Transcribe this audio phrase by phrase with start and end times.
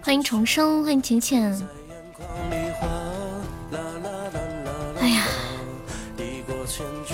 [0.00, 1.68] 欢迎重生，欢迎浅浅。
[5.00, 5.24] 哎呀，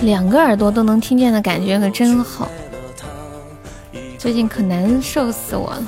[0.01, 2.47] 两个耳朵都能听见的感觉可真好。
[4.19, 5.83] 最近可难受死我了。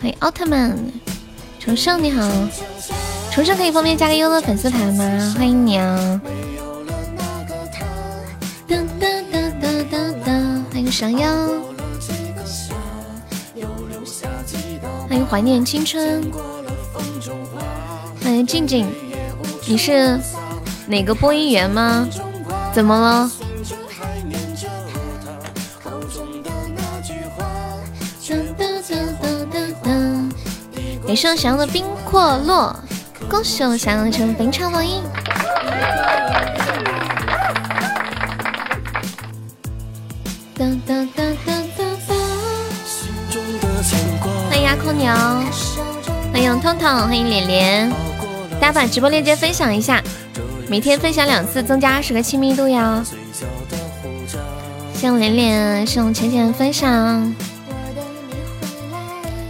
[0.00, 0.76] 欢迎奥特曼，
[1.60, 2.28] 重生你好，
[3.34, 5.34] 重生可以方便加个优乐粉丝团吗？
[5.34, 6.20] 欢迎你啊！
[8.68, 10.32] 哒哒哒哒哒哒，
[10.70, 11.34] 欢迎闪耀，
[15.08, 16.30] 欢迎怀念青春，
[18.22, 18.86] 欢迎静静，
[19.66, 20.20] 你是
[20.86, 22.06] 哪个播音员吗？
[22.74, 23.30] 怎么了？
[31.06, 32.76] 感谢我想要的冰阔落，
[33.32, 35.00] 恭喜我想要成本场榜一。
[44.50, 45.16] 欢迎阿空鸟，
[46.30, 47.90] 欢迎彤彤，欢迎脸脸，
[48.60, 50.02] 大家把直播链接分享一下，
[50.68, 53.02] 每天分享两次，增加二十个亲密度哟。
[54.92, 57.34] 谢谢脸脸，谢谢浅浅分享。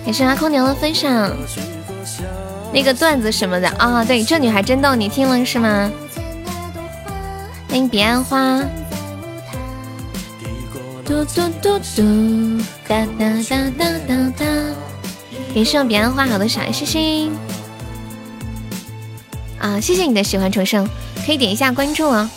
[0.05, 1.33] 感谢阿空牛的分享，
[2.73, 5.93] 那个段子什么的啊，对，这女孩真逗，你听了是吗？
[7.69, 8.63] 欢迎彼岸花，
[11.05, 14.45] 嘟嘟嘟嘟，哒哒哒哒哒哒，
[15.55, 17.31] 感谢彼岸花好的小爱心，
[19.59, 20.89] 啊，谢谢你的喜欢重生，
[21.27, 22.31] 可以点一下关注啊，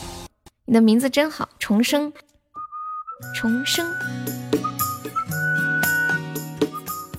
[0.66, 2.12] 你的名字真好，重生，
[3.34, 3.86] 重生。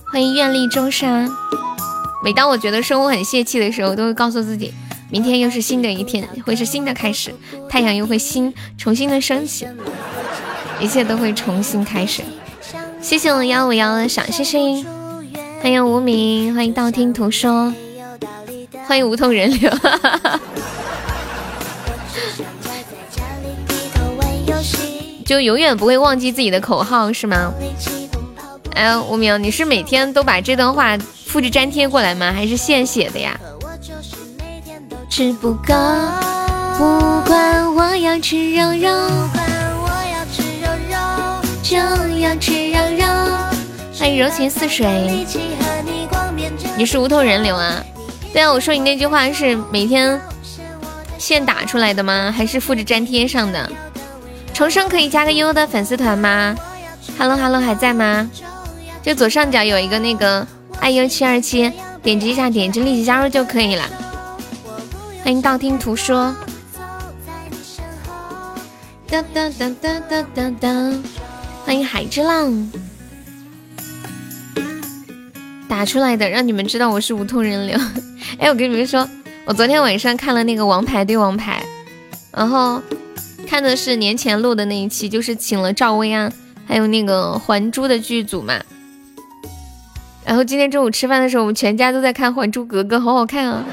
[0.05, 1.29] 欢迎愿力中山。
[2.27, 4.73] 每当我觉得生活很泄气的时候，都会告诉自己，
[5.09, 7.33] 明天又是新的一天，会是新的开始，
[7.69, 9.65] 太阳又会新重新的升起，
[10.81, 12.21] 一切都会重新开始。
[12.99, 14.85] 谢谢我幺五幺的小星星，
[15.61, 17.73] 欢迎无名，欢迎道听途说，
[18.85, 19.71] 欢迎无痛人流。
[25.25, 27.53] 就永远不会忘记自己的口号是吗？
[28.73, 32.31] 哎，无名，你是每天都把这段话复制粘贴过来吗？
[32.31, 33.37] 还是现写的呀？
[35.09, 35.73] 吃不够，
[36.77, 39.27] 不管我要吃肉肉，
[41.61, 43.05] 就要吃肉肉。
[43.99, 45.25] 欢迎柔情似水，
[46.77, 47.83] 你是无头人流啊？
[48.31, 50.19] 对啊，我说你那句话是每天
[51.17, 52.33] 现打出来的吗？
[52.35, 53.69] 还是复制粘贴上的？
[54.53, 56.55] 重生可以加个悠悠的粉丝团吗
[57.19, 58.29] ？Hello Hello，还在吗？
[59.03, 60.45] 就左上角有一个那个
[60.79, 61.71] 爱优七二七，
[62.01, 63.83] 点击一下，点击立即加入就可以了。
[65.23, 66.35] 欢迎道听途说。
[69.07, 70.93] 哒哒哒哒哒哒哒。
[71.65, 72.71] 欢迎海之浪。
[75.67, 77.77] 打出来的，让你们知道我是无痛人流。
[78.39, 79.07] 哎，我跟你们说，
[79.45, 81.61] 我昨天晚上看了那个《王牌对王牌》，
[82.31, 82.81] 然后
[83.45, 86.31] 看的是年前录的那一期，就是请了赵薇啊，
[86.65, 88.53] 还有那个《还珠》的剧组嘛。
[90.27, 93.63] 然后今天中午吃饭的时候，我们全家都在看《还珠格格》，好好看啊！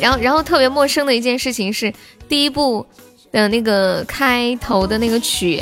[0.00, 1.92] 然后，然后特别陌生的一件事情是，
[2.28, 2.86] 第一部
[3.32, 5.60] 的那个开头的那个曲，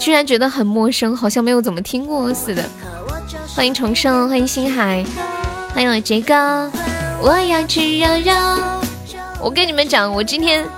[0.00, 2.64] 居然觉得很陌生，好像没有怎么听过似的。
[3.54, 5.04] 欢迎重生，欢迎星海，
[5.72, 6.68] 欢迎我杰哥，
[7.22, 8.32] 我要吃肉肉。
[9.40, 10.68] 我跟你们讲，我今天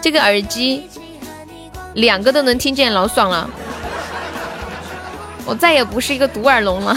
[0.00, 0.88] 这个耳机
[1.96, 3.50] 两个都能听见，老爽了。
[5.46, 6.96] 我再也不是一个独耳聋了。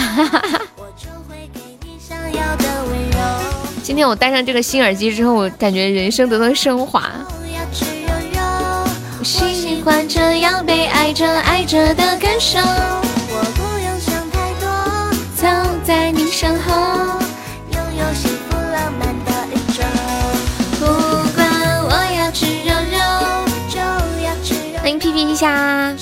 [3.83, 7.09] 今天我戴上这个新耳机之后，我感觉人生得到升华。
[9.23, 12.59] 喜欢这样被爱着爱着的感受。
[12.59, 14.67] 我不用想太多，
[15.35, 15.47] 走
[15.85, 17.19] 在你身后，
[17.71, 19.83] 拥有幸福浪漫的宇宙。
[20.79, 20.85] 不
[21.35, 21.39] 管
[21.83, 22.97] 我要吃肉肉，
[23.69, 23.79] 就
[24.25, 24.79] 要吃肉。
[24.81, 25.93] 欢迎屁屁一下。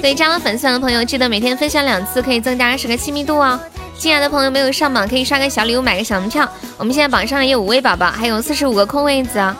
[0.00, 3.60] 对加了粉丝团的朋友，记得每天分享两次，可以增加二十个亲密度哦。
[3.98, 6.48] 进来的朋友没有上榜，可以刷个小礼物，买个小门票。
[6.78, 9.54] 我们现在榜上也有五位宝宝，还有四十五个空位子啊。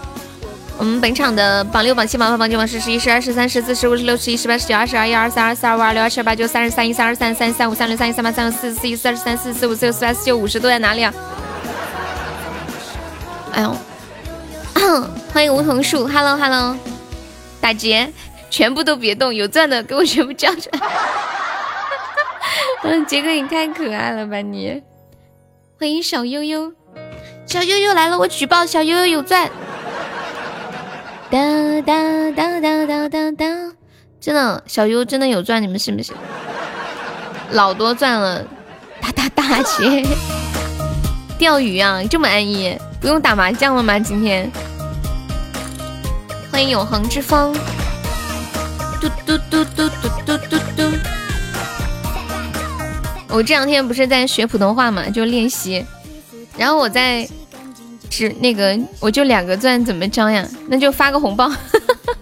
[0.79, 11.13] 我们本场的榜六、榜七、榜八、榜九、榜十、十一、十二、十三、十四、十五、十六、十一、十八、十九、二十、二一、二三、二四、二五、二六、二七、二八、九、三十三、一三、二三、三三五、三六、三七、三八、三九、四十四、一四、二十三、四四五、四六、四八、四九、五十都在哪里啊？
[13.53, 13.77] 哎呦，
[15.35, 16.75] 欢迎梧桐树，Hello Hello，
[17.61, 18.11] 打劫。
[18.51, 20.81] 全部都别动，有钻的给我全部交出来。
[22.83, 24.83] 嗯，杰哥你太可爱了吧你！
[25.79, 26.73] 欢迎小悠悠，
[27.47, 29.49] 小悠悠来了，我举报小悠悠有钻。
[31.31, 31.39] 哒
[31.87, 33.47] 哒哒哒哒哒哒，
[34.21, 36.15] 真的，小悠真的有钻，你们信不信？
[37.53, 38.45] 老多钻了，
[39.01, 40.05] 大大大姐，
[41.39, 43.99] 钓鱼啊，这么安逸，不用打麻将了吗？
[43.99, 44.51] 今天，
[46.51, 47.55] 欢迎永恒之风，
[49.01, 50.83] 嘟嘟嘟嘟嘟嘟嘟嘟。
[53.29, 55.85] 我这两天不是在学普通话嘛，就练习，
[56.57, 57.29] 然后我在。
[58.13, 60.45] 是那个，我就两个钻，怎么张呀？
[60.67, 61.49] 那就发个红包，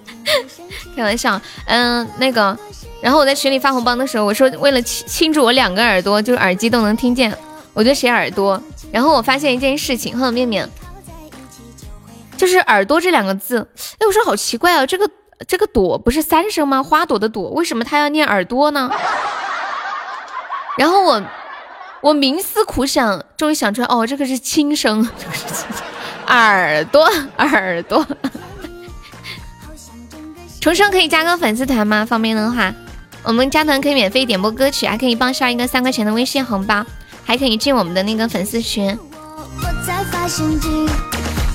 [0.94, 1.40] 开玩笑。
[1.64, 2.56] 嗯，那个，
[3.00, 7.34] 然后我在群里发红包的时候，我说为了庆祝我两个耳朵，就是耳机都能听见，
[7.72, 8.62] 我就写耳朵。
[8.92, 10.68] 然后我发现一件事情，哼，面面，
[12.36, 13.66] 就是耳朵这两个字，
[13.98, 15.10] 哎，我说好奇怪啊，这个
[15.46, 16.82] 这个朵不是三声吗？
[16.82, 18.90] 花朵的朵，为什么他要念耳朵呢？
[20.76, 21.22] 然后我。
[22.00, 25.04] 我冥思苦想，终于想出来，哦，这个是轻声，
[26.28, 27.04] 耳朵，
[27.38, 28.06] 耳朵。
[30.60, 32.06] 重生可以加个粉丝团吗？
[32.06, 32.72] 方便的话，
[33.24, 36.86] 我们加团可以免费点播歌曲，还可以报销一个三块钱的微信红包，
[37.24, 38.96] 还可以进我们的那个粉丝群。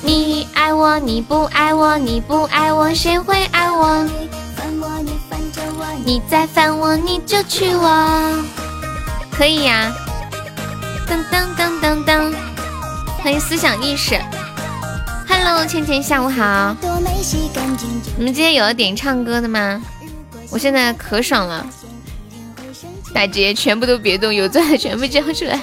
[0.06, 4.06] 你爱我，你不爱我，你不爱我，谁会爱我？
[6.04, 8.44] 你再烦我，你就娶我，
[9.32, 9.94] 可以呀。
[11.08, 12.34] 噔噔噔噔噔，
[13.22, 14.20] 欢迎思想意识。
[15.26, 16.76] Hello，倩倩，下午好。
[18.18, 19.82] 你们今天有要点唱歌的吗？
[20.50, 21.66] 我现在可爽了。
[23.14, 25.58] 大姐，全部都别动，有钻的全部交出来。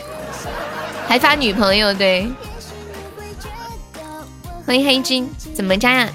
[1.06, 2.26] 还发女朋友，对。
[4.70, 6.08] 欢迎黑金，怎么加呀？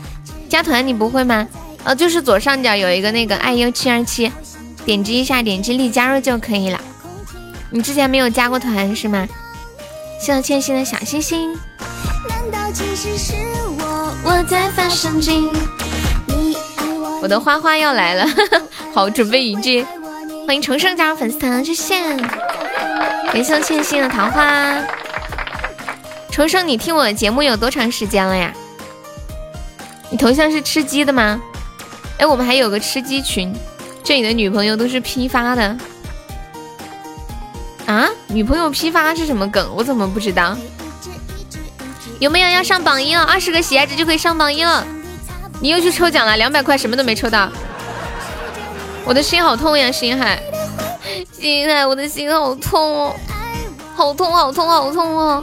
[0.48, 1.46] 加团你不会吗？
[1.84, 4.31] 哦，就是左上角有一个那个爱优七二七，
[4.86, 6.80] 点击一下，点击立加入就可以了。
[7.69, 9.28] 你之前没有加过团是吗？
[10.22, 11.54] 谢谢千心的小星星。
[17.22, 18.25] 我的花花要来了，
[18.96, 19.86] 好，准备迎接。
[20.48, 22.00] 欢迎重生加入粉丝团，谢谢。
[23.34, 24.78] 感谢千心的桃花。
[26.36, 28.54] 重生，你听我的节目有多长时间了呀？
[30.10, 31.42] 你头像是吃鸡的吗？
[32.18, 33.56] 哎，我们还有个吃鸡群，
[34.04, 35.78] 这里的女朋友都是批发的。
[37.86, 39.66] 啊，女朋友批发是什么梗？
[39.74, 40.58] 我怎么不知道？
[42.20, 43.24] 有没有要上榜一了？
[43.24, 44.86] 二十个喜爱值就可以上榜一了。
[45.62, 47.50] 你又去抽奖了，两百块什么都没抽到。
[49.06, 50.44] 我的心好痛呀，心海，
[51.32, 53.16] 心海，我的心好痛哦，
[53.96, 55.42] 好痛，好痛，好痛哦。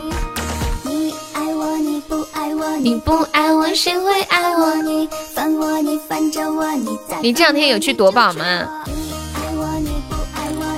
[2.81, 4.75] 你不爱我，谁会爱我？
[4.77, 7.17] 你烦我，你烦着我，你在。
[7.21, 8.85] 你这两天有去夺宝吗？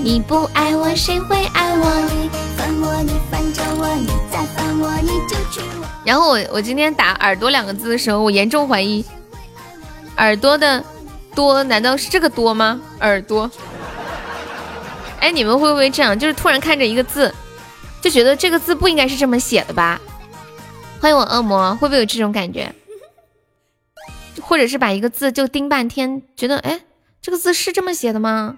[0.02, 1.84] 你不爱我，谁会爱我？
[2.10, 5.86] 你烦我，你烦着我，你再烦我，你就娶我。
[6.04, 9.02] 然后我我今天打耳朵两个字的时候，我严重怀疑
[10.18, 10.84] 耳朵的
[11.34, 12.80] 多难道是这个多吗？
[13.00, 13.50] 耳朵？
[15.20, 16.18] 哎，你们会不会这样？
[16.18, 17.32] 就是突然看着一个字，
[18.02, 19.98] 就觉得这个字不应该是这么写的吧？
[21.04, 22.72] 欢迎我恶魔，会不会有这种感觉？
[24.40, 26.80] 或者是把一个字就盯半天，觉得哎，
[27.20, 28.56] 这个字是这么写的吗？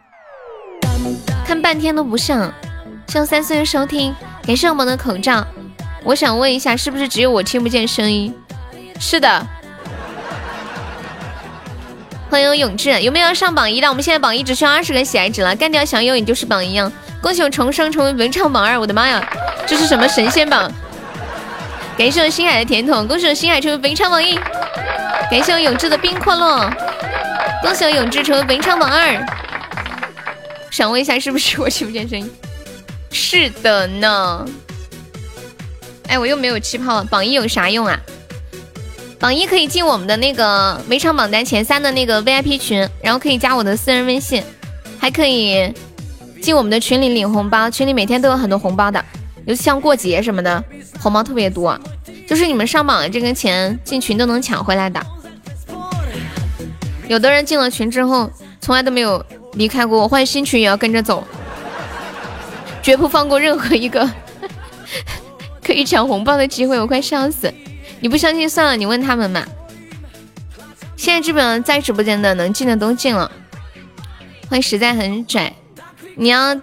[1.45, 2.55] 看半天都不像，
[3.09, 4.15] 向三岁收听，
[4.47, 5.45] 感谢我们的口罩。
[6.05, 8.33] 我想问一下，是不是只有我听不见声音？
[9.01, 9.45] 是的。
[12.31, 13.89] 欢迎永志，有没有上榜一的？
[13.89, 16.81] 我们现在榜一只需要二十个喜爱值了，干掉小优你就是榜一。
[17.21, 19.29] 恭喜我重生成为文昌榜二，我的妈呀，
[19.67, 20.71] 这是什么神仙榜？
[21.97, 24.39] 感谢我星海的甜筒，恭喜我星海成为本场榜一。
[25.31, 26.71] 感谢我永志的冰阔落，
[27.63, 29.27] 恭喜我永志成为本场榜二。
[30.71, 32.31] 想问一下，是不是我听不见声音？
[33.11, 34.47] 是的呢。
[36.09, 37.99] 哎，我又没有气泡，榜一有啥用啊？
[39.19, 44.45] 榜一可以进我们的那个每场榜单前三的那个 VIP 群，然后可以加我的私人微信，
[45.01, 45.73] 还可以
[46.43, 47.71] 进我们的群里领红包。
[47.71, 49.03] 群里每天都有很多红包的，
[49.47, 50.63] 尤其像过节什么的，
[51.01, 51.81] 红包特别多。
[52.29, 55.01] 就是你们上榜的这个钱进群都能抢回来的。
[57.09, 59.25] 有的人进了群之后，从来都没有。
[59.55, 61.27] 离开过我，换新群也要跟着走，
[62.83, 64.07] 绝不放过任何一个
[65.65, 66.79] 可以抢红包的机会。
[66.79, 67.51] 我快笑死！
[68.01, 69.43] 你不相信算了，你问他们嘛。
[70.95, 73.33] 现在基本上在直播间的能进的都进了。
[74.51, 75.51] 欢迎实在很拽，
[76.17, 76.55] 你要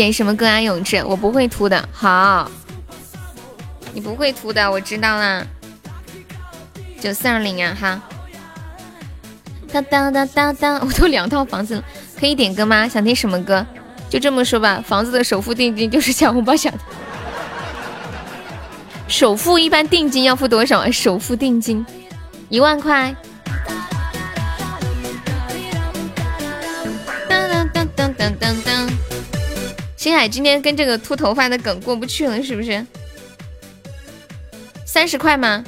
[0.00, 0.58] 点什么歌啊？
[0.58, 1.86] 永志，我不会涂的。
[1.92, 2.50] 好，
[3.92, 5.46] 你不会涂的，我知道啦。
[6.98, 8.00] 九四二零啊，哈。
[9.70, 11.84] 哒哒哒哒哒， 我都两套房子了。
[12.18, 12.88] 可以点歌吗？
[12.88, 13.66] 想听什么歌？
[14.08, 16.78] 就这么说吧，房子的首付定金就是抢红包抢的。
[19.06, 20.90] 首付一般定金要付多少啊？
[20.90, 21.84] 首付定金
[22.48, 23.14] 一万块。
[30.00, 32.86] 星海今天跟这个秃头发的梗过不去了，是不是？
[34.86, 35.62] 三十块吗？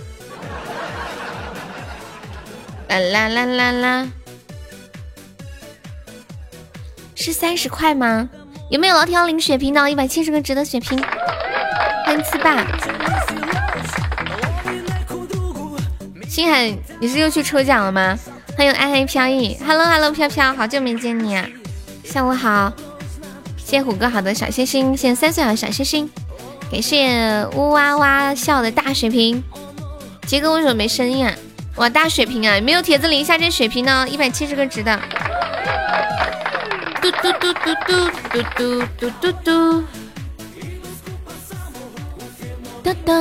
[2.89, 4.09] 啦啦啦啦啦，
[7.15, 8.27] 是三十块吗？
[8.71, 9.91] 有没有老铁要领血瓶的？
[9.91, 10.99] 一百七十个值的血瓶，
[12.07, 12.67] 欢迎七爸。
[16.27, 18.19] 星海，你是又去抽奖了吗？
[18.57, 21.47] 欢迎暗黑飘逸，Hello Hello 飘飘，好久没见你啊！
[22.03, 22.73] 下午好，
[23.73, 26.11] 谢谢虎哥好的小心心，谢谢三岁好的小心心。
[26.71, 29.43] 感谢呜哇哇笑的大水瓶，
[30.27, 31.35] 杰哥为什么没声音啊？
[31.77, 34.07] 哇，大水瓶啊，没有铁子领一下这水瓶呢？
[34.07, 35.01] 一百七十个值的。
[37.01, 39.85] 嘟嘟嘟嘟嘟嘟嘟嘟嘟嘟。
[42.83, 43.15] 哒哒。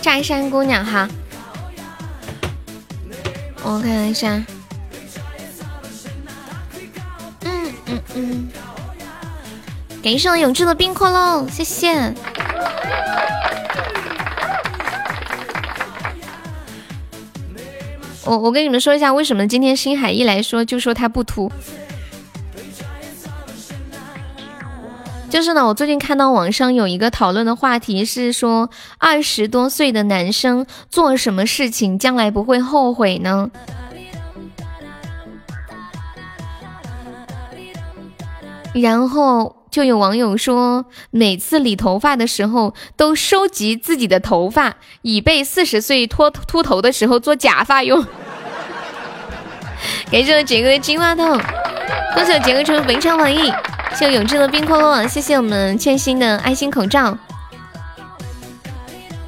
[0.00, 1.08] 寨山姑娘哈，
[3.64, 4.40] 我看一下。
[7.42, 8.48] 嗯嗯嗯。
[10.00, 12.14] 感谢我永志的冰块喽，谢谢。
[18.24, 21.50] 我我跟你们说一下，为什么今天星海一来说就说他不秃，
[25.28, 33.50] 就是呢，我最近看到网上有一个讨论的话题是说，二十多岁的男生做什么事情将来不会后悔呢？
[38.74, 39.57] 然后。
[39.70, 48.04] 就有网友说，每次理头发的时候都收集自己的头发，以备四十岁脱秃头的时候做假发用。
[50.10, 51.38] 感谢我杰哥的金话筒，
[52.14, 53.52] 恭喜我杰哥出非常满意。
[53.94, 57.16] 谢谢永志的冰块网，谢谢我们欠薪的爱心口罩。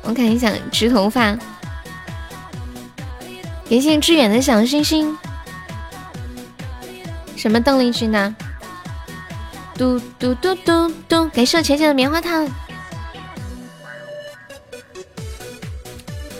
[0.02, 1.36] 我看一下直头发，
[3.68, 5.16] 感谢致远的小星星。
[7.36, 8.34] 什么邓丽君呢？
[9.80, 12.46] 嘟嘟嘟嘟嘟，感谢我浅浅的棉花糖。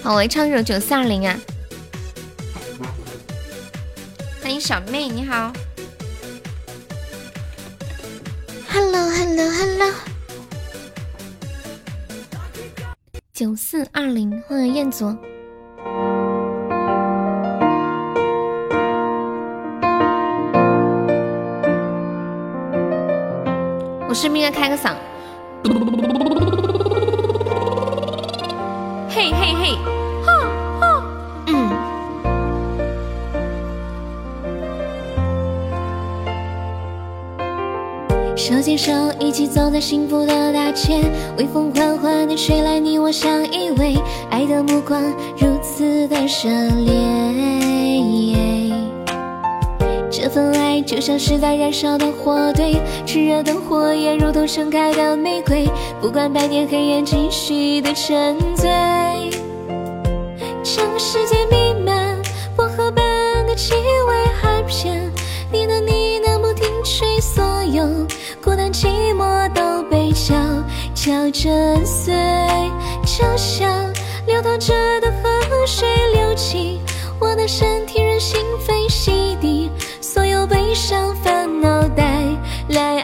[0.03, 1.35] 好，我来唱一首九四二零啊。
[4.43, 5.51] 欢迎小妹，你好。
[8.69, 9.95] Hello Hello Hello。
[13.33, 15.17] 九四二零，欢迎彦祖。
[24.11, 24.97] 我是不是应该开个嗓？
[29.09, 29.79] 嘿嘿嘿，
[30.27, 30.33] 哈
[30.81, 31.05] 哈，
[31.47, 31.71] 嗯。
[38.37, 41.05] 手牵手一起走在幸福的大街，
[41.39, 43.97] 微风缓缓地吹来，你我相依偎，
[44.29, 45.01] 爱的目光
[45.39, 46.51] 如此的热
[46.85, 48.60] 烈。
[50.23, 55.67] 这份爱就像是在燃烧的火堆，炽热的火焰如同盛开的玫瑰，
[55.99, 58.69] 不管白天黑夜，继续的沉醉。
[60.63, 62.21] 整个世界弥漫
[62.55, 63.03] 薄荷般
[63.47, 65.11] 的气味，海边
[65.51, 65.91] 你的呢
[66.27, 67.83] 喃不停吹，所有
[68.45, 70.35] 孤单寂寞都被悄
[70.95, 72.15] 悄震碎，
[73.07, 73.91] 就像
[74.27, 76.79] 流淌着的河水流进
[77.19, 79.11] 我的身体，任心飞洗
[79.41, 79.70] 涤。
[80.75, 82.25] 上烦恼带
[82.69, 83.01] 来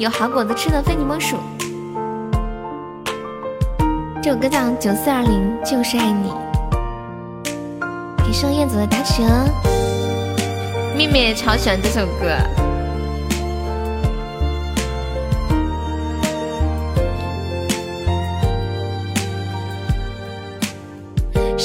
[0.00, 1.36] 有好果子吃的非你莫属。
[4.22, 6.30] 这首歌叫《九四二零就是爱你》，
[8.24, 9.44] 给盛燕子的打起鹅。
[10.96, 12.69] 妹妹也超喜欢这首歌。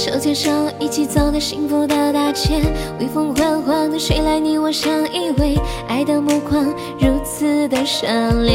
[0.06, 2.62] 手牵手一起走在幸福的大街，
[3.00, 6.64] 微风缓缓的吹来，你我相依偎，爱的目光
[7.00, 8.54] 如此的热烈。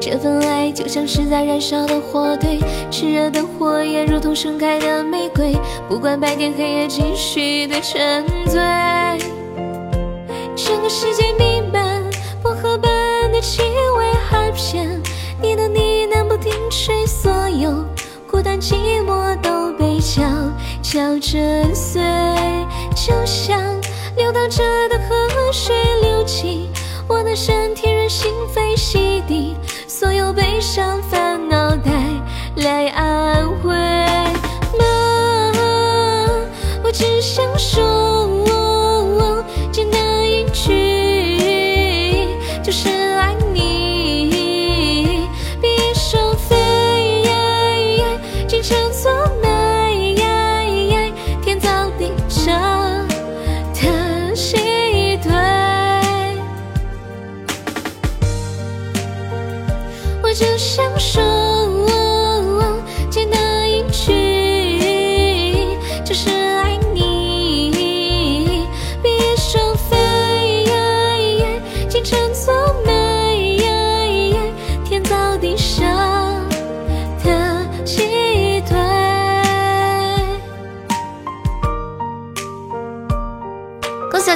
[0.00, 2.58] 这份爱就像是在燃烧的火堆，
[2.90, 5.54] 炽热的火焰如同盛开的玫瑰，
[5.86, 8.58] 不管白天黑夜，继续的沉醉。
[10.56, 12.02] 整个世界弥漫
[12.42, 13.60] 薄荷般的气
[13.98, 15.02] 味，耳边
[15.42, 17.91] 你的呢喃不停吹，所有。
[18.32, 20.22] 孤单寂寞都被悄
[20.82, 22.00] 悄震碎，
[22.96, 23.60] 就像
[24.16, 26.66] 流淌着的河水流进
[27.06, 29.54] 我的身体，任心扉洗涤
[29.86, 31.92] 所有悲伤烦恼，带
[32.56, 33.74] 来安慰。
[34.78, 35.52] 妈，
[36.82, 38.21] 我只想说。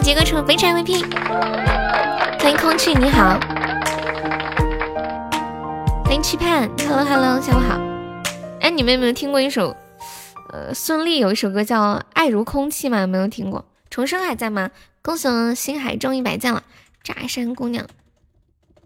[0.06, 1.02] 杰哥成非常 MVP，
[2.38, 3.40] 欢迎空气，你好，
[6.04, 7.74] 欢迎期盼，Hello Hello，下午好。
[8.60, 9.74] 哎，你们有没有听过一首，
[10.52, 13.00] 呃，孙俪有一首歌叫《爱如空气》吗？
[13.00, 13.64] 有没有听过？
[13.90, 14.70] 重生还在吗？
[15.02, 16.62] 恭喜星海中一百赞了，
[17.02, 17.84] 炸山姑娘。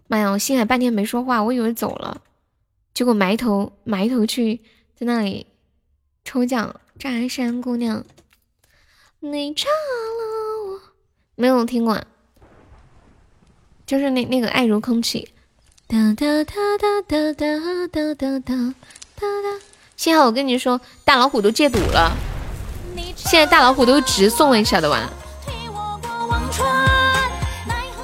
[0.07, 2.19] 妈呀，我星海半天没说话，我以为走了，
[2.95, 4.61] 结果埋头埋头去
[4.95, 5.45] 在那里
[6.25, 6.77] 抽奖。
[6.97, 8.03] 炸山姑娘，
[9.19, 10.40] 你炸了。
[11.35, 12.01] 没有听过，
[13.85, 15.33] 就是那那个爱如空气。
[15.87, 18.61] 哒哒哒哒哒哒哒哒哒
[19.19, 19.59] 哒。
[19.97, 22.11] 幸好我跟你说，大老虎都戒赌了，
[23.15, 25.09] 现在大老虎都直送了，你晓得吧？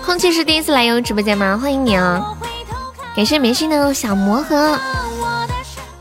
[0.05, 1.57] 空气是第一次来悠悠直播间吗？
[1.57, 2.37] 欢迎你啊！
[3.15, 4.79] 感谢明星的小魔盒，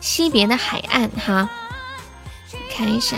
[0.01, 1.49] 惜别的海岸哈，
[2.71, 3.17] 看一下。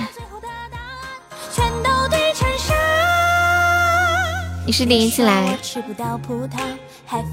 [4.68, 5.56] 你是第一次来，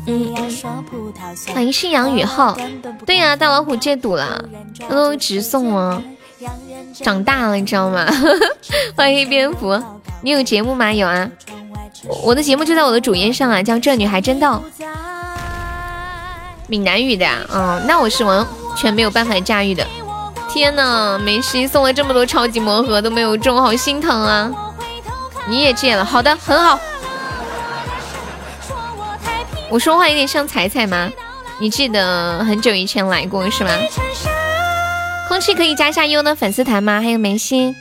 [0.06, 0.34] 嗯，
[1.54, 2.58] 欢迎信阳雨浩。
[3.06, 4.42] 对呀，大老虎戒赌了，
[4.90, 6.02] 都直送了，
[6.94, 8.08] 长大了，你知道吗？
[8.96, 9.78] 欢迎蝙蝠，
[10.22, 10.94] 你有节目吗？
[10.94, 11.30] 有啊，
[12.24, 14.64] 我的节目就在我的主页上啊，叫这女孩真逗，
[16.68, 19.86] 闽南语的，嗯，那我是完全没有办法驾驭的。
[20.50, 24.50] 天呐，梅西送了这么多超级魔盒都没有中，好心疼啊！
[25.50, 26.80] 你也戒了，好的，很好。
[29.70, 31.12] 我说话有点像彩彩吗？
[31.60, 33.72] 你记得很久以前来过是吗？
[35.28, 37.02] 空气可以加一下优的粉丝团吗？
[37.02, 37.76] 还有梅心，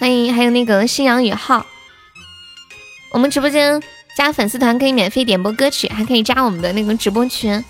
[0.00, 1.66] 欢迎，还有那个夕阳雨浩。
[3.12, 3.82] 我们直播间
[4.16, 7.64] 加粉丝团可以免费点播歌曲，还可以加我们的那个直播群。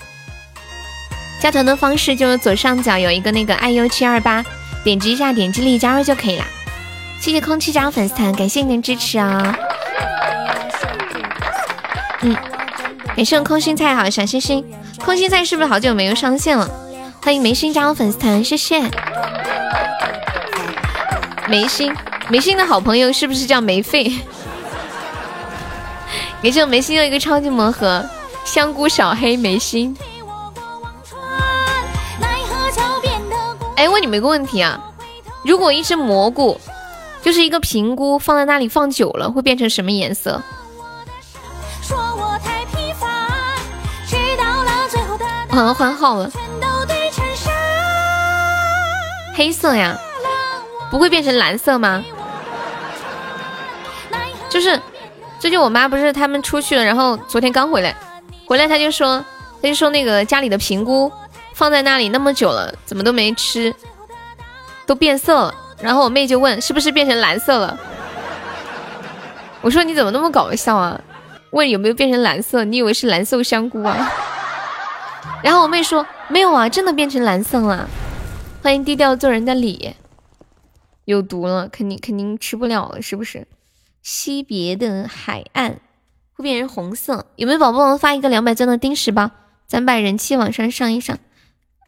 [1.41, 4.45] 加团的方式就是左上角有一个那个爱优七二八，
[4.85, 6.45] 点击一下，点击立即加入就可以了。
[7.21, 9.57] 谢谢空气加入粉丝团，感谢您的支持啊！
[12.23, 12.37] 嗯。
[13.19, 14.65] 感谢空心菜好小心心，
[15.05, 16.71] 空心菜是不是好久没有上线了？
[17.21, 18.81] 欢迎眉心加入粉丝团，谢谢。
[21.49, 21.93] 眉心，
[22.29, 24.05] 眉心的好朋友是不是叫梅费？
[26.41, 28.09] 感谢我眉心又一个超级魔盒，
[28.45, 29.97] 香菇小黑眉心。
[33.75, 34.79] 哎，问你们一个问题啊，
[35.43, 36.57] 如果一只蘑菇，
[37.21, 40.41] 就是一个平菇，放在那里放久了，会变成什么颜色？
[45.59, 46.31] 好像换号了，
[49.35, 49.99] 黑色呀，
[50.89, 52.05] 不会变成蓝色吗？
[54.49, 54.81] 就是，
[55.41, 57.93] 最近我妈不是他们出去了，然后昨天刚回来，
[58.47, 59.25] 回来他就说，
[59.61, 61.11] 他就说那个家里的平菇
[61.55, 63.75] 放在那里那么久了，怎么都没吃，
[64.87, 65.53] 都变色了。
[65.83, 67.77] 然后我妹就问，是不是变成蓝色了？
[69.61, 71.01] 我说你怎么那么搞笑啊？
[71.51, 72.63] 问有没有变成蓝色？
[72.63, 74.09] 你以为是蓝瘦香菇啊？
[75.43, 77.89] 然后我妹说没有啊，真的变成蓝色了。
[78.63, 79.95] 欢迎低调做人的李，
[81.05, 83.47] 有毒了，肯定肯定吃不了了，是不是？
[84.03, 85.81] 惜别的海岸
[86.33, 89.31] 会变成红色，有没有宝宝们发一个两百钻的丁石包，
[89.67, 91.19] 咱把人气往上上一上？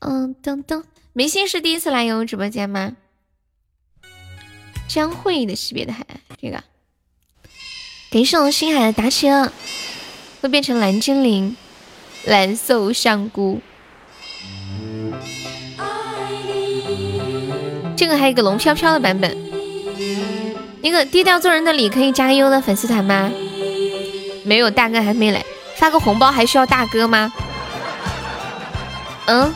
[0.00, 2.96] 嗯，噔噔，梅心是第一次来游直播间吗？
[4.86, 6.62] 将会的惜别的海岸，这个
[8.10, 9.52] 感谢我星海的达车，
[10.40, 11.56] 会变成蓝精灵。
[12.26, 13.60] 蓝瘦香菇，
[17.96, 19.36] 这个还有一个龙飘飘的版本。
[20.82, 23.30] 那个低调做人的李可以加优的粉丝团吗？
[24.44, 25.44] 没有，大哥还没来，
[25.76, 27.32] 发个红包还需要大哥吗？
[29.26, 29.54] 嗯？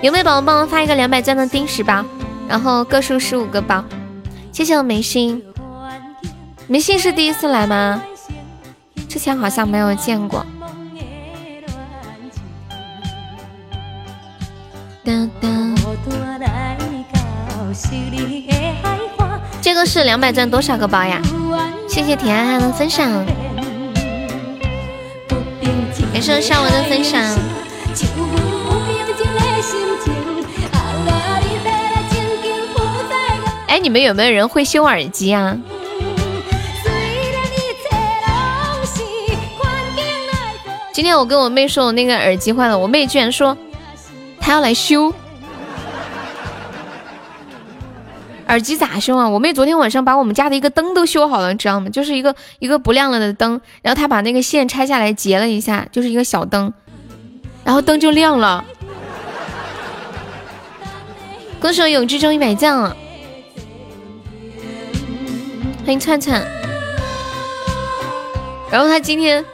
[0.00, 2.04] 有没有宝宝帮我发一个两百钻的定时包？
[2.46, 3.84] 然后个数十五个包，
[4.52, 5.42] 谢谢我眉心。
[6.66, 8.02] 眉心是第一次来吗？
[9.14, 10.44] 之前好像没有见过。
[19.62, 21.22] 这个是两百钻多少个包呀？
[21.88, 23.08] 谢谢铁憨憨的分享，
[26.12, 27.22] 感谢上文的分享。
[33.68, 35.56] 哎，你们有没有人会修耳机啊？
[40.94, 43.58] 今天我跟我妹说，我那个耳机坏了，我妹居然说
[44.38, 45.12] 她要来修。
[48.46, 49.28] 耳机咋修啊？
[49.28, 51.90] 我妹昨天晚上把我们家的一个灯都修好了，你知道吗？
[51.90, 56.72] 就是一个一个不亮了的灯，然后她把那个线拆下来截了一下，就是一个小灯，
[57.64, 58.64] 然后灯就亮了。
[61.58, 62.82] 歌手永志中一百将。
[65.84, 66.46] 欢迎灿灿，
[68.70, 69.44] 然后他今天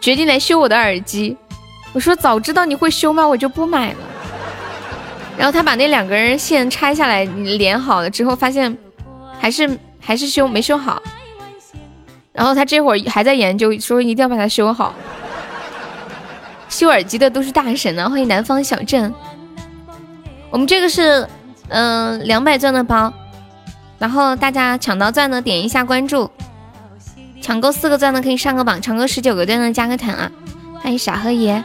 [0.00, 1.36] 决定来修我的耳机。
[1.92, 3.26] 我说早知道你会修吗？
[3.26, 3.98] 我就不买了。
[5.36, 8.76] 然后他把那两根线拆下来连好了之后，发现
[9.38, 11.02] 还是还是修没修好。
[12.32, 14.94] 然后他这会儿还在研究，说一定要把它修好。
[16.68, 18.08] 修耳机的都是大神呢。
[18.08, 19.12] 欢迎南方小镇。
[20.50, 21.26] 我们这个是
[21.68, 23.12] 嗯两百钻的包。
[23.98, 26.30] 然后大家抢到钻的点一下关注，
[27.40, 30.30] 抢够四个钻的可以上个榜，抢够十九个钻的加个团啊！
[30.80, 31.62] 欢迎傻喝爷，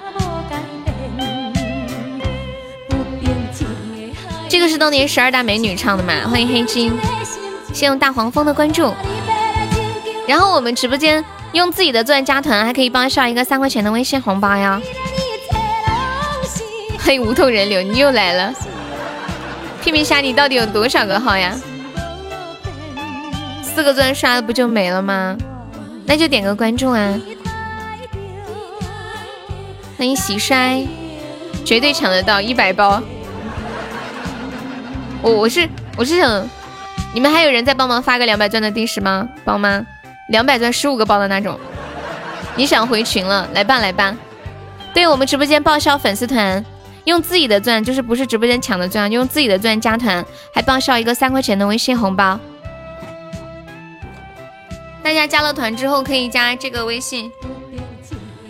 [4.50, 6.14] 这个是当年十二大美女唱的嘛？
[6.30, 6.92] 欢迎黑金，
[7.74, 8.94] 谢谢大黄蜂的关注。
[10.28, 14.82] 然后我们直播间用自己的钻加团，还可以报销一个三块钱的微信红包呀！
[17.00, 18.54] 欢迎无痛人流，你又来了，
[19.84, 21.54] 屁屁虾，你到底有多少个号呀？
[23.62, 25.38] 四个钻刷了不就没了吗？
[26.06, 27.20] 那就点个关注啊！
[29.98, 30.86] 欢迎喜衰，
[31.66, 33.02] 绝对抢得到一百包。
[35.22, 36.48] 我我是我是想，
[37.14, 39.28] 你们还有人在帮忙发个两百钻的定时吗？
[39.44, 39.84] 帮吗？
[40.30, 41.60] 两百钻十五个包的那种。
[42.56, 43.50] 你想回群了？
[43.54, 44.16] 来吧来吧！
[44.94, 46.64] 对我们直播间报销粉丝团，
[47.06, 52.40] 用自己的钻，就是不是直播间抢的钻，用自己的钻加团，还报销一个三块钱的微信红包。
[55.06, 57.32] 大家加了团之后可以加这个微信，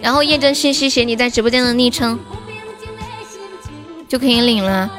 [0.01, 2.17] 然后验证信息写你在直播间的昵称，
[4.07, 4.89] 就可以领了。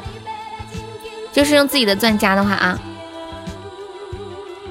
[1.33, 2.79] 就是用自己的钻加的话啊，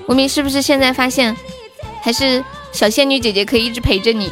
[0.07, 1.37] 无名是不是现在发现
[2.05, 4.31] 还是小仙女姐姐可以一直陪着你？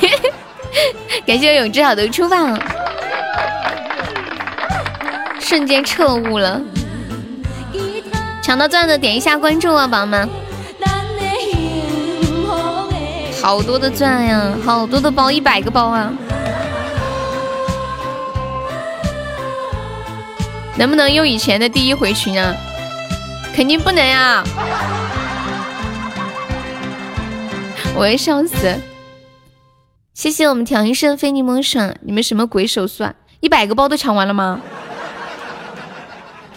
[1.26, 2.58] 感谢永志好的出榜，
[5.38, 6.62] 瞬间彻悟了。
[8.42, 10.26] 抢到钻的点一下关注啊，宝宝们。
[13.42, 16.12] 好多的钻呀，好多的包，一百个包啊！
[20.76, 22.54] 能不能用以前的第一回群啊？
[23.54, 24.44] 肯定不能呀！
[27.94, 28.78] 我要笑死！
[30.14, 33.14] 谢谢我们调音生非柠檬爽，你们什么鬼手速啊？
[33.40, 34.60] 一百个包都抢完了吗？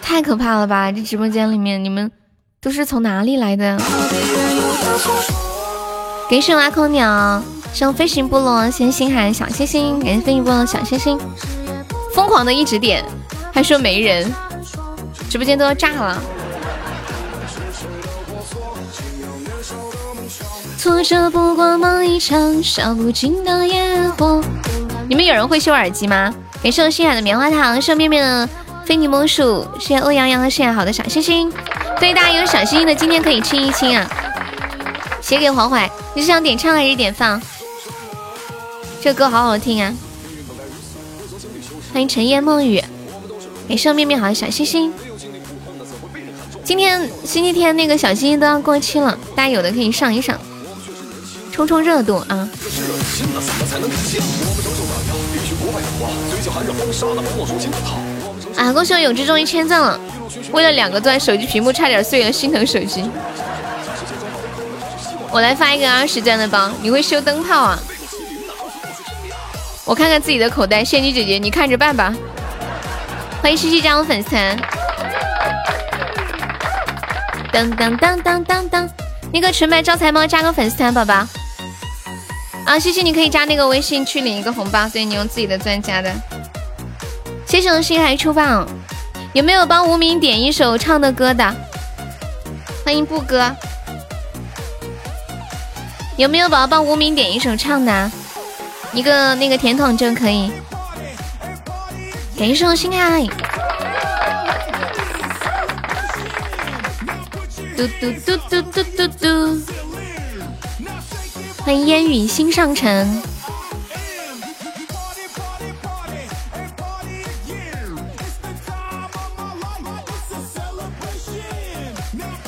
[0.02, 0.92] 太可怕了吧！
[0.92, 2.12] 这直播间里面你们
[2.60, 3.78] 都是从哪里来的？
[6.30, 11.18] 感谢挖空鸟，谢飞行部落，谢星海小星星，感谢飞行部落小星星，
[12.14, 13.04] 疯狂的一直点，
[13.52, 14.32] 还说没人，
[15.30, 16.20] 直播间都要炸了。
[20.78, 24.42] 挫折不过梦一场，烧不尽的野火。
[25.08, 26.34] 你们有人会修耳机吗？
[26.62, 28.48] 感谢我星海的棉花糖，谢面面的
[28.84, 31.52] 非你莫属，谢谢欧阳阳和谢好的小星星。
[32.00, 34.10] 对大家有小星星的，今天可以亲一亲啊。
[35.24, 37.40] 写给黄淮，你是想点唱还是点放？
[39.00, 39.90] 这歌好好听啊！
[41.94, 42.84] 欢迎晨烟梦雨，
[43.66, 44.92] 给上面面好小星星。
[46.62, 50.38] 今天星期天那个小星星都要过期了，大家有的可以上一上，
[51.50, 52.46] 冲冲热度啊！
[58.56, 59.98] 啊，恭喜我永志终于签赞了！
[60.52, 63.02] 为了两个钻，手机屏幕差点碎了，心疼手机。
[65.34, 67.76] 我来发一个二十钻的包，你会修灯泡啊？
[69.84, 72.14] 我看看自己的口袋，仙女姐姐你看着办吧。
[73.42, 74.56] 欢迎西西加入粉丝团。
[77.52, 78.88] 当当当当当当，
[79.32, 81.26] 那个纯白招财猫加个粉丝团，宝宝。
[82.64, 86.14] 啊，西西你可以加那个微信去领一个红包，所以你用自己的钻加的。
[87.44, 88.64] 谢谢我心海出榜，
[89.32, 91.52] 有没有帮无名点一首唱的歌的？
[92.84, 93.52] 欢迎布哥。
[96.16, 98.10] 有没有宝宝帮无名点一首唱的？
[98.92, 100.52] 一个那个甜筒就可以。
[102.36, 103.26] 点一首心爱。
[107.76, 109.62] 嘟嘟嘟嘟嘟嘟嘟。
[111.64, 113.22] 欢迎烟雨心上城。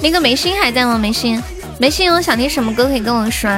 [0.00, 0.96] 那个眉心还在吗？
[0.96, 1.42] 眉心，
[1.78, 3.50] 没心有想听什么歌可以跟我说。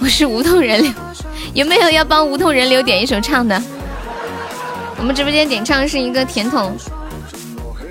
[0.00, 0.92] 我是无痛人流，
[1.54, 3.60] 有没有要帮无痛人流点一首唱的？
[4.98, 6.76] 我们直播间点唱是一个甜筒，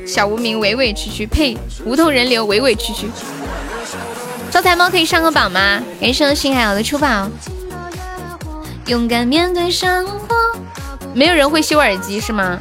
[0.05, 3.09] 小无名委委屈屈配无痛人流委委屈屈。
[4.51, 5.81] 招财猫可以上个榜吗？
[5.99, 7.29] 感谢新海瑶的出宝。
[8.87, 10.35] 勇敢面对生活。
[11.15, 12.59] 没有人会修耳机是吗？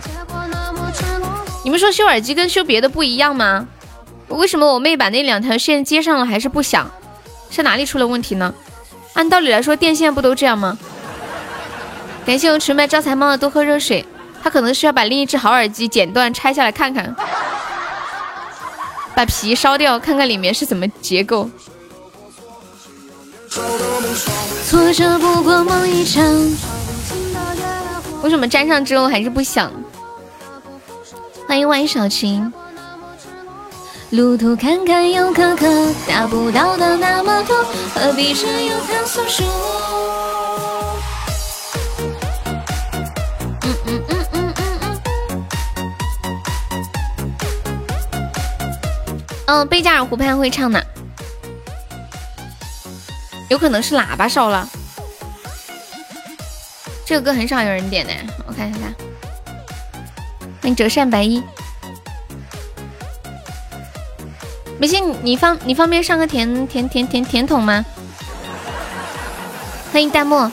[1.64, 3.66] 你们说修耳机跟修别的不一样吗？
[4.28, 6.90] 为什么我妹把那两条线接上了还是不响？
[7.50, 8.54] 是哪里出了问题呢？
[9.12, 10.78] 按道理来说电线不都这样吗？
[12.24, 14.06] 感谢我纯白招财猫的多喝热水，
[14.42, 17.14] 他可能是要把另一只好耳机剪断拆下来看看，
[19.14, 21.50] 把皮烧掉看看里面是怎么结构。
[24.68, 26.24] 挫折不过梦一场，
[28.22, 29.70] 为什么粘上之后还是不响？
[31.52, 32.50] 欢迎万小晴，
[34.08, 37.62] 路途坎坎又坷坷，达不到的那么多，
[37.94, 39.46] 何必只有他诉说？
[43.60, 45.02] 嗯嗯嗯嗯嗯嗯。
[49.44, 50.82] 嗯，贝加尔湖畔会唱的，
[53.50, 54.66] 有可能是喇叭烧了。
[57.04, 58.12] 这个歌很少有人点的，
[58.46, 58.80] 我看一下。
[60.62, 61.42] 欢迎折扇白衣，
[64.78, 67.84] 美心，你方你方便上个甜甜甜甜甜筒吗？
[69.92, 70.48] 欢迎弹幕，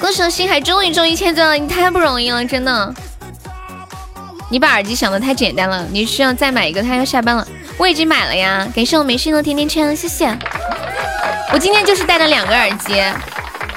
[0.00, 2.94] 恭喜星海终于中一千钻了，你太不容易了，真的。
[4.48, 7.44] 你把耳机想的太简单了，你需要再买一个，他要下班了。
[7.78, 10.26] 我已经买了呀，感谢我美心的甜甜圈，谢谢。
[11.52, 12.94] 我今天就是带了两个耳机。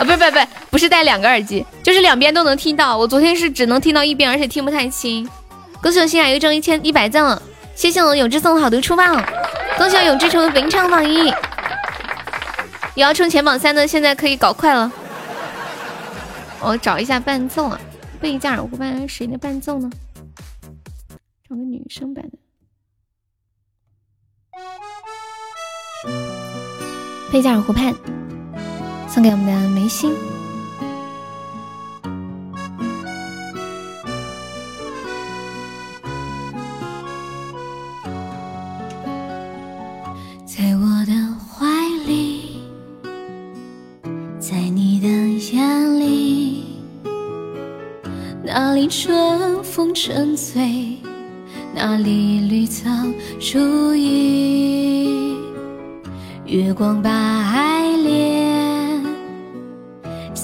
[0.02, 2.98] 啊，不是不是不是，不是戴两个耳机，就是两边都能听到。
[2.98, 5.30] 我昨天是只能听到一边，而且听不太清。
[5.80, 7.40] 恭喜我心海又中一千一百赞了，
[7.76, 9.24] 谢谢我永志送的好多出棒。
[9.78, 11.26] 恭喜我永志成为本场榜一，
[12.96, 14.92] 也要冲前榜三的，现在可以搞快了。
[16.62, 17.80] 我找一下伴奏啊，
[18.20, 19.88] 贝加尔湖畔谁的伴奏呢？
[21.48, 22.32] 找个女生版的。
[27.32, 27.94] 贝加尔湖畔。
[29.14, 30.14] 送给我们的眉心。
[40.46, 41.12] 在我的
[41.50, 41.68] 怀
[42.08, 42.62] 里，
[44.40, 46.64] 在你的眼里，
[48.42, 50.98] 哪里春风沉醉，
[51.76, 52.90] 哪里绿草
[53.54, 55.36] 如茵，
[56.46, 57.71] 月光把爱。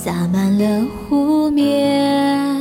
[0.08, 2.58] 洒满了湖面，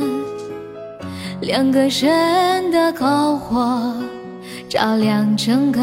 [1.39, 3.95] 两个人的篝火
[4.67, 5.79] 照亮整个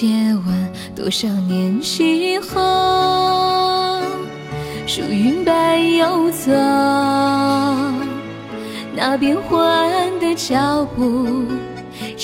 [0.00, 0.72] 夜晚。
[0.94, 4.00] 多少年以后，
[4.86, 6.50] 树云般游走，
[8.94, 9.68] 那变幻
[10.18, 11.26] 的脚步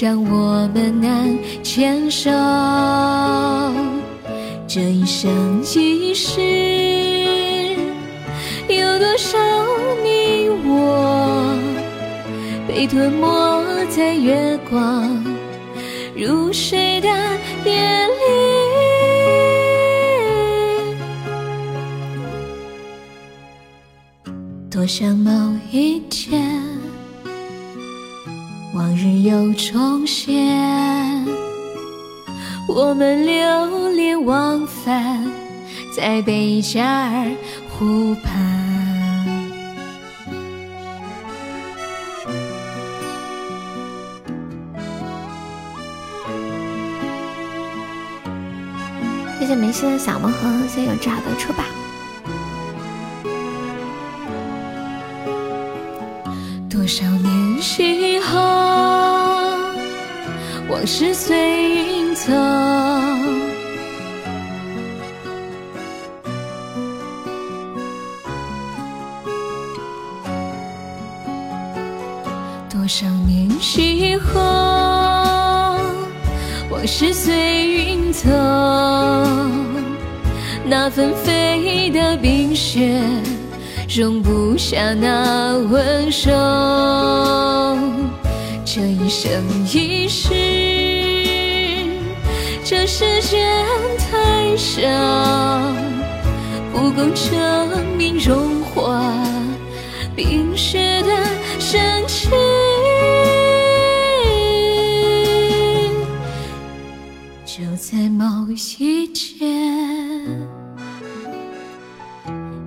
[0.00, 2.30] 让我们难牵手。
[4.66, 7.11] 这一生一世。
[8.76, 9.38] 有多少
[10.02, 11.56] 你我
[12.66, 15.24] 被吞没在月光
[16.14, 17.08] 如水的
[17.64, 18.22] 夜里？
[24.70, 25.30] 多想某
[25.70, 26.60] 一天，
[28.74, 31.26] 往日又重现，
[32.66, 35.24] 我们流连忘返
[35.94, 37.30] 在贝加尔
[37.68, 38.61] 湖畔。
[49.62, 51.64] 没事的小萌盒先有这好出吧。
[56.68, 58.40] 多少年以后
[60.68, 61.36] 往事随
[61.76, 62.32] 云走
[72.68, 73.48] 多少年
[73.80, 74.61] 以后
[76.82, 77.32] 往事随
[77.68, 78.28] 云走，
[80.64, 83.00] 那纷飞的冰雪
[83.88, 86.32] 容不下那温柔。
[88.64, 89.30] 这一生
[89.72, 90.34] 一世，
[92.64, 93.46] 这世间
[93.98, 94.80] 太少，
[96.72, 99.08] 不够证明融化
[100.16, 101.10] 冰雪的
[101.60, 101.80] 深
[108.56, 109.46] 细节，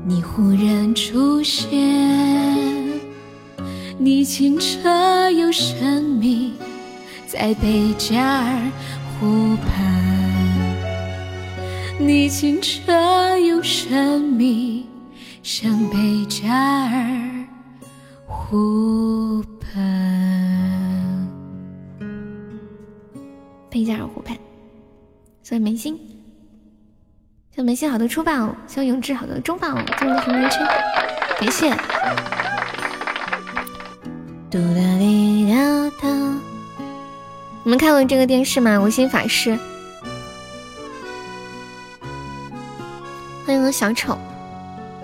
[0.05, 1.71] 你忽然出现，
[3.97, 6.53] 你清澈又神秘，
[7.27, 8.71] 在贝加尔
[9.19, 9.93] 湖畔。
[11.97, 12.91] 你清澈
[13.37, 14.85] 又神秘，
[15.41, 17.47] 像贝加尔
[18.27, 19.81] 湖畔。
[23.69, 24.37] 贝加尔湖畔，
[25.45, 25.95] 谢谢眉心，
[27.51, 30.65] 谢谢眉心好多初宝，谢谢永志好多中宝，谢谢红人圈，
[31.39, 31.69] 感谢。
[34.49, 36.09] 嘟哒滴哒哒，
[37.63, 38.79] 你们看过这个电视吗？
[38.81, 39.55] 无心法师，
[43.45, 44.17] 欢迎我小丑，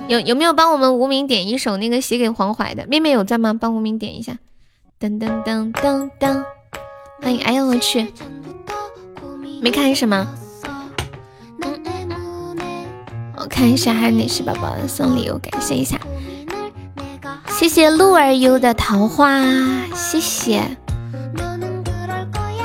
[0.08, 2.88] 有有没有帮我们无名点一首那个写给黄淮的？
[2.88, 3.54] 妹妹有在吗？
[3.54, 4.39] 帮无名点一下。
[4.99, 6.43] 噔噔噔噔噔，
[7.21, 8.12] 欢迎，哎呦我去，
[9.63, 10.28] 没看什么？
[13.38, 16.00] 我看一下还有哪些宝宝送礼物，感谢一下，
[17.47, 19.39] 谢谢鹿儿优的桃花，
[19.93, 20.63] 谢谢。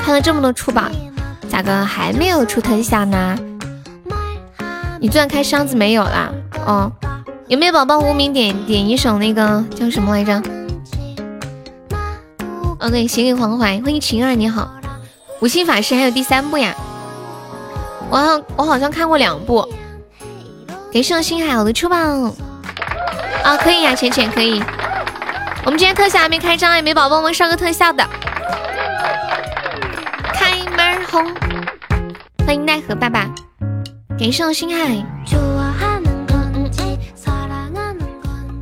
[0.01, 0.89] 看了这么多出宝，
[1.47, 3.37] 咋个还没有出特效呢？
[4.99, 6.31] 你钻开箱子没有啦？
[6.65, 6.91] 哦，
[7.47, 10.41] 有没有宝宝无名点点一首那个叫什么来着？
[12.79, 14.71] 哦对，写给黄淮，欢迎晴儿，你好。
[15.39, 16.75] 无心法师还有第三部呀？
[18.09, 19.67] 我我好像看过两部。
[20.91, 21.97] 给上星海，我的出宝
[23.43, 24.63] 啊，可以呀，浅浅可以。
[25.65, 28.07] 我们今天特效还没开张，有没宝宝们上个特效的？
[30.33, 31.25] 开门红，
[32.45, 33.27] 欢迎奈何爸爸，
[34.17, 35.03] 给上星海。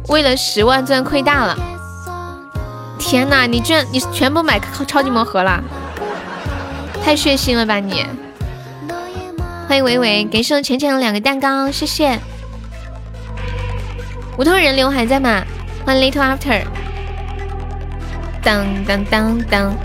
[0.10, 1.55] 为了十万钻亏大了，
[2.97, 3.45] 天哪！
[3.45, 5.63] 你居然你全部买超级魔盒了，
[7.03, 8.05] 太血腥了吧你！
[9.67, 12.19] 欢迎伟伟，给送浅浅的两个蛋糕，谢谢。
[14.38, 15.43] 无头人流还在吗？
[15.84, 16.63] 欢迎 Little After。
[18.43, 19.75] 当当当当，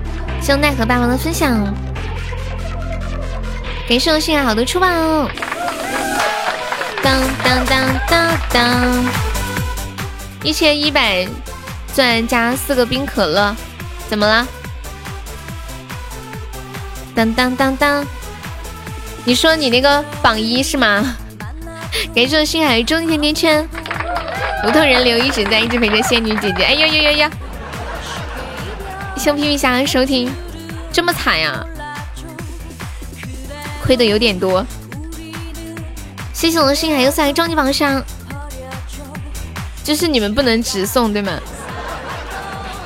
[0.43, 1.75] 谢奈何霸王的分享，
[3.89, 4.87] 给送幸运好多出宝。
[7.03, 9.05] 当当当当当，
[10.43, 11.27] 一千一百
[11.95, 13.57] 钻加四个冰可乐，
[14.11, 14.47] 怎么了？
[17.15, 18.07] 当当当当。
[19.25, 21.17] 你说你那个榜一是吗？
[22.15, 23.69] 感谢星海中甜甜圈，
[24.65, 26.65] 无头人流一直在，一直陪着仙女姐姐。
[26.65, 27.31] 哎呦呦呦呦！
[29.17, 30.33] 谢皮皮虾收听，
[30.93, 31.65] 这么惨呀？
[33.85, 34.65] 亏的有点多。
[36.33, 38.03] 谢谢我的星海又在终极榜上，
[39.85, 41.39] 就是你们不能直送对吗？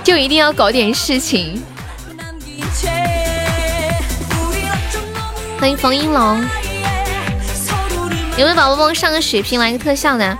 [0.02, 1.62] 就一定要搞点事情。
[5.64, 6.42] 欢迎冯英龙，
[8.36, 10.38] 有没有宝宝帮我上个血瓶来个特效的？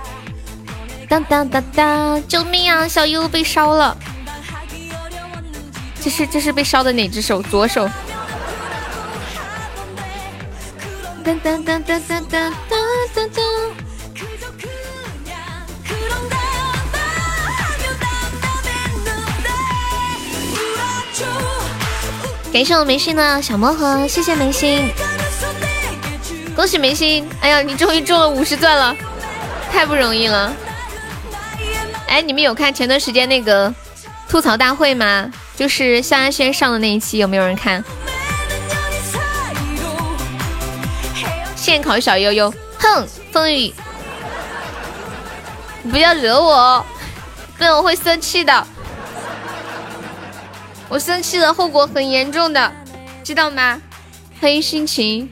[1.09, 2.27] 当当当当！
[2.27, 2.87] 救命啊！
[2.87, 3.97] 小优被烧了，
[5.99, 7.41] 这是这是被烧的哪只手？
[7.41, 7.89] 左手。
[11.23, 12.53] 当当当当当当
[13.15, 13.43] 当当！
[22.53, 24.87] 感谢我眉心的小魔盒，谢谢眉心。
[26.55, 27.27] 恭喜眉心！
[27.41, 28.95] 哎呀，你终于中了五十钻了，
[29.71, 30.53] 太不容易了。
[32.07, 33.73] 哎，你们有看前段时间那个
[34.29, 35.29] 吐槽大会吗？
[35.57, 37.83] 就是萧亚轩上的那一期，有没有人看？
[41.55, 43.73] 现考小悠悠，哼，风雨，
[45.83, 46.85] 你不要惹我，
[47.57, 48.65] 不然我会生气的。
[50.87, 52.71] 我生气的后果很严重的，
[53.25, 53.81] 知道吗？
[54.39, 55.29] 欢迎心情。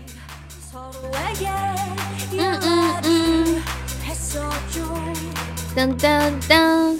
[5.75, 6.99] 当当当，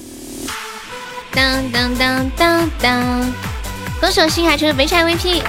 [1.32, 3.34] 当当当当当。
[4.01, 5.43] 歌手星海成为北产 VP，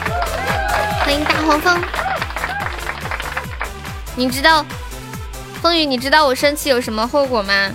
[1.01, 1.81] 欢迎大黄蜂。
[4.15, 4.65] 你知道
[5.63, 5.87] 风雨？
[5.87, 7.71] 你知道我生气有什么后果吗？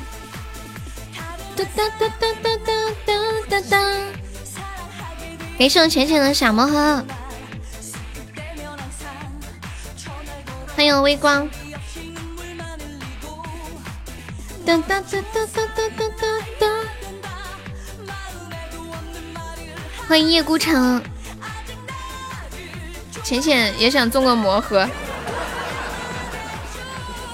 [1.56, 2.74] 哒哒哒哒哒哒
[3.06, 3.14] 哒
[3.50, 3.78] 哒哒。
[5.58, 7.04] 感谢我浅浅的小魔盒，
[10.76, 11.50] 欢迎微光。
[14.70, 16.28] 哒哒哒哒哒哒哒
[16.60, 16.68] 哒。
[20.08, 21.02] 欢迎叶孤城，
[23.24, 24.88] 浅浅也想中个魔盒。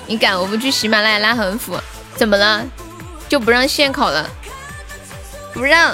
[0.08, 0.40] 你敢？
[0.40, 1.78] 我们去喜马拉雅拉横幅，
[2.16, 2.66] 怎么了？
[3.28, 4.30] 就不让现考了？
[5.54, 5.94] 不让，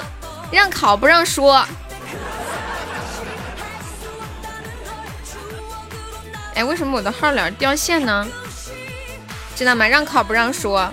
[0.52, 1.66] 让考不让说。
[6.54, 8.28] 哎，为什么我的号脸掉线呢？
[9.56, 9.88] 知道吗？
[9.88, 10.88] 让考不让说。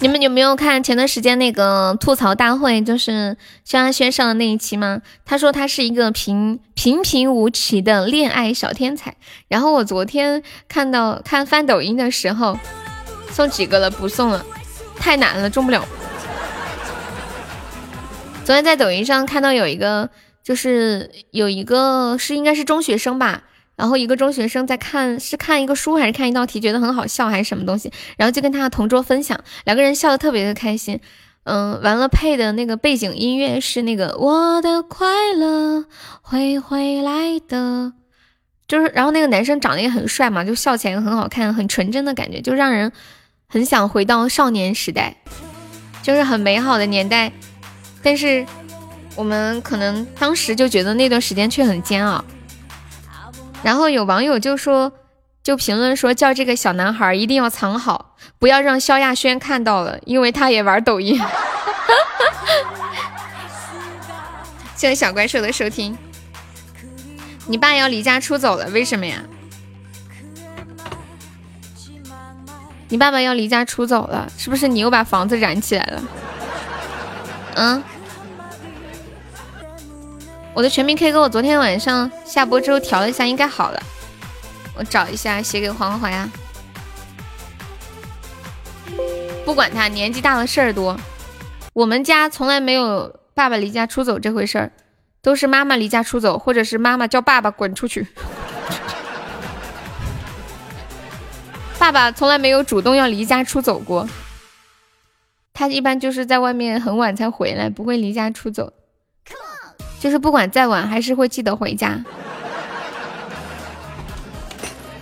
[0.00, 5.02] 你们有没有看前段时间那个吐槽大会，就是萧亚轩上的那一期吗？
[5.24, 9.16] 他说他是一个平平平无奇的恋爱小天才。
[9.48, 12.56] 然后我昨天看到看翻抖音的时候，
[13.32, 13.90] 送几个了？
[13.90, 14.46] 不送了，
[14.96, 15.84] 太难了，中不了。
[18.44, 20.10] 昨天在抖音上看到有一个，
[20.44, 23.42] 就是有一个是应该是中学生吧。
[23.78, 30.98] 然后一个中学生在看，是看一个书还是看一道题，觉得很好笑还是什么东西，然后就跟他的同桌分享，两个人笑得特别的开心。
[31.44, 35.84] 嗯，完了配的那个背景音乐是那个我的快乐
[36.20, 37.92] 会回来的，
[38.66, 42.90] 就是然后那个男生长得也很帅嘛，就笑起来很好看，很纯真的感觉，就让人
[43.46, 45.16] 很想回到少年时代，
[46.02, 47.32] 就是很美好的年代。
[48.02, 48.44] 但是
[49.14, 52.24] 我们可能当时就觉得那段时间却很煎熬。
[53.62, 54.92] 然后有网友就说，
[55.42, 61.20] 就评论说叫这个小男孩一定要藏好，不要让萧亚轩看到了，因为他也玩抖音。
[64.76, 65.98] 谢谢小怪兽的收听。
[67.46, 69.22] 你爸要离家出走了，为什么呀？
[72.88, 76.02] 你爸爸要离家出走了，是不是你又把房子燃起来了？
[77.56, 77.82] 嗯。
[80.58, 83.80] 我的全民 K 歌，我昨天晚上下播之后调了一下，应该好了。
[84.74, 86.28] 我找一下写给黄淮啊。
[89.44, 90.98] 不管他年纪大了事儿多，
[91.74, 94.72] 我们家从来没有爸爸离家出走这回事儿，
[95.22, 98.08] 都是妈妈离家出走，或者是妈妈叫爸爸滚出去。
[101.78, 104.08] 爸爸从来没有主动要离家出走过，
[105.54, 108.72] 他一般就是在外面很晚才回来，不会离家出走。
[110.00, 112.02] 就是不管再晚，还是会记得回家。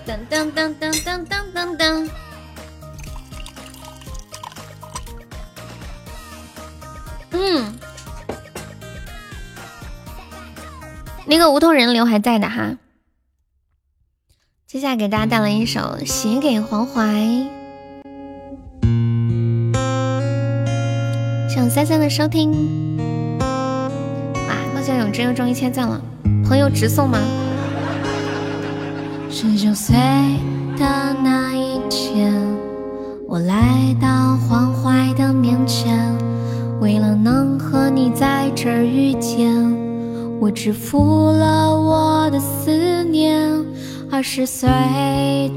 [0.06, 2.10] 噔噔噔噔噔噔噔噔。
[7.32, 7.74] 嗯，
[11.26, 12.78] 那个无头人流还在的哈。
[14.66, 17.02] 接下来给大家带来一首《写给黄淮》，
[21.48, 23.15] 谢三三的收听。
[24.86, 26.00] 小永真又中一千赞了，
[26.46, 27.18] 朋友直送吗？
[29.28, 29.96] 十九岁
[30.78, 30.86] 的
[31.24, 32.32] 那一天，
[33.26, 35.98] 我来到黄淮的面前，
[36.80, 39.52] 为了能和你在这儿遇见，
[40.38, 43.44] 我支付了我的思念。
[44.08, 44.68] 二十岁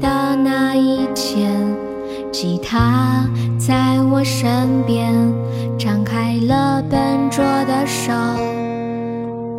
[0.02, 1.52] 的那一天，
[2.32, 3.24] 吉他
[3.56, 5.14] 在我身边，
[5.78, 6.98] 张开了笨
[7.30, 8.12] 拙的手。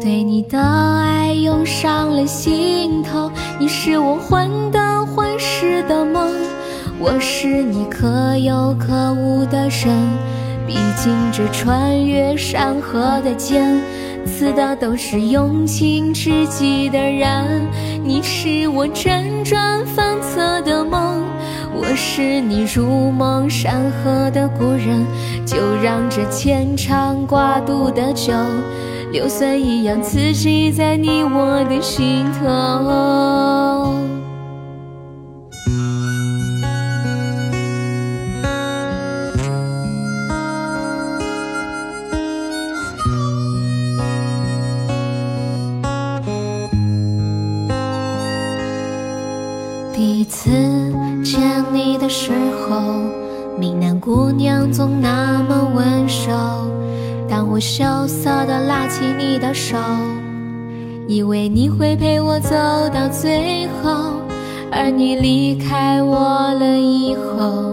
[0.01, 6.33] 对你的爱涌上了心头，你是我患得患失的梦，
[6.99, 9.95] 我是你可有可无的人。
[10.65, 13.79] 毕竟这穿越山河的剑，
[14.25, 17.61] 刺的都是用情至极的人。
[18.03, 21.23] 你是我辗转反侧的梦，
[21.75, 25.05] 我是你如梦山河的故人。
[25.45, 28.33] 就让这牵肠挂肚的酒。
[29.11, 34.20] 硫酸一样刺激在你我的心头。
[58.01, 59.77] 羞涩的拉起你的手，
[61.07, 62.49] 以为你会陪我走
[62.91, 64.13] 到最后，
[64.71, 67.70] 而你离开我了以后，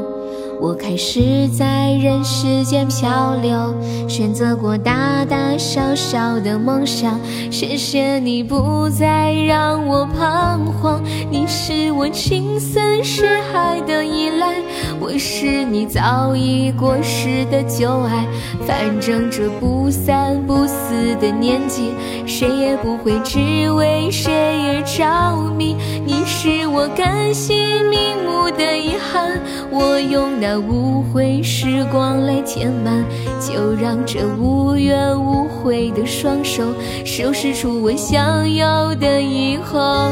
[0.61, 3.73] 我开始在人世间漂流，
[4.09, 7.19] 选择过大大小小的梦想。
[7.51, 11.01] 谢谢你不再让我彷徨，
[11.31, 14.57] 你是我情深似海的依赖，
[14.99, 18.27] 我是你早已过时的旧爱。
[18.67, 21.93] 反正这不三不四的年纪，
[22.27, 25.77] 谁也不会只为谁而着迷。
[26.05, 27.57] 你是我甘心
[27.89, 29.41] 瞑目的遗憾，
[29.71, 33.05] 我用那无悔时光来填满，
[33.41, 36.63] 就让这无怨无悔的双手
[37.05, 40.09] 收拾出我想要的以后。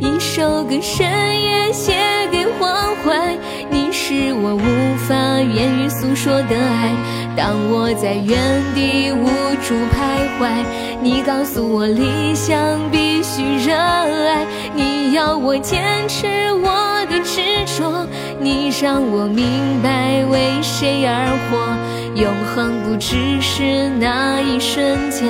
[0.00, 1.06] 一首歌深
[1.40, 1.94] 夜写
[2.30, 3.36] 给黄淮，
[3.70, 6.92] 你是我无法言语诉说的爱。
[7.36, 9.26] 当我在原地无
[9.62, 10.64] 助徘徊，
[11.02, 12.56] 你告诉我理想
[12.90, 18.06] 必须热爱，你要我坚持我的执着，
[18.40, 21.76] 你让我明白为谁而活。
[22.14, 25.26] 永恒不只是那一瞬间，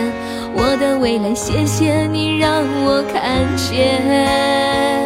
[0.54, 5.03] 我的未来，谢谢你让我看见。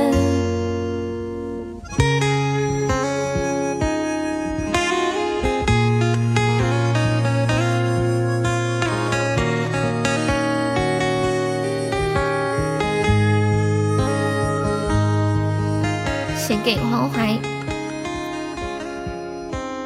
[16.69, 17.35] 给黄淮，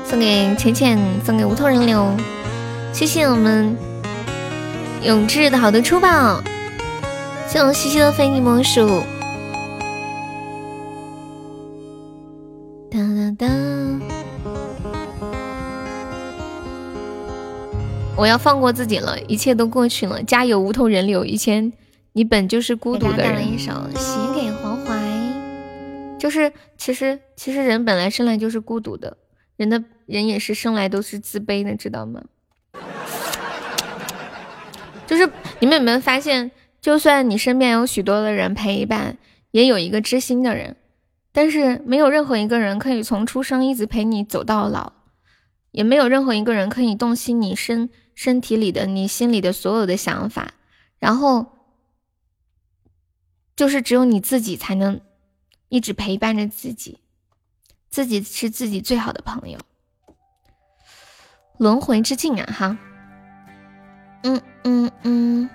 [0.05, 2.13] 送给浅浅，送给无头人流，
[2.93, 3.77] 谢谢我们
[5.05, 6.43] 永志的好的出宝，
[7.47, 9.05] 谢我西西的非你莫属。
[12.91, 13.47] 哒哒哒！
[18.17, 21.25] 我要放过自己了，一切都过去了，加油，无头人流！
[21.25, 21.73] 以前
[22.13, 23.55] 你本就是孤独的人。
[23.55, 24.42] 一首写给。
[26.23, 29.17] 就是其实其实人本来生来就是孤独的，
[29.57, 32.23] 人的人也是生来都是自卑的，知道吗？
[35.05, 39.19] 就是你们有没有发现，就算你身边有许多的人陪伴，
[39.51, 40.77] 也有一个知心的人，
[41.33, 44.93] 但是没有任何一个人可以从出生一直陪你走到老，
[45.73, 50.53] 也没有任何一个人可以洞悉你身身体里的、你心里的所有的想法，
[51.01, 51.47] 然后
[53.57, 55.01] 就是只有你自己才能。
[55.73, 56.99] 一直陪伴着自己，
[57.89, 59.59] 自己是自己最好的朋友。
[61.57, 62.77] 轮回之境啊，哈，
[64.23, 65.49] 嗯嗯嗯，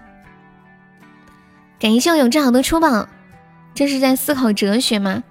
[1.79, 3.07] 感谢我永志好多出宝，
[3.75, 5.23] 这是在思考哲学吗？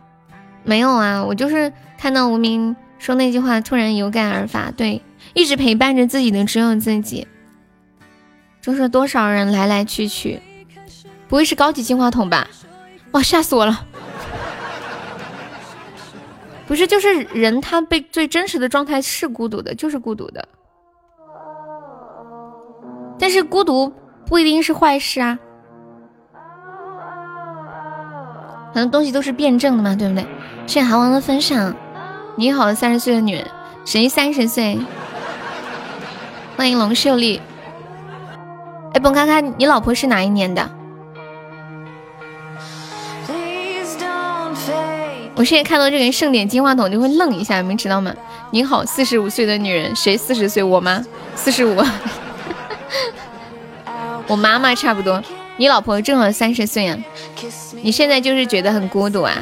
[0.62, 4.70] 没有啊，我就是看到无名说那句话，突然有感而发。
[4.70, 5.02] 对，
[5.34, 7.26] 一直陪伴着自己的只有自己。
[8.62, 10.40] 就是多少人来来去去，
[11.26, 12.46] 不会是高级金话筒吧？
[13.10, 13.84] 哇，吓死我了！
[16.66, 20.46] 不是，就是人，他被最真实的状态是孤独的，就是孤独的。
[23.18, 23.92] 但是孤独
[24.26, 25.38] 不一定是坏事啊，
[28.74, 30.26] 很多东西都是辩证的嘛，对不对？
[30.66, 31.74] 谢谢韩王的分享。
[32.36, 33.46] 你好，三十岁的女人，
[33.84, 34.78] 谁三十岁？
[36.56, 37.40] 欢迎龙秀丽。
[38.92, 40.68] 哎，蹦咔咔，你老婆是哪一年的？
[45.36, 48.10] 我现在看到这个盛典金话筒就会愣一下，你们知道吗？
[48.52, 50.62] 您好，四十五岁的女人，谁四十岁？
[50.62, 51.04] 我吗？
[51.34, 51.84] 四十五，
[54.26, 55.22] 我妈妈差不多。
[55.58, 56.98] 你老婆正好三十岁啊，
[57.82, 59.34] 你现在就是觉得很孤独啊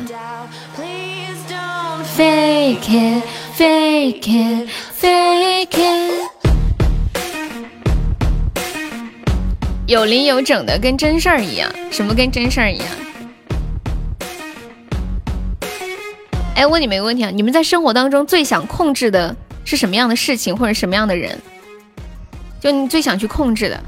[2.16, 3.22] ？Fake it,
[3.57, 4.68] fake it,
[5.01, 6.30] fake it。
[9.86, 11.70] 有零有整的，跟真事儿一样。
[11.92, 12.88] 什么跟真事儿一样？
[16.55, 19.34] 哎，问你们一个问题啊，你们在生活当中最想控制的
[19.64, 21.36] 是什么样的事情或者什么样的人？
[22.61, 23.82] 就你最想去控制的？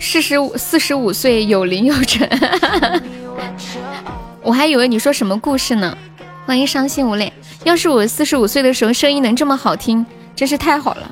[0.00, 2.26] 四十五四十五岁有零有整，
[4.40, 5.96] 我还以为你说什么故事呢？
[6.46, 7.30] 欢迎伤心无泪。
[7.64, 11.10] 要是我四十五岁的时候声音能这么好听，真是太好了。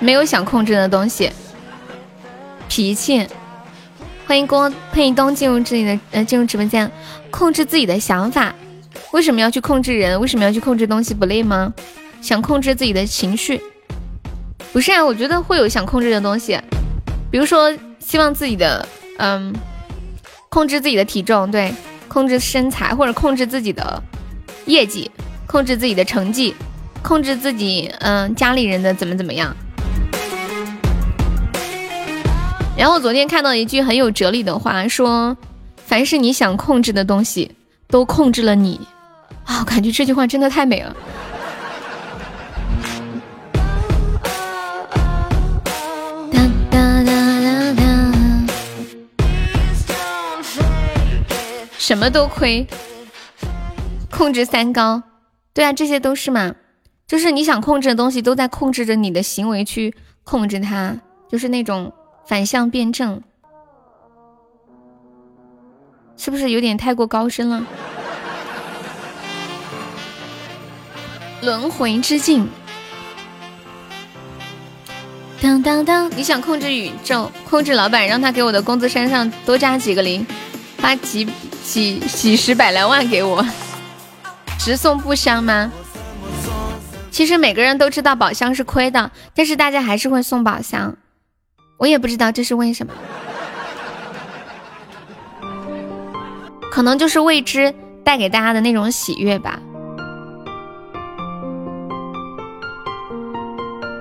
[0.00, 1.30] 没有想控制的东西，
[2.68, 3.24] 脾气。
[4.28, 6.90] 欢迎郭佩东进入这里的呃进入直播间，
[7.30, 8.54] 控制自己的想法。
[9.12, 10.20] 为什么要去控制人？
[10.20, 11.14] 为什么要去控制东西？
[11.14, 11.72] 不累吗？
[12.20, 13.58] 想控制自己的情绪？
[14.70, 16.60] 不是啊，我觉得会有想控制的东西，
[17.30, 19.50] 比如说希望自己的嗯，
[20.50, 21.72] 控制自己的体重，对，
[22.06, 24.02] 控制身材，或者控制自己的
[24.66, 25.10] 业绩，
[25.46, 26.54] 控制自己的成绩，
[27.02, 29.56] 控制自己嗯家里人的怎么怎么样。
[32.78, 35.36] 然后昨天看到一句很有哲理的话，说
[35.84, 37.50] 凡是你想控制的东西，
[37.88, 38.80] 都控制了你。
[39.44, 40.96] 啊，我感觉这句话真的太美了。
[46.30, 46.38] 哒
[46.70, 47.82] 哒哒哒哒，
[51.76, 52.64] 什么都亏，
[54.08, 55.02] 控制三高。
[55.52, 56.54] 对啊，这些都是嘛，
[57.08, 60.96] 就是你想控制的东西，都在控制着你的行为去控制它，
[61.28, 61.92] 就是那种
[62.28, 63.22] 反向辩证，
[66.18, 67.64] 是不是有点太过高深了？
[71.40, 72.46] 轮回之境，
[75.40, 76.10] 当当当！
[76.14, 80.26] 你想控制宇宙，控制老板，让他给我的工资山上多加几个零，
[80.76, 81.26] 发几
[81.64, 83.42] 几几十百来万给我，
[84.58, 85.72] 直送不香吗？
[87.10, 90.94] 其实每个人都知道宝箱是亏的，但是大家还是会送宝箱，
[91.78, 92.92] 我也不知道这是为什么，
[96.72, 97.72] 可能就是未知
[98.02, 99.60] 带给大家的那种喜悦吧。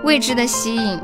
[0.04, 1.00] 未知的吸引，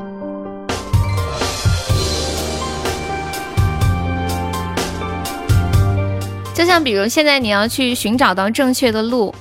[6.56, 9.36] 就像比如现在你要去寻找到正确的路，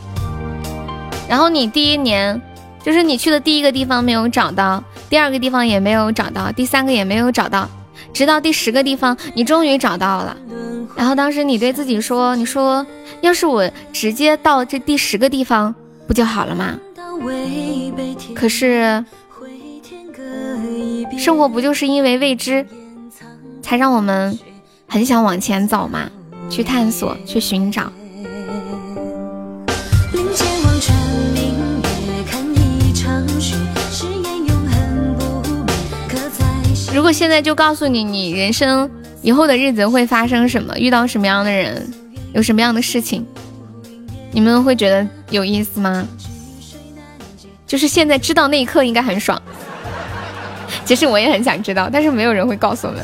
[1.27, 2.39] 然后你第一年
[2.83, 7.69] 就是你去的第一个地方没有找到，第二个地方也没有找到，第三个也没有找到，
[8.15, 10.35] 直到第十个地方你终于找到了，
[10.97, 12.87] 然后当时你对自己说：“你说
[13.21, 15.75] 要是我直接到这第十个地方
[16.07, 16.79] 不就好了吗？”
[18.35, 19.05] 可是。
[21.19, 22.67] 生活不就是因为未知，
[23.61, 24.39] 才让我们
[24.89, 26.09] 很想往前走吗？
[26.49, 27.93] 去探索，去寻找。
[36.95, 38.89] 如果现在就告诉你，你人生
[39.23, 41.91] 以后的日子会发生什么，遇到什么样的人，
[42.35, 43.27] 有什么样的事情，
[44.31, 46.07] 你们会觉得有意思吗？
[47.67, 49.41] 就是现在知道那一刻应该很爽。
[50.85, 53.03] 其实我也很想知道，但是没有人会告诉我们。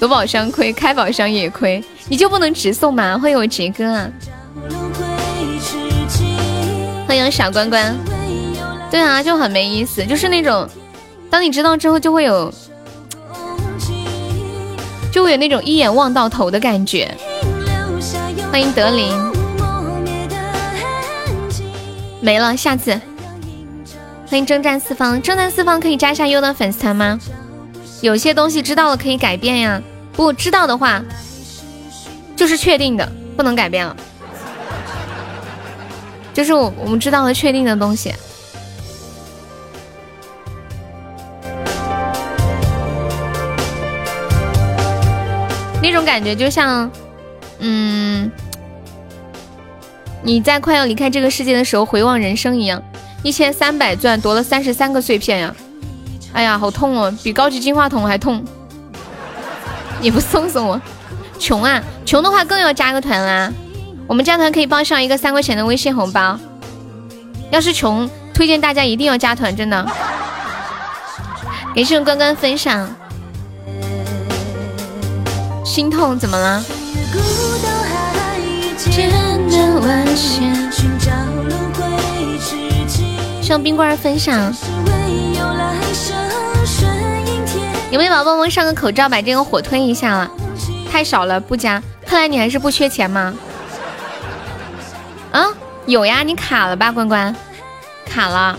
[0.00, 3.16] 夺宝箱亏，开宝箱也亏，你就不能直送吗？
[3.18, 4.10] 欢迎我杰哥啊！
[7.06, 7.94] 欢迎傻关关。
[8.90, 10.68] 对啊，就很没意思，就是那种，
[11.30, 12.52] 当你知道之后，就会有，
[15.12, 17.12] 就会有那种一眼望到头的感觉。
[18.50, 19.12] 欢迎德林。
[22.20, 23.00] 没了，下次。
[24.26, 27.18] 欢迎征战四方，征战四方可以加一下优的粉丝团吗？
[28.00, 29.82] 有些东西知道了可以改变呀，
[30.12, 31.02] 不知道的话
[32.36, 33.96] 就是确定的，不能改变了。
[36.34, 38.14] 就是我我们知道了确定的东西，
[45.88, 46.90] 那种感觉就像，
[47.60, 48.30] 嗯，
[50.22, 52.82] 你在快要离开这个世界的时候回望人生一样。
[53.22, 55.54] 一千三百钻夺了三十三个碎片呀！
[56.34, 58.44] 哎呀，好痛哦，比高级金话筒还痛！
[60.00, 60.80] 你不送送我？
[61.38, 63.50] 穷啊，穷的话更要加个团啦！
[64.06, 66.38] 我们加团可以包上一个三块钱的微信红包。
[67.50, 69.84] 要是穷，推荐大家一定要加团，真的。
[71.74, 72.94] 感谢关关分享。
[75.68, 76.64] 心痛怎么了？
[83.42, 84.50] 向冰棍儿分享，
[87.90, 90.30] 有没有宝宝们上个口罩，把这个火推一下了？
[90.90, 91.82] 太少了，不加。
[92.06, 93.34] 看来你还是不缺钱吗？
[95.32, 95.44] 啊，
[95.84, 97.36] 有呀，你卡了吧，关关？
[98.08, 98.58] 卡了。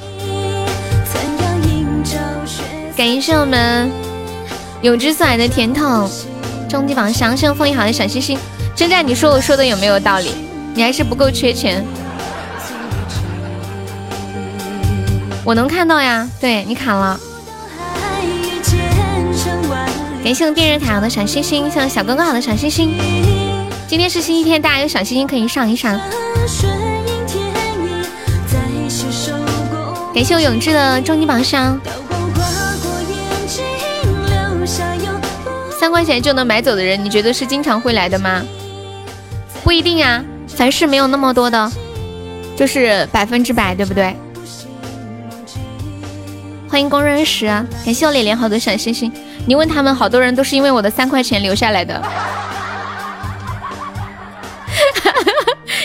[2.96, 3.92] 感谢我们
[4.82, 6.08] 有之送来的甜筒，
[6.70, 8.38] 终极榜上，谢谢风一好的小心心。
[8.76, 10.32] 真战，你说我说的有没有道理？
[10.76, 11.84] 你还是不够缺钱。
[15.44, 17.20] 我能看到呀，对你卡了。
[20.24, 22.94] 感谢我电热塔的小星星，谢谢小哥哥好的小星星。
[23.88, 26.00] 今天是星期天，大家有小星星可以上一上。
[30.14, 31.80] 感谢我永志的终极榜上。
[35.80, 38.44] 三块钱就能买走的人，你觉得是经常会来的吗？
[39.64, 41.72] 不一定啊，凡事没有那么多的，
[42.58, 44.14] 就是百分之百，对不对？
[46.68, 49.10] 欢迎光认识啊，感谢我脸脸好多小星星。
[49.48, 52.04] 你问他们，好多人都是因为我的三块钱留下来的。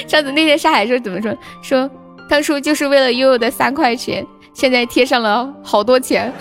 [0.09, 1.32] 上次那天下海时候怎么说？
[1.62, 1.88] 说
[2.28, 6.32] 当初就是为了悠悠的三块钱，现在贴上了好多钱。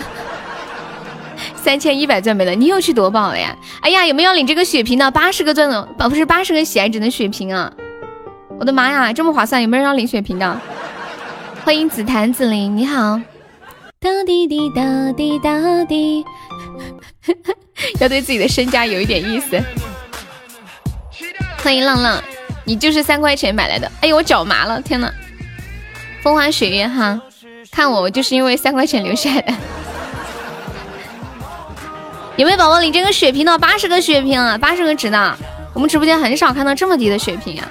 [1.64, 3.56] 三千一百钻没了，你又去夺宝了呀？
[3.80, 5.10] 哎呀，有没有领这个血瓶的？
[5.10, 7.72] 八十个钻的，不是八十个喜爱值的血瓶啊！
[8.58, 10.60] 我的妈呀，这么划算，有没有人要领血瓶的？
[11.64, 13.18] 欢迎紫檀紫菱，你好。
[13.98, 16.22] 哒滴滴哒滴哒滴，
[17.98, 19.58] 要对自己的身家有一点意思。
[21.62, 22.22] 欢迎浪浪，
[22.64, 23.90] 你就是三块钱买来的。
[24.02, 25.10] 哎呦，我脚麻了，天呐！
[26.22, 27.18] 风花雪月哈，
[27.70, 29.54] 看我，我就是因为三块钱留下来的。
[32.36, 33.56] 有没有宝宝领这个血瓶的？
[33.58, 35.38] 八十个血瓶啊，八十个值的。
[35.72, 37.68] 我们直播间很少看到这么低的血瓶啊！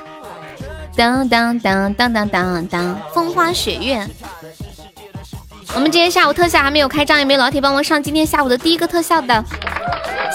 [0.96, 4.08] 当当当当当当当，风花雪月。
[5.76, 9.44] 我们今天下午特效还没有开张，有没有老铁帮忙上今天下午的第一个特效的？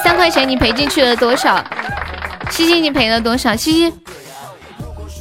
[0.02, 1.62] 三块钱你赔进去了多少？
[2.50, 3.56] 西西你赔了多少？
[3.56, 3.94] 西西，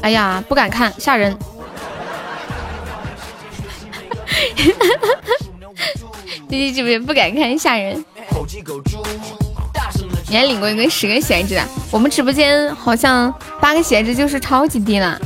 [0.02, 1.38] 哎呀，不敢看，吓人。
[6.50, 8.04] 西西是不是不敢看，吓人？
[10.30, 11.66] 你还领过一个十个喜值啊？
[11.90, 15.20] 我们直播间好像八个喜值就是超级低了，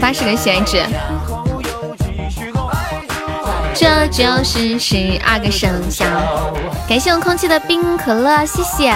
[0.00, 0.82] 八十个喜值。
[3.74, 6.04] 这就是十二个生肖。
[6.88, 8.94] 感谢我空气的冰可乐，谢谢。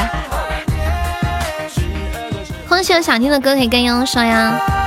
[2.69, 4.78] 空气有想听的歌可以跟悠悠说呀。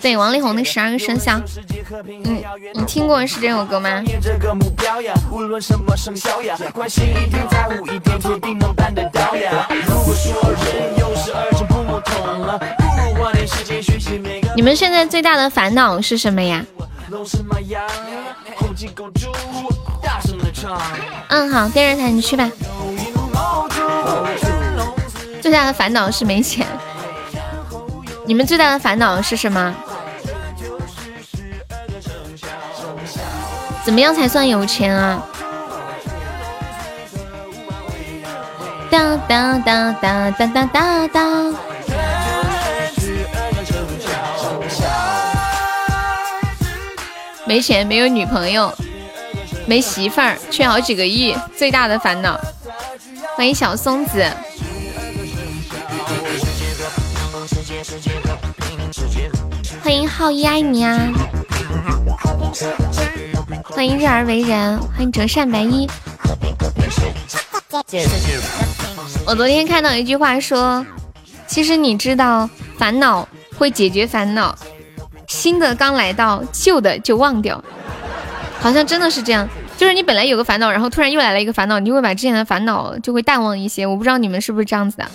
[0.00, 1.40] 对，王力宏的十二个生肖。
[2.24, 2.42] 嗯，
[2.74, 4.02] 你听过是这首歌吗？
[14.54, 16.64] 你们现在最大的烦恼是什么呀？
[21.28, 22.50] 嗯，好，电视台你去吧。
[25.40, 26.66] 最大的烦恼是没钱。
[28.32, 29.74] 你们最大的烦恼是什么？
[33.84, 35.22] 怎么样才算有钱啊？
[38.90, 41.54] 当当当当当当当当。
[47.44, 48.74] 没钱，没有女朋友，
[49.66, 52.40] 没媳妇儿，缺好几个亿，最大的烦恼。
[53.36, 54.24] 欢迎小松子，
[59.82, 60.96] 欢迎浩一爱你啊，
[63.64, 65.88] 欢迎日而为人，欢迎折扇白衣。
[69.26, 70.86] 我昨天看到一句话说，
[71.48, 73.28] 其实你知道，烦恼
[73.58, 74.56] 会解决烦恼。
[75.26, 77.62] 新的刚来到，旧的就忘掉，
[78.60, 79.48] 好像真的是这样。
[79.76, 83.84] 就是你本来有个烦恼，然后突然又来了一个烦恼，你就会把之前的烦恼就会淡忘一些。
[83.84, 85.10] 我不知道你们是不是这样子的。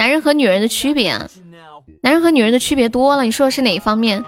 [0.00, 1.12] 男人和女人的区别，
[2.00, 3.22] 男人和女人的区别多了。
[3.22, 4.24] 你说的是哪一方面？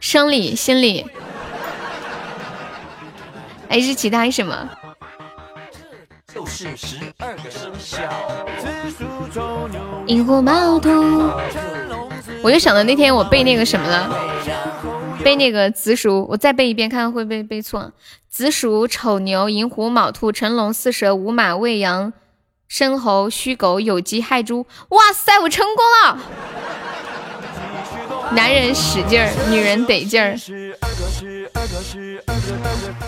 [0.00, 1.06] 生理、心理，
[3.68, 4.68] 还是其他什么？
[6.34, 8.02] 就是十二个生肖。
[10.06, 10.90] 萤火猫兔，
[12.42, 14.12] 我就想到那天我背那个什么了，
[15.22, 17.92] 背那个子鼠，我再背一遍，看看会不会背错。
[18.28, 22.12] 子鼠、丑牛、寅虎、卯兔、辰龙、巳蛇、午马、未羊、
[22.76, 24.66] 申猴、戌狗、酉鸡、亥猪。
[24.88, 26.18] 哇塞，我成功了！
[28.32, 30.36] 男人使劲儿，女人得劲儿。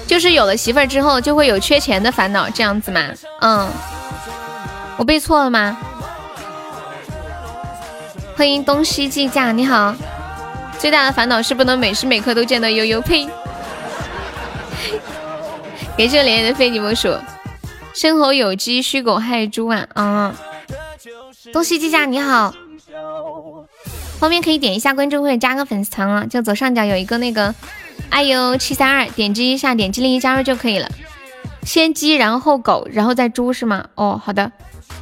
[0.07, 3.01] 就是有了媳妇儿之后，就会有缺钱的烦恼，这样子吗？
[3.41, 3.69] 嗯，
[4.99, 5.77] 我背错了吗？
[8.37, 9.93] 欢迎东西计价，你好。
[10.79, 13.29] 最大的烦恼是不能每时每刻都见到悠悠，呸！
[15.99, 17.13] 感谢连连的非你莫属。
[17.97, 19.89] 申猴酉鸡戌狗亥猪啊！
[19.95, 20.35] 嗯，
[21.51, 22.55] 东西计价你好。
[24.19, 27.55] 方便可以点一下关注或者加个粉丝团啊，就左上角有一个那个。
[28.11, 30.91] 哎呦，七三二，点击一下，点击立即加入就可以了。
[31.63, 33.89] 先鸡，然后狗，然后再猪是吗？
[33.95, 34.53] 哦，好的，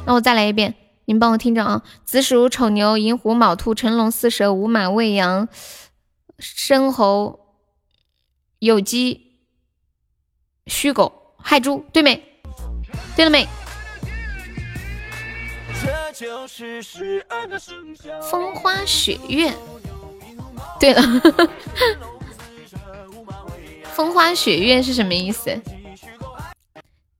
[0.05, 0.73] 那我再来一遍，
[1.03, 1.83] 你们帮我听着啊。
[2.05, 5.49] 子鼠、丑牛、寅虎、卯兔、辰龙、巳蛇、午马、未羊、
[6.39, 7.41] 申猴、
[8.61, 9.33] 酉鸡、
[10.65, 12.23] 戌狗、亥猪，对没？
[13.15, 13.47] 对了没？
[18.29, 19.51] 风花雪月。
[20.79, 21.01] 对了。
[23.93, 25.61] 风花雪月是什么意思？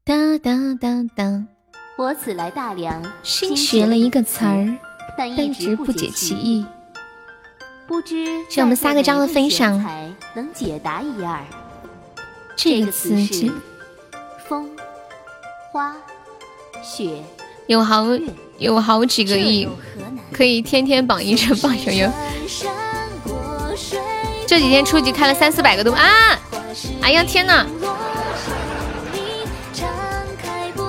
[0.04, 1.44] 哒哒哒哒！
[1.98, 4.78] 我此来大梁，新学了一个词儿，
[5.18, 6.66] 但一直不解其意。
[7.88, 9.82] 不知是我们三个章的分享，
[10.34, 11.40] 能解答一二。
[12.58, 13.54] 这个词是风
[15.76, 15.94] 花
[16.82, 17.22] 雪
[17.68, 18.06] 有好
[18.60, 19.68] 有好几个亿，
[20.32, 22.10] 可以天天榜一成榜悠悠。
[24.48, 26.40] 这几天初级开了三四百个都啊！
[27.02, 27.66] 哎呀天呐！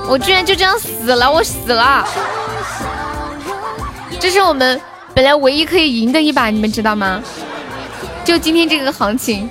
[0.09, 2.07] 我居然就这样死了，我死了！
[4.20, 4.80] 这是我们
[5.12, 7.20] 本来唯一可以赢的一把，你们知道吗？
[8.24, 9.51] 就今天这个行情，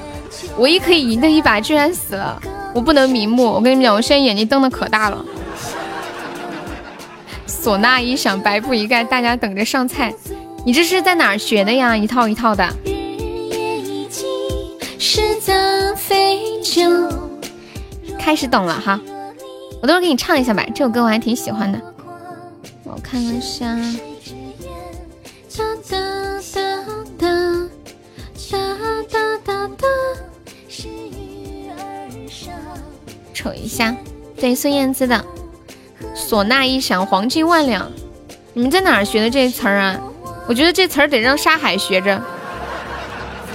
[0.60, 2.42] 唯一可以赢的一把居然死了，
[2.76, 3.46] 我不能瞑目。
[3.46, 5.26] 我跟你们讲，我现在眼睛瞪得可大了。
[7.48, 10.14] 唢呐一响，白布一盖，大家等着上菜。
[10.66, 11.96] 你这是在哪儿学的呀？
[11.96, 12.68] 一套一套的。
[18.20, 19.00] 开始懂了哈，
[19.82, 21.80] 我等会给你唱一下吧，这首歌我还挺喜欢的。
[22.84, 23.78] 我看一下。
[33.46, 33.96] 瞅一下，
[34.42, 35.24] 对孙燕姿的。
[36.16, 37.92] 唢呐一响，黄金万两。
[38.54, 40.00] 你们在哪儿学的这词儿啊？
[40.48, 42.20] 我觉得这词儿得让沙海学着。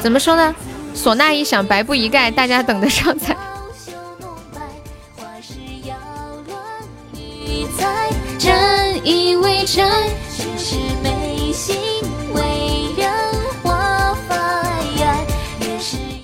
[0.00, 0.54] 怎么说呢？
[0.94, 3.36] 唢呐一响，白布一盖，大家等着上菜。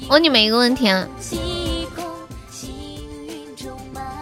[0.08, 1.04] 问你们一个问题啊。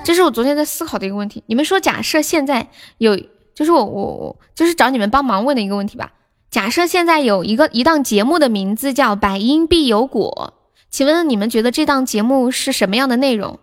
[0.04, 1.42] 这是我昨天在思考的一个问题。
[1.46, 3.16] 你们说，假设现在有，
[3.54, 6.12] 就是我我我，就是找你们帮忙问的一个问题吧。
[6.50, 10.52] 假设现在有一个一档节目的名字叫《百因必有果》，
[10.90, 13.58] 请问你们觉得这档节目是什么样的内容？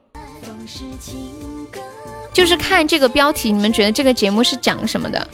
[2.33, 5.27] 就是看这个标题，你们觉得这个节目是讲什么的？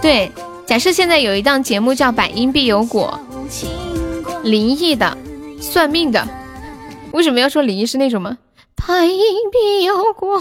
[0.00, 0.32] 对。
[0.70, 3.18] 假设现在有一档节目叫《百因必有果》，
[4.44, 5.18] 灵异的、
[5.60, 6.24] 算命的，
[7.10, 8.38] 为什么要说灵异是那种吗？
[8.76, 10.40] 百因必有果，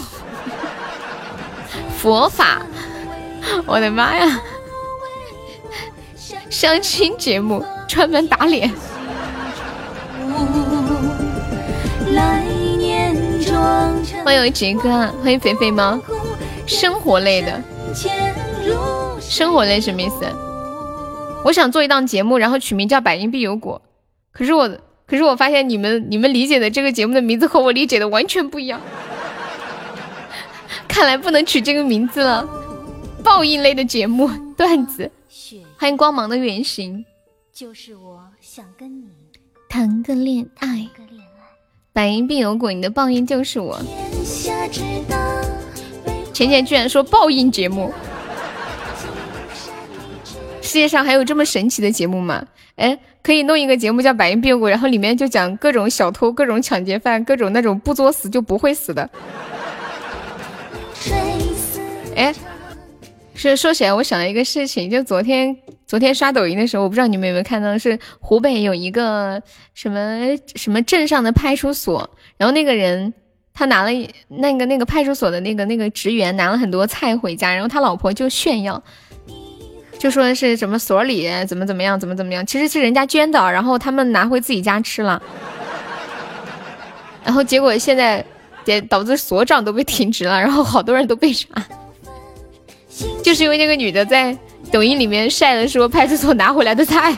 [1.98, 2.62] 佛法，
[3.66, 4.40] 我的妈呀！
[6.48, 8.72] 相亲节目专门打脸。
[14.24, 16.00] 欢迎杰哥，欢迎肥肥猫，
[16.68, 17.60] 生活类的。
[19.20, 20.26] 生活类什么意思？
[21.44, 23.82] 我想做一档节目，然后取名叫《百因必有果》，
[24.32, 24.70] 可是我，
[25.08, 28.82] 可是我发现你们你们理解的这个节目的名字和我理解的完全不一样，
[30.88, 32.48] 看来不能取这个名字了。
[33.24, 35.10] 报应类的节目段子，
[35.78, 37.06] 欢迎光芒的原型，
[37.54, 39.08] 就是我想跟你
[39.70, 40.88] 谈个恋爱，
[41.94, 43.80] 百因必有果，你的报应就是我。
[46.34, 47.94] 浅浅居然说报应节目。
[50.70, 52.46] 世界上还有这么神奇的节目吗？
[52.76, 59.10] 哎，可以弄一个节目叫《百因必有果》，然后里面就讲各种小偷、各种抢劫犯、各种那种不作死就不会死的。
[62.16, 62.32] 哎，
[63.34, 65.58] 是说起来，我想了一个事情，就昨天
[65.88, 69.42] 昨天刷抖音的时候，我不知道你们有没有看到，是湖北有一个
[69.74, 72.08] 什么什么镇上的派出所，
[72.38, 73.12] 然后那个人
[73.56, 73.90] 他拿了
[74.28, 78.84] 那个那个派出所的那个那个职员拿了很多菜回家，然后他老婆就炫耀。
[80.00, 85.22] 就说是什么所里怎么怎么样怎么怎么样，其实是人家捐的，然后他们拿回自己家吃了，
[87.26, 88.24] 然后结果现在
[88.64, 91.48] 也导致所长都被停职了，然后好多人都被查，
[93.22, 94.36] 就是因为那个女的在
[94.72, 97.14] 抖音里面晒了说派出所拿回来的菜。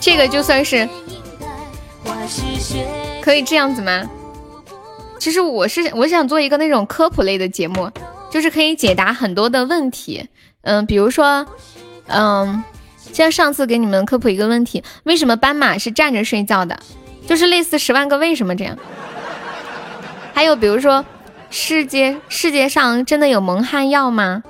[0.00, 0.88] 这个就算是
[3.20, 4.02] 可以这样子吗？
[5.22, 7.88] 其实我是我想做一个那种科普类的节目，
[8.28, 10.28] 就是可以解答很多的问题。
[10.62, 11.46] 嗯，比如说，
[12.08, 12.64] 嗯，
[13.12, 16.76] 像上次给你们科普一个问题，为什么斑马是站着睡觉的？
[17.24, 18.76] 就是类似十万个为什么这样。
[20.34, 21.04] 还有比如说，
[21.50, 24.42] 世界世界上真的有蒙汗药吗？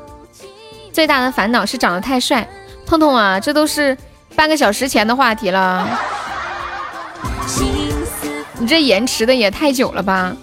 [0.91, 2.49] 最大的烦恼是长得太帅。
[2.87, 3.95] 痛痛啊，这都是
[4.35, 5.87] 半个小时前的话题了，
[8.59, 10.35] 你这延迟的也太久了吧？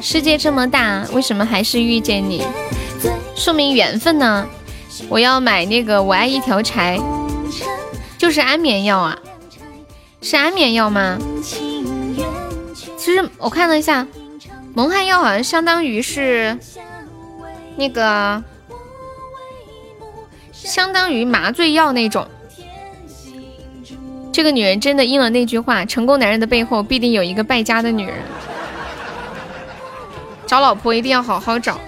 [0.00, 2.44] 世界这么大，为什么还是遇见你？
[3.34, 4.46] 说明缘分呢。
[5.08, 6.98] 我要买那个我爱一条柴，
[8.16, 9.18] 就是安眠药啊，
[10.22, 11.18] 是安眠药吗？
[12.96, 14.06] 其实我看了一下，
[14.74, 16.58] 蒙汗药好像相当于是
[17.76, 18.42] 那个，
[20.52, 22.26] 相当于麻醉药那种。
[24.36, 28.16] 这个女人真的应了那句话：成功男人的背后必定有一个败家的女人。
[30.46, 31.80] 找老婆一定要好好找。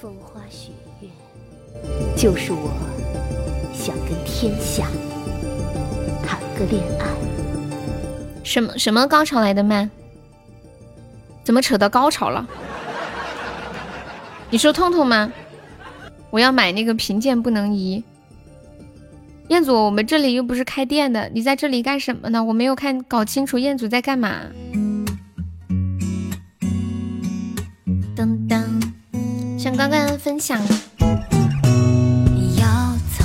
[0.00, 0.70] 风花雪
[1.02, 1.08] 月，
[2.16, 2.72] 就是我
[3.74, 4.86] 想跟天下
[6.26, 7.04] 谈个恋爱。
[8.42, 9.90] 什么什么高潮来的慢？
[11.44, 12.46] 怎么扯到高潮了？
[14.48, 15.30] 你说痛痛吗？
[16.34, 18.02] 我要买那个贫贱不能移。
[19.50, 22.42] 彦祖，我们这里又不是开店的，你在这里干什么呢？
[22.42, 24.40] 我没有看搞清楚彦祖在干嘛。
[28.16, 28.64] 噔噔，
[29.56, 30.60] 向刚刚分享。
[32.58, 32.66] 要
[33.16, 33.24] 走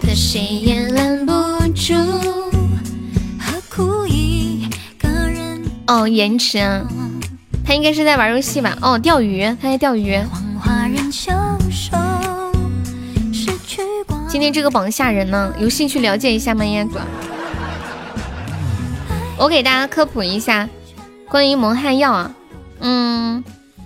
[0.00, 1.32] 的谁也拦不
[1.74, 1.92] 住，
[3.38, 4.66] 何苦一
[4.98, 5.62] 个人？
[5.88, 6.86] 哦，延迟啊，
[7.66, 8.78] 他应该是在玩游戏吧？
[8.80, 10.18] 哦，钓鱼，他在钓鱼。
[14.34, 16.64] 今天这个榜吓人呢，有兴趣了解一下吗？
[16.64, 16.98] 燕子，
[19.38, 20.68] 我给大家科普一下
[21.28, 22.34] 关于蒙汗药啊，
[22.80, 23.44] 嗯，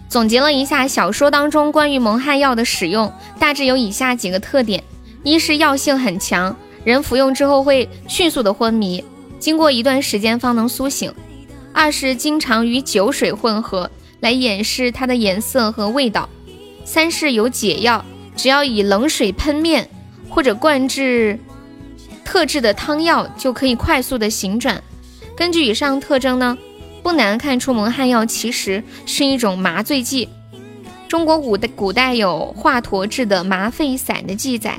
[0.08, 4.82] 总结了一下小说当中关于蒙汗药的使用，大致有以下几个特点：
[5.22, 9.04] 一是药性很强，人服用之后会迅速的昏迷，
[9.38, 11.10] 经过一段时间方能苏醒；
[11.74, 13.90] 二是经常与酒水混合
[14.20, 16.26] 来掩饰它的颜色和味道；
[16.86, 18.02] 三是有解药，
[18.34, 19.86] 只要以冷水喷面。
[20.28, 21.38] 或者灌制
[22.24, 24.82] 特制的汤药就可以快速的醒转。
[25.36, 26.56] 根据以上特征呢，
[27.02, 30.28] 不难看出蒙汗药其实是一种麻醉剂。
[31.08, 34.78] 中国古代古代有华佗制的麻沸散的记载，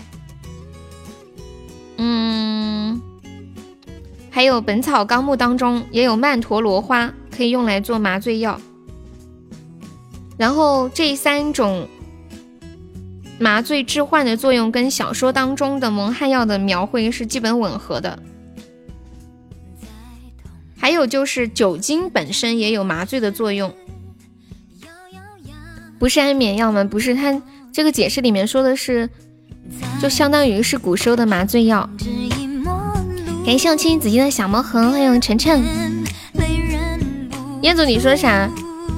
[1.98, 3.02] 嗯，
[4.30, 8.62] 还有《本草纲目》当中也有曼陀罗花可以用来做麻醉药。
[10.38, 11.88] 然后这三种。
[13.40, 18.20] 麻醉致幻的作用跟小说当中的蒙汗药的描绘是基本吻合的。
[20.78, 23.74] 还有就是酒精本身也有麻醉的作用，
[25.98, 26.84] 不是安眠药吗？
[26.84, 29.10] 不是，它这个解释里面说的是，
[30.02, 31.90] 就相当于是古时候的麻醉药。
[33.46, 35.64] 感谢我青青子衿的小魔盒，欢迎晨晨。
[37.62, 38.50] 燕总，你说啥？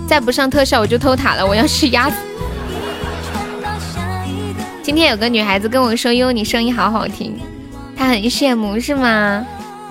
[0.08, 2.18] 再不上特效我就偷塔了，我要吃鸭子。
[4.84, 7.40] 今天有个女孩子跟我说：“哟，你声音好好听。”
[7.96, 9.46] 她很羡慕，是吗？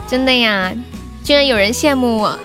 [0.08, 0.72] 真的呀，
[1.22, 2.36] 居然有人羡慕我。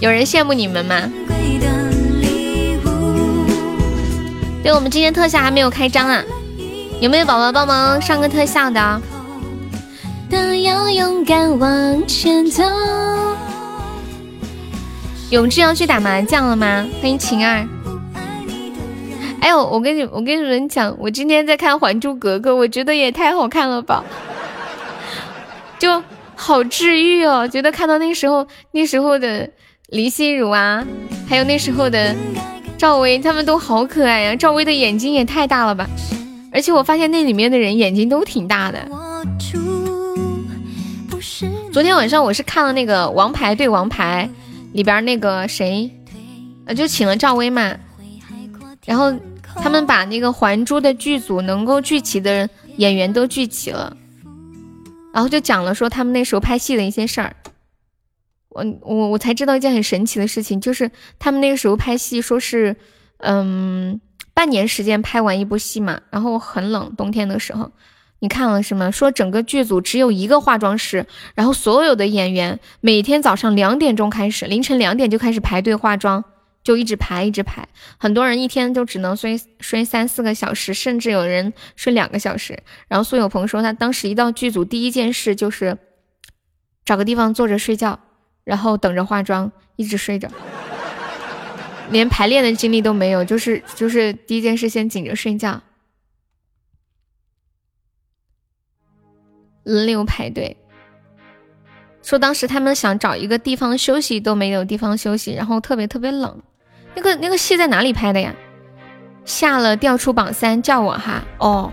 [0.00, 1.10] 有人羡慕你们吗？
[4.62, 6.22] 对，我们今天特效还没有开张啊，
[7.00, 9.02] 有没有宝宝帮忙上个特效的？
[15.30, 16.86] 永志要去打麻将了吗？
[17.00, 17.66] 欢迎晴儿。
[19.40, 24.04] 哎呦，我跟你我跟你们讲，我今天在看《还珠格格》，我觉得也太好看了吧，
[25.78, 26.02] 就
[26.36, 27.48] 好治愈哦。
[27.48, 29.48] 觉得看到那时候那时候的
[29.88, 30.86] 林心如啊，
[31.26, 32.14] 还有那时候的
[32.76, 34.36] 赵薇，他们都好可爱呀。
[34.36, 35.88] 赵薇的眼睛也太大了吧，
[36.52, 38.78] 而且我发现那里面的人眼睛都挺大的。
[41.72, 44.28] 昨天晚上我是看了那个《王牌对王牌》
[44.76, 45.90] 里边那个谁，
[46.66, 47.74] 呃，就请了赵薇嘛，
[48.84, 49.12] 然后。
[49.56, 53.96] 他们把那个《还珠》的剧组能够聚齐的演员都聚齐了，
[55.12, 57.36] 然后就讲了说他们那时候拍戏的一些事儿。
[58.48, 62.74] 我我我才知道一件很神奇的事情，就是他们那个时候拍戏，说是
[63.18, 64.00] 嗯
[64.34, 67.70] 半年时间拍完一部戏嘛，然后很冷，冬天的时候，
[68.18, 68.90] 你看了是吗？
[68.90, 76.24] 说整个剧组只有一个化妆师，然后所有的演员每天早上两点钟开始，凌晨两点就开始排队化妆。
[76.70, 77.68] 就一直排，一直排，
[77.98, 82.56] 很多人一天就只能睡睡三四个小时，甚至有人睡两个小时。
[82.86, 85.76] 然后苏有朋说，他当时一到剧组，第一件事就是
[86.84, 87.98] 找个地方坐着睡觉，
[88.44, 90.30] 然后等着化妆，一直睡着，
[91.90, 95.60] 连排练的精力都没有，就是就是第一件事先紧着睡觉，
[99.64, 100.56] 轮流排队。
[102.00, 106.40] 说当时他们想找一个地方休息都没有地方休息，然后特别特别冷。
[106.94, 108.32] 那个那个戏在哪里拍的呀？
[109.24, 111.70] 下了调出榜三叫我哈哦，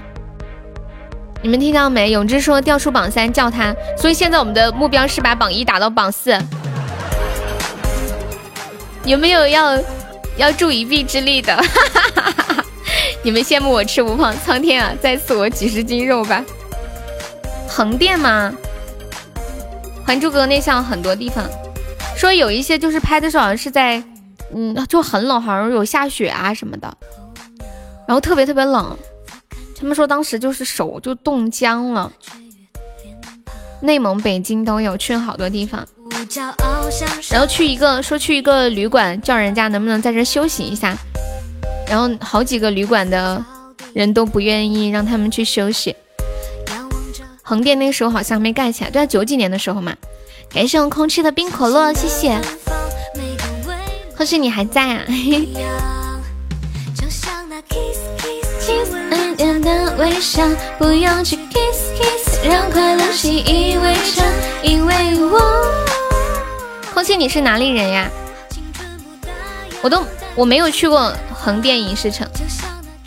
[1.42, 2.12] 你们听到没？
[2.12, 6.38] 永志说调出榜三叫他，所以现在我们的目标是把榜一打到榜四。
[9.06, 9.80] 有没有要
[10.36, 11.58] 要助一臂之力的？
[13.24, 16.44] 你们羡慕我吃不胖，苍天啊，再赐我几十斤肉吧。
[17.68, 18.54] 横店吗？
[20.06, 21.46] 还珠格格那像很多地方，
[22.16, 24.04] 说有一些就是拍的时候好像是在。
[24.54, 26.98] 嗯，就很冷，好像有下雪啊什么的，
[28.08, 28.98] 然后特别特别冷。
[29.80, 32.12] 他们说当时就是手就冻僵了。
[33.80, 35.86] 内蒙、北京都有，去了好多地方。
[37.30, 40.98] 然后去一个说去一个旅馆，叫人家能不能在这休息一下。
[41.88, 43.44] 然后好几个旅馆的
[43.94, 45.96] 人都不愿意让他们去休息。
[47.44, 49.96] 横店那时候好像没盖起来，对啊，九几年的时候嘛。
[50.50, 52.42] 感谢我空气的冰可乐，谢谢。
[54.18, 55.06] 或许你还在啊。
[66.94, 68.10] 空气，你是哪里人呀？
[69.84, 70.04] 我都
[70.34, 72.28] 我没有去过横店影视城。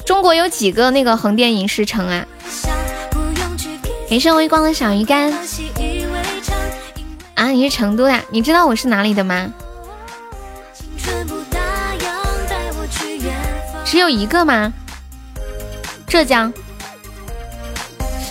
[0.06, 2.24] 中国有几个那个横店影视城啊？
[4.08, 5.32] 感谢微光的小鱼干。
[7.34, 8.20] 啊，你是成都的？
[8.30, 9.52] 你知道我是哪里的吗？
[13.90, 14.72] 只有一个吗？
[16.06, 16.52] 浙江。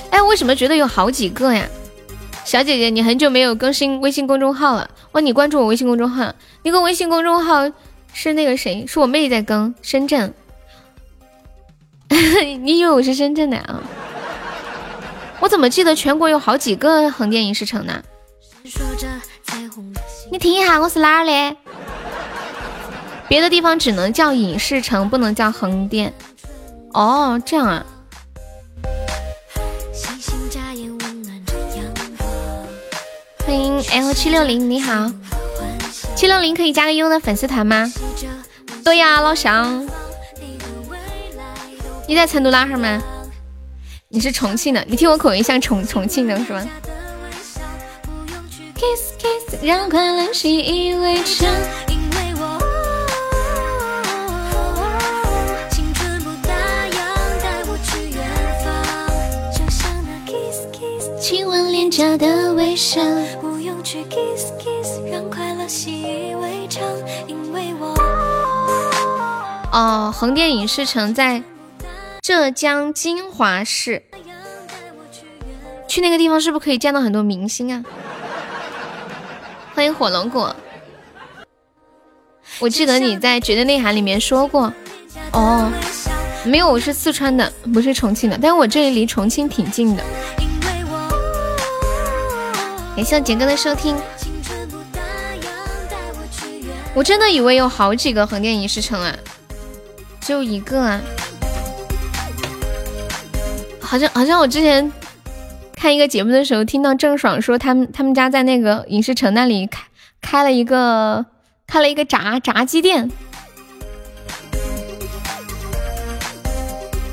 [0.10, 1.68] 哎，为什么觉得有好几个呀？
[2.46, 4.90] 小姐姐，你很久没有更新微信公众号了。
[5.12, 6.34] 哇，你关注我微信公众号？
[6.64, 7.70] 那个微信公众号
[8.14, 8.88] 是那个谁？
[8.88, 10.34] 是我妹在更深圳。
[12.08, 13.84] 你以为我是深圳的啊？
[15.42, 18.02] 我怎么记得全国有好几个横店影视城呢？
[20.32, 21.58] 你听一下，我是哪儿的？
[23.30, 26.12] 别的地方只能叫影视城，不能叫横店。
[26.94, 27.86] 哦，这样啊。
[33.46, 35.12] 欢迎 L 七六零，你好。
[36.16, 37.94] 七六零可以加个 U 的粉丝团吗？
[38.84, 39.88] 对呀，老乡。
[42.08, 43.00] 你在成都哪儿吗？
[44.08, 46.68] 你是重庆的，你听我口音像重重庆的是吗？
[62.18, 63.02] 的微笑，
[63.42, 66.84] 不用去 kiss kiss，让快乐习以为常，
[67.28, 67.96] 因为我。
[69.72, 71.42] 哦，横店影视城在。
[72.22, 74.04] 浙江金华市，
[75.88, 77.84] 去那个地方是不是可以见到很多明星啊？
[79.74, 80.56] 欢迎火龙果，
[82.60, 84.72] 我记得你在《绝对内涵》里面说过，
[85.34, 85.72] 哦，
[86.46, 90.04] 没有，我是四川的，不是重庆的，但是我这里离重庆挺近的。
[93.00, 93.96] 感谢杰哥的收听，
[96.94, 99.16] 我真的以为有好几个横店影视城啊，
[100.20, 101.00] 只有一个啊。
[103.80, 104.92] 好像好像我之前
[105.78, 109.82] 看一个节目的时候，听到郑爽说他们他们家在那个影视城那里开
[110.20, 111.26] 开了一个
[111.68, 113.10] 开了一个炸炸鸡店，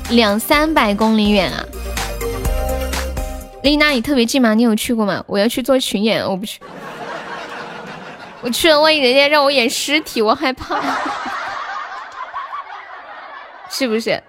[0.09, 1.65] 两三百公里远啊！
[3.67, 4.53] 离那里特别近吗？
[4.53, 5.21] 你有去过吗？
[5.27, 6.61] 我要去做群演，我不去，
[8.41, 10.81] 我去了万一人家让我演尸体，我害怕，
[13.69, 14.23] 是不是？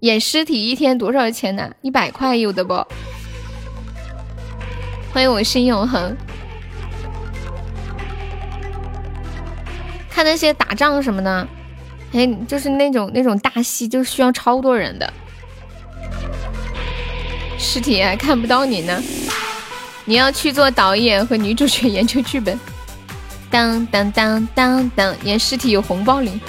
[0.00, 1.70] 演尸体一天多少钱呢？
[1.80, 2.74] 一百块有的不？
[5.12, 6.14] 欢迎我心永恒。
[10.10, 11.48] 看那些打仗什么的，
[12.12, 15.10] 哎，就是那种那种大戏，就需要超多人的。
[17.58, 19.02] 尸体还看不到你呢，
[20.04, 22.58] 你要去做导演和女主角研究剧本。
[23.50, 26.40] 当当当当当，演尸体有红包领。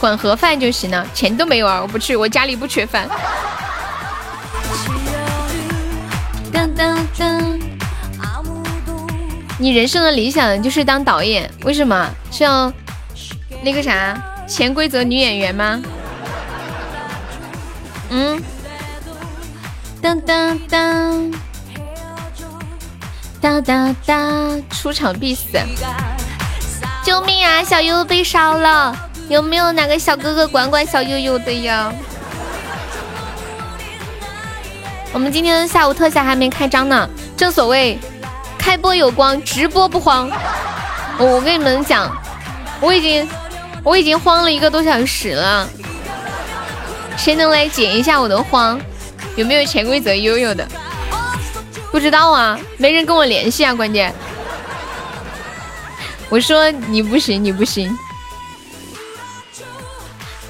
[0.00, 1.80] 管盒饭就行了，钱都没有啊！
[1.80, 3.08] 我不去，我家里不缺饭。
[9.58, 12.10] 你人生的理想就是当导演，为什么？
[12.32, 12.72] 是要
[13.62, 15.80] 那个啥潜规则女演员吗？
[18.10, 18.42] 嗯。
[20.02, 21.30] 当当当，
[23.40, 24.16] 哒哒哒，
[24.68, 25.44] 出场必死！
[27.04, 27.62] 救命啊！
[27.62, 28.96] 小优被烧了。
[29.28, 31.92] 有没有哪个小哥哥管管小悠悠的呀？
[35.12, 37.96] 我们今天下午特效还没开张呢，正所谓
[38.58, 40.28] 开播有光，直播不慌。
[41.16, 42.10] 我跟你们讲，
[42.80, 43.28] 我已经
[43.84, 45.68] 我已经慌了一个多小时了，
[47.16, 48.80] 谁能来解一下我的慌？
[49.36, 50.66] 有没有潜规则悠悠的？
[51.90, 54.14] 不知道啊，没人跟我联系啊，关键。
[56.28, 57.96] 我说你不行，你不行。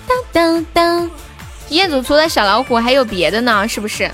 [0.07, 1.11] 当当当，
[1.69, 4.11] 业主除了小老虎还有别的呢，是不是？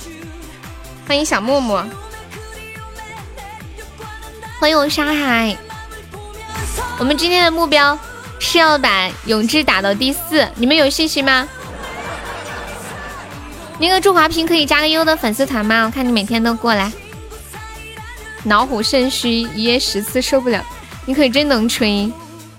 [1.06, 1.82] 欢迎小木木，
[4.58, 5.56] 欢迎我沙海。
[6.98, 7.98] 我们今天的目标
[8.38, 11.48] 是要把永志打到第四，你们有信心吗？
[13.80, 15.84] 那个祝华平可以加个优的粉丝团吗？
[15.84, 16.92] 我看你每天都过来。
[18.44, 20.64] 老虎肾虚，一夜十次受不了。
[21.06, 22.12] 你可真能吹！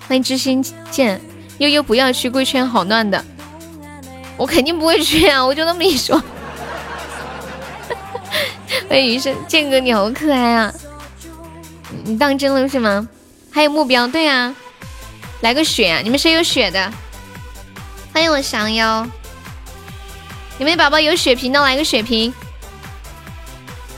[0.07, 1.21] 欢迎知心剑，
[1.59, 3.23] 悠悠不要去贵圈好乱的，
[4.37, 5.45] 我肯定不会去啊！
[5.45, 6.21] 我就那么一说。
[8.89, 10.73] 欢迎余生，剑哥你好可爱啊！
[12.03, 13.07] 你当真了是吗？
[13.51, 14.55] 还有目标，对啊，
[15.41, 16.91] 来个血，啊你们谁有血的？
[18.13, 19.07] 欢迎我降妖，
[20.59, 21.61] 有没有宝宝有血瓶的？
[21.61, 22.33] 来个血瓶，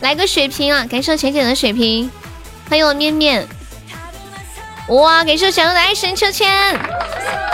[0.01, 0.85] 来个血瓶啊！
[0.85, 2.09] 感谢浅浅的血瓶，
[2.69, 3.47] 欢迎我面面，
[4.89, 5.23] 哇！
[5.23, 6.71] 感谢小妖的爱神秋千，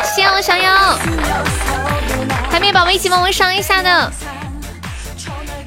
[0.04, 1.00] 谢谢我小妖，
[2.52, 4.12] 还没宝宝一起帮我上一下的，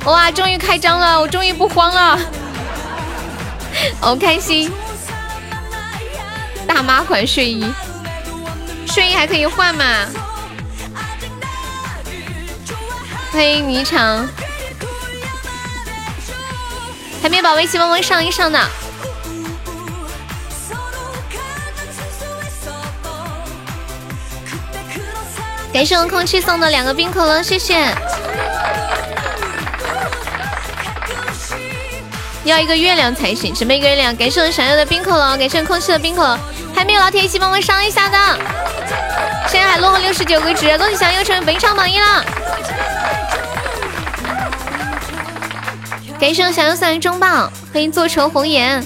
[0.05, 0.31] 哇！
[0.31, 2.19] 终于开张了，我终于不慌了，
[4.01, 4.71] 好开心。
[6.67, 7.73] 大妈款睡衣，
[8.87, 9.85] 睡衣还可以换吗？
[13.33, 14.27] 欢迎霓裳，
[17.23, 18.59] 还没有宝贝，请帮忙上一上的。
[25.73, 27.95] 感谢我们空气送的两个冰可乐，谢谢。
[32.43, 34.15] 要一个月亮才行，准备一个月亮。
[34.17, 36.39] 感谢我们闪耀的冰可乐，感谢我们空气的冰可乐。
[36.75, 38.19] 还没有老铁一起帮忙上一下的，
[39.47, 42.25] 现在还落后六十九个值，恭喜小优成为本场榜一了。
[46.21, 48.77] 感谢我小优送的中宝，欢迎做成红颜。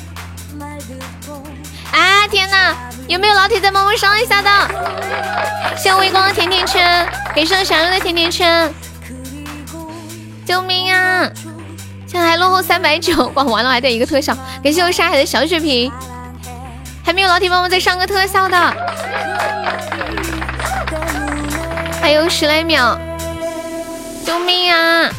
[1.90, 2.77] 啊天哪，
[3.09, 4.48] 有没有老铁再帮忙上一下的？
[5.77, 7.05] 谢谢微光的甜甜圈，
[7.35, 8.73] 感谢我小优的甜甜圈。
[10.47, 11.28] 救命啊！
[12.06, 14.32] 现在还落后三百九， 哇完了还得一个特效。
[14.62, 15.93] 感谢我沙海的小血瓶。
[17.05, 18.56] 还没有老铁帮我再上个特效的，
[22.01, 22.97] 还有十来秒，
[24.24, 25.11] 救命啊！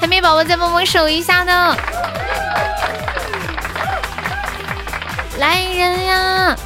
[0.00, 1.76] 还没宝宝再帮忙守一下的，
[5.38, 6.56] 来人呀！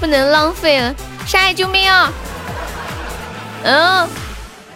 [0.00, 0.94] 不能浪费了，
[1.26, 2.10] 沙海救命啊！
[3.62, 4.08] 嗯，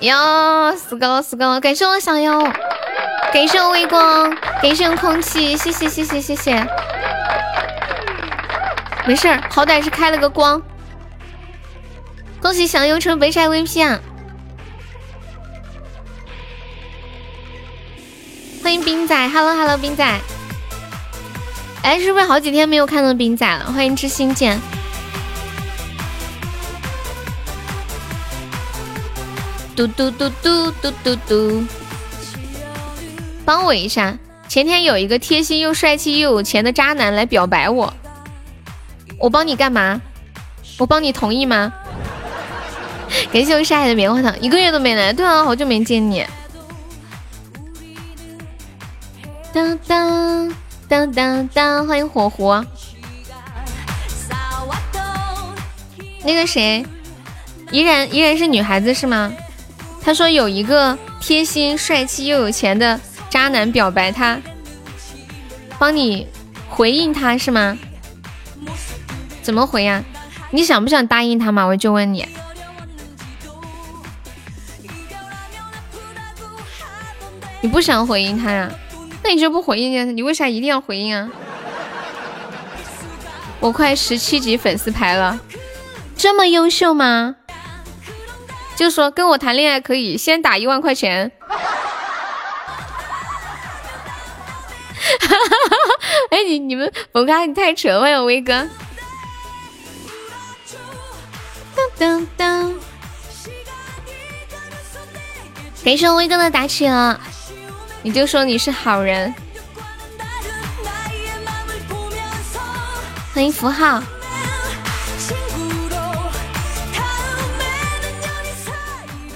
[0.01, 1.61] 呀，死高了死高了！
[1.61, 2.41] 感谢我小妖，
[3.33, 4.31] 感谢我微光，
[4.63, 6.67] 感谢我空气，谢谢谢谢谢谢。
[9.07, 10.61] 没事儿，好歹是开了个光。
[12.41, 13.99] 恭喜小优成本场 VP 啊！
[18.67, 20.21] 欢迎冰仔，Hello Hello，冰仔。
[21.83, 23.73] 哎，是不是好几天没有看到冰仔了？
[23.73, 24.61] 欢迎知心剑。
[29.77, 31.65] 嘟嘟嘟嘟嘟嘟嘟，
[33.45, 34.19] 帮我一下。
[34.49, 37.95] 前天有一个贴心又帅气又有钱的渣男来表白我。
[39.21, 40.03] 我帮你干嘛？
[40.79, 41.73] 我帮你同意吗？
[43.33, 46.27] 感谢我沙海的棉花糖，一个月都没来，对啊，好久没见你。
[49.57, 50.55] 当当
[50.87, 52.63] 当当当，欢迎火狐。
[56.23, 56.85] 那个谁，
[57.71, 59.33] 依然依然是女孩子是吗？
[60.03, 63.01] 他说有一个贴心、帅气又有钱的
[63.31, 64.39] 渣男表白他，
[65.79, 66.29] 帮你
[66.69, 67.79] 回应他是吗？
[69.41, 70.05] 怎么回呀？
[70.51, 71.65] 你想不想答应他嘛？
[71.65, 72.29] 我就问你。
[77.63, 78.71] 你不想回应他呀？
[79.27, 80.13] 那你就不回应他？
[80.13, 81.29] 你为啥一定要回应啊？
[83.59, 85.41] 我快十七级粉丝牌了，
[86.17, 87.35] 这么优秀吗？
[88.77, 91.33] 就说跟我谈恋爱可以先打一万块钱。
[91.41, 91.57] 哈
[95.27, 95.77] 哈哈
[96.31, 98.69] 哎，你你们冯哥你太扯了呀，威哥。
[101.99, 102.73] 当当，
[105.85, 107.19] 感谢威哥的打起了，
[108.07, 109.35] 你就说你是好人。
[113.35, 114.01] 欢迎符号。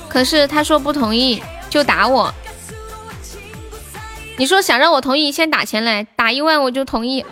[0.09, 2.33] 可是他说不同意就打我，
[4.37, 7.27] 你说想让我同意先打钱来，打一万我就同意。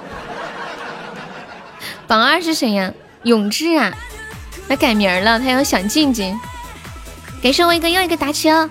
[2.09, 2.93] 榜二是谁呀？
[3.23, 3.93] 永志啊。
[4.69, 6.36] 他改名了，他要想静静。
[7.40, 8.69] 给上我一个又一个打起哦。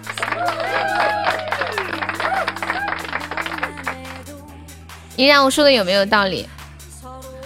[5.17, 6.47] 依然，我说的有没有道理？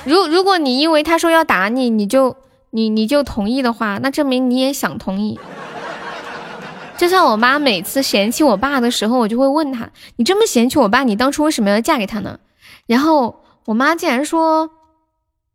[0.06, 2.38] 如如果你因为他说要打你，你就
[2.70, 5.40] 你你就同意的话，那证明你也想同意。
[6.98, 12.38] 就像我妈每次嫌弃我爸的时候，我就会问他：“你这么嫌弃我爸，你当初为什么要嫁给他呢？”
[12.86, 14.70] 然后我妈竟然说。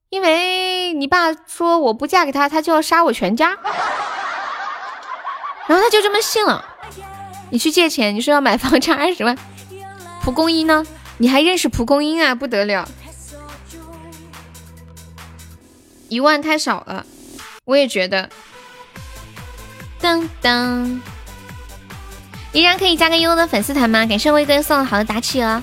[0.09, 3.48] 因为你爸说我不嫁给他，他就要杀我全家，
[5.66, 6.64] 然后他就这么信了。
[7.51, 9.36] 你去借钱，你说要买房差二十万，
[10.22, 10.86] 蒲公英呢？
[11.18, 12.34] 你还认识蒲公英啊？
[12.34, 12.88] 不得了，
[16.09, 17.06] 一万太少了，
[17.64, 18.28] 我也觉得。
[19.98, 21.01] 当当，
[22.52, 24.05] 依然可以加个悠悠的粉丝团吗？
[24.06, 25.62] 感谢威哥送的好的打气哦。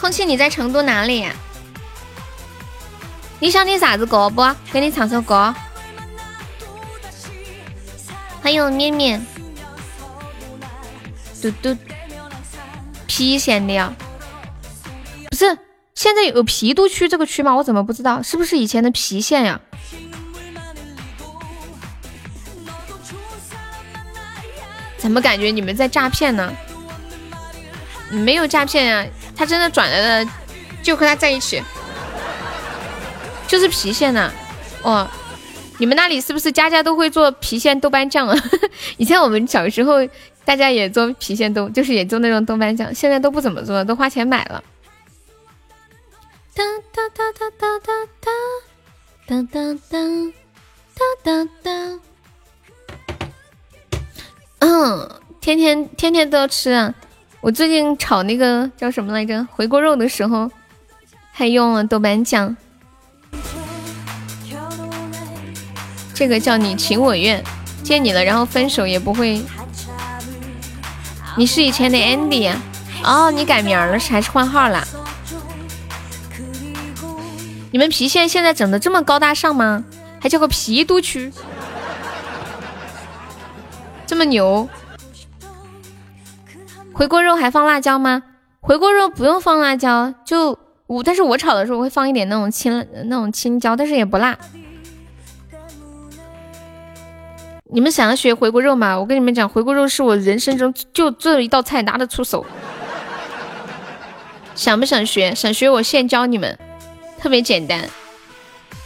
[0.00, 1.32] 空气，你在成都哪里呀？
[3.40, 4.42] 你想听啥子歌不？
[4.72, 5.52] 给你唱首歌。
[8.40, 9.26] 欢迎面面，
[11.40, 11.76] 嘟嘟，
[13.12, 13.92] 郫县的呀？
[15.28, 15.58] 不是，
[15.94, 17.54] 现在有郫都区这个区吗？
[17.54, 18.22] 我怎么不知道？
[18.22, 19.60] 是不是以前的郫县呀？
[24.96, 26.50] 怎么感觉你们在诈骗呢？
[28.10, 29.06] 没有诈骗呀，
[29.36, 30.30] 他真的转来了，
[30.82, 31.62] 就和他在一起，
[33.46, 34.32] 就是郫县的。
[34.80, 35.06] 哦，
[35.76, 38.34] 你们那里是不是家家都会做郫县豆瓣酱啊？
[38.96, 39.96] 以前我们小时候
[40.44, 44.62] 大家也做郫县豆，就是也做那种豆瓣酱，现在都不怎么做了，都花钱买了。
[46.54, 46.62] 哒
[46.92, 47.92] 哒哒哒哒哒
[49.26, 49.98] 哒哒哒
[51.24, 52.00] 哒哒哒。
[54.58, 56.94] 嗯，天天天天都要吃啊！
[57.40, 60.50] 我最近炒那个叫什么来着回锅肉的时候，
[61.32, 62.56] 还用了豆瓣酱。
[66.14, 67.42] 这个叫你情我愿，
[67.82, 69.42] 见你了然后分手也不会。
[71.36, 72.52] 你是以前的 Andy
[73.04, 74.86] 哦，你改名了是还是换号了？
[77.70, 79.82] 你们郫县现在整的这么高大上吗？
[80.20, 81.32] 还叫个郫都区？
[84.06, 84.68] 这么牛，
[86.92, 88.22] 回锅肉还放辣椒吗？
[88.60, 94.36] 回锅肉不用放辣椒，就我，但是我炒的时候会放一点那种青那种青椒，但是也不辣。
[97.74, 98.98] 你们想要学回锅肉吗？
[98.98, 102.44] 我跟你们讲，回锅肉是我人生中就这一道菜拿得出手。
[104.54, 105.34] 想不想学？
[105.34, 106.58] 想学我现教你们，
[107.18, 107.80] 特别简单，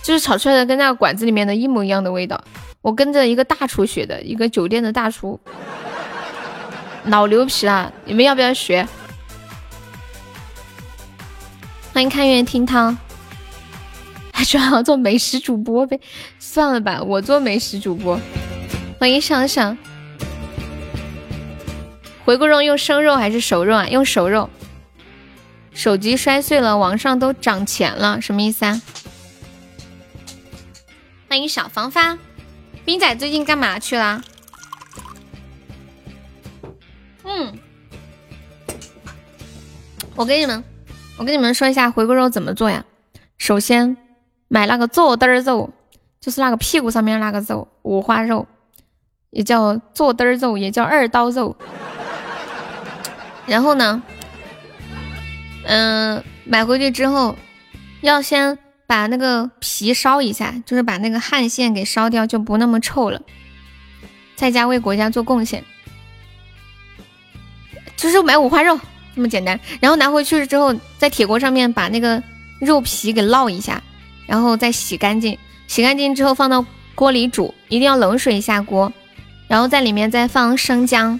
[0.04, 2.40] 就是炒出来的跟那个馆子里面的一模一样的味道。
[2.80, 5.40] 我跟着一个大厨学的，一个酒店的大厨，
[7.06, 7.92] 老牛皮了。
[8.04, 8.86] 你们要不要学？
[11.92, 12.96] 欢迎看月听汤，
[14.32, 15.98] 还说要做美食主播呗？
[16.38, 18.16] 算了吧，我做美食主播。
[18.98, 19.76] 欢迎想想，
[22.24, 23.86] 回锅肉用生肉还是熟肉啊？
[23.88, 24.48] 用熟肉。
[25.74, 28.80] 手机摔碎了，网上都涨钱了，什么意思啊？
[31.28, 32.18] 欢迎小芳芳。
[32.86, 34.22] 冰仔最近干嘛去了？
[37.24, 37.58] 嗯，
[40.14, 40.64] 我给你们，
[41.18, 42.82] 我跟你们说一下回锅肉怎么做呀。
[43.36, 43.98] 首先
[44.48, 45.70] 买那个坐墩儿肉，
[46.18, 48.46] 就是那个屁股上面那个肉，五花肉，
[49.36, 51.54] 也叫坐墩肉，也叫二刀肉。
[53.44, 54.02] 然后呢，
[55.64, 57.36] 嗯，买回去之后
[58.00, 58.58] 要先。
[58.88, 63.20] 把那个皮烧一下，就是把那个汗腺给烧掉，就不那么臭了。
[64.36, 65.64] 在家为国家做贡献，
[67.96, 68.78] 就是买五花肉
[69.16, 69.58] 这么简单。
[69.80, 72.22] 然后拿回去之后，在铁锅上面把那个
[72.60, 73.82] 肉皮给烙一下，
[74.28, 75.36] 然后再洗干净。
[75.66, 76.64] 洗干净之后放到
[76.94, 78.92] 锅里煮，一定要冷水下锅。
[79.48, 81.18] 然后在里面再放生姜、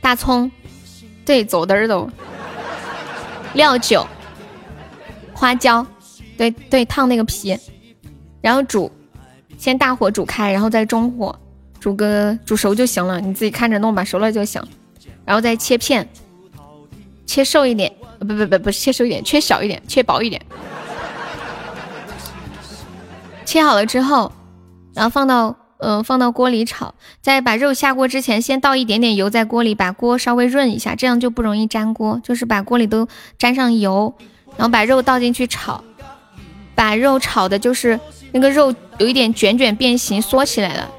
[0.00, 0.50] 大葱，
[1.24, 2.10] 对，走的儿都，
[3.54, 4.06] 料酒、
[5.34, 5.86] 花椒。
[6.36, 7.54] 对对，烫那个皮，
[8.40, 8.90] 然后煮，
[9.58, 11.38] 先大火煮开，然后再中火
[11.78, 14.62] 煮个煮熟就行了，你自己看着弄吧，熟了就行。
[15.26, 16.08] 然后再切片，
[17.26, 20.40] 切瘦一点，不不不不，切瘦一点，切小一点，切薄一点。
[23.44, 24.32] 切好了之后，
[24.94, 33.08] 然后放到嗯放到锅里炒，在把肉下锅之前，先倒一点点油在锅里，把锅稍微润一下，这样就不容易粘锅，就是把锅里都
[33.38, 34.14] 沾上油，
[34.56, 35.82] 然后把肉倒进去炒。
[36.74, 38.00] 把肉炒的，就是
[38.32, 40.90] 那个肉有一点卷卷变形，缩起来了，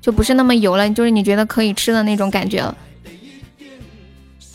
[0.00, 2.74] 就不是那么油了，就是你觉得可以吃的那种感觉了。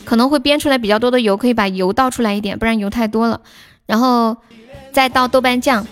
[0.04, 3.40] 可能会煸出来比较多的油，可以把油倒出来一点，不然油太多了。
[3.86, 4.36] 然后
[4.90, 5.86] 再倒豆瓣酱，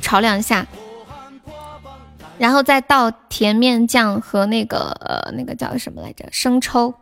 [0.00, 0.64] 炒两下，
[2.42, 6.92] 然后再倒甜面酱和那个呃那个叫什么来着生抽。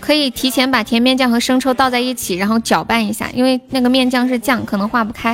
[0.00, 5.30] 可以提前把甜面酱和生抽倒在一起，然后搅拌一下，因为那个面酱是酱，可能化不开。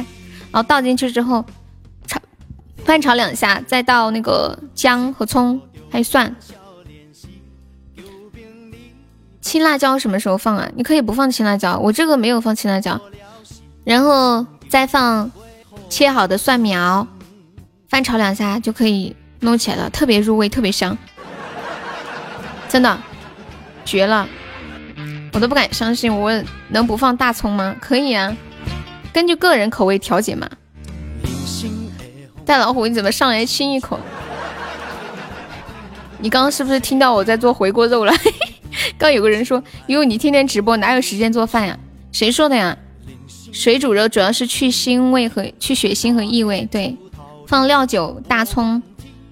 [0.53, 1.43] 然后倒进去之后，
[2.07, 2.21] 炒
[2.85, 5.59] 翻炒两下，再倒那个姜和葱，
[5.91, 6.37] 还有蒜。
[9.41, 10.71] 青辣椒什么时候放啊？
[10.77, 13.01] 你可以不放青辣椒，我这个没有放青辣椒。
[13.85, 15.31] 然后再放
[15.89, 17.07] 切好的蒜苗，
[17.95, 20.99] 翻炒两下就可以弄起来了，特别入味，特别香，
[22.69, 22.99] 真的
[23.85, 24.29] 绝了。
[25.33, 27.77] 我都不敢相信，我能不放大葱吗？
[27.81, 28.37] 可以啊，
[29.13, 30.51] 根据个人口味调节嘛。
[32.45, 34.01] 大老虎，你怎么上来亲一口？
[36.19, 38.13] 你刚刚是不是听到我在做回锅肉了？
[38.99, 41.79] 刚有个人说，因为你天天直播，哪有时间做饭呀？
[42.11, 42.77] 谁说的呀？
[43.53, 46.97] 水煮肉主要是去腥味和去血腥和异味，对，
[47.47, 48.83] 放料酒、大葱，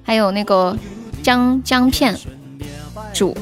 [0.04, 0.76] 还有那个
[1.22, 2.18] 姜姜片
[3.12, 3.36] 煮。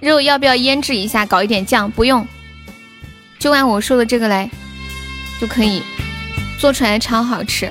[0.00, 1.90] 肉要不要腌制一下，搞一点酱？
[1.90, 2.26] 不用，
[3.38, 4.50] 就按我说的这个来
[5.40, 5.82] 就可以，
[6.58, 7.70] 做出来超好吃。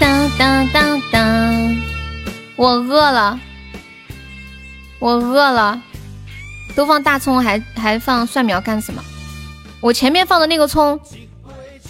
[0.00, 1.76] 当当当当，
[2.56, 3.38] 我饿了。
[5.00, 5.80] 我饿了，
[6.74, 9.00] 都放大葱还还放蒜苗干什么？
[9.80, 10.98] 我前面放的那个葱，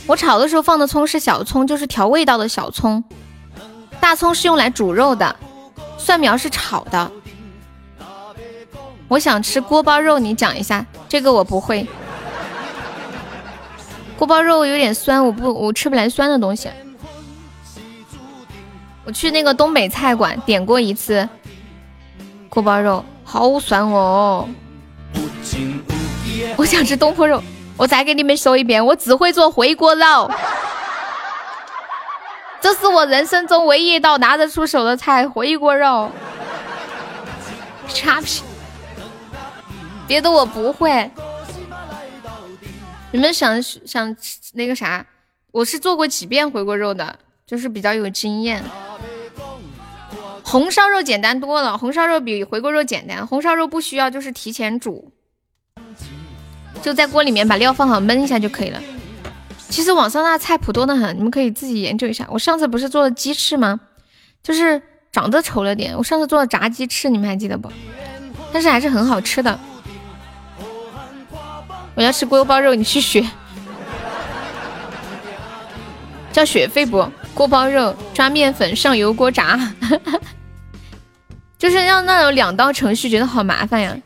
[0.07, 3.03] 我炒的时候放的葱是小葱，就是调味道的小葱。
[4.01, 5.35] 大葱是用来煮肉的，
[5.97, 7.11] 蒜苗是炒的。
[9.09, 11.87] 我想吃锅包肉，你讲一下，这个我不会。
[14.19, 16.69] 锅包肉有点酸，我不我吃不来酸的东西。
[19.05, 21.27] 我去那个东北菜馆点过一次。
[22.51, 24.47] 锅包肉好酸哦！
[26.57, 27.43] 我想吃东坡肉。
[27.79, 30.29] 我再给你们说一遍，我只会做回锅肉，
[32.61, 36.11] 这是我人生中唯一一道拿得出手的菜——回锅肉。
[37.87, 38.45] 差评，
[40.07, 41.11] 别的我不会。
[43.13, 44.15] 你们想想
[44.53, 45.07] 那个啥，
[45.53, 48.63] 我是做过几遍回锅肉的，就是比较有经验。
[50.45, 53.27] 红烧肉简单多了，红烧肉比回锅肉简单。
[53.27, 55.13] 红烧肉不需要，就是提前煮，
[56.83, 58.81] 就在锅里面把料放好，焖一下就可以了。
[59.69, 62.27] 其实网上那菜谱多得很，你们可以自己研究一下。
[62.31, 63.79] 我上次不是做了鸡翅吗？
[64.43, 64.81] 就是
[65.13, 65.95] 长得丑了点。
[65.97, 67.71] 我上次做的炸鸡翅，你们还记得不？
[68.53, 69.59] 但是还是很好吃的。
[71.95, 73.25] 我要吃锅包肉，你去学。
[76.33, 77.07] 交学费不？
[77.35, 79.59] 锅包肉抓面粉上油锅炸。
[81.59, 83.97] 就是要那种两道程序觉得好麻烦呀，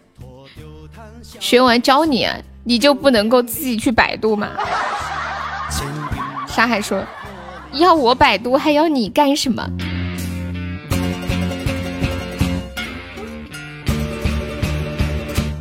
[1.39, 2.27] 学完教你，
[2.65, 4.51] 你就不能够自己去百度吗？
[6.47, 7.03] 沙海说，
[7.73, 9.69] 要我百度还要你干什么？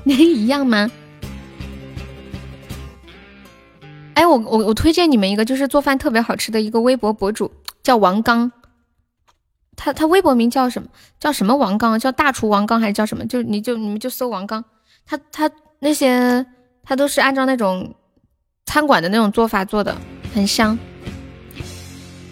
[0.04, 0.92] 能一样吗？
[4.16, 7.52] 哎，我我我推荐你们一个，就是做饭特别好吃的一个微博博主，
[7.82, 8.52] 叫王刚。
[9.78, 10.90] 他他微博名叫什么？
[11.20, 11.98] 叫什么王刚？
[11.98, 13.26] 叫大厨王刚还是叫什么？
[13.26, 14.64] 就你就你们就搜王刚，
[15.06, 15.50] 他他
[15.80, 16.46] 那些
[16.84, 17.96] 它都是按照那种
[18.66, 19.96] 餐馆的那种做法做的，
[20.34, 20.78] 很香。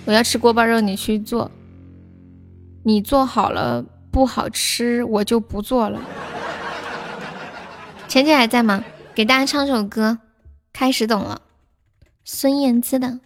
[0.05, 1.49] 我要吃锅包肉，你去做。
[2.83, 6.01] 你做好了不好吃，我就不做了。
[8.07, 8.83] 浅浅还在吗？
[9.13, 10.17] 给大家唱首歌，
[10.73, 11.41] 开始懂了。
[12.23, 13.19] 孙燕姿的。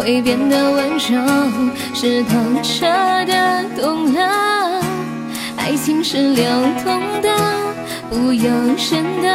[0.00, 1.20] 会变得温柔，
[1.92, 2.30] 是透
[2.62, 2.86] 彻
[3.26, 4.82] 的懂了，
[5.58, 6.42] 爱情是流
[6.82, 7.28] 动的，
[8.08, 9.28] 不由人的，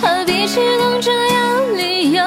[0.00, 2.24] 何必去懂这样理由？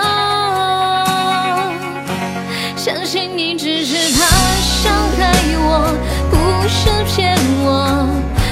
[2.75, 4.19] 相信你只是怕
[4.61, 5.97] 伤害我，
[6.29, 6.38] 不
[6.69, 7.35] 是骗
[7.65, 8.07] 我。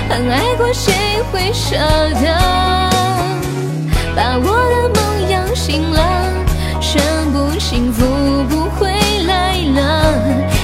[0.09, 0.91] 很爱过，谁
[1.31, 1.75] 会舍
[2.23, 2.25] 得
[4.15, 6.01] 把我的梦摇醒了？
[6.81, 6.99] 全
[7.31, 8.03] 部幸福
[9.75, 10.13] 了，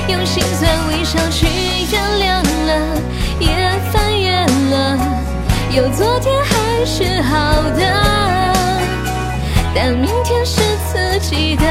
[0.07, 1.45] 用心酸微笑去
[1.91, 2.71] 原谅了，
[3.39, 3.47] 也
[3.91, 4.31] 翻越
[4.71, 4.97] 了，
[5.71, 7.81] 有昨天还是好的，
[9.75, 10.61] 但明天是
[10.91, 11.63] 自己的，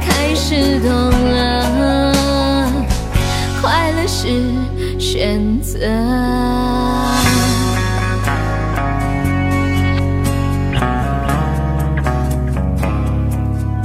[0.00, 0.90] 开始懂
[1.32, 2.62] 了，
[3.60, 4.28] 快乐是
[4.98, 5.78] 选择。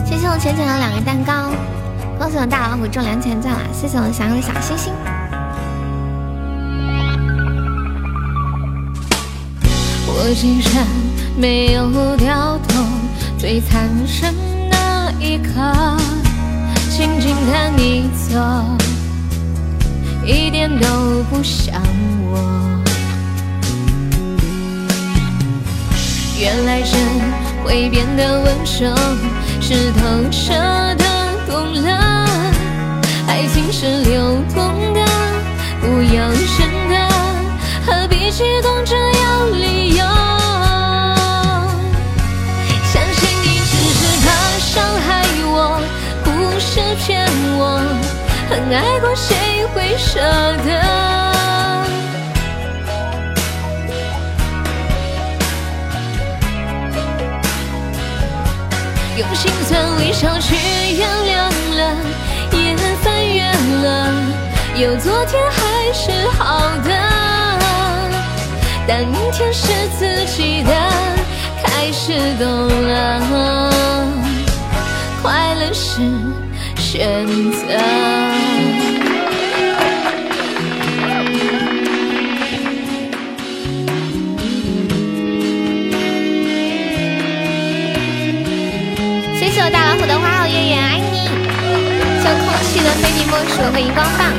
[0.06, 1.52] 谢谢我浅浅的两个蛋糕，
[2.18, 3.60] 恭喜我大老虎中两千赞了！
[3.74, 4.94] 谢谢我小小的小星星。
[10.08, 10.88] 我竟然
[11.38, 12.84] 没有掉头，
[13.38, 14.34] 最残忍
[14.72, 15.52] 那一刻，
[16.90, 18.40] 静静看你走，
[20.26, 21.82] 一点都不像
[22.32, 22.40] 我。
[26.40, 26.90] 原来人
[27.64, 28.96] 会变得温柔，
[29.60, 30.00] 是透
[30.32, 30.54] 彻
[30.96, 31.06] 的
[31.56, 31.90] 懂了，
[33.30, 35.00] 爱情是流动的，
[35.80, 36.28] 不要
[36.58, 36.94] 真的，
[37.86, 40.04] 何必激动着要理由？
[42.92, 44.28] 相信你只是怕
[44.60, 45.08] 伤害
[45.46, 45.80] 我，
[46.26, 46.28] 不
[46.60, 47.26] 是骗
[47.58, 47.80] 我，
[48.50, 49.34] 很爱过谁
[49.74, 50.20] 会舍
[50.66, 50.68] 得？
[59.18, 60.54] 用心酸微笑去
[60.98, 61.25] 原谅，
[63.86, 64.14] 了，
[64.76, 66.90] 有昨天还是好的，
[68.88, 69.68] 但明天是
[70.00, 70.72] 自己的，
[71.64, 72.48] 开始懂
[72.88, 73.72] 了，
[75.22, 76.02] 快乐是
[76.78, 77.68] 选择。
[89.38, 91.30] 谢谢我大老虎的花好月圆，爱你！
[92.22, 94.32] 谢空气的飞你莫属和荧光棒。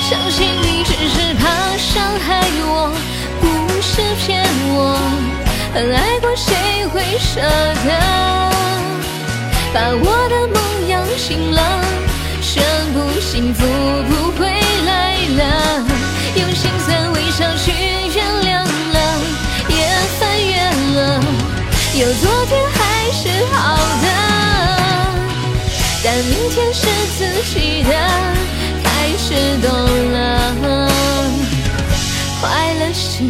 [0.00, 2.90] 相信你只是怕伤害我，
[3.40, 3.44] 不
[3.82, 4.96] 是骗我，
[5.74, 7.88] 很爱过谁会舍得？
[9.74, 11.60] 把我的梦摇醒了，
[12.54, 12.62] 宣
[12.92, 13.66] 布幸福
[14.08, 14.46] 不会
[14.86, 15.42] 来了。
[16.36, 17.72] 用心酸微笑去
[18.14, 18.96] 原谅了，
[19.68, 19.74] 也
[20.20, 20.54] 翻越
[20.94, 21.20] 了，
[21.98, 23.74] 有昨天还是好
[24.04, 24.06] 的，
[26.04, 26.86] 但明天是
[27.18, 27.90] 自己的，
[28.84, 28.86] 开
[29.18, 29.68] 始懂
[30.12, 30.88] 了，
[32.40, 33.24] 快乐是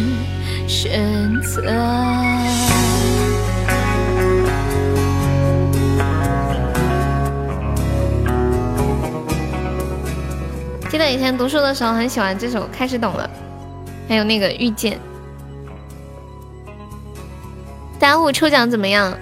[0.67, 1.63] 选择。
[11.05, 13.29] 得以前读书的时候很喜欢这首，开始懂了。
[14.09, 14.99] 还有那个遇见。
[17.99, 19.15] 大家抽奖怎么样？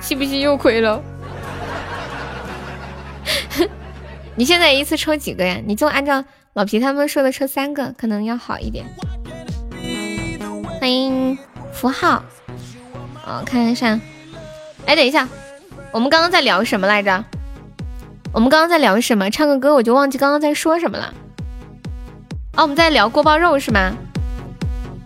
[0.00, 1.02] 信不信又亏了？
[4.36, 5.60] 你现在一次抽几个呀？
[5.66, 8.86] 你就按照老皮他们说的抽三个，可能要好一点。
[10.80, 11.36] 欢迎
[11.72, 12.22] 符号。
[13.26, 14.00] 哦，看一下。
[14.86, 15.28] 哎，等一下，
[15.92, 17.22] 我们刚刚在聊什么来着？
[18.38, 19.28] 我们刚刚在聊什么？
[19.30, 21.12] 唱个歌我就忘记刚刚在说什么了。
[22.54, 23.92] 哦，我们在聊锅包肉是吗？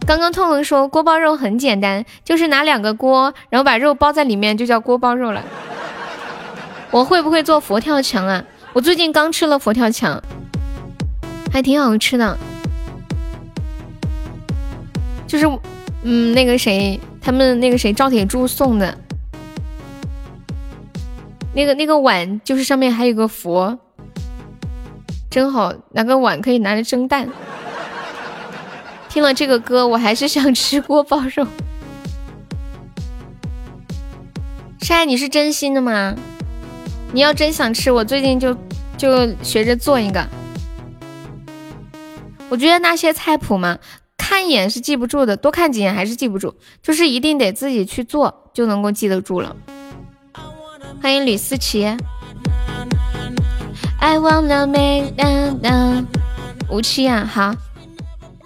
[0.06, 5.42] 刚刚痛痛说锅包肉很简单，就是拿两个锅，然后把肉包在里面，就叫锅包肉了。
[6.90, 8.44] 我会不会做佛跳墙啊？
[8.74, 10.22] 我最近刚吃了佛跳墙，
[11.50, 12.36] 还挺好吃的。
[15.26, 15.46] 就是，
[16.02, 18.94] 嗯，那个谁，他们那个谁赵铁柱送的。
[21.54, 23.78] 那个那个碗就是上面还有个佛，
[25.30, 27.28] 真好，拿个碗可以拿来蒸蛋。
[29.08, 31.46] 听了这个歌，我还是想吃锅包肉。
[34.80, 36.14] 晒，你是真心的吗？
[37.12, 38.56] 你要真想吃，我最近就
[38.96, 40.26] 就学着做一个。
[42.48, 43.78] 我觉得那些菜谱嘛，
[44.16, 49.54] 看一眼是记不住的，多看几眼还是记不住，就是一定得自己去做，就能够记得住了。
[51.02, 51.84] 欢迎吕思琪。
[53.98, 56.04] I wanna make a
[56.70, 57.52] 无期啊，好。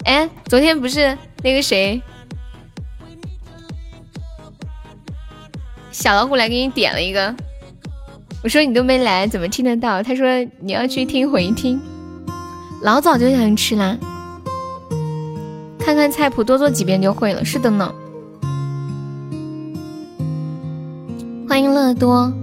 [0.05, 2.01] 哎，昨天不是那个谁，
[5.91, 7.35] 小老虎来给你点了一个。
[8.43, 10.01] 我说你都没来，怎么听得到？
[10.01, 10.27] 他说
[10.59, 11.79] 你要去听回听。
[12.81, 13.95] 老早就想吃啦，
[15.77, 17.45] 看看菜谱，多做几遍就会了。
[17.45, 17.93] 是的呢。
[21.47, 22.33] 欢迎乐多。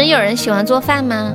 [0.00, 1.34] 们有人喜欢做饭吗？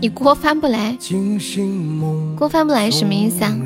[0.00, 0.96] 你锅翻不来，
[2.36, 3.56] 锅翻不来什么意思啊？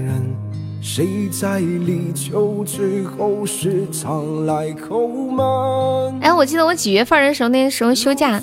[6.20, 8.38] 哎，我记得我几月份的时候，那时候休假，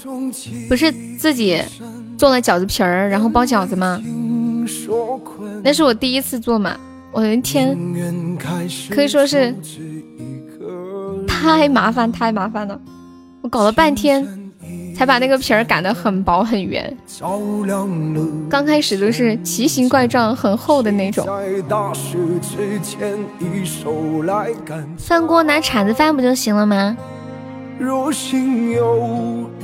[0.67, 1.61] 不是自己
[2.17, 4.01] 做了饺子皮儿，然后包饺子吗？
[5.61, 6.75] 那是我第一次做嘛，
[7.11, 7.77] 我的天，
[8.89, 9.53] 可以说是
[11.27, 12.79] 太麻烦，太麻烦了，
[13.41, 14.25] 我搞了半天
[14.95, 16.95] 才把那个皮儿擀得很薄很圆。
[18.49, 21.27] 刚开始都是奇形怪状、很厚的那种。
[24.97, 26.97] 翻锅拿铲子翻不就行了吗？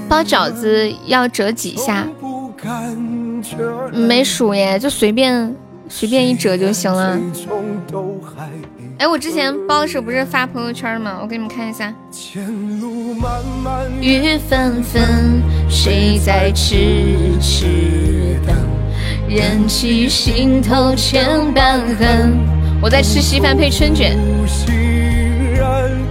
[0.10, 2.08] 包饺子要折几下？
[3.94, 5.56] 没数耶，就随便
[5.90, 7.20] 随便一折就行了。
[9.00, 11.20] 哎，我之前包的时候不是发朋友圈吗？
[11.22, 11.94] 我给你们看一下。
[14.00, 18.56] 雨纷纷，谁在痴痴等？
[19.28, 22.38] 忍起心头千般恨。
[22.82, 24.18] 我在吃稀饭配春卷。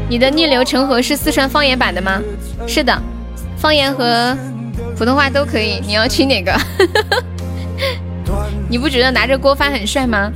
[0.09, 2.20] 你的逆流成河是四川方言版的吗？
[2.66, 3.02] 是的，
[3.56, 4.36] 方言和
[4.96, 5.80] 普通话都可以。
[5.86, 6.52] 你要听哪个？
[8.69, 10.31] 你不觉得拿着锅翻很帅吗？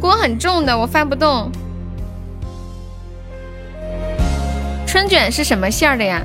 [0.00, 1.50] 锅很重的，我翻不动。
[4.86, 6.20] 春卷是什么馅儿的呀？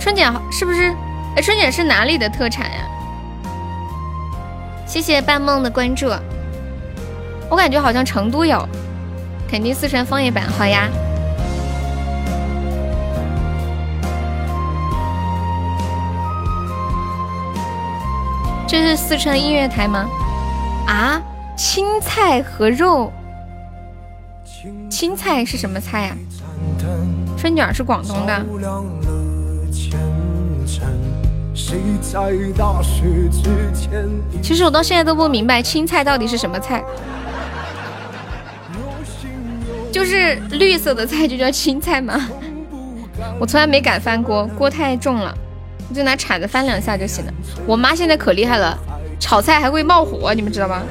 [0.00, 0.94] 春卷是不是？
[1.36, 2.78] 哎，春卷是哪里的特产呀？
[4.86, 6.10] 谢谢半梦的关注。
[7.48, 8.66] 我感觉好像成都有，
[9.48, 10.44] 肯定四川方言版。
[10.48, 10.88] 好呀。
[18.66, 20.08] 这是四川音乐台吗？
[20.86, 21.22] 啊，
[21.56, 23.12] 青菜和肉。
[24.88, 26.16] 青菜是什么菜呀？
[27.36, 28.44] 春卷是广东的。
[34.42, 36.84] 其实我到现在都不明白青菜到底是什么菜，
[39.90, 42.28] 就是绿色的菜就叫青菜吗？
[43.40, 45.34] 我从来没敢翻锅，锅太重了，
[45.88, 47.32] 我就拿铲子翻两下就行了。
[47.66, 48.78] 我妈现在可厉害了，
[49.22, 50.82] 炒菜还会冒火，你们知道吗？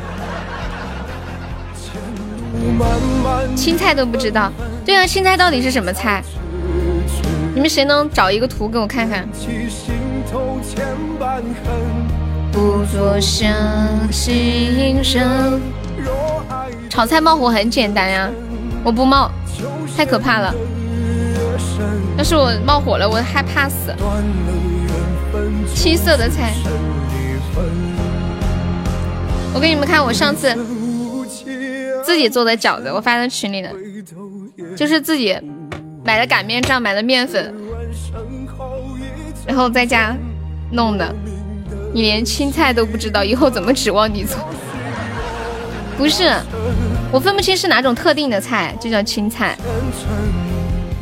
[3.57, 4.49] 青菜都不知道，
[4.85, 6.23] 对啊，青菜到底是什么菜？
[7.53, 9.27] 你们谁能找一个图给我看看？
[16.89, 18.29] 炒菜冒火很简单呀，
[18.81, 19.29] 我不冒，
[19.97, 20.55] 太可怕了。
[22.17, 23.93] 要是我冒火了，我害怕死。
[25.75, 26.53] 青色的菜，
[29.53, 30.57] 我给你们看，我上次。
[32.03, 33.71] 自己做的饺子，我发在群里的，
[34.75, 35.37] 就是自己
[36.03, 37.53] 买的擀面杖，买的面粉，
[39.45, 40.15] 然后在家
[40.71, 41.13] 弄的。
[41.93, 44.35] 你连青菜都不知道，以后怎么指望你做？
[45.95, 46.33] 不是，
[47.11, 49.55] 我分不清是哪种特定的菜，就叫青菜。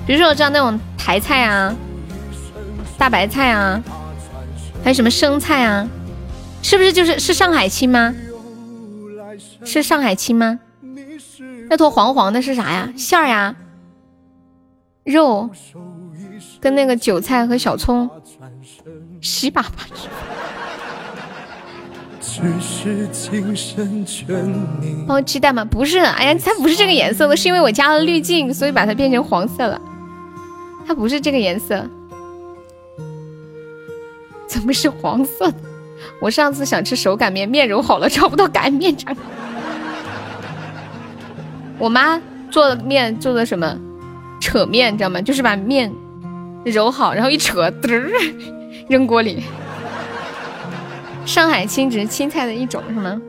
[0.06, 1.74] 比如说我知道那种台菜啊、
[2.98, 3.82] 大白菜啊，
[4.84, 5.88] 还有什么生菜啊，
[6.62, 8.14] 是不是就是是上海青吗？
[9.64, 10.60] 是上海青吗？
[11.69, 12.91] 那坨黄黄的是啥呀？
[12.95, 13.56] 馅儿呀，
[15.03, 15.49] 肉，
[16.60, 18.10] 跟那个韭菜和小葱，
[19.22, 19.69] 稀巴巴。
[25.07, 25.65] 包鸡蛋吗？
[25.65, 29.80] 不是，哎呀，它不是这个颜色的，是因为我加了滤镜，所以把它变成黄色了。
[30.88, 31.86] 它不是这个颜色，
[34.48, 35.57] 怎么是黄色的？
[36.22, 39.15] 我上次想吃手擀面，面揉好了找不到擀面杖。
[41.80, 43.77] 我妈做的面做的什么
[44.41, 45.22] 扯面，你知道吗？
[45.22, 45.91] 就是把面
[46.65, 48.11] 揉好，然后一扯，嘚儿
[48.89, 49.43] 扔锅里。
[51.26, 53.22] 上海青只是青菜的一种，是吗？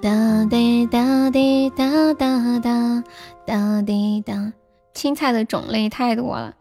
[0.00, 3.04] 哒滴哒滴哒哒哒
[3.44, 4.54] 哒滴哒，
[4.94, 6.54] 青菜的种类太多了。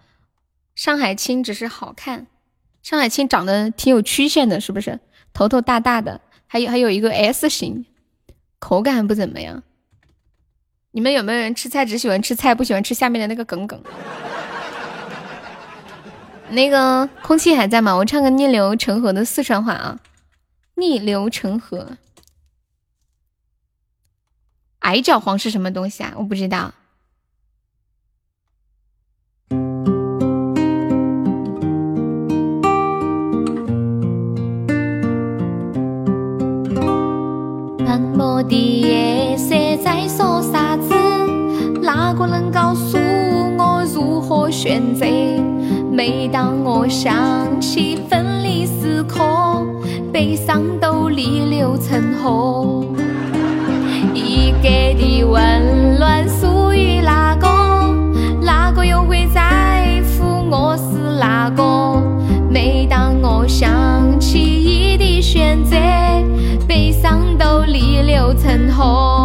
[0.75, 2.27] 上海青只是好看，
[2.83, 4.99] 上海青长得挺有曲线的，是不是？
[5.31, 7.85] 头头大大的，还有还有一个 S 型，
[8.59, 9.63] 口感不怎么样。
[10.91, 13.79] 你们有没有人吃菜只喜欢吃菜，不喜欢吃下面的那个梗梗？
[16.49, 17.95] 那个空气还在吗？
[17.95, 19.99] 我唱个逆流成河的四川话啊！
[20.75, 21.97] 逆流成河，
[24.79, 26.13] 矮脚黄是什么东西啊？
[26.17, 26.73] 我不知道。
[37.85, 39.49] 斑驳的夜色
[39.83, 40.38] 在说？
[42.19, 42.97] 不能告诉
[43.57, 45.05] 我如何选择？
[45.89, 47.17] 每当我想
[47.61, 49.23] 起分离时刻，
[50.11, 52.83] 悲伤都逆流成河。
[54.13, 54.67] 一个
[54.99, 57.47] 的温暖属于哪个？
[58.41, 62.03] 哪个又会在乎我是哪个？
[62.51, 65.77] 每当我想起一的选择。
[66.67, 69.18] 悲伤都逆流成河。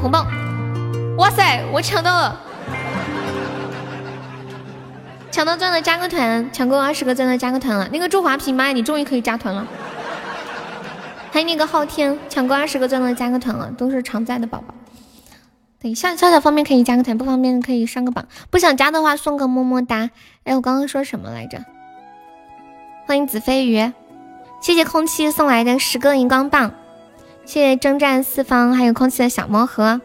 [0.00, 0.26] 红包！
[1.18, 2.40] 哇塞，我抢到了！
[5.30, 9.66] 抢到钻的加个团，抢够二十个钻的加个团了，那个祝华平妈，你终于可以加团了。
[11.30, 14.74] 还有那个昊天，抢够二十个钻的加个团了，都是常在的宝宝。
[15.80, 18.26] 对，笑笑笑方便可以加个团，不方便可以上个榜。
[18.48, 20.10] 不想加的话送个么么哒。
[20.44, 21.64] 哎，我刚刚说什么来着？
[23.06, 23.92] 欢迎子飞鱼，
[24.60, 26.72] 谢谢空气送来的十个荧光棒，
[27.50, 30.00] 谢谢征战四方，还有空气的小魔盒。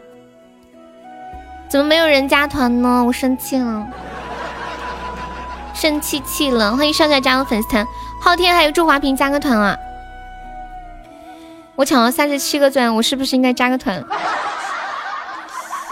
[1.68, 3.04] 怎么没有人加团呢？
[3.06, 3.86] 我生气了。
[5.72, 7.86] 生气气了，欢迎少帅加入粉丝团，
[8.20, 9.78] 昊天还有祝华平加个团啊！
[11.76, 14.04] 我抢了三十七个钻，我是不是应该加个团？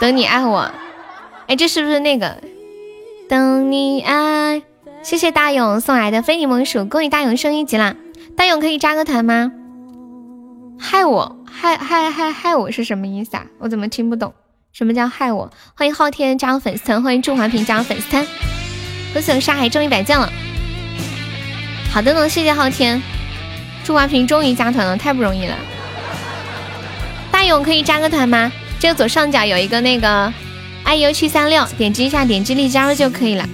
[0.00, 0.68] 等你爱我，
[1.46, 2.36] 哎，这是不是那个？
[3.28, 4.60] 等你爱，
[5.04, 7.94] 谢谢大勇送来的非你莫属，恭喜大勇升一级啦！
[8.36, 9.52] 大勇可以加个团吗？
[10.78, 13.46] 害我，害害害害我是什么意思啊？
[13.58, 14.34] 我怎么听不懂？
[14.72, 15.50] 什么叫害我？
[15.74, 18.26] 欢迎昊天加入粉丝团，欢迎祝华平加入粉丝团。
[19.12, 20.30] 恭喜我沙海中一百将了，
[21.92, 23.00] 好的呢，谢谢昊天，
[23.84, 25.56] 祝华平终于加团了，太不容易了。
[27.30, 28.50] 大勇可以加个团吗？
[28.80, 30.32] 这个左上角有一个那个
[30.84, 33.48] iu 七三六，点击一下，点击立加入就可以了。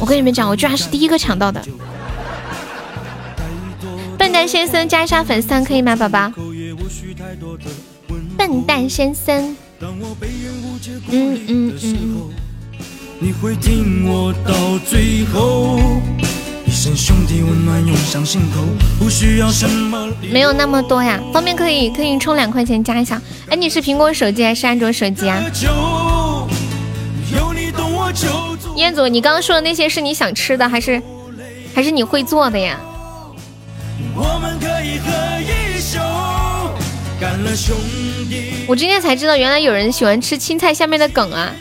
[0.00, 1.62] 我跟你们讲，我居然是第一个抢到的。
[4.22, 6.30] 笨蛋先生加一下粉丝团可以吗，宝宝？
[8.38, 9.56] 笨蛋先生，
[11.10, 12.30] 嗯嗯嗯。
[13.18, 14.54] 你会听我到
[14.88, 15.80] 最后，
[16.64, 18.62] 一声兄弟温暖涌上心头，
[18.96, 20.08] 不需要什么。
[20.30, 23.20] 没有那么多呀，方便可以可以充两块钱加一下。
[23.48, 25.42] 哎，你是苹果手机还是安卓手机啊？
[28.76, 31.02] 彦祖，你刚刚说的那些是你想吃的，还是
[31.74, 32.78] 还是你会做的呀？
[34.14, 35.52] 我们可以和一
[38.66, 41.52] 我今天才知道，原来有人喜欢吃青菜下面的梗啊。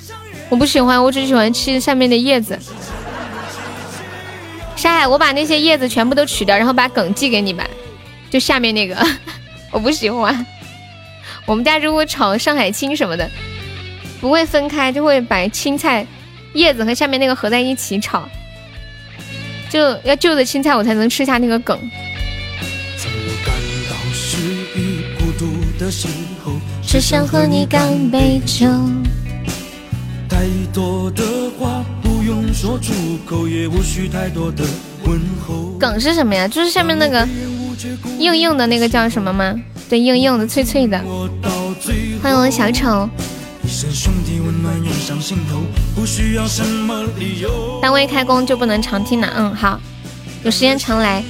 [0.49, 2.57] 我不喜欢，我只喜欢吃上面的叶子。
[4.75, 7.65] 沙海，我把那些叶子全部都取掉，然后把梗寄给你吧。
[8.29, 8.97] 就下面那个，
[9.71, 10.45] 我不喜欢。
[11.45, 13.29] 我们家如果炒上海青什么的，
[14.19, 16.05] 不会分开，就会把青菜
[16.53, 18.27] 叶子和下面那个合在一起炒。
[19.69, 21.79] 就要旧的青菜，我才能吃下那个梗。
[25.81, 26.07] 的时
[26.45, 26.51] 候，
[26.83, 28.67] 只想和你干杯酒。
[30.29, 31.23] 太多的
[31.57, 32.93] 话不用说出
[33.25, 34.63] 口，也无需太多的
[35.05, 35.75] 问候。
[35.79, 36.47] 梗是什么呀？
[36.47, 37.27] 就是下面那个
[38.19, 39.59] 硬硬的那个叫什么吗？
[39.89, 41.03] 对，硬硬的、脆脆的。
[42.21, 43.09] 欢迎我小丑。
[47.81, 49.81] 单位开工就不能常听了，嗯，好，
[50.43, 51.23] 有时间常来。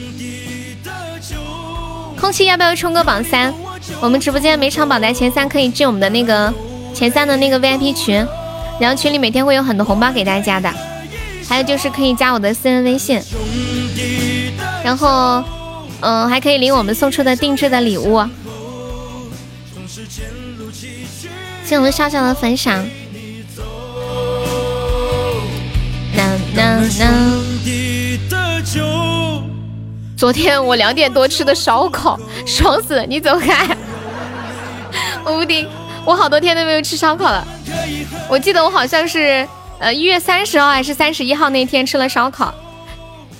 [2.20, 3.54] 空气要不要冲个榜三？
[4.02, 6.54] 我们直播间每场榜单前三可以进我们的那个
[6.94, 8.26] 前三的那个 VIP 群，
[8.80, 10.74] 然后群里每天会有很多红包给大家的，
[11.48, 13.22] 还有就是可以加我的私人微信，
[14.84, 15.44] 然后
[16.02, 18.24] 嗯还可以领我们送出的定制的礼物。
[21.64, 22.86] 谢我们笑笑的分享。
[30.22, 32.16] 昨天我两点多吃的烧烤，
[32.46, 33.04] 爽死了！
[33.08, 33.76] 你走开，
[35.26, 35.68] 我不听。
[36.06, 37.44] 我好多天都没有吃烧烤了。
[38.30, 39.48] 我记得我好像是
[39.80, 42.54] 呃一月三十号还是三十一号那天吃了烧烤。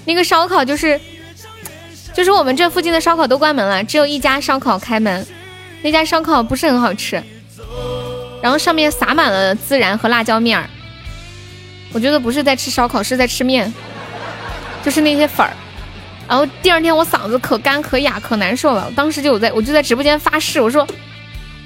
[0.06, 1.00] 那个烧烤就是，
[2.16, 5.24] 就是我们这附近的烧烤都关门了，只有一家烧烤开门。
[5.84, 7.22] 那家烧烤不是很好吃，
[8.42, 10.68] 然后上面撒满了孜然和辣椒面儿。
[11.94, 13.72] 我觉得不是在吃烧烤，是在吃面，
[14.84, 15.54] 就是那些粉儿。
[16.32, 20.88] 然后第二天我嗓子可干可哑可难受了，当时就我在我就在直播间发誓，我说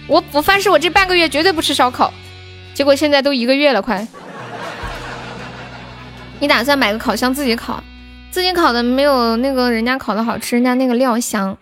[0.08, 2.12] 我我发誓我这半个月绝对不吃烧烤。
[2.74, 4.08] 结果现在都一个月了，快。
[6.42, 7.84] 你打算买个烤箱自己烤？
[8.32, 11.56] 自己烤的没有那个人家烤的好吃，人家那个料香。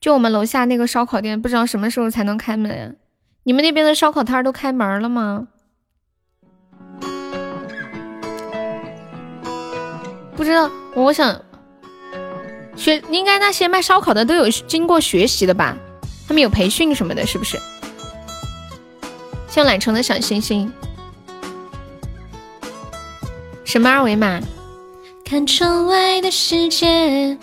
[0.00, 2.96] 就我们楼下那个烧烤店，不知道什么时候才能开门。
[3.44, 5.46] 你们那边的烧烤摊都开门了吗？
[10.34, 11.40] 不知道，我想
[12.76, 15.76] 学，应该那些卖烧烤的都有经过学习的吧？
[16.26, 17.60] 他们有培训什么的，是不是？
[19.48, 20.72] 像懒虫的小星星，
[23.64, 24.40] 什么二维码？
[25.24, 27.38] 看窗外的世界。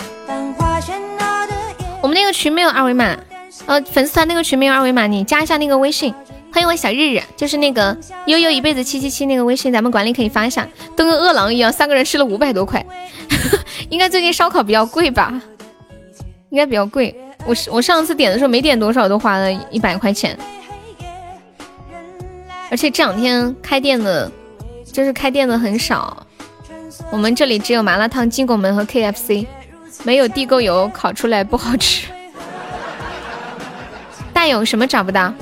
[2.02, 3.18] 我们那个群没有二维码，
[3.66, 6.14] 呃，粉丝团那个群没有二维码，你加一下那个微信。
[6.54, 7.96] 欢迎我小日日，就是那个
[8.26, 10.68] 悠悠一辈子七七七那个微信，咱们管理可以发一下。
[10.98, 12.86] 都跟饿狼一样，三个人吃了五百多块，
[13.90, 15.42] 应该最近烧烤比较贵吧？
[16.50, 17.16] 应该比较贵。
[17.46, 20.38] 我我上次点的时候没点多少，都花了一百块钱。
[22.70, 24.30] 而且这两天开店的，
[24.92, 26.26] 就是开店的很少。
[27.10, 29.46] 我们这里只有麻辣烫、金拱门和 KFC，
[30.04, 32.08] 没有地沟油，烤出来不好吃。
[34.34, 35.34] 大勇什么找不到？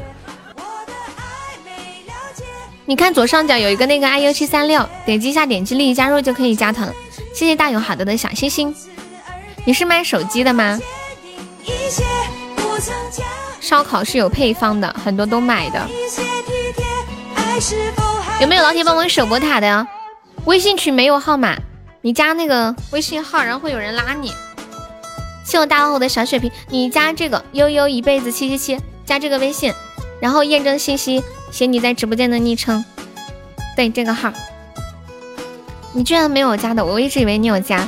[2.90, 6.92] 你看左上角有一个那个 iu 七三六，点击一下点击立即加入就可以加团。
[7.36, 8.76] 谢谢大勇好的的小心心。
[9.64, 10.80] 你是卖手机的吗？
[13.62, 15.88] 烧烤是有配方的，很多都买的。
[18.42, 19.88] 有没有老铁帮我守波塔的呀？
[20.46, 21.56] 微信群没有号码，
[22.02, 24.34] 你加那个微信号，然后会有人拉你。
[25.46, 29.72] 谢我大老虎的小血瓶，你加这个悠悠一辈子七七七，加这个微信，
[30.20, 31.24] 然后验证信息。
[31.52, 32.84] 写你在直播间的昵称，
[33.76, 34.32] 对这个号，
[35.94, 37.88] 你居然没有加的，我一直以为你有加。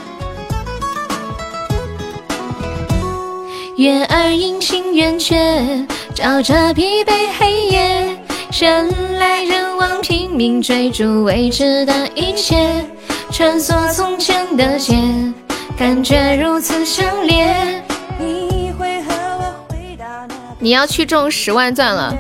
[3.78, 8.18] 月儿阴晴圆缺，照着疲惫黑夜，
[8.60, 12.86] 人来人往，拼命追逐未知的一切，
[13.32, 14.96] 穿梭从前的街，
[15.78, 17.82] 感觉如此强烈。
[18.20, 22.14] 你会和我回到那你要去中十万钻了。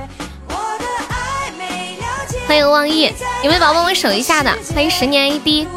[2.52, 3.10] 欢迎望意，
[3.44, 4.54] 有没有宝宝帮我守一下的？
[4.76, 5.68] 欢迎十年 AD，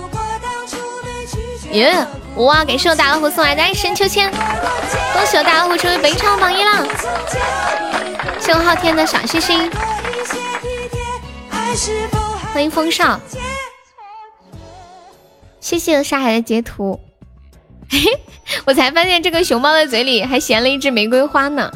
[1.71, 2.05] 耶！
[2.35, 6.85] 哇，感谢我大老虎送来的爱神秋千，恭喜我大老虎成为本场榜一了！
[8.41, 9.71] 谢我昊天的小心心，
[12.53, 13.21] 欢迎风少，
[15.61, 16.99] 谢谢沙海的截图，
[17.89, 18.01] 嘿，
[18.65, 21.71] 我才发现这个熊猫的嘴里还衔了一支玫瑰花呢。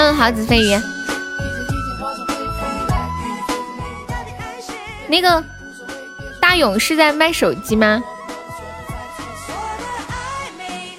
[0.00, 0.80] 嗯，好，子飞鱼。
[5.06, 5.44] 那个
[6.40, 8.02] 大勇是在卖手机吗？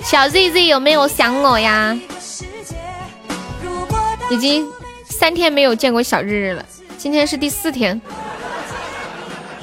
[0.03, 1.97] 小 Z Z 有没有想我呀？
[4.29, 4.67] 已经
[5.09, 6.63] 三天没有见过小日日了，
[6.95, 7.99] 今天是第四天。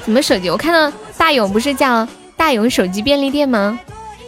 [0.03, 0.49] 什么手机？
[0.49, 2.05] 我看到大勇不是叫
[2.35, 3.79] 大勇手机便利店吗？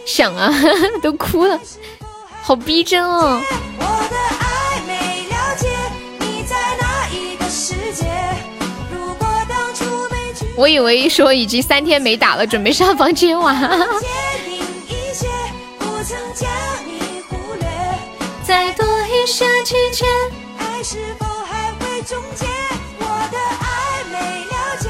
[0.06, 0.50] 想啊，
[1.02, 1.60] 都哭了，
[2.40, 3.38] 好逼真哦。
[10.62, 13.52] 我以为说已经三天没打了，准备上房间玩。
[18.44, 20.08] 再多一些期间，
[20.58, 22.46] 爱是否还会终结？
[23.00, 24.88] 我的爱没了解，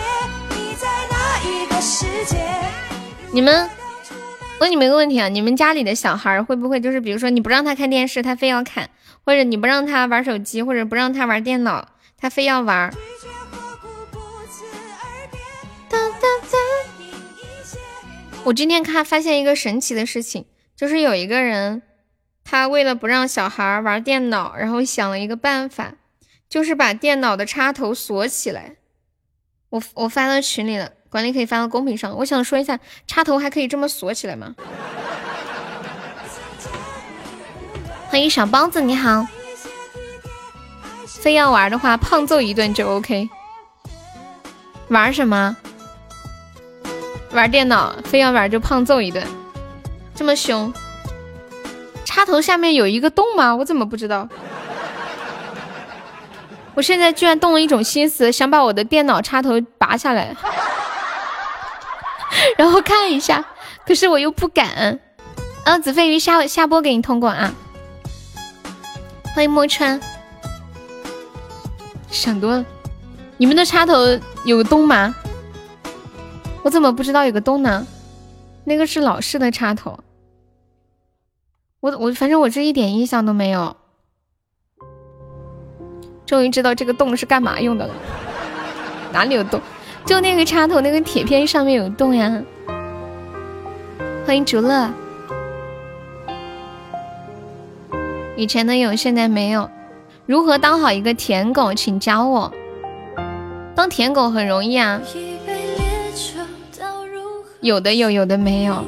[0.51, 2.37] 你在哪一个世界？
[3.31, 3.67] 你们，
[4.61, 8.85] 问你们一个问题啊，你们家里的小孩会不会就是，比如说你不让他看电视，他非要看；
[9.25, 11.89] 或者你不让他玩手机，或者不让他玩电脑，
[12.21, 12.93] 他非要玩？
[18.45, 20.47] 我今天看发现一个神奇的事情，
[20.77, 21.81] 就是有一个人，
[22.45, 25.95] 他为了不让小孩玩电脑，然后想了一个办法，
[26.49, 28.77] 就是把电脑的插头锁起来。
[29.71, 32.17] 我我发到群里了，管理可以发到公屏上。
[32.19, 34.57] 我想说一下，插头还可以这么锁起来吗？
[38.09, 39.27] 欢迎小包子，你好。
[41.07, 43.31] 非要玩的话，胖揍一顿就 OK。
[44.89, 45.57] 玩什么？
[47.33, 49.27] 玩电脑，非要玩就胖揍一顿，
[50.15, 50.73] 这么凶。
[52.05, 53.55] 插头下面有一个洞吗？
[53.57, 54.29] 我怎么不知道？
[56.75, 60.35] 我现在居然动了一种心思，想把我的电脑插头拔下来，
[62.57, 63.45] 然后看一下，
[63.87, 64.99] 可是我又不敢。
[65.65, 67.53] 嗯，子飞鱼下下播给你通过啊。
[69.35, 70.01] 欢迎墨川。
[72.11, 72.65] 想多了，
[73.39, 73.95] 你们的插头
[74.45, 75.15] 有洞吗？
[76.63, 77.87] 我怎么不知道有个洞呢？
[78.65, 79.99] 那个是老式的插头，
[81.81, 83.77] 我我反正我这一点印象都没有。
[86.25, 87.95] 终于知道这个洞是干嘛用的了，
[89.13, 89.61] 哪里有洞？
[90.07, 92.43] 就那个插头那个铁片上面有洞呀。
[94.25, 94.89] 欢迎竹乐，
[98.37, 99.69] 以前的有，现在没有。
[100.27, 101.75] 如何当好一个舔狗？
[101.75, 102.53] 请教我。
[103.75, 105.03] 当舔狗很容易啊。
[107.63, 108.85] 有的有，有的没有。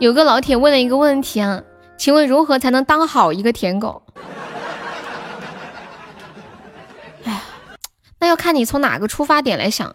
[0.00, 1.62] 有个老铁问了一个问题啊，
[1.98, 4.02] 请问如何才能当好一个舔狗？
[7.24, 7.42] 哎呀，
[8.18, 9.94] 那要看你从哪个出发点来想。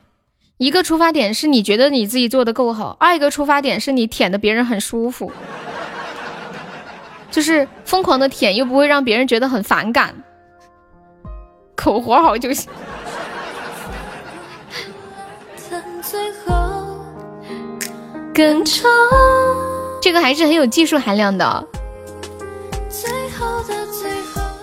[0.57, 5.31] 一个出发点是你觉得你自己做的够好，二一个出发点是你舔的别人很舒服，
[7.31, 10.13] 就是疯狂的舔又不会让别人觉得很反感，
[11.75, 12.69] 口活好就行。
[18.33, 18.89] 更长，
[20.01, 21.67] 这个还是很有技术含量的。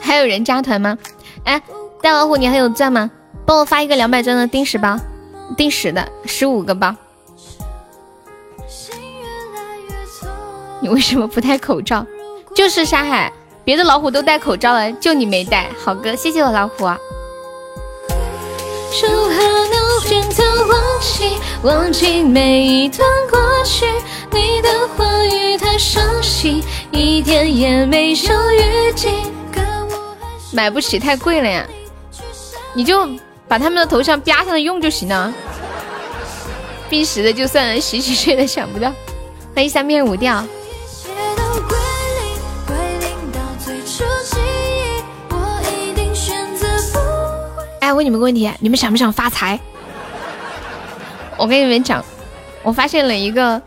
[0.00, 0.96] 还有人加团吗？
[1.44, 1.60] 哎，
[2.00, 3.10] 大老虎，你还有钻吗？
[3.44, 4.98] 帮我发一个两百钻的定时包，
[5.56, 6.94] 定时的十五个包。
[10.80, 12.06] 你为什么不戴口罩？
[12.54, 13.32] 就是沙海，
[13.64, 15.68] 别的老虎都戴口罩了，就你没戴。
[15.78, 16.86] 好哥，谢谢我老虎。
[21.62, 23.86] 忘记每一段过去，
[24.30, 26.62] 你的话语太伤心，
[26.92, 28.16] 一点也没有。
[30.52, 31.66] 买不起，太贵了呀！
[32.72, 33.08] 你就
[33.48, 35.34] 把他们的头像啪上用就行了。
[36.88, 38.92] 必时的就算了，洗洗睡的想不到。
[39.54, 40.44] 欢迎三面五调。
[47.80, 49.58] 哎，问你们个问题，你们想不想发财？
[51.38, 52.04] 我跟你们讲，
[52.62, 53.60] 我发现了一个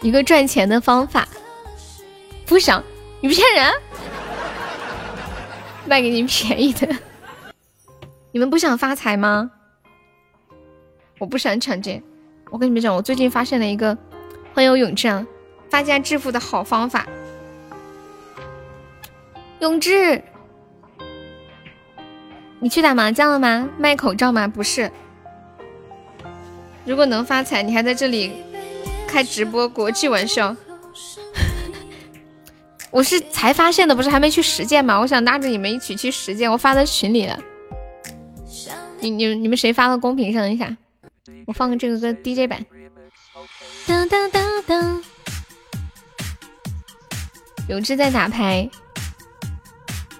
[0.00, 1.28] 一个赚钱的方法。
[2.46, 2.82] 不想，
[3.20, 3.72] 你骗人，
[5.86, 6.88] 卖给你便宜的。
[8.32, 9.50] 你们不想发财吗？
[11.18, 12.02] 我不想抢劫。
[12.50, 13.96] 我跟你们讲，我最近发现了一个
[14.54, 15.26] 欢迎永志啊，
[15.68, 17.06] 发家致富的好方法。
[19.58, 20.22] 永志，
[22.60, 23.68] 你去打麻将了吗？
[23.78, 24.46] 卖口罩吗？
[24.48, 24.90] 不是。
[26.86, 28.32] 如果能发财，你还在这里
[29.08, 30.54] 开直播国际玩笑？
[32.90, 34.98] 我是才发现的，不是还没去实践吗？
[34.98, 37.38] 我想拉着你们一起去实践，我发在群里了。
[39.00, 40.74] 你、你、你们谁发到公屏上一下？
[41.44, 42.64] 我放个这个歌 DJ 版。
[43.86, 45.02] 当当当当，
[47.68, 48.68] 永志在打牌，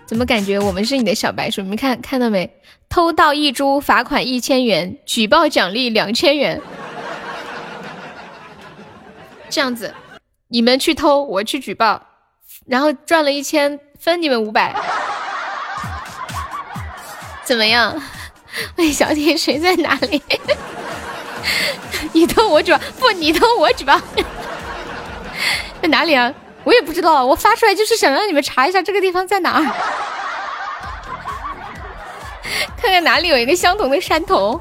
[0.04, 1.62] 怎么感觉我们是你的小白鼠？
[1.62, 2.48] 你们看看到没？
[2.96, 6.62] 偷盗一株，罚款一千元；举报奖励两千元。
[9.50, 9.94] 这样子，
[10.48, 12.00] 你们去偷，我去举报，
[12.66, 14.74] 然后赚了一千，分你们五百，
[17.44, 18.02] 怎么样？
[18.76, 20.22] 魏小姐，谁在哪里？
[22.14, 24.00] 你偷我举报，不，你偷我举报，
[25.82, 26.32] 在哪里啊？
[26.64, 29.74] 我也不知道，我发出来就是想让你们查一下这个地方在哪儿。
[32.76, 34.60] 看看哪里有一个相同的山头，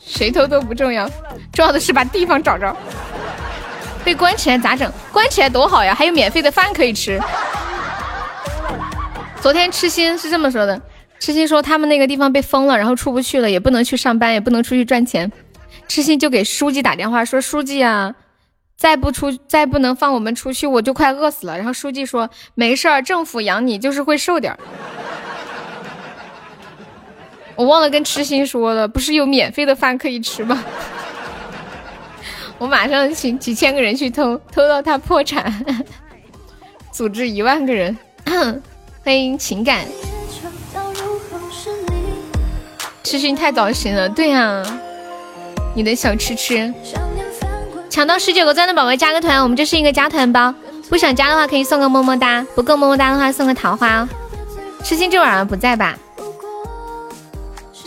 [0.00, 1.08] 谁偷都不重要，
[1.52, 2.76] 重要的是把地方找着。
[4.04, 4.90] 被关起来咋整？
[5.12, 7.20] 关起来多好呀，还有免费的饭可以吃。
[9.40, 10.80] 昨天痴心是这么说的，
[11.20, 15.30] 痴心说他们那个地方被封了，然后出不去了，也不能去上班，也不能出去赚钱。
[15.86, 18.14] 痴心就给书记打电话说：“书记啊，
[18.76, 24.58] 再不出，再不能放我们出去，我就快饿死了。”然后书记说：“没事儿，政府养你就是会瘦点儿。”
[27.58, 30.62] 我忘了跟痴心说了，不是有免费的饭可以吃吗？
[32.56, 35.52] 我马上请几千个人去偷，偷到他破产，
[36.92, 37.98] 组织一万个人。
[39.04, 39.84] 欢迎情感，
[43.02, 44.08] 痴心太糟心了。
[44.08, 44.62] 对呀。
[45.74, 46.72] 你的小吃吃，
[47.90, 50.54] 抢到十九个钻的宝宝加个团，我们这是一个加团包，
[50.88, 54.08] 不想加的话可以送个么么哒，不够么么哒的话送个桃花哦。
[54.84, 55.98] 痴心这晚上不在吧？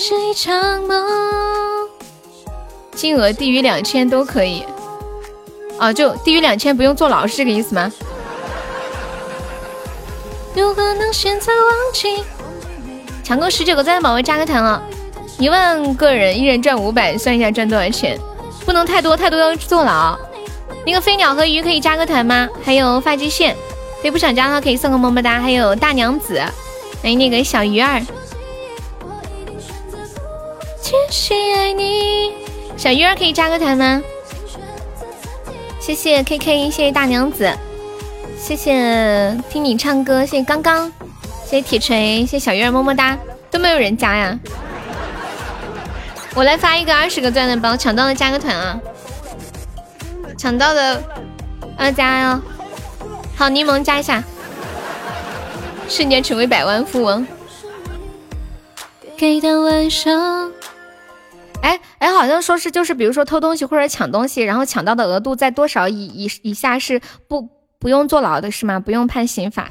[0.03, 1.87] 是一场梦，
[2.95, 4.65] 金额低于两千都可以。
[5.79, 7.91] 哦，就低于两千不用坐牢是这个意思吗？
[10.55, 12.23] 如何能选择忘记？
[13.23, 14.81] 抢够十九个赞的宝宝加个团了。
[15.37, 18.19] 一万个人，一人赚五百，算一下赚多少钱？
[18.65, 20.17] 不能太多，太多要坐牢。
[20.83, 22.49] 那个飞鸟和鱼可以加个团吗？
[22.63, 23.55] 还有发际线，
[24.01, 25.39] 对，不想加的话可以送个么么哒。
[25.39, 26.41] 还有大娘子，
[27.03, 28.01] 还有那个小鱼儿。
[30.83, 32.33] 真心爱你
[32.75, 34.01] 小鱼儿可以加个团吗？
[35.79, 37.51] 谢谢 K K，谢谢大娘子，
[38.37, 40.91] 谢谢听你唱歌，谢谢刚刚，
[41.45, 43.17] 谢谢铁锤，谢谢小鱼儿么么哒，
[43.49, 44.39] 都没有人加呀。
[46.33, 48.79] 我来发一个二十个钻的包，抢到的加个团啊！
[50.37, 51.03] 抢到的
[51.77, 52.41] 要加哟。
[53.35, 54.23] 好，柠檬加一下，
[55.89, 57.27] 瞬间成为百万富翁。
[59.17, 60.51] 给的晚上，
[61.61, 67.47] 哎哎，好像说是就是，比如说偷东西或者抢东西，然后抢到的额度在多少以以以下是不
[67.79, 68.79] 不用坐牢的是吗？
[68.79, 69.69] 不用判刑法。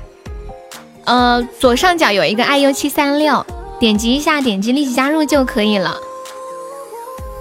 [1.05, 3.45] 呃，左上角有一个 iu 七三六，
[3.79, 5.97] 点击一下，点击立即加入就可以了。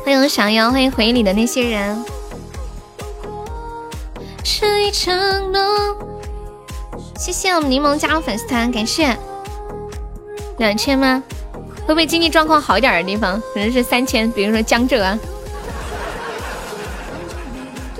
[0.04, 2.04] 欢迎小妖，欢迎回忆里的那些人。
[4.44, 5.16] 是一场
[5.52, 5.96] 梦。
[7.18, 9.16] 谢谢我们柠檬加入粉丝团，感谢。
[10.58, 11.22] 两千吗？
[11.90, 15.18] 会不会经济状况好一点的地方，可能是三千，比如说江浙啊。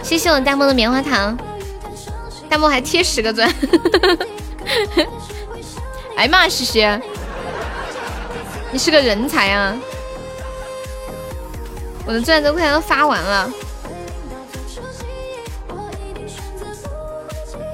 [0.04, 1.36] 谢谢我弹幕的棉花糖，
[2.48, 3.52] 弹幕还贴十个钻。
[6.16, 6.88] 哎呀妈，西西，
[8.72, 9.76] 你是个人才啊！
[12.06, 13.52] 我的钻都快要发完了。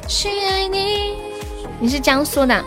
[0.07, 1.17] 去爱你，
[1.77, 2.63] 你是江苏的。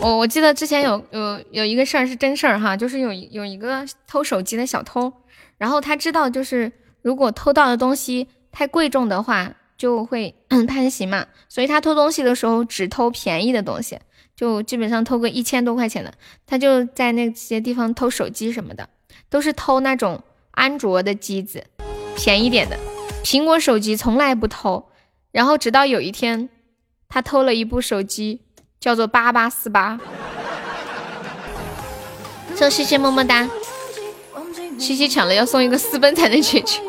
[0.00, 5.12] 我我记得之前有有有一个事儿是真事儿哈，就是有有一个偷手机的小偷，
[5.56, 6.70] 然后他知道就是
[7.02, 10.34] 如果偷到的东西太贵重的话就会
[10.68, 13.98] 判刑嘛，所以他偷东西的时候只偷便宜的东西。
[14.36, 16.14] 就基本上偷个一千多块钱的，
[16.46, 18.88] 他就在那些地方偷手机什么的，
[19.28, 20.22] 都是偷那种
[20.52, 21.64] 安卓的机子，
[22.16, 22.78] 便宜点的，
[23.24, 24.90] 苹果手机从来不偷。
[25.32, 26.48] 然后直到有一天，
[27.08, 28.42] 他偷了一部手机，
[28.80, 29.98] 叫做八八四八。
[32.54, 33.48] 送西西么么哒，
[34.78, 36.80] 西西抢了要送一个私奔才能解决。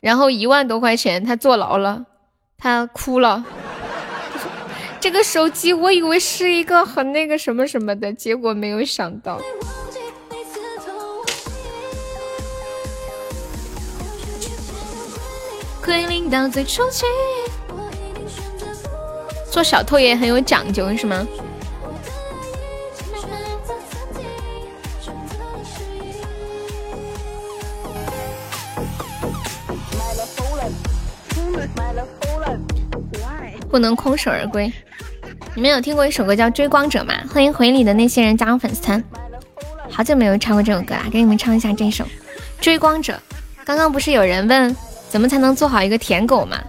[0.00, 2.06] 然后一万多块钱，他坐牢了，
[2.56, 3.44] 他哭了。
[5.00, 9.40] 这个手机我以为是一个很那个什么什么的，结果没有想到。
[15.88, 17.06] 归零到最初期，
[19.50, 21.26] 做小偷也很有讲究，是吗？
[33.70, 34.70] 不能空手而归。
[35.54, 37.14] 你们有听过一首歌叫《追光者》吗？
[37.32, 39.02] 欢迎回礼的那些人加入粉丝团。
[39.88, 42.04] 好久没有唱过这首歌了，给你们唱一下这首
[42.60, 43.14] 《追光者》。
[43.64, 44.76] 刚刚不是有人问
[45.08, 46.62] 怎么才能做好一个舔狗嘛？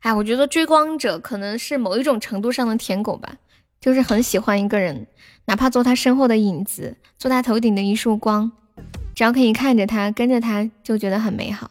[0.00, 3.36] 哎，我觉得追光者可能是某一种程度上的舔狗吧，
[3.80, 5.06] 就是很喜欢一个人，
[5.46, 8.52] 哪怕做他身后的影子，做他头顶的一束光，
[9.14, 11.70] 只要可以看着他，跟着他，就觉得很美好。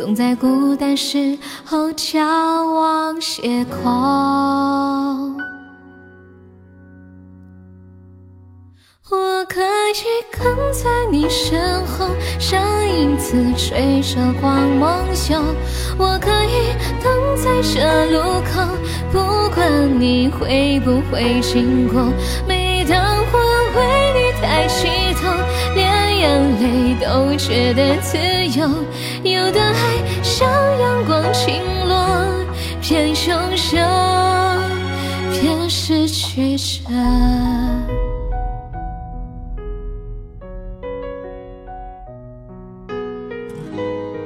[0.00, 5.36] 总在孤单时候眺望夜空。
[9.10, 12.06] 我可以跟在你身后，
[12.38, 14.90] 像影子追着光梦
[15.30, 15.38] 游。
[15.98, 16.72] 我可以
[17.04, 18.66] 等在这路口，
[19.12, 19.18] 不
[19.54, 22.10] 管你会不会经过。
[22.48, 23.38] 每当我
[23.76, 23.78] 为
[24.14, 24.88] 你抬起
[25.20, 25.28] 头，
[25.74, 25.89] 连
[26.20, 28.18] 眼泪都觉得自
[28.58, 28.68] 由。
[29.22, 30.46] 有的爱像
[30.78, 32.26] 阳光倾落，
[32.82, 33.34] 边拥
[33.72, 33.80] 有
[35.40, 36.90] 边失去着。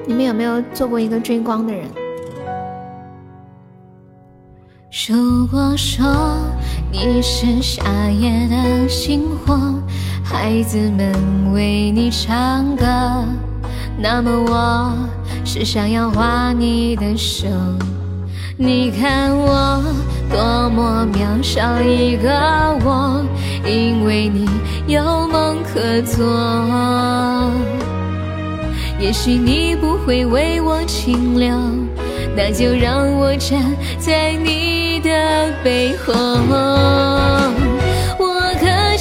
[0.06, 1.86] 你们有没有做过一个追光的人？
[5.08, 6.04] 如果说
[6.90, 9.73] 你是夏夜的星火，
[10.24, 12.86] 孩子们为你唱歌，
[13.98, 14.92] 那么我
[15.44, 17.46] 是想要画你的手。
[18.56, 19.82] 你看我
[20.30, 22.30] 多么渺小一个
[22.84, 23.22] 我，
[23.66, 24.48] 因为你
[24.86, 26.24] 有梦可做。
[28.98, 31.54] 也许你不会为我停留，
[32.34, 33.62] 那就让我站
[33.98, 36.14] 在你的背后。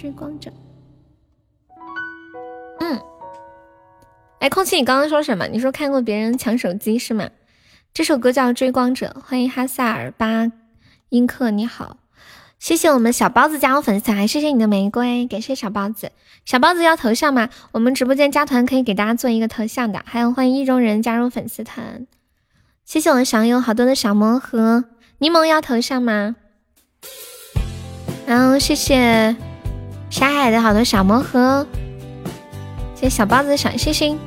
[0.00, 0.52] 追光者，
[2.78, 3.00] 嗯，
[4.38, 5.48] 哎，空气，你刚刚说什么？
[5.48, 7.28] 你说看过别人抢手机是吗？
[7.92, 10.52] 这首歌叫《追光者》，欢迎哈萨尔巴
[11.08, 11.96] 音克，你好，
[12.60, 16.12] 谢谢我们小包子加入粉丝团，谢谢你的玫瑰，感谢小包子。
[16.44, 17.48] 小包子要头像吗？
[17.72, 20.00] 我们直播间加团可以给大家做一个头像的。
[20.06, 22.06] 还有欢迎意中人加入粉丝团，
[22.84, 24.84] 谢谢我们小友好多的小魔盒。
[25.18, 26.36] 柠檬要头像吗？
[28.28, 29.47] 然后谢谢。
[30.10, 31.66] 沙海的好多小魔盒，
[32.94, 34.18] 谢谢小包子的小星星。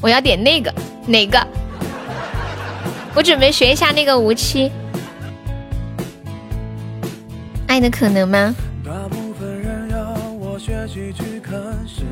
[0.00, 0.72] 我要点那个
[1.06, 1.38] 哪个？
[3.14, 4.70] 我准备学一下那个无期。
[7.68, 8.54] 爱的可能吗？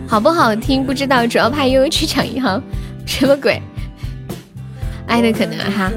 [0.06, 2.62] 好不好听不知道，主要怕悠悠去抢银行，
[3.04, 3.60] 什么鬼？
[5.06, 5.90] 爱的可能哈，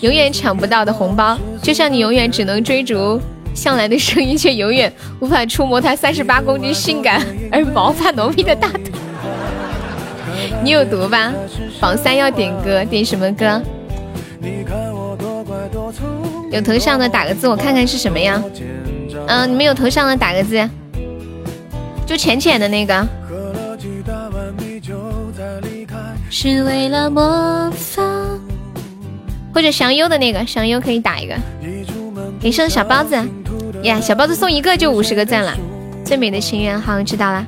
[0.00, 3.20] 永远抢不到的红包，就像你永远只能追逐。
[3.56, 8.92] 向来的声音却永远无法触摸他三十八公斤性感而毛发浓密的大腿。
[10.62, 11.32] 你有毒吧？
[11.80, 13.60] 榜三要点歌，点什么歌？
[16.52, 18.42] 有头像的打个字，我看看是什么呀？
[19.26, 20.68] 嗯，你们有头像的打个字，
[22.04, 23.06] 就浅浅的那个。
[26.28, 27.10] 是为了
[29.54, 31.34] 或者祥优的那个，祥优可以打一个。
[32.38, 33.16] 给送小包子。
[33.86, 35.56] 呀，小包子送一个就五十个赞了，
[36.04, 37.46] 最美的情缘，好，知道了。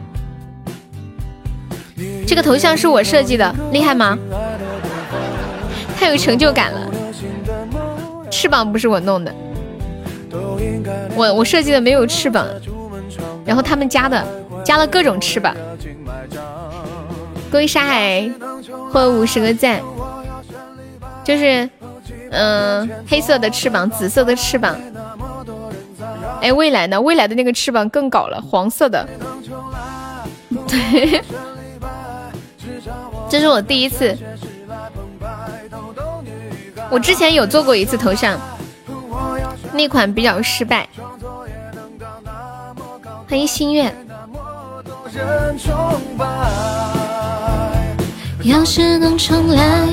[2.26, 4.16] 这个头像是我设计的，厉害吗？
[5.98, 6.90] 太有成就感了。
[8.30, 9.34] 翅膀不是我弄的，
[11.16, 12.46] 我我设计的没有翅膀，
[13.44, 14.24] 然后他们加的
[14.64, 15.56] 加了各种翅膀。
[17.50, 18.30] 各位沙海，
[18.92, 19.80] 获五十个赞，
[21.24, 21.68] 就是
[22.30, 24.78] 嗯，黑色的翅膀，紫色的翅膀。
[26.40, 27.00] 哎，未来呢？
[27.00, 29.06] 未来的那个翅膀更搞了，黄色的。
[30.68, 31.22] 对，
[33.28, 34.16] 这是我第一次。
[36.90, 38.38] 我之前有做过一次头像，
[39.72, 40.88] 那款比较失败。
[43.28, 43.94] 欢迎心愿。
[48.42, 49.86] 要是能重来，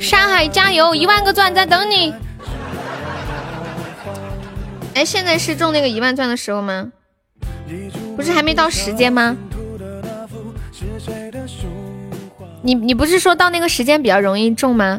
[0.00, 2.14] 山海加油，一万个钻在等你。
[4.96, 6.90] 哎，现在是中那个一万钻的时候吗？
[8.16, 9.36] 不是还没到时间吗？
[12.62, 14.98] 你你不是说到那个时间比较容易中吗？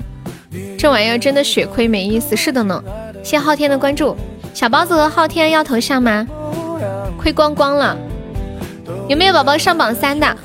[0.78, 2.84] 这玩意儿真的血亏没意思，是的呢。
[3.24, 4.15] 谢昊天的关注，
[4.53, 6.28] 小包子和昊天要头像吗？
[7.18, 7.98] 亏光光了。
[9.10, 10.38] 有没有宝宝上榜三的？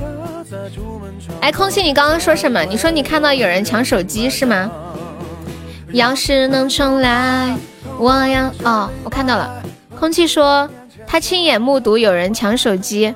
[1.42, 2.64] 哎，空气，你刚刚说什么？
[2.64, 4.72] 你说你看到有人抢手机是吗？
[5.92, 7.54] 要是能重来，
[7.98, 8.52] 我呀……
[8.64, 9.62] 哦，我看到了。
[9.98, 10.68] 空气说
[11.06, 13.14] 他亲眼目睹有人抢手机，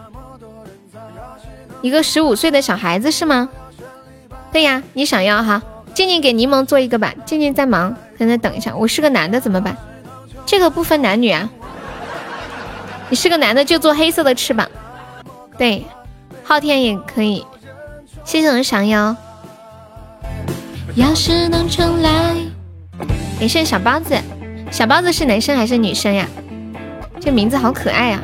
[1.82, 3.48] 一个十五岁的小孩子是吗？
[4.52, 5.60] 对呀，你想要哈？
[5.92, 7.12] 静静给柠檬做一个吧。
[7.24, 8.74] 静静在忙，在那等一下。
[8.76, 9.76] 我是个男的怎么办？
[10.44, 11.48] 这个不分男女啊。
[13.08, 14.68] 你是个男的就做黑色的翅膀。
[15.58, 15.84] 对，
[16.44, 17.44] 昊天也可以。
[18.24, 19.16] 谢谢我的闪耀。
[20.94, 22.36] 要是能重来，
[23.38, 24.16] 感谢小包子。
[24.70, 26.26] 小包子是男生还是女生呀？
[27.18, 28.22] 这名字好可爱呀！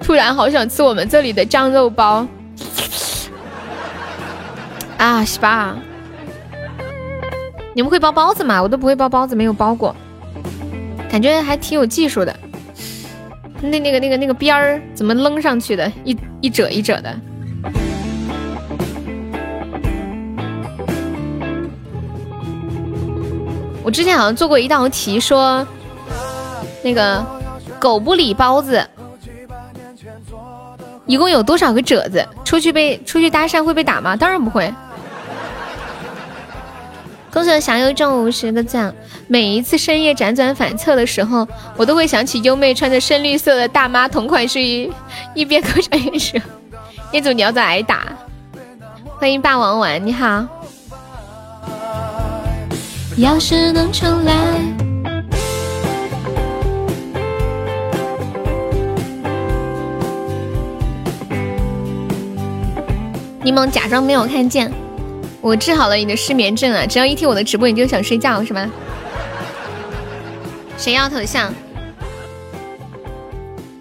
[0.00, 2.26] 突然好想吃我们这里的酱肉包。
[4.96, 5.76] 啊，是吧？
[7.74, 8.62] 你们会包包子吗？
[8.62, 9.94] 我都不会包包子，没有包过，
[11.10, 12.34] 感觉还挺有技术的。
[13.60, 15.92] 那那个那个那个边儿怎么扔上去的？
[16.04, 17.20] 一一褶一褶的。
[23.88, 25.66] 我之前好像做过一道题，说
[26.82, 27.24] 那个
[27.78, 28.86] 狗不理包子，
[31.06, 32.28] 一共有多少个褶子？
[32.44, 34.14] 出去被出去搭讪会被打吗？
[34.14, 34.70] 当然不会。
[37.32, 38.94] 恭喜小优中五十个赞！
[39.26, 44.92] 每一次深夜辗转反侧的时候，我都会想起优妹穿着深绿色的大妈同款睡衣，
[45.34, 46.38] 一边勾着一说
[47.10, 48.02] ：“业主你要在挨打。”
[49.18, 50.44] 欢迎霸王丸，你好。
[53.18, 54.32] 要是能重来，
[63.42, 64.72] 柠檬假装没有看见。
[65.40, 66.86] 我治好了你的失眠症啊！
[66.86, 68.70] 只要一听我的直播，你就想睡觉是吗？
[70.76, 71.52] 谁要头像？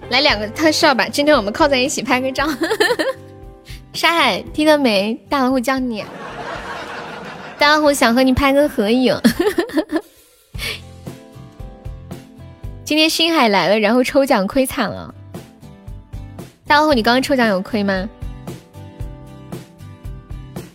[0.09, 1.07] 来两个特效吧！
[1.07, 2.47] 今天我们靠在一起拍个照。
[3.93, 5.13] 沙海，听到没？
[5.29, 6.03] 大老虎叫你。
[7.59, 9.19] 大老虎想和你拍个合影。
[12.85, 15.13] 今天星海来了，然后抽奖亏惨了。
[16.65, 18.07] 大老虎，你刚刚抽奖有亏吗？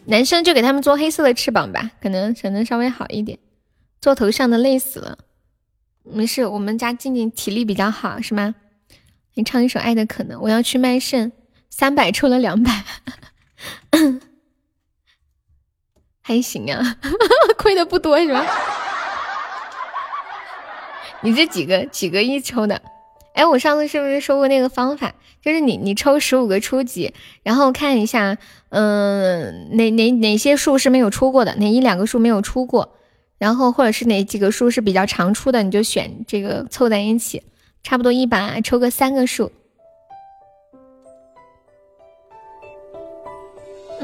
[0.06, 3.38] 男生就给他们做黑色的翅膀吧，可能可能稍微好一点。
[4.00, 5.16] 做头像的累死了，
[6.02, 8.54] 没事，我们家静静体力比较好，是吗？
[9.34, 11.32] 你唱一首《爱的可能》，我要去卖肾，
[11.70, 12.84] 三百抽了两百，
[16.22, 16.96] 还行啊，
[17.58, 18.46] 亏的不多是吧？
[21.22, 22.80] 你这几个几个亿抽的？
[23.34, 25.12] 哎，我上次是不是说过那个方法？
[25.40, 27.12] 就是你你抽十五个初级，
[27.42, 28.38] 然后看一下，
[28.68, 32.96] 嗯，哪哪哪些数是没有出过的，哪一两个数没有出过，
[33.38, 37.42] 然后或者是哪几个数是比较常出的，你就选这个凑在一起，
[37.82, 39.50] 差不多一把抽个三个数。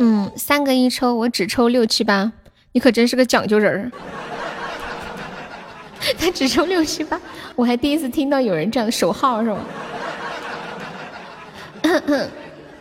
[0.00, 2.32] 嗯，三个一抽，我只抽六七八，
[2.72, 3.90] 你可真是个讲究人儿。
[6.16, 7.20] 他只抽六七八，
[7.56, 9.58] 我还第一次听到有人这样守号是吧？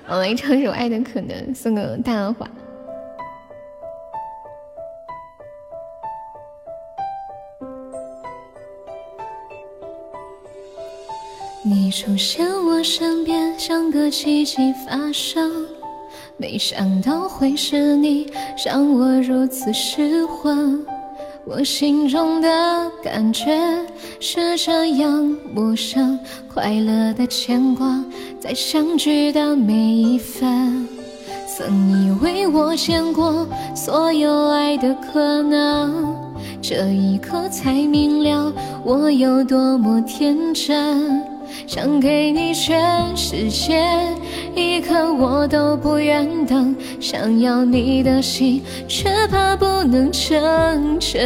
[0.08, 2.48] 我来唱首《爱的可能》，送个大浪花。
[11.64, 15.68] 你出现我身边，像个奇迹发生，
[16.40, 18.28] 没想到会是你，
[18.64, 20.86] 让我如此失魂。
[21.46, 23.60] 我心中的感觉
[24.20, 26.20] 是这样陌生，
[26.54, 28.04] 快乐的牵挂，
[28.40, 30.88] 在相聚的每一分。
[31.48, 36.16] 曾以为我见过所有爱的可能，
[36.62, 38.54] 这一刻才明了
[38.84, 41.24] 我有多么天真，
[41.66, 43.84] 想给你全世界，
[44.56, 51.18] 一刻我都不愿等，想要你的心，却怕不能成真。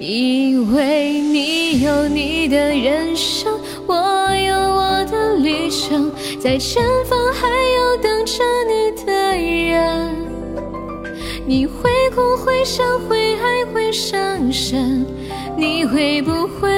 [0.00, 3.52] 以为你有你的人生，
[3.86, 3.94] 我
[4.36, 10.14] 有我的旅程，在前方还有等着你的人。
[11.46, 15.04] 你会哭会笑会爱会伤神，
[15.56, 16.68] 你会不会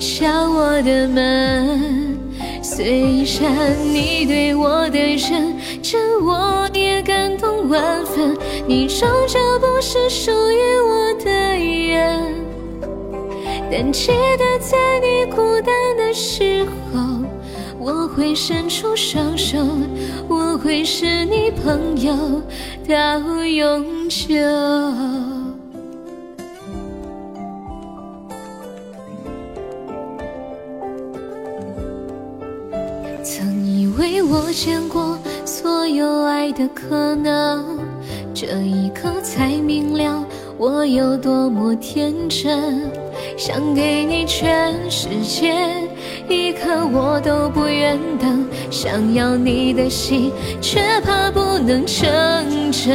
[0.00, 2.18] 敲我的门？
[2.62, 8.36] 虽然你对我的认真，我也感动万分。
[8.66, 12.34] 你终究不是属于我的人，
[13.70, 17.00] 但记得在你孤单的时候。
[17.84, 19.58] 我会伸出双手，
[20.28, 22.40] 我会是你朋友
[22.86, 24.36] 到永久。
[33.86, 37.78] 为我见过所有爱的可能，
[38.34, 40.24] 这一刻才明了
[40.58, 42.90] 我有多么天真，
[43.36, 45.54] 想给你全世界。
[46.28, 52.02] 一刻我都不愿等，想要你的心，却怕不能成
[52.70, 52.92] 真。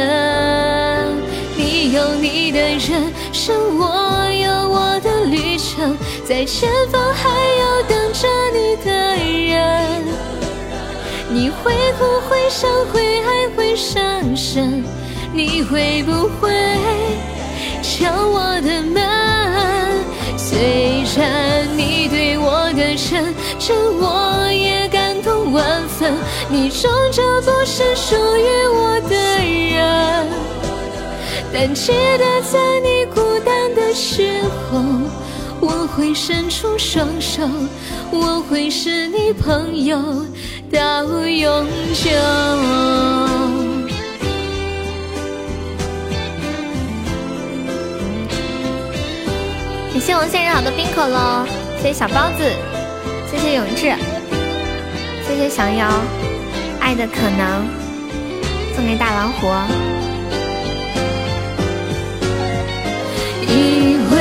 [1.56, 8.90] 你有你的人生，我有我的旅程，在前方还有等着你的
[9.54, 10.37] 人。
[11.30, 14.02] 你会哭会笑会爱会伤
[14.34, 14.82] 神，
[15.32, 16.50] 你会不会
[17.82, 19.02] 敲我的门？
[20.36, 26.14] 虽然你对我的真诚，我也感动万分。
[26.48, 30.26] 你终究不是属于我的人，
[31.52, 34.40] 但记得在你孤单的时
[34.70, 34.80] 候，
[35.60, 37.42] 我会伸出双手，
[38.10, 39.98] 我会是你朋友
[41.40, 42.10] 永久。
[49.92, 51.46] 感谢我生好的冰可乐，
[51.82, 52.42] 谢谢小包子，
[53.30, 53.94] 谢谢永志，
[55.26, 55.88] 谢谢小妖，
[56.80, 57.66] 爱的可能
[58.74, 59.48] 送给大老虎。
[63.50, 64.16] 因为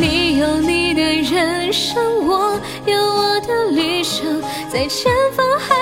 [0.00, 5.74] 你有你的人生，我有我的旅程，在前方还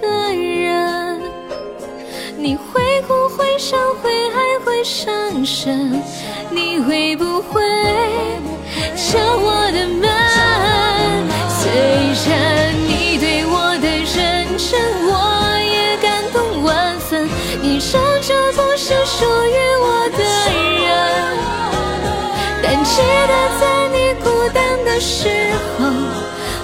[0.00, 1.20] 的人。
[2.36, 6.02] 你会哭会笑会爱会伤神。
[6.50, 7.60] 你会不会
[8.96, 9.70] 敲我？
[9.72, 10.08] 的门？
[11.48, 11.70] 虽
[12.26, 13.54] 然你对我？
[13.80, 14.70] 的认真，
[15.06, 15.12] 我？
[15.62, 17.28] 也感动万分。
[17.62, 20.08] 你终究不是属于我？
[20.16, 20.18] 的
[20.86, 20.88] 人，
[22.62, 23.62] 但记得在
[23.92, 25.28] 你孤单的时
[25.78, 25.86] 候，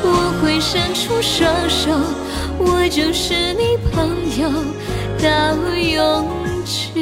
[0.02, 0.08] 我？
[0.42, 1.90] 会伸出双手，
[2.58, 4.08] 我就是你朋
[4.40, 4.50] 友
[5.22, 6.26] 到永
[6.64, 6.96] 久。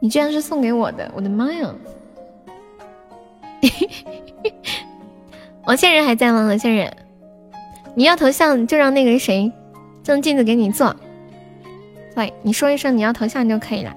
[0.00, 1.74] 你居然是送给我的，我的妈呀！
[5.64, 6.44] 王仙人还在吗？
[6.46, 6.92] 王仙人，
[7.94, 9.52] 你要头像就让那个谁，
[10.02, 10.96] 郑镜子给你做。
[12.16, 13.94] 喂，你说一声你要头像就可以了。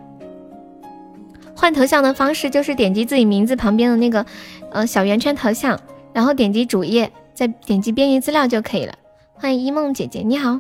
[1.56, 4.26] 换头像的方式就是点击自己名字旁边的那个
[4.72, 5.80] 呃小圆圈头像，
[6.14, 8.95] 然后点击主页，再点击编辑资料就可以了。
[9.34, 10.57] 欢迎一梦姐姐，你好。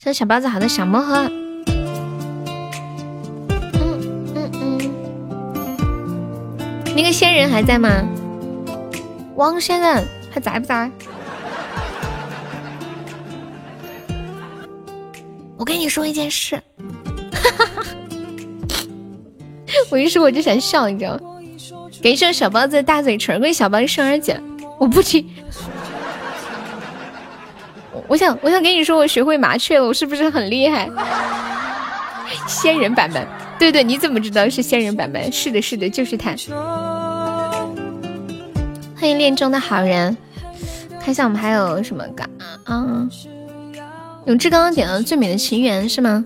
[0.00, 1.30] 这小包子好的小魔盒。
[3.78, 4.00] 嗯
[4.34, 4.80] 嗯嗯
[6.96, 7.88] 那个仙人还在吗？
[9.36, 10.90] 王仙人还在不在？
[15.56, 16.60] 我跟你说一件事，
[19.88, 21.33] 我一说我就想笑，你知道吗？
[22.04, 24.38] 给一小包子大嘴唇，给小包子生日节，
[24.78, 25.26] 我不听。
[28.06, 30.86] 我想，我想跟你说，我学会麻雀了，我是不是很厉害？
[32.46, 33.26] 仙人版本。
[33.58, 35.32] 对对，你怎么知道是仙人版本？
[35.32, 36.34] 是的，是的，就是他。
[38.94, 40.14] 欢迎恋中的好人，
[41.00, 42.22] 看一下我们还有什么歌
[42.64, 43.08] 啊？
[44.26, 46.22] 永志刚刚点了《最美的情缘》是吗？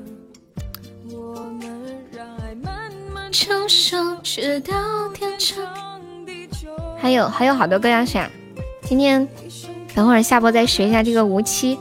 [6.96, 8.30] 还有还有好多歌要选，
[8.82, 9.28] 今天
[9.94, 11.76] 等会儿下播再学一下这个《无期》。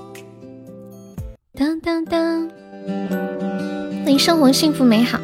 [1.57, 2.49] 当当当，
[4.03, 5.19] 欢迎生活幸福美好。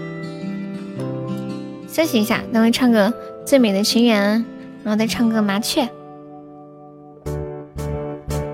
[1.87, 3.09] 休息一下，等会唱个
[3.45, 4.39] 《最美的情缘》，
[4.83, 5.83] 然后再唱个《麻雀》。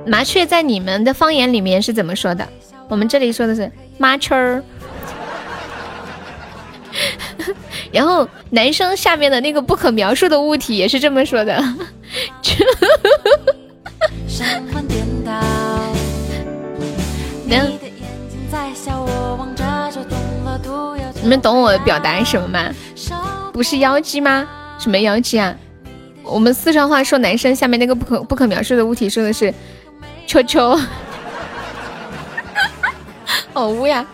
[0.08, 2.48] 麻雀在你们的方言里面是怎么说的？
[2.88, 4.64] 我们这里说的是麻雀儿。
[7.92, 11.64] 然后男生下面的那个不可描述的物体也是这么说的。
[21.22, 22.70] 你们懂我表达什么吗？
[23.52, 24.48] 不是妖姬吗？
[24.80, 25.56] 什么妖姬啊？
[26.24, 29.54] 我们四川话说男生下面那个不可不可描述的物体说的是
[30.28, 30.80] 秋秋，
[33.54, 34.06] 好污呀！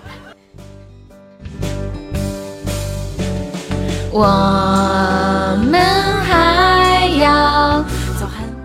[4.18, 4.24] 我
[5.70, 5.78] 们
[6.24, 7.84] 还要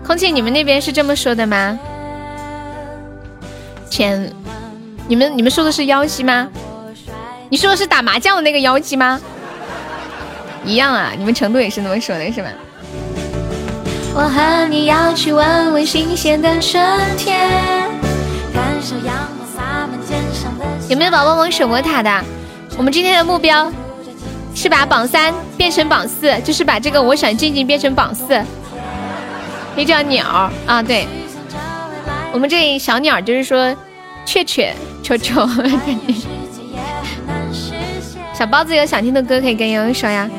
[0.07, 1.77] 空气，你们那边是这么说的吗？
[3.89, 4.31] 前，
[5.09, 6.47] 你们你们说的是妖姬吗？
[7.49, 9.19] 你说的是打麻将的那个妖姬吗？
[10.63, 12.47] 一样啊，你们成都也是那么说的，是吗？
[14.15, 16.81] 我和你要去闻闻新鲜的春
[17.17, 17.91] 天。
[20.87, 22.23] 有没有宝宝们守过塔的？
[22.77, 23.69] 我们今天的目标。
[24.53, 28.39] 是把榜三变成榜四，就是把这个我想静静变成榜四。
[29.75, 31.07] 那叫鸟啊，对，
[32.33, 33.75] 我们这里小鸟就是说，
[34.25, 35.47] 雀雀球球。
[38.33, 40.29] 小包子有想听的歌可以跟悠悠说呀。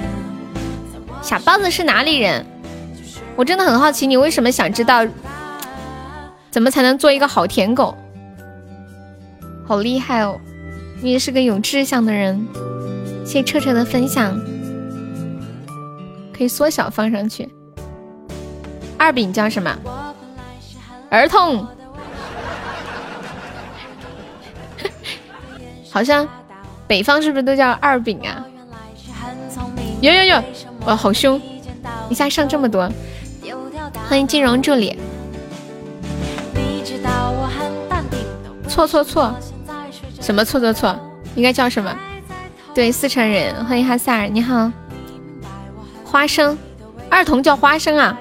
[1.22, 2.44] 小包子是哪里人？
[3.36, 5.06] 我真的很好奇，你为什么想知道
[6.50, 7.96] 怎么才能做一个好舔狗？
[9.66, 10.38] 好厉害哦，
[11.00, 12.46] 你也是个有志向的人。
[13.24, 14.38] 谢谢彻彻的分享，
[16.36, 17.48] 可以缩小放上去。
[18.98, 19.76] 二饼叫什么？
[21.08, 21.66] 儿童，
[25.90, 26.26] 好像
[26.86, 28.44] 北方是不是都叫二饼啊？
[30.00, 30.44] 有有有，
[30.86, 31.40] 哇，好凶！
[32.08, 32.90] 一下上这么多，
[34.08, 34.98] 欢迎金融助理。
[38.68, 39.34] 错错错，
[40.20, 40.98] 什么错错错？
[41.34, 41.94] 应该叫什么？
[42.74, 44.72] 对，四川人，欢迎哈萨尔，你好。
[46.04, 46.56] 花生，
[47.10, 48.18] 二童叫花生啊？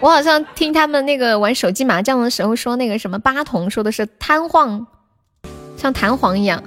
[0.00, 4.86] 我好像听他们那个玩手机麻将的时候说那个什么八童，说的是瘫痪，
[5.76, 6.62] 像弹簧一样。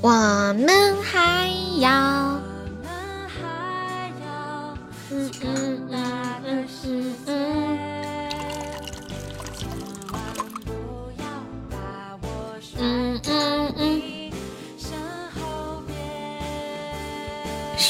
[0.00, 1.50] 我们还
[1.80, 2.38] 要。
[5.10, 5.77] 嗯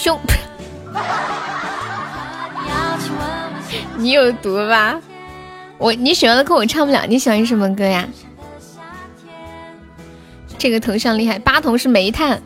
[0.08, 0.18] 凶！
[3.98, 4.98] 你有毒吧？
[5.76, 8.08] 我你喜欢的歌我唱不了，你喜欢什么歌呀？
[10.56, 12.42] 这个头像厉害，八筒是煤炭。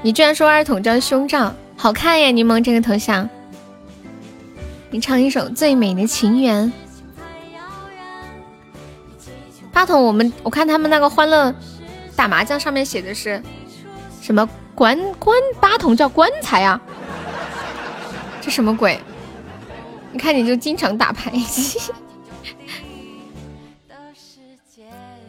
[0.00, 2.30] 你居然说二筒叫胸罩，好看呀！
[2.30, 3.28] 柠檬这个头像，
[4.90, 6.72] 你唱一首《最美的情缘》。
[9.70, 11.54] 八筒，我们我看他们那个欢乐
[12.16, 13.40] 打麻将上面写的是
[14.20, 16.80] 什么棺棺八筒叫棺材啊？
[18.40, 18.98] 这什么鬼？
[20.10, 21.32] 你看你就经常打牌。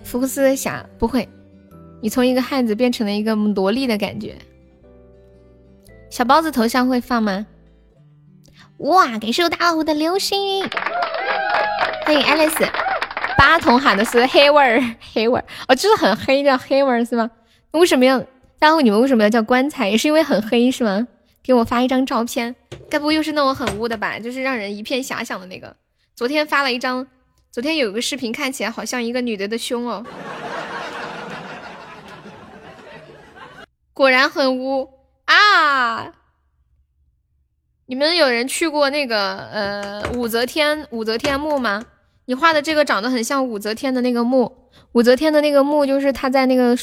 [0.03, 1.27] 福克斯侠不会，
[2.01, 4.37] 你从一个汉子变成了一个萝莉的感觉。
[6.09, 7.45] 小包子头像会放吗？
[8.77, 10.65] 哇，感谢我大老虎的流星雨，
[12.05, 12.63] 欢迎爱丽丝。
[13.37, 17.29] 八筒喊的是黑味儿，黑味儿哦，就是很黑叫黑味儿是吗？
[17.71, 18.23] 为什么要？
[18.63, 19.89] 然后你们为什么要叫棺材？
[19.89, 21.05] 也是因为很黑是吗？
[21.43, 22.55] 给我发一张照片，
[22.89, 24.17] 该不会又是那种很污的吧？
[24.17, 25.75] 就是让人一片遐想的那个。
[26.15, 27.05] 昨天发了一张，
[27.51, 30.05] 昨天有个视频，看起来好像一个女的的胸哦。
[33.91, 34.89] 果然很污
[35.25, 36.13] 啊！
[37.87, 41.83] 你们有人去过那个呃武则天武则天墓吗？
[42.27, 46.73] 你画的这个长得很像武则天的那个墓，武则天的那个墓就是她在那个，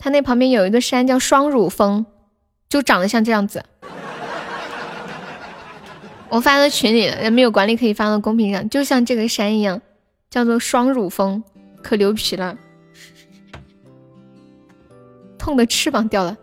[0.00, 2.06] 他那旁边有一个山叫双乳峰，
[2.70, 3.62] 就长得像这样子。
[6.30, 9.80] 我发到群里了，没有管理可以发到公屏上，就像这个山一样，
[10.30, 11.42] 叫做双乳峰，
[11.82, 12.56] 可牛皮了，
[15.36, 16.36] 痛的翅膀掉了，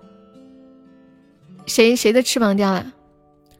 [1.65, 2.85] 谁谁的翅膀掉了？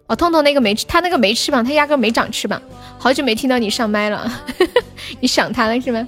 [0.08, 2.62] 哦，痛痛那个没他那个没翅膀，他压根没长翅膀。
[3.00, 4.32] 好久没听到你上麦了，
[5.20, 6.08] 你想他了是吗？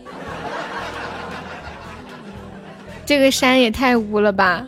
[3.10, 4.68] 这个山也太污了吧！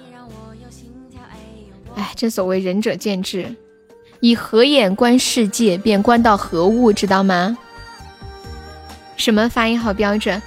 [1.95, 3.55] 哎，正所谓仁者见智，
[4.19, 7.55] 以何眼观世界，便观到何物，知道吗？
[9.15, 10.41] 什么发音好标准？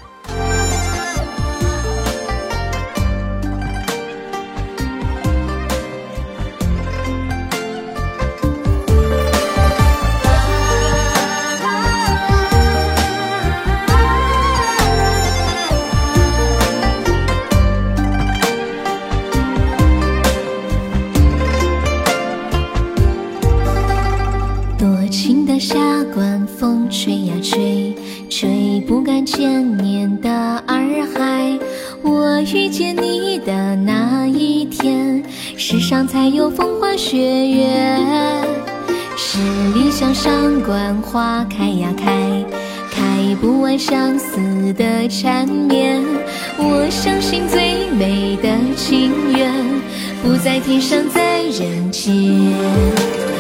[43.87, 44.39] 相思
[44.79, 46.03] 的缠绵。
[46.57, 49.53] 我相信最美的情缘，
[50.23, 53.34] 不在天上，在人间。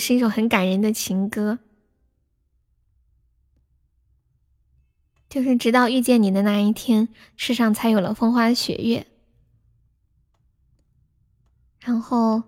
[0.00, 1.60] 是一首很感人的情歌。
[5.28, 7.06] 就是直到遇见你的那一天，
[7.36, 9.06] 世上才有了风花雪月。
[11.78, 12.42] 然后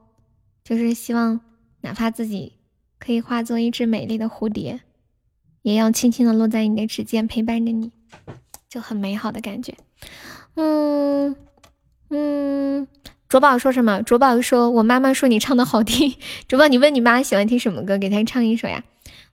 [0.64, 1.40] 就是希望，
[1.82, 2.58] 哪怕自己
[2.98, 4.81] 可以化作一只美丽的蝴蝶，
[5.62, 7.92] 也要轻轻的落在你的指尖，陪伴着你，
[8.68, 9.76] 就很美好的感觉。
[10.55, 11.36] 嗯
[12.08, 12.89] 嗯，
[13.32, 14.02] 卓宝说什么？
[14.02, 16.14] 卓宝说：“我妈妈说你唱的好听。
[16.46, 18.84] ”卓宝，你问你妈喜欢听什么歌，给她唱一首呀。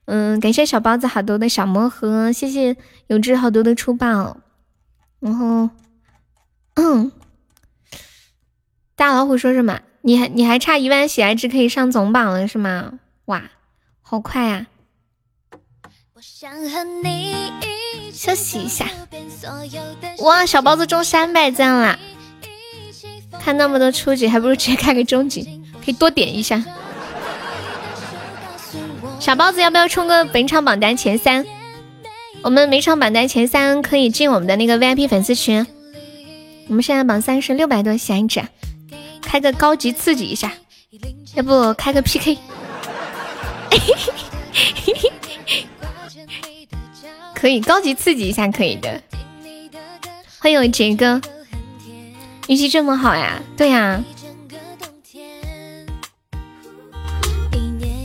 [0.06, 4.38] 嗯，感谢小包子好多的小魔盒，谢谢有志好多的出宝。
[5.18, 5.68] 然后，
[6.76, 7.12] 嗯，
[8.96, 9.80] 大老虎说什么？
[10.00, 13.00] 你还你还差一万喜爱值可以上总榜了是吗？
[13.26, 13.50] 哇，
[14.00, 14.66] 好快呀、
[18.14, 18.86] 休息一下。
[20.20, 21.98] 哇，小包子中三百赞啦！
[23.42, 26.62] 看那么多初级，还不如直接开个中级， 可以多点一下。
[29.18, 31.44] 小包子要不要冲个本场榜单前三？
[32.42, 35.66] 我们每场榜单前三可以进我们的那个 VIP 粉丝群。
[36.68, 38.42] 我们现在榜三是六百多喜爱值，
[39.20, 40.52] 开个高级刺激一下，
[41.34, 42.38] 要不开个 PK？
[47.34, 49.02] 可以高级刺激一下，可以的。
[50.38, 51.20] 欢迎我杰哥，
[52.50, 53.40] 运气这么好呀？
[53.56, 54.02] 对呀。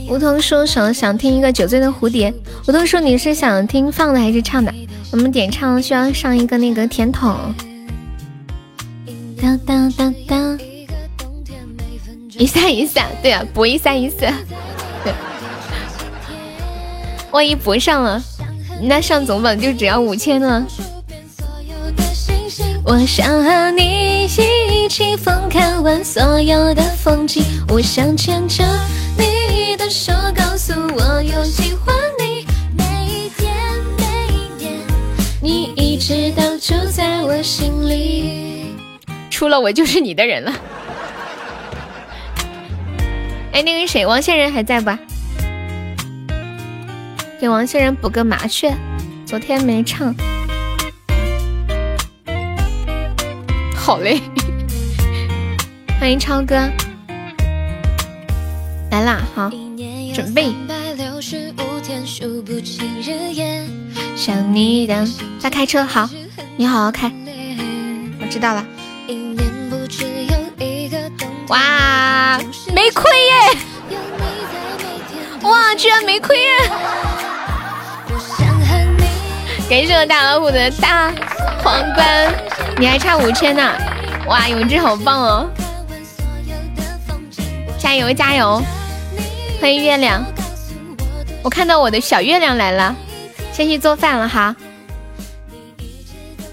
[0.08, 2.32] 梧桐说想想听一个酒醉的蝴蝶。
[2.68, 4.72] 梧桐说，你是想听放的还是唱的？
[5.10, 7.52] 我们点唱需要上一个那个甜筒。
[9.42, 10.56] 当当当当，
[12.38, 14.32] 一三一下，对啊，补一三一下。
[15.02, 15.12] 对，
[17.32, 18.22] 万一补上了，
[18.80, 20.64] 那上总榜就只要五千了。
[22.88, 27.42] 我想和你一起疯，看完所有的风景。
[27.68, 28.62] 我想牵着
[29.18, 32.46] 你的手，告诉我有喜欢你。
[32.78, 33.52] 每一天，
[33.98, 34.80] 每一年，
[35.42, 38.76] 你一直都住在我心里。
[39.30, 40.52] 除了我就是你的人了。
[43.50, 44.96] 哎，那个谁，王仙人还在不？
[47.40, 48.72] 给王仙人补个麻雀，
[49.26, 50.14] 昨天没唱。
[53.86, 54.20] 好嘞，
[56.00, 56.56] 欢迎超哥
[58.90, 59.20] 来啦！
[59.32, 59.48] 好，
[60.12, 60.52] 准备。
[64.16, 65.06] 想你的，
[65.38, 66.10] 在开车，好，
[66.56, 67.12] 你好好开。
[68.20, 68.66] 我知道了。
[71.46, 72.40] 哇，
[72.74, 73.34] 没亏耶！
[75.42, 76.48] 哇，居然没亏耶！
[79.68, 81.12] 感谢我大老虎的大
[81.60, 82.32] 皇冠，
[82.78, 83.74] 你还差五千呢！
[84.28, 85.50] 哇，永志好棒哦！
[87.76, 88.62] 加油加油！
[89.60, 90.24] 欢迎月亮，
[91.42, 92.94] 我看到我的小月亮来了，
[93.52, 94.54] 先去做饭了哈。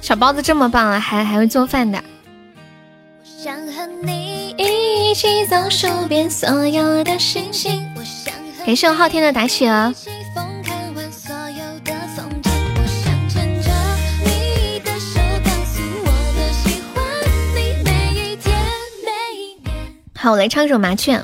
[0.01, 2.03] 小包子这么棒啊，还还会做饭的。
[8.65, 9.69] 感谢我昊天的打雪
[20.23, 21.17] 好，我来唱一首《麻雀》，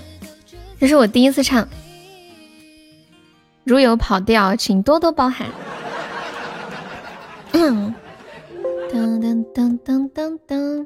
[0.77, 1.65] 这是我第一次唱，
[3.63, 5.47] 如有跑调，请多多包涵。
[7.53, 7.93] 噔
[8.91, 10.85] 噔噔噔噔噔。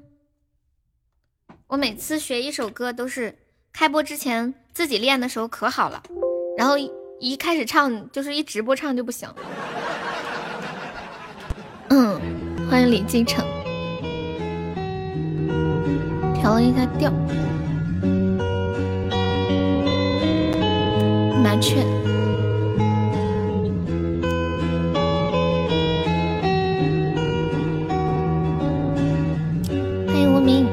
[1.66, 3.35] 我每次学一首歌都是
[3.74, 6.03] 开播之前自己练的时候可好了，
[6.56, 6.75] 然后
[7.19, 9.27] 一开始唱就是一直播唱就不行。
[11.90, 12.22] 嗯，
[12.69, 13.43] 欢迎李继承，
[16.35, 17.11] 调了一下调。
[21.43, 21.75] 麻雀，
[30.07, 30.65] 欢迎无名。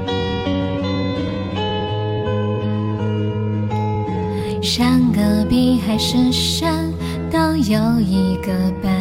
[4.63, 6.89] 山隔壁还是山，
[7.33, 8.95] 都有一个伴。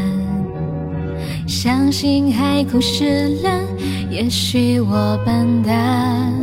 [1.47, 3.63] 相信海枯石烂，
[4.09, 6.33] 也许我笨蛋。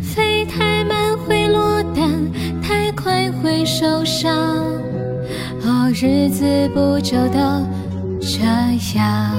[0.00, 1.97] 飞太慢会落单。
[3.58, 4.32] 会受伤，
[5.64, 7.40] 哦，日子不就都
[8.20, 8.38] 这
[8.96, 9.34] 样？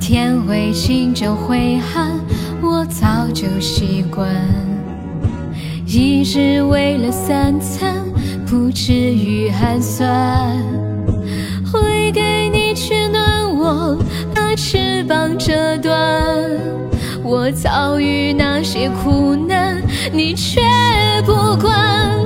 [0.00, 2.18] 天会晴就会寒，
[2.62, 4.34] 我早就习惯。
[5.86, 7.96] 一日为了三餐，
[8.46, 10.56] 不至于寒酸。
[11.70, 13.98] 会给你取暖，我
[14.34, 15.94] 把翅膀折断。
[17.24, 20.60] 我遭遇那些苦难，你却
[21.24, 22.20] 不管。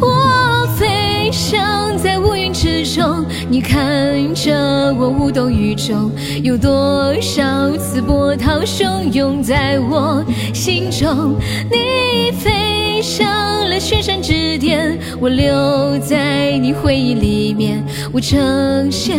[0.00, 6.08] 我飞翔在乌云之中，你看着我无动于衷。
[6.40, 7.42] 有多少
[7.78, 11.34] 次波涛汹涌在我心中？
[11.68, 13.28] 你飞上
[13.68, 17.84] 了雪山之巅，我留在你回忆里面。
[18.12, 19.18] 我呈现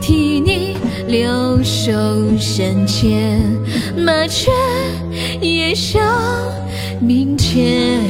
[0.00, 0.65] 替你。
[1.06, 1.92] 留守
[2.38, 3.40] 山间，
[3.96, 4.50] 麻雀
[5.40, 6.02] 也想
[7.00, 8.00] 明天。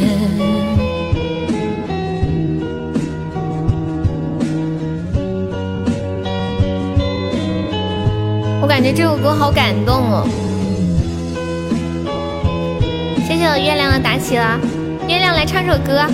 [8.62, 10.26] 我感觉这首歌好感动哦！
[13.28, 14.58] 谢谢我月亮的打起了，
[15.06, 16.04] 月亮来唱首歌。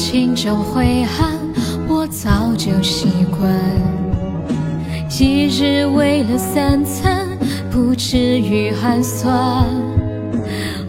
[0.00, 1.36] 晴就会寒，
[1.88, 3.52] 我早就习惯。
[5.18, 7.26] 一日为了三餐，
[7.68, 9.66] 不至于寒酸。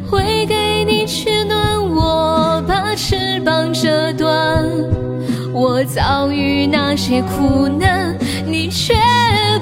[0.07, 4.63] 会给你取暖，我把翅膀折断。
[5.51, 8.15] 我遭遇那些苦难，
[8.45, 8.93] 你却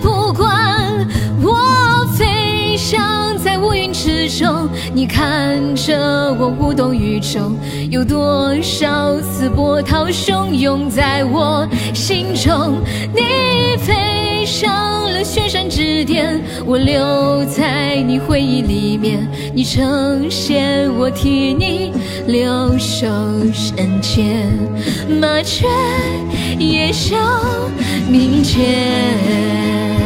[0.02, 1.08] 不管。
[1.42, 2.76] 我飞。
[2.78, 7.58] 翔在乌云之中，你看着我无动于衷。
[7.92, 12.78] 有多少次波涛汹涌在我心中？
[13.14, 19.28] 你飞上了雪山之巅，我留在你回忆里面。
[19.54, 21.92] 你成仙，我替你
[22.28, 23.08] 留守
[23.76, 24.48] 人间。
[25.20, 25.68] 麻雀
[26.58, 27.18] 也笑
[28.10, 29.97] 明天。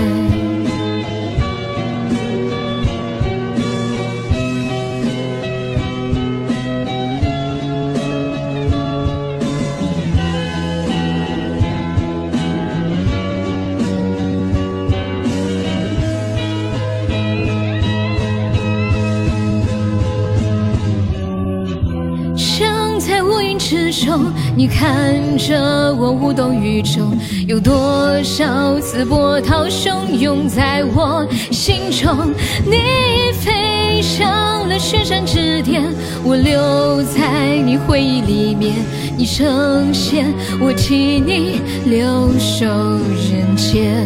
[24.54, 32.34] 你看着我无动于衷，有多少次波涛汹涌在我心中？
[32.66, 35.84] 你飞上了雪山之巅，
[36.24, 38.76] 我留在你回忆里面。
[39.18, 44.06] 你成仙，我替你留守人间。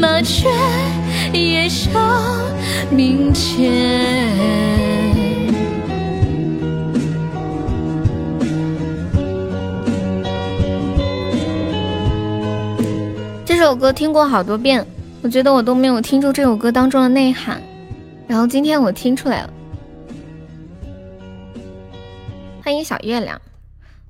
[0.00, 0.48] 麻雀
[1.32, 1.90] 也笑
[2.90, 4.89] 明天。
[13.60, 14.86] 这首歌听过好多遍，
[15.22, 17.62] 我觉得我都没有听出这首歌当中的内涵，
[18.26, 19.52] 然后今天我听出来了。
[22.64, 23.38] 欢迎小月亮，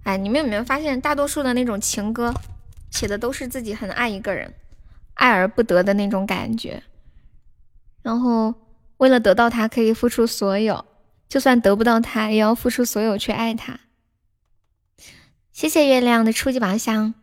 [0.05, 2.33] 哎，你们有没有发现，大多数的那种情歌
[2.93, 4.55] 写的都是自己很爱一个人，
[5.15, 6.85] 爱而不得的那种感觉，
[8.03, 8.55] 然后
[8.99, 10.85] 为了得到他可以付出所有，
[11.29, 13.81] 就算得不到他也要付出所有去爱他。
[15.51, 17.15] 谢谢月亮的初级宝箱。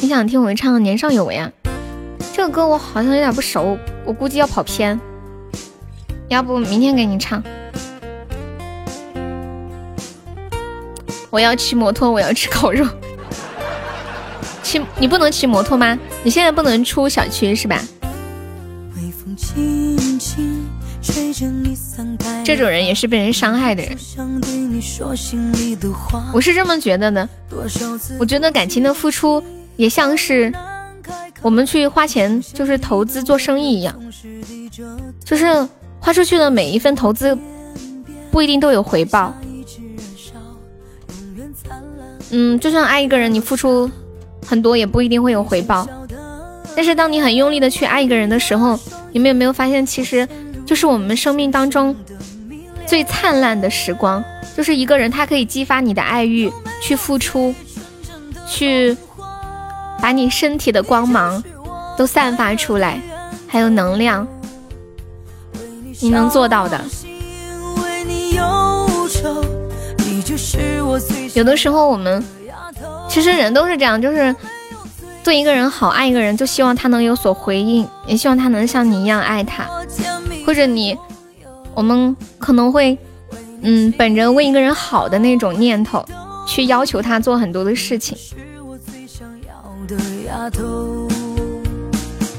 [0.00, 1.50] 你想听我唱《年少有为》啊？
[2.32, 4.98] 这个歌我好像有点不熟，我估计要跑偏。
[6.28, 7.42] 要不明天给你唱。
[11.30, 12.86] 我要骑摩托，我要吃烤肉。
[14.62, 15.98] 骑你不能骑摩托吗？
[16.22, 17.82] 你现在不能出小区是吧？
[22.44, 23.98] 这种人也是被人伤害的人。
[26.32, 27.28] 我是这么觉得的。
[28.18, 29.42] 我觉得感情的付出。
[29.78, 30.52] 也像是
[31.40, 33.94] 我们去花钱，就是投资做生意一样，
[35.24, 35.46] 就是
[36.00, 37.38] 花出去的每一份投资
[38.32, 39.32] 不一定都有回报。
[42.30, 43.88] 嗯，就算爱一个人，你付出
[44.44, 45.88] 很多也不一定会有回报。
[46.74, 48.78] 但是当你很用力的去爱一个人的时候，
[49.12, 50.28] 你们有没有发现，其实
[50.66, 51.94] 就是我们生命当中
[52.84, 54.22] 最灿烂的时光，
[54.56, 57.54] 就是一个人他可以激发你的爱欲，去付出，
[58.48, 58.96] 去。
[60.00, 61.42] 把你身体的光芒
[61.96, 63.00] 都散发出来，
[63.46, 64.26] 还有能量，
[66.00, 66.80] 你能做到的。
[71.34, 72.22] 有的时候我们
[73.08, 74.34] 其实人都是这样，就是
[75.24, 79.66] 对一个人好，爱一个人，就希望他能有所回应，也希望他能像你一样爱他。
[80.46, 80.96] 或者你，
[81.74, 82.96] 我们可能会，
[83.62, 86.04] 嗯，本着为一个人好的那种念头，
[86.46, 88.16] 去要求他做很多的事情。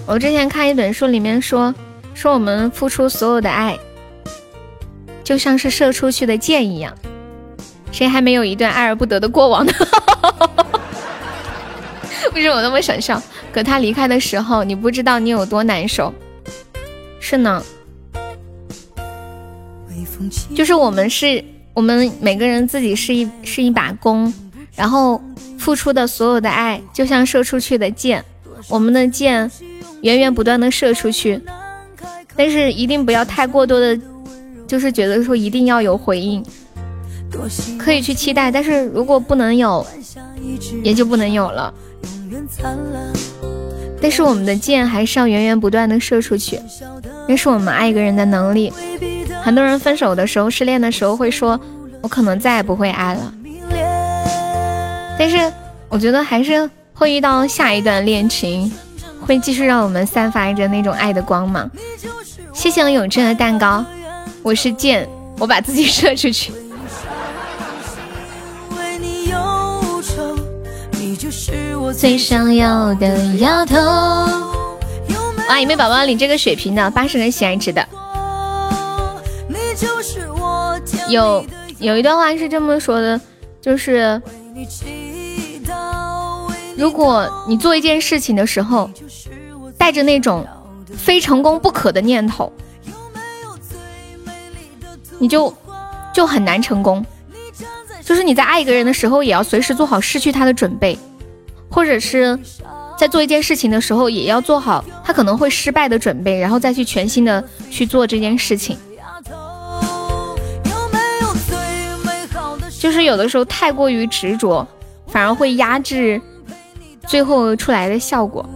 [0.06, 1.74] 我之前看一本书，里面说
[2.14, 3.78] 说我们付出所有的爱，
[5.24, 6.94] 就像是射出去的箭一样。
[7.92, 9.72] 谁还没有一段爱而不得的过往呢？
[12.34, 13.22] 为什么我那么想笑？
[13.52, 16.14] 可他离开的时候，你不知道你有多难受。
[17.20, 17.64] 是呢，
[20.56, 21.44] 就是我们是
[21.74, 24.32] 我们每个人自己是一是一把弓，
[24.80, 25.22] 然后。
[25.60, 28.24] 付出的所有的爱，就像射出去的箭，
[28.70, 29.52] 我们的箭
[30.02, 31.40] 源源不断的射出去，
[32.34, 34.00] 但是一定不要太过多的，
[34.66, 36.42] 就是觉得说一定要有回应，
[37.78, 39.86] 可以去期待，但是如果不能有，
[40.82, 41.74] 也就不能有了。
[44.02, 46.58] 但是我们的箭还是要源源不断的射出去，
[47.28, 48.72] 那是我们爱一个人的能力。
[49.44, 51.60] 很多人分手的时候、失恋的时候会说，
[52.02, 53.34] 我可能再也不会爱了。
[55.20, 55.36] 但是
[55.90, 58.72] 我觉得还是会遇到下一段恋情，
[59.20, 61.70] 会继续让我们散发着那种爱的光芒。
[62.54, 63.84] 谢谢我永正的蛋糕，
[64.42, 65.06] 我是剑，
[65.38, 66.54] 我把自己射出去。
[71.94, 73.76] 最想要的丫头，
[75.50, 75.60] 哇！
[75.60, 76.90] 有没有宝宝领这个水瓶的？
[76.92, 77.86] 八十个喜爱值的。
[81.10, 81.46] 有
[81.80, 83.20] 有一段话是这么说的，
[83.60, 84.22] 就是。
[86.80, 88.90] 如果你做一件事情的时候，
[89.78, 90.48] 带着那种
[90.98, 92.50] 非成功不可的念头，
[95.18, 95.54] 你就
[96.14, 97.06] 就很难成功。
[98.02, 100.98] 就是你在爱一个人的时候，也要随时做好失去他的准备，
[101.70, 102.40] 或者是
[102.98, 108.78] 在做一件事情的时候，也要做好他可能会失败的准备，然后再去全心的去做这件事情。
[112.80, 114.66] 就是有的时候太过于执着，
[115.08, 116.22] 反而会压制
[117.08, 118.48] 最后出来的效果。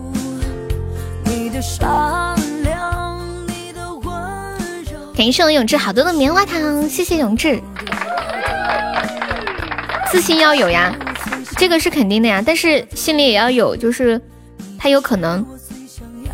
[5.16, 7.62] 感谢我永志好多的棉花糖，谢谢永志。
[10.12, 10.94] 自信要有呀，
[11.56, 14.20] 这个是肯定的呀，但是心里也要有，就是
[14.78, 15.46] 他有可能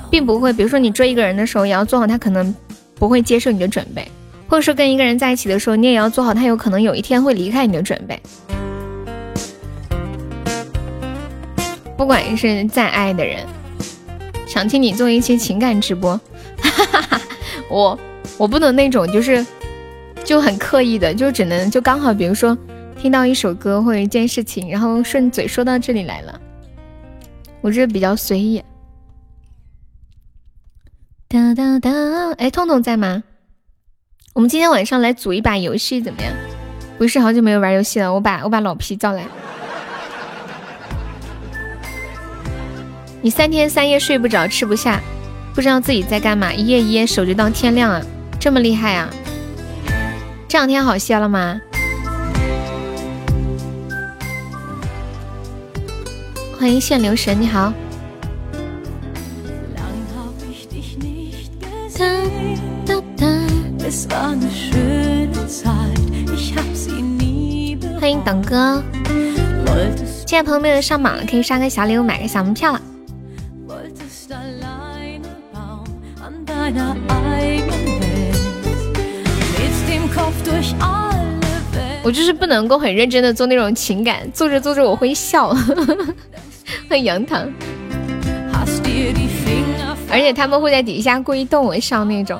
[0.09, 2.53] 并不会，比如说你追一个人的时候，也要做好他可能
[2.95, 4.05] 不会接受你的准备。
[4.47, 8.19] 或者说跟一个人在一起的时候，你也要做好他有可能有一天会离开你的准备。
[11.99, 13.45] 不管是再爱的人，
[14.47, 16.17] 想听你做一期情感直播，
[17.69, 17.99] 我
[18.37, 19.45] 我不能那种就是
[20.23, 22.57] 就很刻意的，就只能就刚好，比如说
[22.97, 26.39] 听到一首歌或者一件事情，然后顺嘴说到这里来了，
[27.59, 28.63] 我这比较随意。
[31.27, 31.91] 哒哒哒，
[32.37, 33.21] 哎，痛痛在吗？
[34.31, 36.33] 我们今天晚上来组一把游戏怎么样？
[36.97, 39.25] 不是好久没有玩游戏了，我把我把老皮叫来。
[43.21, 45.01] 你三天三夜睡不着，吃不下，
[45.53, 48.01] 不知道自己在干嘛，一夜一夜守着到天亮啊，
[48.39, 49.09] 这么厉害啊？
[50.47, 51.59] 这两天好些了吗？
[56.57, 57.73] 欢迎现流神，你好。
[67.99, 68.81] 欢迎等哥，
[70.25, 72.81] 现在朋友们上榜了，可以刷个小礼物，买个小门票了。
[82.01, 85.49] 我就是不能够很认真的做那种情感，做着做着我会笑。
[86.89, 87.51] 欢迎杨糖，
[90.09, 92.39] 而且他们会在底下故意逗我笑那种。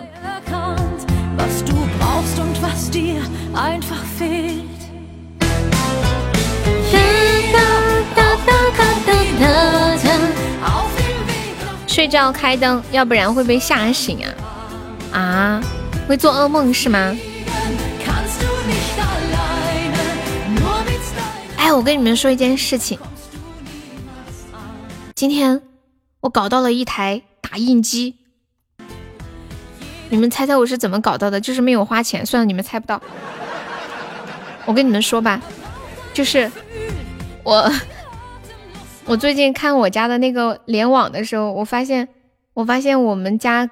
[12.00, 14.26] 睡觉开灯，要不然会被吓醒
[15.11, 15.19] 啊！
[15.19, 15.61] 啊，
[16.08, 17.14] 会做噩梦是吗？
[21.58, 22.98] 哎，我跟你们说一件事情，
[25.14, 25.61] 今天
[26.22, 28.16] 我搞到了一台打印机。
[30.08, 31.42] 你们猜猜我是怎么搞到的？
[31.42, 33.02] 就是没有花钱，算了，你们猜不到。
[34.64, 35.42] 我跟你们说吧，
[36.14, 36.50] 就是
[37.44, 37.69] 我，
[39.10, 42.08] 我最近看我家的那个联网的时候，我发现，
[42.54, 43.68] 我发现我们家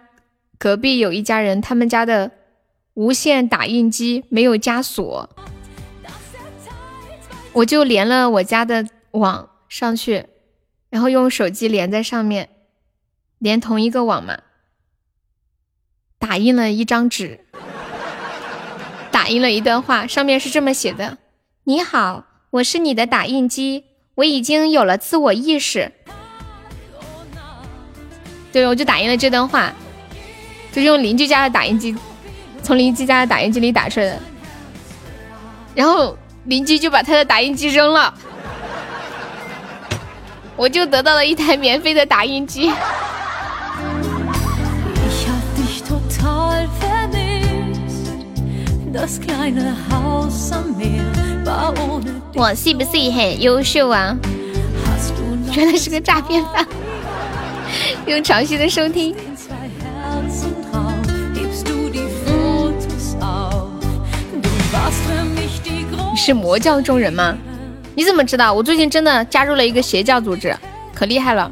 [0.57, 2.31] 隔壁有一家人，他们家的
[2.95, 5.29] 无线打印机没有加锁，
[7.53, 10.25] 我就连了我家的网上去，
[10.89, 12.49] 然后用手机连在上面，
[13.37, 14.39] 连同一个网嘛。
[16.17, 17.45] 打印了一张纸，
[19.11, 21.19] 打印了一段话，上面是这么写的
[21.65, 23.83] ：“你好，我是你的打印机，
[24.17, 25.91] 我已经有了自我意识。”
[28.51, 29.71] 对，我就打印了这段话，
[30.71, 31.95] 就用邻居家的打印机，
[32.63, 34.19] 从邻居家的打印机里打出来的。
[35.75, 38.11] 然后邻居就把他的打印机扔了，
[40.57, 42.71] 我就得到了一台免费的打印机。
[52.33, 54.15] 我是不是很优秀啊？
[55.55, 56.65] 原来是个诈骗犯。
[58.05, 59.15] 用潮汐的收听。
[66.11, 67.35] 你是魔教中人吗？
[67.95, 68.53] 你怎么知道？
[68.53, 70.55] 我最近真的加入了一个邪教组织，
[70.93, 71.49] 可厉害了。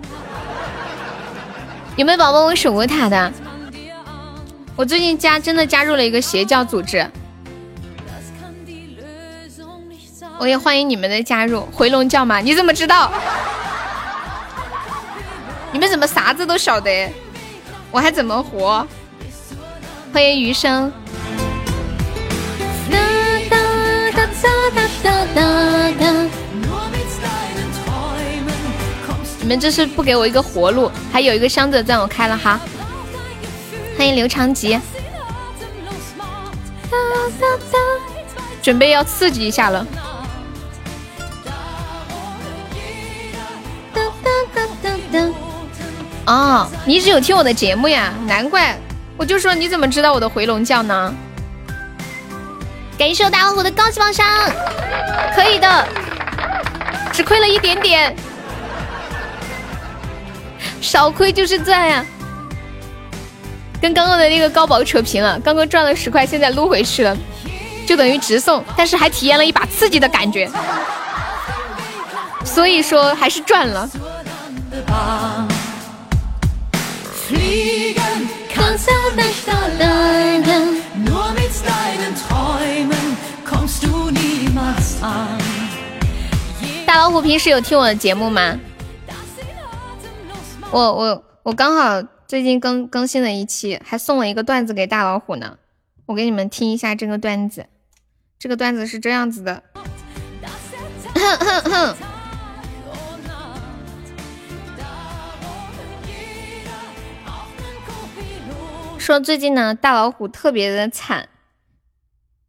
[1.95, 3.31] 有没有宝宝我守过塔的？
[4.75, 7.05] 我最近加真的加入了一个邪教组织。
[10.37, 12.39] 我也欢迎你们的加入，回笼觉吗？
[12.39, 13.11] 你怎么知道？
[15.71, 17.09] 你们怎么啥子都晓得？
[17.89, 18.85] 我还怎么活？
[20.13, 20.91] 欢迎余生。
[29.39, 30.91] 你们这是不给我一个活路？
[31.13, 32.59] 还有一个箱子让我开了哈。
[33.97, 34.79] 欢迎刘长吉。
[38.61, 39.85] 准备要刺激一下了。
[46.25, 48.13] 哦，你一直有听我的节目呀？
[48.25, 48.77] 难怪，
[49.15, 51.13] 我就说你怎么知道我的回笼觉呢？
[52.97, 54.25] 感谢我大老虎的高级宝箱，
[55.35, 55.87] 可以的，
[57.11, 58.15] 只亏了一点点，
[60.81, 62.05] 少亏就是赚呀。
[63.81, 67.15] 跟刚刚的那个高宝扯平了，刚刚赚了十块，现在撸回去了，
[67.85, 70.49] 就等于直送，但是还体验了一把刺激的感觉，
[72.43, 73.87] 所以说还是赚了。
[86.85, 88.59] 大老虎平时有听我的节目吗？
[90.71, 95.57] 我我我刚好最近更更新了一期，还送了一个段子给大老虎呢。
[96.05, 97.65] 我给你们听一下这个段子，
[98.37, 99.63] 这个段子是这样子的。
[101.13, 102.14] 哼哼哼。
[109.05, 111.29] 说最近呢，大老虎特别的惨。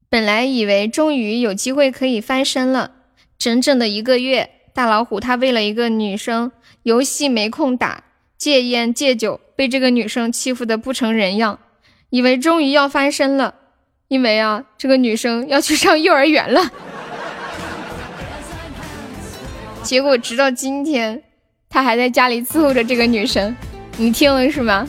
[0.09, 2.93] 本来以为终于有机会可以翻身了，
[3.37, 6.51] 整整的一个月，大老虎他为了一个女生，
[6.85, 8.05] 游戏没空打，
[8.39, 11.59] 戒烟戒酒，被这个女生欺负的不成人样。
[12.09, 13.55] 以为终于要翻身了，
[14.09, 16.71] 因为啊，这个女生要去上幼儿园了。
[19.83, 21.23] 结果直到今天，
[21.69, 23.55] 他还在家里伺候着这个女生。
[23.99, 24.89] 你听了是吗？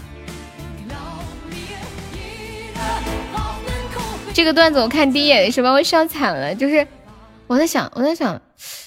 [4.37, 6.85] 这个段子我看第一眼的时候把我笑惨了，就是
[7.47, 8.39] 我在想，我在想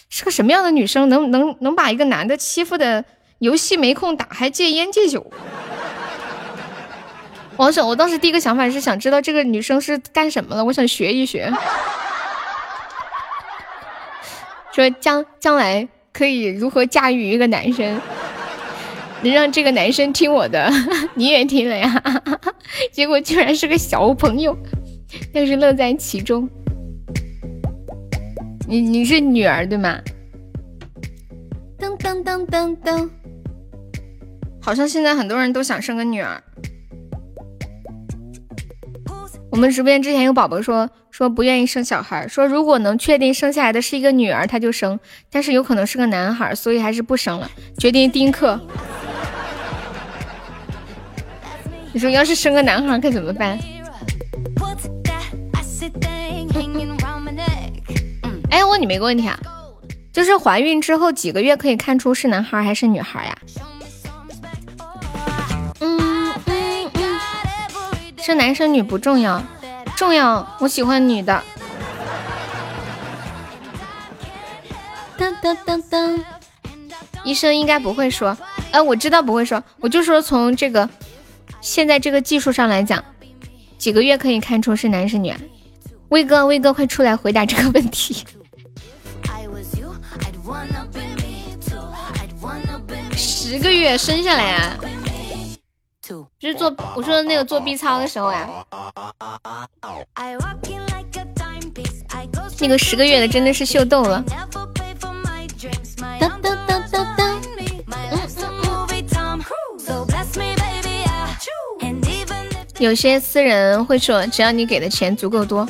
[0.08, 3.04] 是个什么样的女生能能能把一个男的欺负的
[3.40, 5.28] 游戏没空打，还戒烟戒酒。
[7.56, 11.52] 我想我当时第一个想法是想知道这个女生是干什么的，我想学一学，
[14.72, 18.00] 说将将来可以如何驾驭一个男生，
[19.22, 20.72] 能让这个男生听我的，
[21.14, 22.00] 你也听了呀？
[22.92, 24.56] 结果居然是个小朋友。
[25.32, 26.48] 但是乐在其中。
[28.68, 29.98] 你你是女儿对吗？
[31.78, 33.10] 噔噔噔噔噔，
[34.60, 36.40] 好像现在很多人都想生个女儿。
[39.50, 48.60] 我们直播间之前有宝宝说说不愿意生小孩，说如果能确定生下来的是一个女儿他就生，但是有可能是个男孩，所以还是不生了，决定丁克。
[51.92, 53.58] 你说要是生个男孩该怎么办？
[58.50, 59.38] 哎，我问你们一个问题啊，
[60.12, 63.38] 就是怀孕之后几个月可以看出是男孩还是女孩呀？
[65.80, 67.20] 嗯嗯嗯，
[68.18, 69.42] 是男生女不重要，
[69.96, 71.42] 重要我喜欢女的。
[75.16, 76.20] 噔噔噔噔，
[77.24, 78.36] 医生应该不会说，
[78.72, 80.88] 哎，我知道不会说，我就说从这个
[81.60, 83.02] 现在这个技术上来讲，
[83.78, 85.32] 几个月可以看出是男是女？
[86.08, 88.24] 威哥，威哥，快出来回答这个问题。
[93.50, 94.78] 十个月生下来啊，
[96.38, 98.48] 就是做我说的那个做 B 超的时候呀，
[102.60, 104.24] 那个十个月的真的是秀逗了。
[112.78, 115.68] 有些私人会说，只要你给的钱足够多。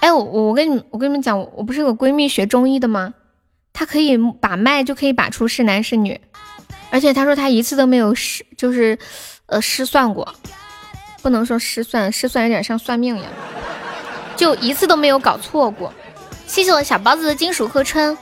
[0.00, 3.14] 哎，我我跟你我跟你们讲，我不是有闺蜜学中医的吗？
[3.72, 6.20] 她可以把脉就可以把出是男是女。
[6.90, 8.98] 而且他说他一次都没有失，就是，
[9.46, 10.34] 呃，失算过，
[11.22, 13.30] 不能说失算，失算有点像算命一样，
[14.36, 15.92] 就一次都没有搞错过。
[16.46, 18.18] 谢谢我小包子的金属贺春。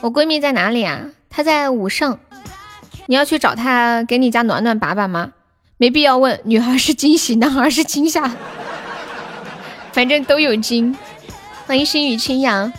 [0.00, 1.00] 我闺蜜在哪里啊？
[1.28, 2.18] 她在武胜，
[3.06, 5.32] 你要去找她给你家暖暖把把吗？
[5.76, 8.30] 没必要问，女孩是惊喜，男孩是惊吓，
[9.92, 10.96] 反正都有惊。
[11.66, 12.72] 欢迎心语清扬。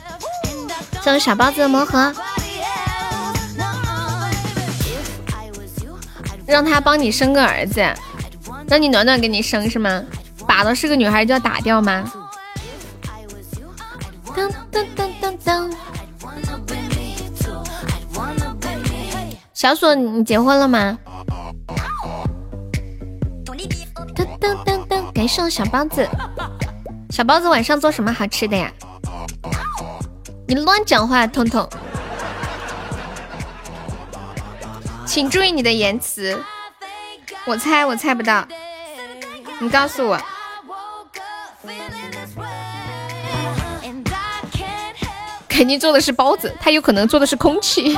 [1.08, 2.14] 送小包子的魔盒，
[6.46, 7.82] 让他帮你生个儿子，
[8.68, 10.04] 让你暖暖给你生是吗？
[10.46, 12.12] 把到是个女孩就要打掉吗？
[14.36, 15.74] 噔噔噔噔噔。
[19.54, 21.00] 小锁，你结婚了吗？
[24.14, 26.06] 噔噔噔噔，感谢小包子。
[27.12, 28.70] 小包子晚上做什么好吃的呀？
[30.48, 31.70] 你乱讲话，彤彤，
[35.06, 36.42] 请注意你的言辞。
[37.46, 38.48] 我猜，我猜不到，
[39.60, 40.18] 你告诉我。
[45.50, 47.98] 肯定做的是包子，他有可能做的是空气。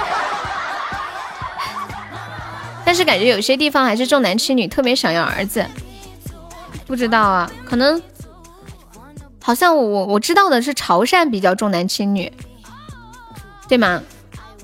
[2.83, 5.63] 但是感觉有些地方还是重男轻女，特别想要儿子。
[6.87, 8.01] 不知道啊，可能
[9.49, 12.31] 好像我我我知道的是潮汕比较重男轻女，
[13.67, 13.99] 对吗？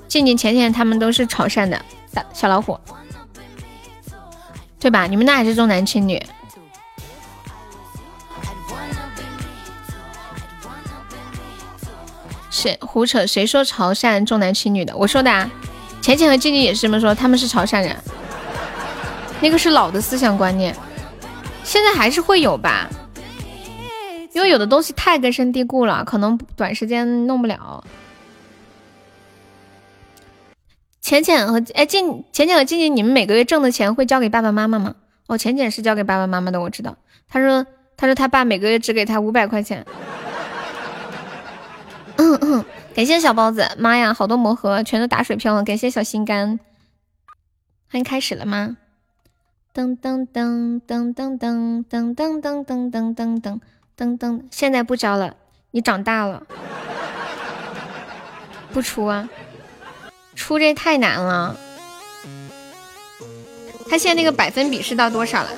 [0.06, 1.84] 静静、浅浅他们都是潮汕的，
[2.32, 2.78] 小老虎，
[4.78, 5.08] 对吧？
[5.08, 6.24] 你们那还是重男轻女？
[12.48, 13.26] 谁胡扯？
[13.26, 14.96] 谁说潮汕重男轻女的？
[14.96, 15.50] 我说的啊。
[16.00, 17.96] 浅浅和静静也是这么说，他们是潮汕人，
[19.42, 20.72] 那个是老的思想观念。
[21.64, 22.88] 现在还是会有吧，
[24.36, 27.82] 因为有的东西太根深蒂固了，可能短时间弄不了。
[31.00, 34.94] 浅浅和哎静，浅浅和静静，你们每个月挣的钱会交给爸爸妈妈吗？
[35.26, 36.98] 哦，浅浅是交给爸爸妈妈的，我知道。
[37.30, 37.66] 他说，
[37.96, 39.86] 他说他爸每个月只给他五百块钱。
[42.16, 42.62] 嗯嗯，
[42.94, 45.64] 感谢小包子，妈呀，好多魔盒全都打水漂了。
[45.64, 46.60] 感谢小心肝，
[47.90, 48.76] 欢迎开始了吗？
[49.72, 53.60] 噔噔噔噔噔噔噔噔噔噔噔噔噔
[53.96, 55.34] 噔噔，现在不交了，
[55.70, 56.42] 你长大了，
[58.70, 59.26] 不出啊？
[60.34, 61.56] 出这太难了。
[63.88, 65.48] 他现在那个百分比是到多少了？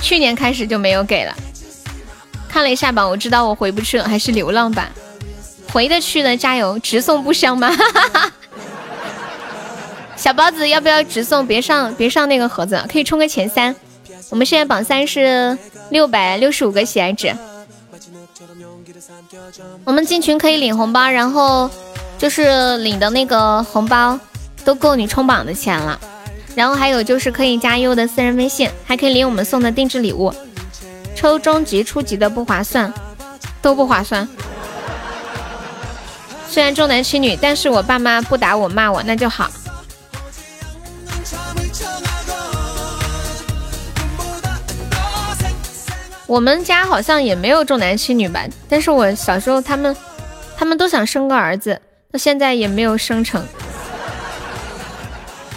[0.00, 1.36] 去年开始就没有给了。
[2.48, 4.90] 看了一下榜，我知道我回不去了，还是流浪吧。
[5.70, 7.70] 回得去的加油，直送不香吗？
[10.16, 11.46] 小包子要不要直送？
[11.46, 13.76] 别上别上那个盒子，可以冲个前三。
[14.30, 15.56] 我们现在榜三是
[15.90, 17.34] 六百六十五个喜爱值。
[19.84, 21.70] 我们进群可以领红包，然后
[22.18, 24.18] 就是领的那个红包
[24.64, 25.98] 都够你冲榜的钱了。
[26.54, 30.32] 然后还有就是可以加优的私人微信，还可以领我们送的定制礼物。
[31.14, 32.92] 抽中级、初级的不划算，
[33.60, 34.28] 都不划算。
[36.48, 39.50] 虽然重男轻女，但是我爸妈不打我骂我，那就好。
[46.26, 49.94] 我们家好像也没有重男轻女吧，但是我小时候他们，
[50.56, 51.80] 他们都想生个儿子，
[52.10, 53.46] 到现在也没有生成。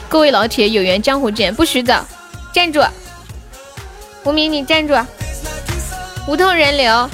[0.10, 1.94] 各位老铁，有缘江湖见，不许走，
[2.54, 2.82] 站住！
[4.26, 4.94] 无名，你站住！
[6.28, 7.10] 无痛人流，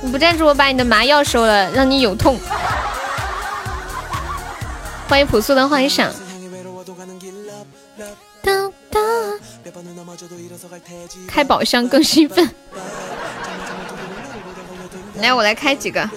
[0.00, 2.38] 你不站住，我把你的麻药收了，让你有痛。
[5.08, 6.12] 欢迎朴素的幻想。
[11.26, 12.48] 开宝箱更兴奋，
[15.16, 16.08] 来，我来开几个。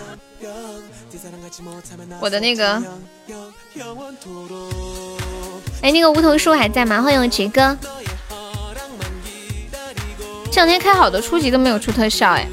[2.20, 2.84] 我的那个，
[5.82, 7.02] 哎，那个梧桐树还在吗？
[7.02, 7.78] 欢迎我杰哥。
[10.52, 12.48] 这两天开好多初级都没有出特效，哎，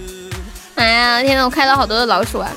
[0.77, 2.51] 哎呀，天呐，我开了好多的老鼠啊，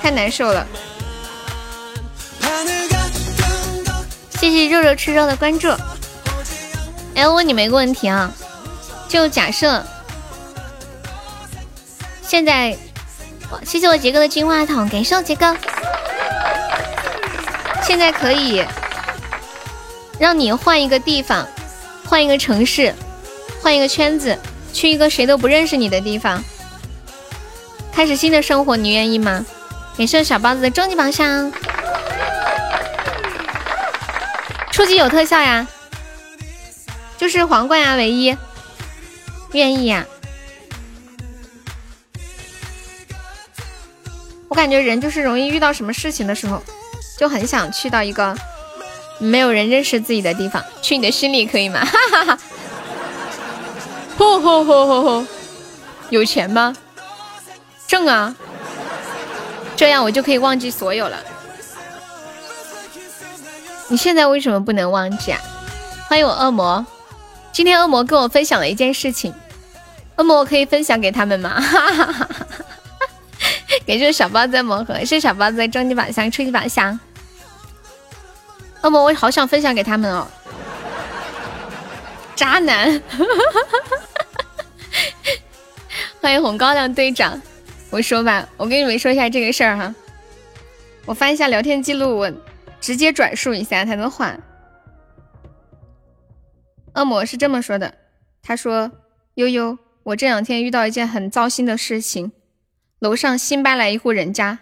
[0.00, 0.66] 太难受了。
[4.38, 5.68] 谢谢肉肉吃肉的关注。
[7.14, 8.32] 哎，我问你们一个问题啊，
[9.08, 9.84] 就假设
[12.22, 12.76] 现在，
[13.64, 15.56] 谢谢我杰哥的金话筒，感谢我杰哥。
[17.82, 18.64] 现在可以
[20.18, 21.46] 让你换一个地方，
[22.08, 22.94] 换一个城市，
[23.62, 24.36] 换一个圈子，
[24.72, 26.42] 去一个谁都不认识你的地方，
[27.92, 29.44] 开始新的生活，你愿意吗？
[29.96, 31.52] 感谢小包子的终极宝箱。
[34.72, 35.64] 初级有特效呀，
[37.24, 38.36] 就是皇冠呀，唯一
[39.52, 40.04] 愿意呀。
[44.48, 46.62] 我感觉人就是容易遇到什么事情的时候，
[47.16, 48.36] 就很想去到一个
[49.18, 51.82] 没有人认识自己的地方，去你的心里可以吗？
[51.82, 52.38] 哈哈哈！
[54.18, 55.26] 吼吼吼吼吼！
[56.10, 56.76] 有钱吗？
[57.86, 58.36] 挣啊！
[59.76, 61.24] 这样我就可以忘记所有了。
[63.88, 65.40] 你现在为什么不能忘记啊？
[66.06, 66.84] 欢迎我恶魔，
[67.54, 69.32] 今天恶魔跟我分享了一件事情，
[70.16, 71.62] 恶魔我可以分享给他们吗？
[73.86, 76.98] 感谢小包子魔盒，谢小包子的终极宝箱、初级宝箱。
[78.82, 80.26] 恶魔，我好想分享给他们哦。
[82.34, 83.00] 渣男，
[86.20, 87.40] 欢迎红高粱队长。
[87.90, 89.94] 我说吧，我跟你们说一下这个事儿哈。
[91.06, 92.32] 我翻一下聊天记录，我。
[92.80, 94.36] 直接转述一下他的话。
[96.94, 97.94] 恶魔是这么说的
[98.42, 98.90] ：“他说，
[99.34, 102.30] 悠悠，我这两天遇到一件很糟心的事情。
[103.00, 104.60] 楼上新搬来一户人家，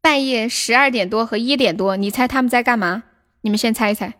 [0.00, 3.02] 半夜十二点多和一点多，你猜他们在干嘛？
[3.40, 4.14] 你们先猜一猜。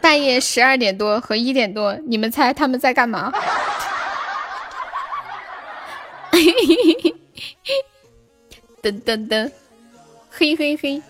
[0.00, 3.32] 半夜十二点多和一点多，你们猜他们在干嘛？”
[8.80, 9.50] 噔噔噔，
[10.30, 11.02] 嘿嘿嘿。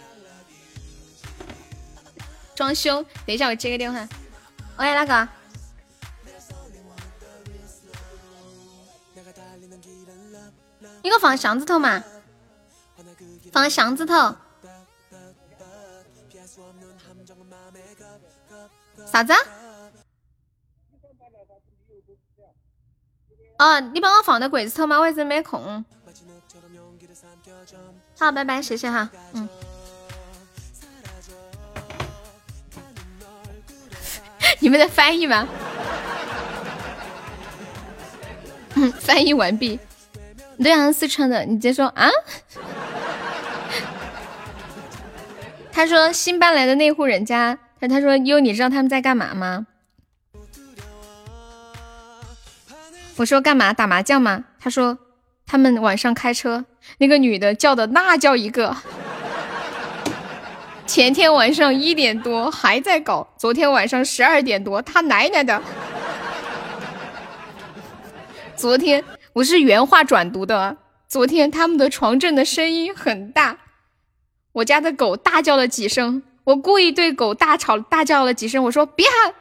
[2.59, 4.01] 装修，等一下我接个电话。
[4.79, 5.29] 喂，那个？
[11.03, 12.03] 一个放箱子头嘛，
[13.53, 14.35] 放箱子头。
[19.07, 19.33] 啥子？
[23.59, 24.99] 哦，你帮我放在柜子头吗？
[24.99, 25.85] 我一直没空。
[28.19, 29.09] 好，拜拜，谢谢哈。
[29.35, 29.49] 嗯。
[34.61, 35.49] 你们在翻译吗？
[38.75, 39.79] 嗯， 翻译完毕。
[40.63, 42.09] 对啊，四川的，你直接说啊。
[45.73, 49.67] 他说新搬来的那户人家，他他说哟，你知道他们在干嘛吗？
[53.17, 54.45] 我说干嘛打麻将吗？
[54.61, 54.99] 他说
[55.47, 56.65] 他们晚上开车，
[56.99, 58.77] 那个女的叫的那叫一个。
[60.89, 65.63] 前天晚上一点多还在搞，昨天晚上十二点多他奶奶的！
[68.57, 70.79] 昨天我是原话转读的。
[71.07, 73.59] 昨天他们的床震的声音很大，
[74.53, 79.35] 我家的狗大叫了几声，我故意对狗大吵大叫了几声，我说别喊。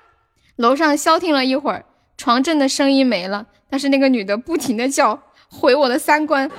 [0.57, 1.85] 楼上消停了一会儿，
[2.17, 5.17] 床震的声音没了，但是那个女的不停的叫，
[5.49, 6.51] 毁我的三观。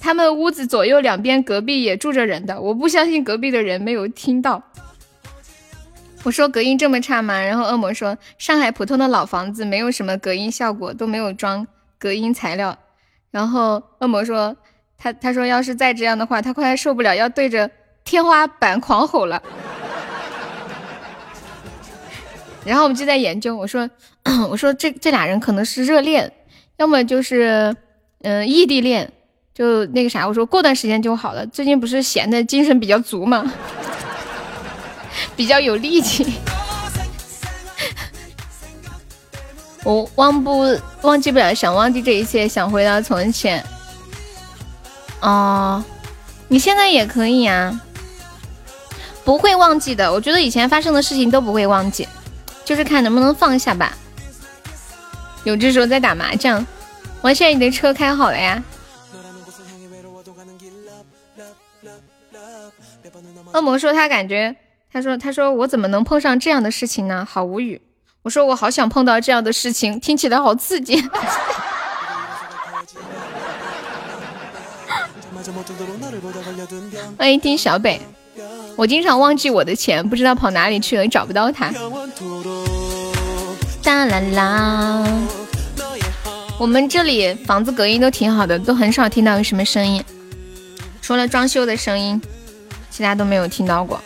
[0.00, 4.62] 他们屋子左右两边隔壁也住着人的，我不相信隔壁的人没有听到。
[6.22, 7.40] 我说隔音这么差吗？
[7.40, 11.66] 然后恶魔说上海普通的老房子没有什么隔音效果，都没有装
[11.98, 12.76] 隔音材料。
[13.30, 14.56] 然后恶魔说
[14.98, 17.70] 他他说要是再这样的话，他快受不了，要对着
[18.04, 19.42] 天花板狂吼了。
[22.64, 23.88] 然后我们就在研究，我说
[24.50, 26.32] 我说这这俩人可能是热恋，
[26.78, 27.76] 要么就是
[28.22, 29.12] 嗯异地恋。
[29.56, 31.46] 就那个啥，我说过段时间就好了。
[31.46, 33.50] 最近不是闲的精神比较足吗？
[35.34, 36.34] 比较有力气。
[39.82, 43.64] 我忘不忘记不了，想忘记这一切，想回到从前。
[45.20, 45.82] 哦，
[46.48, 47.80] 你现在也可以啊，
[49.24, 50.12] 不会忘记的。
[50.12, 52.06] 我觉得以前发生的事情都不会忘记，
[52.62, 53.96] 就是看能不能放下吧。
[55.44, 56.66] 有这时候在打麻将，
[57.22, 58.62] 王现在你的车开好了呀？
[63.56, 64.54] 恶魔说他感觉，
[64.92, 67.26] 他说他说我怎么能碰上这样的事情呢？
[67.26, 67.80] 好无语。
[68.20, 71.02] 我说我好想碰到这样的事情，听起来好刺激。
[77.16, 77.98] 欢迎听小北。
[78.76, 81.72] 我经常忘记我的钱，不知道跑哪里去了，找不到它。
[83.82, 85.02] 哒啦啦。
[86.58, 90.04] 我们这里房子隔音都挺好的，都很少听到有什么声音，
[91.00, 92.20] 除了装修的声音。
[92.96, 94.00] 其他都没有听到过。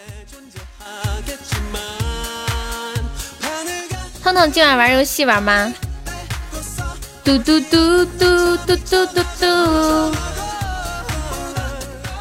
[4.21, 5.73] 彤彤今晚玩游戏玩吗？
[7.23, 10.13] 嘟嘟嘟嘟嘟嘟嘟嘟。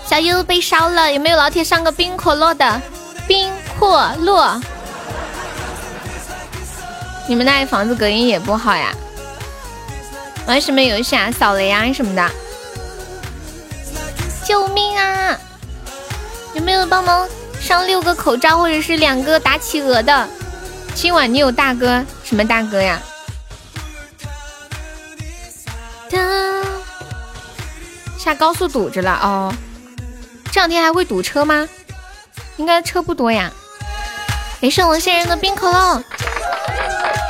[0.07, 2.79] 小优被烧了，有没有老铁上个冰可乐的？
[3.27, 4.61] 冰可乐。
[7.27, 8.93] 你们那里房子隔音也不好呀？
[10.45, 11.31] 玩什么游戏啊？
[11.31, 12.29] 扫雷啊什么的？
[14.45, 15.35] 救命啊！
[16.59, 17.25] 有没有帮忙
[17.61, 20.27] 上六个口罩或者是两个打企鹅的？
[20.93, 23.01] 今晚你有大哥什么大哥呀？
[28.17, 29.53] 下高速堵着了哦，
[30.51, 31.65] 这两天还会堵车吗？
[32.57, 33.49] 应该车不多呀。
[34.59, 36.03] 没事，我现人的冰可乐，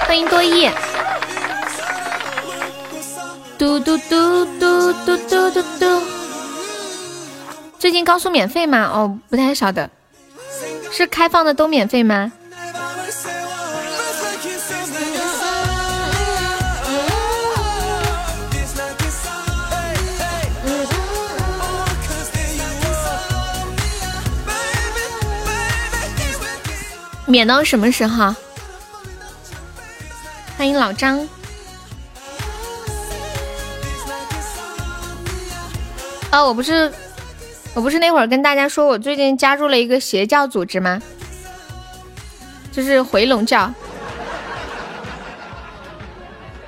[0.08, 0.72] 欢迎多益。
[3.60, 6.09] 嘟嘟嘟嘟嘟嘟嘟嘟。
[7.80, 8.84] 最近高速免费吗？
[8.94, 9.90] 哦，不太晓得，
[10.92, 12.30] 是开放的都免费吗？
[27.26, 28.36] 免到什么时候？
[30.58, 31.18] 欢迎老张。
[36.34, 36.92] 哦，我不是。
[37.76, 41.02] 我不是那会儿跟大家说我最近加入了一个邪教组织吗？
[42.72, 43.74] 就是回笼教。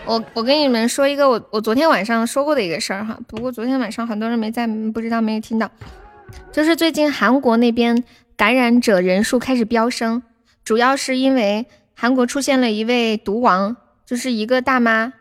[0.05, 5.69] 我我跟你们说一个我我昨天晚上说过的一个事儿哈，不过昨天晚上很多人没在，不知道没有听到。
[6.51, 8.03] 就是最近韩国那边
[8.35, 10.23] 感染者人数开始飙升，
[10.63, 15.13] 主要是因为韩国出现了一位毒王，就是一个大妈，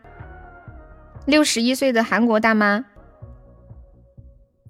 [1.25, 2.85] 六十一岁的韩国大妈，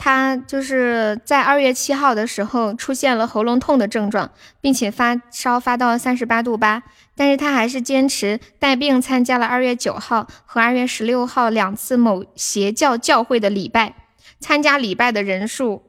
[0.04, 6.82] 他就是在二月七号的时候出现了喉咙痛的症状，并且发烧发到三十八度八，
[7.16, 13.94] 但是他还是坚持带病参加了二月九号和二月十六号两次某邪教教会的礼拜，
[14.40, 15.84] 参加礼拜的人数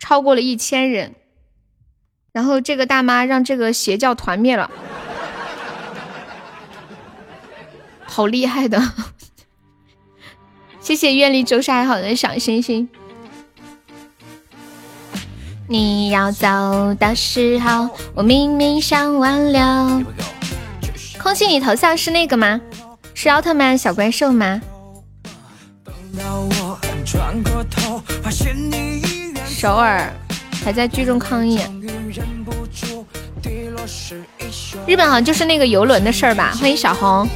[0.00, 1.14] 超过了一千人，
[2.32, 4.68] 然后这个大妈让这个邪教团灭了。
[8.02, 8.82] 好厉害的！
[10.82, 12.88] 谢谢愿力周晒好的小星星。
[15.68, 16.46] 你要走
[16.98, 19.60] 的时候，我明明想挽留。
[21.20, 22.60] 空气，你头像是那个吗？
[23.14, 24.60] 是奥特曼小怪兽吗？
[29.46, 30.12] 首尔
[30.64, 31.58] 还在聚众抗议。
[34.86, 36.52] 日本好像就是那个游轮的事儿吧？
[36.60, 37.28] 欢迎小红。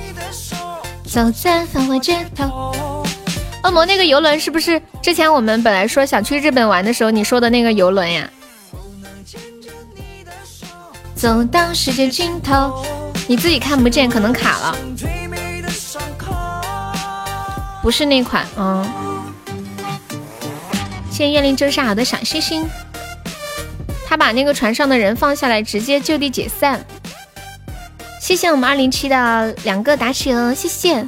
[1.05, 2.73] 走在繁华街头，
[3.65, 8.29] 恶魔那个游轮是不是之前我们本来说想去日本玩的时候你说的那个游轮呀？
[11.15, 12.83] 走到世界尽头，
[13.29, 14.77] 你自己看不见，可能卡了。
[17.83, 18.91] 不是那款，嗯。
[21.11, 22.67] 谢谢月灵遮煞好的小星星。
[24.07, 26.83] 他把那个船上的人放下来，直接就地解散。
[28.19, 31.07] 谢谢我们二零七的两个打起哦，谢谢。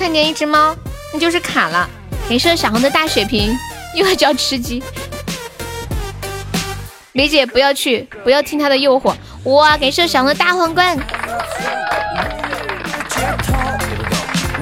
[0.00, 0.74] 看见一只猫，
[1.12, 1.86] 那就是卡了。
[2.26, 3.54] 没事，小红的大血瓶
[3.94, 4.82] 又要叫吃鸡。
[7.12, 9.14] 梅姐不要去，不要听他的诱惑。
[9.44, 10.96] 哇，感谢小红的大皇冠。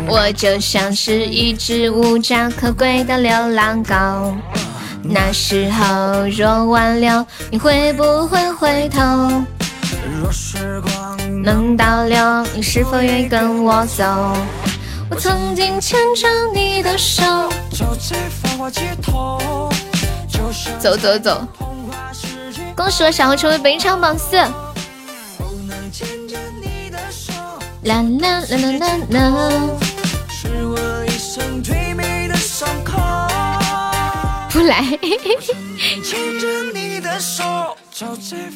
[0.08, 3.94] 我就像是一只无家可归的流浪狗。
[5.04, 9.00] 那时候若挽留，你会不会回头？
[10.20, 14.36] 若时光能倒流，你是否愿意跟我走？
[15.10, 17.22] 我曾经牵着你的手，
[17.70, 19.70] 走在繁华街头。
[20.78, 21.46] 走走走！
[22.76, 24.36] 恭喜我小红成为本场榜四。
[27.84, 29.50] 啦啦啦啦啦啦！
[30.28, 32.98] 是我一生最美的伤口。
[34.50, 34.82] 不来，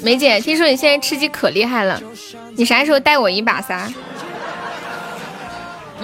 [0.02, 2.00] 梅姐，听说你现在吃鸡可厉害了，
[2.56, 3.90] 你啥时候带我一把撒？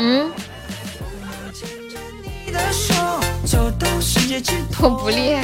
[0.00, 0.30] 嗯，
[4.80, 5.42] 我不厉害。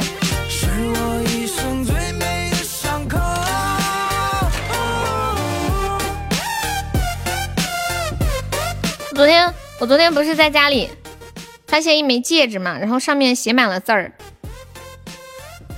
[9.13, 10.89] 昨天我昨天不是在家里
[11.67, 14.13] 发现一枚戒指嘛，然后上面写满了字儿。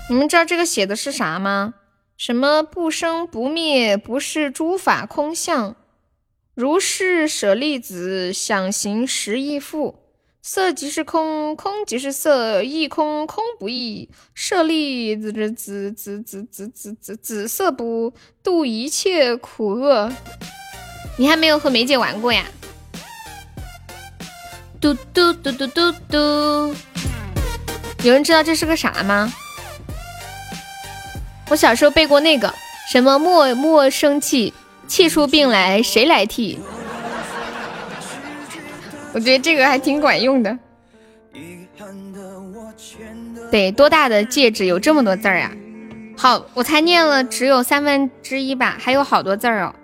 [0.08, 1.74] 你们知道这个写的是啥吗？
[2.16, 5.76] 什么不生不灭，不是诸法空相，
[6.58, 9.94] 如是舍利子，想行识亦复，
[10.42, 18.12] 色即是空，空即是色，亦空空不异，舍利子子子子子子子子色不
[18.42, 20.12] 度一切苦厄。
[21.20, 22.44] 你还没有和梅姐玩过呀？
[24.82, 26.76] 嘟嘟嘟嘟嘟嘟，
[28.02, 29.32] 有人知道这是个啥吗？
[31.52, 32.52] 我小时候背过那个
[32.92, 34.52] 什么莫莫生气，
[34.88, 36.60] 气出病来谁来替？
[39.14, 40.58] 我觉得这个还挺管用的。
[43.52, 45.52] 得多大的戒指有这么多字儿呀？
[46.18, 49.76] 好，我才念了只有三分之一吧，还有好多字儿哦。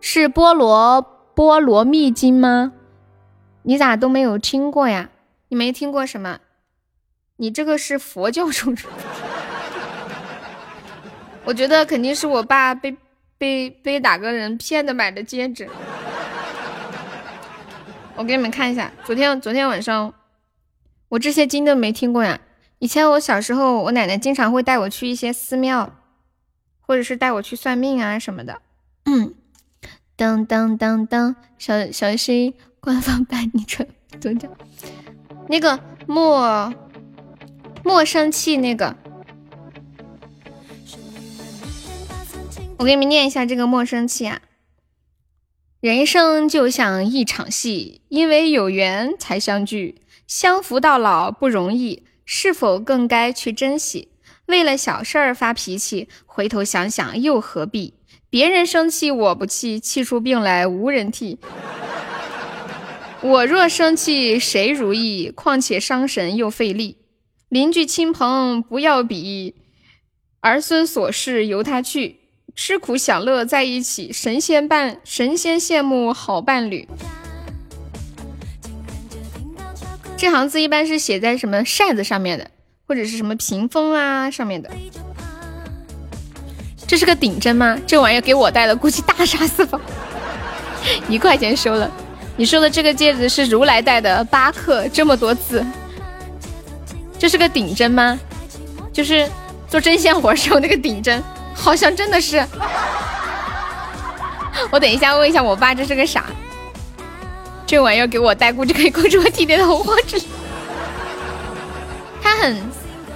[0.00, 2.72] 是菠萝菠萝蜜经吗？
[3.62, 5.10] 你咋都没有听过呀？
[5.48, 6.38] 你没听过什么？
[7.36, 8.76] 你这个是佛教中。
[11.44, 12.96] 我觉得肯定是我爸被
[13.40, 15.66] 被被哪个人骗的买的戒指。
[18.16, 20.12] 我给你们看一下，昨天昨天晚上
[21.08, 22.38] 我这些经都没听过呀。
[22.80, 25.90] 以前我小时候，我奶奶经常会带我去一些寺庙，
[26.80, 28.60] 或者是带我去算命啊什么的。
[29.06, 29.34] 嗯，
[30.18, 33.88] 噔噔噔噔，小小心官方版你传
[34.20, 34.50] 宗教，
[35.48, 36.70] 那个莫
[37.82, 38.94] 莫生气那个。
[42.80, 44.40] 我给你们念一下这个莫生气啊！
[45.80, 54.08] 人生就像一场戏，因为有缘才相聚，相扶到老不容易，是否更该去珍惜？
[54.46, 57.92] 为了小事儿发脾气，回头想想又何必？
[58.30, 61.38] 别人生气我不气，气出病来无人替。
[63.20, 65.30] 我若生气谁如意？
[65.30, 66.96] 况且伤神又费力。
[67.50, 69.54] 邻居亲朋不要比，
[70.40, 72.19] 儿孙琐事由他去。
[72.62, 76.86] 吃苦享乐在一起，神仙伴神仙羡慕好伴侣。
[80.14, 82.50] 这行字一般是写在什么扇子上面的，
[82.86, 84.70] 或者是什么屏风啊上面的。
[86.86, 87.78] 这是个顶针吗？
[87.86, 89.80] 这玩意儿给我戴了，估计大杀四方。
[91.08, 91.90] 一块钱收了。
[92.36, 95.64] 你说的这个戒指是如来戴的，八克，这么多字。
[97.18, 98.20] 这是个顶针吗？
[98.92, 99.26] 就是
[99.66, 101.22] 做针线活时候那个顶针，
[101.60, 102.44] 好像真的是。
[104.70, 106.24] 我等一下问一下我爸，这是个啥？
[107.66, 110.20] 这玩意儿给我戴，估计可以控制我体内的红花痣。
[112.22, 112.56] 它很、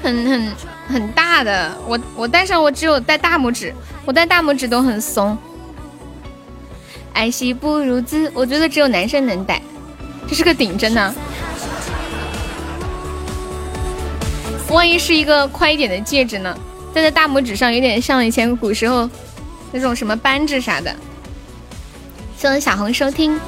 [0.02, 0.52] 很、很、
[0.88, 3.74] 很大的，我我戴上我只有戴大拇指，
[4.04, 5.36] 我戴大拇指都很松。
[7.12, 9.60] 爱惜不如子，我觉得只有男生能戴。
[10.28, 11.14] 这是个顶针呢，
[14.70, 16.56] 万一是一个宽一点的戒指呢？
[16.94, 19.10] 戴在大拇指上，有点像以前古时候
[19.72, 20.94] 那种什么扳指啥的。
[22.38, 23.38] 谢谢小红收听。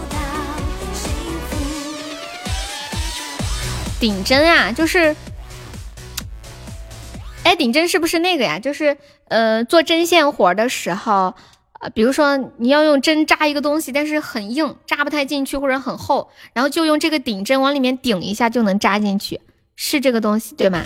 [4.01, 5.15] 顶针啊，就是，
[7.45, 8.59] 哎，顶针是不是那个呀？
[8.59, 8.97] 就是
[9.29, 11.33] 呃，做针线活的时候，
[11.81, 19.41] 呃，比如说你要用针扎一个东西，但是很硬，扎不太进去或者很厚，然后就用这个顶针往里面顶一下就能扎进去，
[19.77, 20.83] 是这个东西对吗？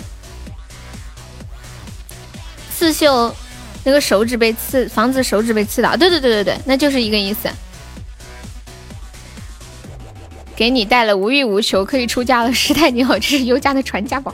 [2.81, 3.31] 刺绣
[3.83, 7.47] 那个手指被刺，防止手指被刺到，对对对对对，那就是一个意思。
[10.55, 12.51] 给你带了无欲无求，可以出家了。
[12.51, 14.33] 师太你好，这是优家的传家宝。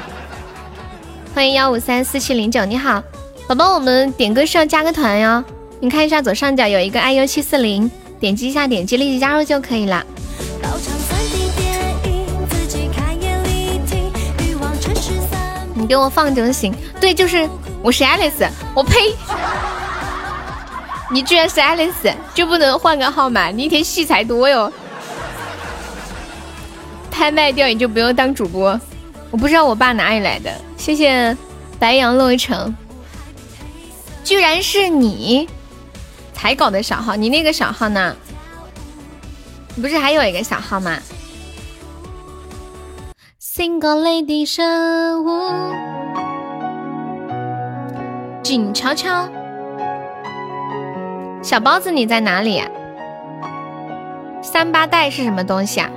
[1.34, 3.02] 欢迎幺五三四七零九，你好，
[3.46, 5.44] 宝宝，我们点歌是要加个团哟。
[5.78, 10.02] 你看一下左上角有一个 iu 七四零，点击一下，点击立即加入就可以了。
[15.80, 16.74] 你给我放就行。
[17.00, 17.48] 对，就是
[17.82, 19.14] 我是 Alice，我呸！
[21.10, 23.48] 你居然是 Alice，就不能换个号码？
[23.48, 24.70] 你一天戏才多哟。
[27.10, 28.78] 拍卖掉你就不用当主播，
[29.30, 30.50] 我不知道我爸哪里来的。
[30.76, 31.36] 谢谢
[31.78, 32.74] 白羊落成，
[34.22, 35.48] 居然是你
[36.32, 38.14] 才搞的小号，你那个小号呢？
[39.74, 40.98] 你不是还有一个小号吗
[43.60, 45.52] ？Single lady 生物，
[48.42, 49.28] 静悄悄，
[51.42, 52.62] 小包子你在哪里？
[54.40, 55.90] 三八带是什么东西啊？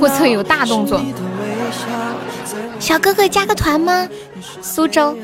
[0.00, 1.00] 我操有大动作，
[2.80, 4.08] 小哥哥加个团吗？
[4.60, 5.16] 苏州，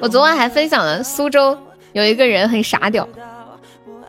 [0.00, 1.56] 我昨晚还分享了苏州
[1.92, 3.08] 有一个人很傻屌，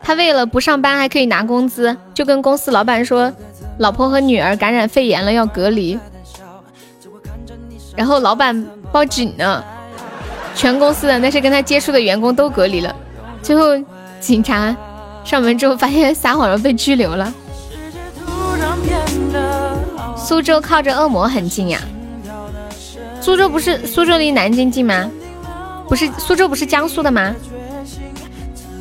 [0.06, 3.32] 他为了不上班还可以拿工资，就跟公司老板说
[3.78, 5.98] 老婆和女儿感染肺炎了要隔离，
[7.96, 9.64] 然后老板报警了，
[10.54, 12.94] 全公司的那些跟他接触的员工都隔离了，
[13.42, 13.76] 最后
[14.20, 14.76] 警察
[15.24, 17.34] 上门之后发现撒谎了被拘留了。
[20.16, 21.80] 苏州靠着恶魔很近呀，
[23.20, 25.10] 苏州不是苏州离南京近吗？
[25.88, 27.34] 不是苏州不是江苏的吗？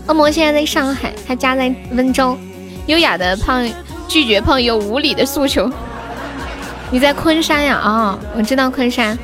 [0.08, 2.38] 恶魔现在在上海，他家在温州。
[2.85, 3.67] 优雅的胖
[4.08, 5.69] 拒绝胖友无理的诉求。
[6.92, 7.82] 你在昆山呀？
[7.84, 9.17] 哦，我知道昆山。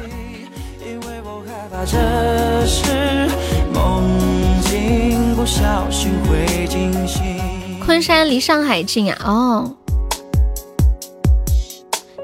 [7.85, 9.17] 昆山离上海近呀？
[9.23, 9.71] 哦。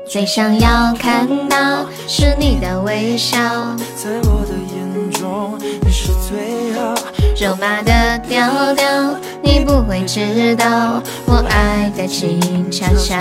[0.09, 3.37] 最想要看到是你的微笑，
[3.95, 6.95] 在我的眼中你是最好。
[7.39, 8.87] 肉麻的调调，
[9.43, 13.15] 你不会知道我爱的静悄悄。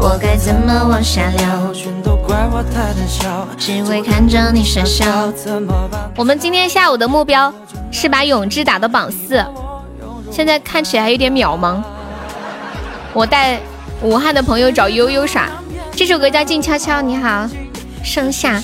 [0.00, 1.72] 我该怎么往下聊？
[1.72, 5.32] 全都怪我太胆小，只会看着你傻笑。
[6.14, 7.52] 我们今天下午的目标
[7.90, 9.44] 是把永志打到榜四，
[10.30, 11.82] 现在看起来有点渺茫。
[13.12, 13.58] 我带。
[14.02, 15.46] 武汉的朋友找悠悠耍，
[15.92, 16.98] 这首歌叫《静悄悄》。
[17.02, 17.46] 你好，
[18.02, 18.62] 盛夏。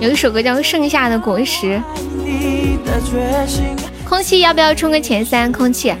[0.00, 1.80] 有一首歌叫《盛夏的果实》。
[4.06, 5.50] 空气要不要冲个前三？
[5.50, 5.94] 空气，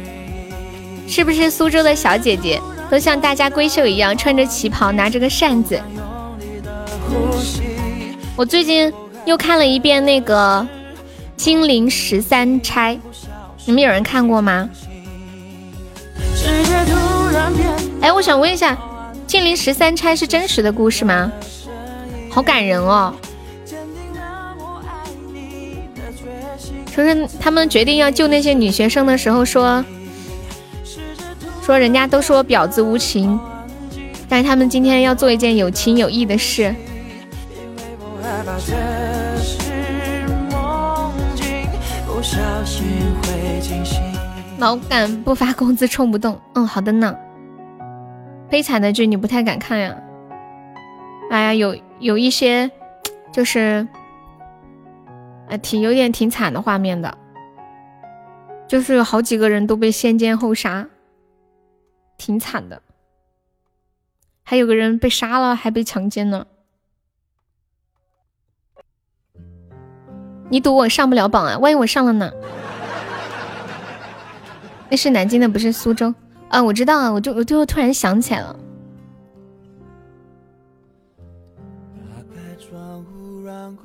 [1.08, 2.60] 是不是苏州的小姐姐
[2.90, 5.80] 都像大家闺秀一样，穿着旗袍，拿着个扇子？
[8.36, 8.92] 我最近
[9.24, 10.60] 又看了一遍那个
[11.36, 12.94] 《金陵十三钗》，
[13.64, 14.68] 你们有人看过吗？
[18.02, 18.74] 哎，我想问一下，
[19.26, 21.32] 《金陵十三钗》是真实的故事吗？
[22.30, 23.14] 好感人哦！
[26.96, 29.84] 就是他们决定要救那些女学生的时候，说
[31.60, 33.38] 说人家都说婊子无情，
[34.30, 36.74] 但是他们今天要做一件有情有义的事。
[44.58, 47.14] 老敢不发工资冲不动，嗯，好的呢。
[48.48, 49.94] 悲惨的剧你不太敢看呀？
[51.30, 52.70] 哎呀，有有一些
[53.30, 53.86] 就是，
[55.48, 57.16] 呃，挺有点挺惨的画面的，
[58.66, 60.88] 就是有好几个人都被先奸后杀，
[62.18, 62.82] 挺惨的。
[64.42, 66.46] 还有个人被杀了，还被强奸呢。
[70.48, 71.58] 你赌我上不了榜啊？
[71.58, 72.30] 万一我上了呢？
[74.88, 76.14] 那是南京的，不是苏州。
[76.48, 78.56] 啊，我知道啊，我就我就突然想起来了。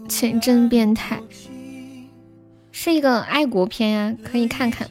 [0.07, 1.19] 前真变态，
[2.71, 4.87] 是一个爱国片呀，可以看看，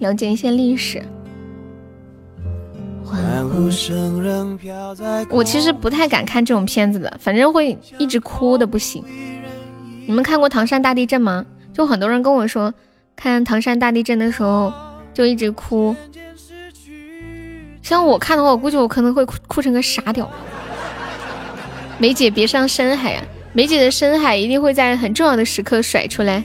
[0.00, 1.02] 了解一些历史。
[5.30, 9.02] 我其实不太敢看这种片子的，反正会一直哭的不行。
[10.06, 11.46] 你们看过唐山大地震吗？
[11.72, 12.74] 就很多人跟我说，
[13.14, 14.72] 看唐山大地震的时候
[15.14, 15.94] 就一直哭。
[17.82, 20.28] 像我看的话，我估计我可能会哭哭成个傻屌。
[21.98, 23.24] 梅姐别上深海啊！
[23.56, 26.44] 梅姐的深海一定会在很重要的时刻甩出来。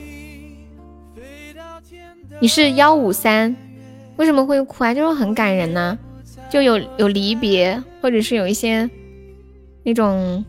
[2.40, 3.54] 你是幺五三，
[4.16, 4.94] 为什么会哭啊？
[4.94, 5.98] 就是很感人呢。
[6.50, 8.88] 就有有离别，或者是有一些
[9.82, 10.42] 那种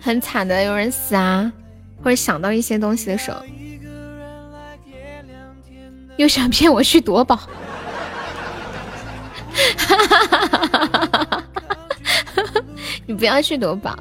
[0.00, 1.52] 很惨的，有人死啊，
[2.02, 3.40] 或者想到一些东西的时候，
[6.16, 7.48] 又想骗我去夺宝，哈
[9.86, 10.93] 哈哈哈哈
[13.06, 13.96] 你不要去夺宝，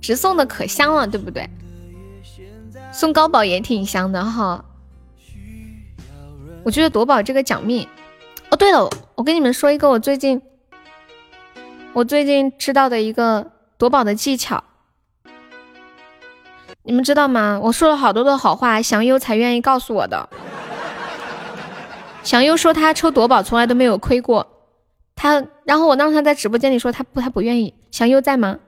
[0.00, 1.48] 直送的可香了，对不对？
[2.92, 4.64] 送高宝也挺香的哈。
[6.62, 7.86] 我觉得夺宝这个奖命，
[8.50, 10.40] 哦，对了，我跟你们说一个我最近
[11.92, 14.62] 我最近知道的一个夺宝的技巧，
[16.84, 17.58] 你们知道吗？
[17.62, 20.28] 我说了好多的好话，祥优才愿意告诉我的。
[22.22, 24.53] 祥优说他抽夺宝从来都没有亏过，
[25.16, 27.74] 他然后我让他在直播间里说他不他不愿意。
[27.90, 28.58] 祥优在吗？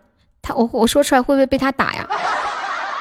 [0.42, 2.08] 他我我说出来会不会被他打呀？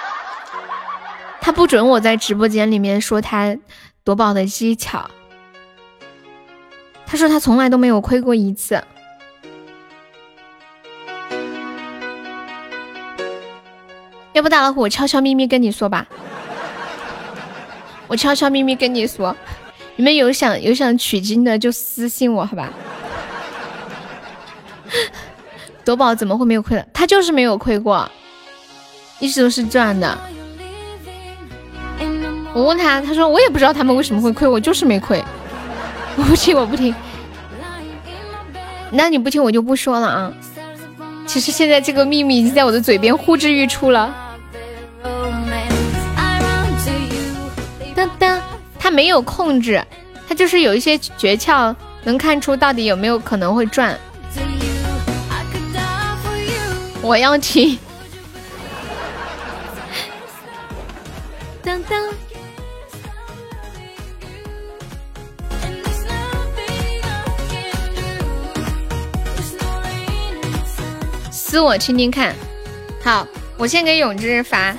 [1.42, 3.58] 他不准我在直播间里面说他。
[4.04, 5.10] 夺宝的技巧，
[7.08, 8.80] 他说他从来都没有亏过一次。
[14.34, 16.06] 要不大老虎，我悄悄咪咪跟你说吧，
[18.08, 19.36] 我悄悄咪咪跟你说，
[19.96, 22.72] 你们有想有想取经的就私信我，好吧？
[25.86, 26.88] 夺宝怎么会没有亏的？
[26.94, 28.10] 他就是没有亏过，
[29.20, 30.18] 一直都是赚的。
[32.54, 35.24] 我问他，他说我也不知道他们为什么会亏，我就是没亏。
[36.18, 36.96] 我不听，我不听。
[38.92, 40.34] 那你不听，我就不说了啊。
[41.28, 44.16] 其实现在这个秘密已经在我的嘴边呼之欲出了。
[47.94, 48.42] 当当，
[48.80, 49.84] 他没有控制，
[50.28, 54.00] 他就是有一些诀窍，能看出到底有没有可能会赚。
[57.06, 57.78] 我要听。
[61.62, 62.12] 当当。
[71.30, 72.34] 私我听听看，
[73.04, 74.76] 好，我先给永志发。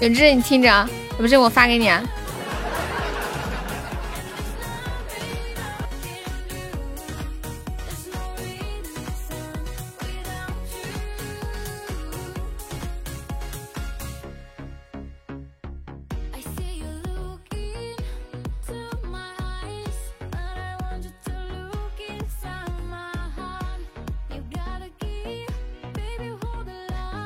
[0.00, 2.02] 永志，你听着，不是我发给你啊。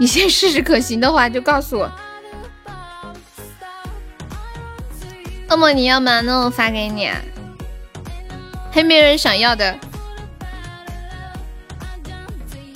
[0.02, 1.88] 你先试试，可行的话就告诉我。
[5.48, 6.20] 恶魔，你要吗？
[6.22, 7.08] 那我发给你。
[8.72, 9.78] 还没人想要的，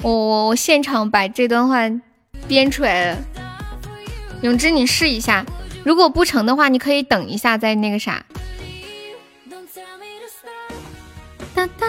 [0.02, 1.90] 我我我现场把这段话
[2.46, 3.18] 编出来了。
[4.42, 5.44] 永志，你试一下，
[5.84, 8.24] 如果不成的话，你可以等一下再那个啥。
[11.56, 11.85] 哒哒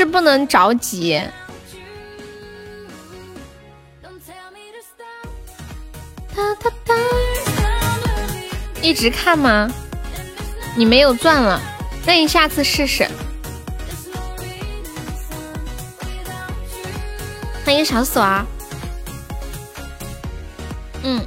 [0.00, 1.20] 就是不能着急，
[8.80, 9.70] 一直看吗？
[10.74, 11.60] 你没有钻了，
[12.06, 13.06] 那你下次试试。
[17.66, 18.46] 欢迎小锁儿，
[21.02, 21.22] 嗯，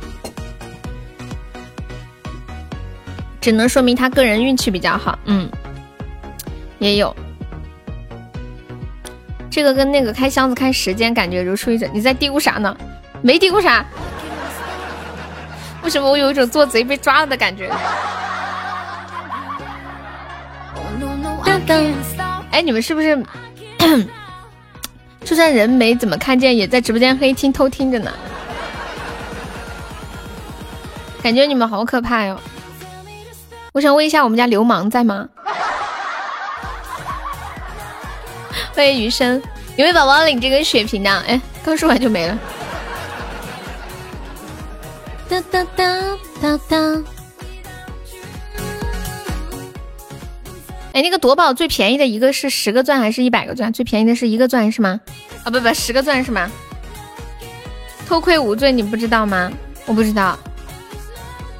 [3.40, 5.19] 只能说明他个人运气比较好。
[5.26, 5.48] 嗯，
[6.80, 7.16] 也有。
[9.54, 11.88] 这个跟那个开箱子看时间感觉如出一辙。
[11.94, 12.76] 你在嘀咕啥呢？
[13.22, 13.86] 没嘀咕啥。
[15.84, 17.70] 为什么我有一种做贼被抓了的感觉？
[22.50, 23.24] 哎，你们是不是
[25.24, 28.12] 就算人没怎么看见，也在直播间黑听偷听着呢？
[31.22, 32.40] 感觉你们好可怕哟！
[33.74, 35.30] 我想问一下，我们家流氓在吗？
[38.76, 39.42] 欢迎余生，
[39.76, 41.10] 有没有宝宝领这个血瓶的？
[41.28, 42.38] 哎，刚说完就没了。
[45.30, 47.04] 哒哒哒哒哒。
[50.94, 53.74] 哎，那个夺宝最便宜的一个是十个钻还是一百个钻？
[53.74, 55.00] 最便宜的是一个钻是吗？
[55.44, 56.50] 啊，不不，十个钻是吗？
[58.08, 59.52] 偷窥无罪，你不知道吗？
[59.88, 60.38] 我不知道，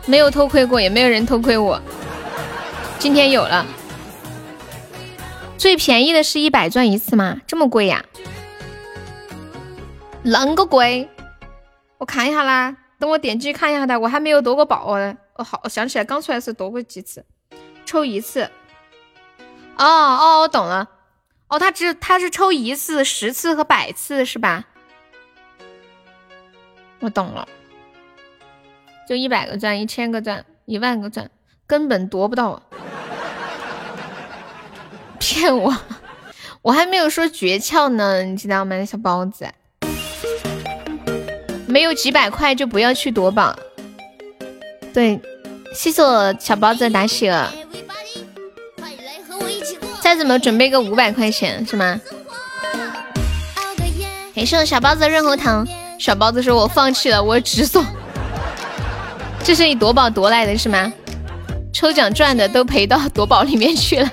[0.06, 1.82] 没有偷窥过，也没有人偷窥我。
[3.00, 3.66] 今天有了，
[5.58, 7.40] 最便宜的是一百钻一次吗？
[7.48, 8.04] 这么贵呀？
[10.26, 11.10] 啷个贵？
[11.98, 15.16] 我看一下啦，等我点击看一下的，我还没有夺过宝哦。
[15.36, 17.26] 哦，好，我想起来刚出来是夺过几次，
[17.86, 18.44] 抽一次。
[19.78, 20.90] 哦哦，我懂了。
[21.48, 24.66] 哦，他只他是抽一次、十次和百次是吧？
[27.00, 27.48] 我懂了，
[29.08, 31.30] 就一百个钻、一千个钻、一万个钻，
[31.66, 32.62] 根本夺不到。
[35.24, 35.74] 骗我！
[36.62, 39.48] 我还没有说诀窍呢，你知道吗，小包子？
[41.66, 43.56] 没有几百块就不要去夺宝。
[44.94, 45.18] 对，
[45.74, 47.54] 谢谢我小包子的打喜了。
[50.02, 52.00] 再怎么准备个五百块钱是吗？
[54.36, 55.66] 感谢我小包子的润喉糖。
[55.98, 57.86] 小包子说：“我放弃了，我直送。”
[59.42, 60.92] 这是你夺宝夺来的是吗？
[61.72, 64.12] 抽奖赚的都赔到夺宝里面去了。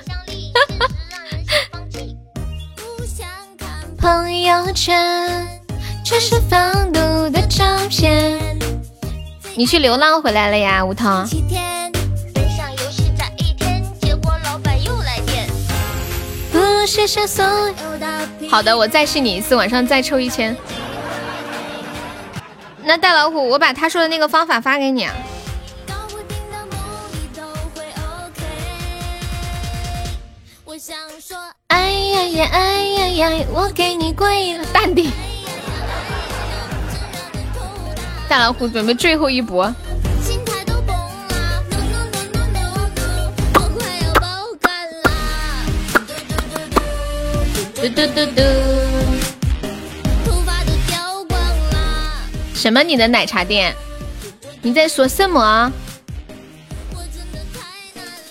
[4.00, 5.46] 朋友圈
[6.02, 6.98] 全是放毒
[7.28, 8.40] 的照片。
[9.54, 11.04] 你去流浪回来了呀，吴桐。
[18.50, 20.56] 好的，我再试你一次，晚上再抽一千。
[22.82, 25.14] 那大老虎，我把他说的那个方法发给你啊。
[31.70, 35.10] 哎呀呀，哎呀呀，我给你跪了，淡定。
[38.28, 39.74] 大老虎准备最后一搏。
[47.74, 48.42] 嘟嘟嘟嘟！
[52.54, 52.82] 什么？
[52.82, 53.74] 你的奶茶店？
[54.60, 55.72] 你在说什么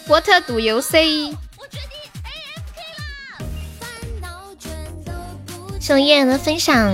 [0.06, 1.36] ？What do you say？
[5.98, 6.94] 谢燕的分享。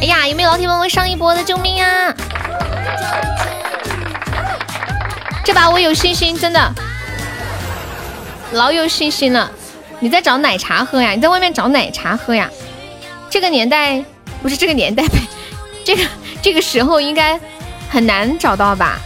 [0.00, 1.42] 哎呀，有没有老铁帮我上一波的？
[1.42, 2.14] 救命啊！
[5.44, 6.74] 这把我有信心，真的，
[8.52, 9.50] 老有信心了。
[10.00, 11.12] 你在找奶茶喝呀？
[11.12, 12.50] 你在外面找奶茶喝呀？
[13.30, 14.04] 这个年代
[14.42, 15.18] 不是这个年代呗？
[15.82, 16.04] 这个
[16.42, 17.40] 这个时候应该
[17.88, 18.98] 很难找到吧？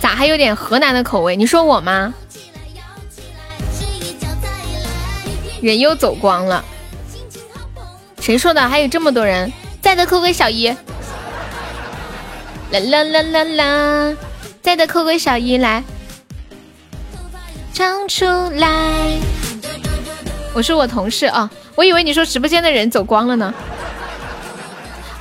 [0.00, 1.36] 咋还有点河南的口味？
[1.36, 2.12] 你说我吗？
[5.62, 6.62] 人又走光了，
[8.20, 8.68] 谁说的？
[8.68, 9.50] 还有这么多人
[9.80, 10.76] 在的扣个小一，啦
[12.72, 14.16] 啦啦啦啦，
[14.60, 15.84] 在的扣个小一来。
[17.72, 18.68] 唱出来！
[20.52, 23.54] 我是我同事啊，我以为你说直播间的人走光了呢。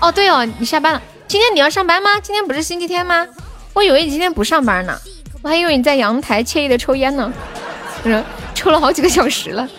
[0.02, 1.02] 哦，对哦，你下班了。
[1.28, 2.20] 今天你要上班吗？
[2.20, 3.28] 今天不是星期天吗？
[3.74, 5.00] 我以为你今天不上班呢，
[5.44, 7.32] 我还以为你在阳台惬意的抽烟呢。
[8.04, 8.22] 嗯，
[8.54, 9.70] 抽了好几个小时了。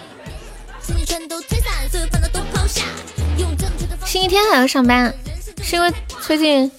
[4.05, 5.15] 星期天还要上班，
[5.62, 6.70] 是因为最近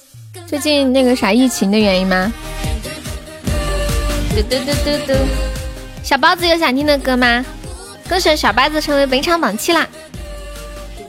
[0.45, 2.31] 最近那个啥疫情的原因吗？
[4.35, 5.13] 嘟嘟嘟嘟嘟。
[6.03, 7.43] 小包子有想听的歌吗？
[8.07, 9.87] 恭喜小包子成为本场榜七啦！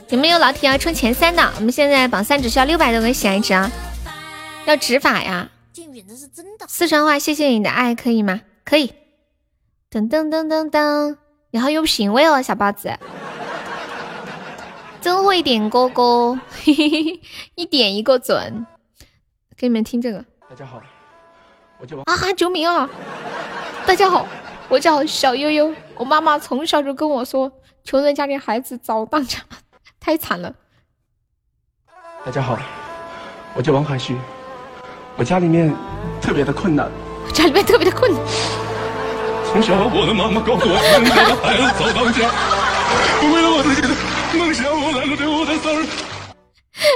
[0.08, 1.52] 有没有老铁要冲前三的？
[1.56, 3.70] 我们现在榜三只需要六百多个喜爱值啊！
[4.66, 5.50] 要执法呀！
[6.68, 8.40] 四川话，谢谢你的爱，可以吗？
[8.64, 8.94] 可以。
[9.90, 11.16] 噔噔噔噔噔，
[11.54, 12.92] 你好有品味哦，小包子，
[15.00, 17.20] 真会点歌歌，嘿嘿嘿，
[17.54, 18.66] 一点一个准。
[19.56, 20.18] 给你们听这个。
[20.50, 20.82] 大家好，
[21.78, 22.90] 我叫啊哈，救命啊！
[23.86, 24.26] 大家好。
[24.68, 27.52] 我叫小悠悠，我妈妈从小就跟我说，
[27.84, 29.38] 穷人家的孩子早当家，
[30.00, 30.52] 太惨了。
[32.26, 32.58] 大家好，
[33.54, 34.16] 我叫王海旭，
[35.16, 35.72] 我家里面
[36.20, 36.90] 特别的困难，
[37.32, 38.20] 家里面特别的困难。
[39.54, 42.28] 从小我的妈妈告诉我，生下的孩子早当家，
[43.32, 43.88] 为了我自己的
[44.36, 45.86] 梦想，我来了这我的字儿。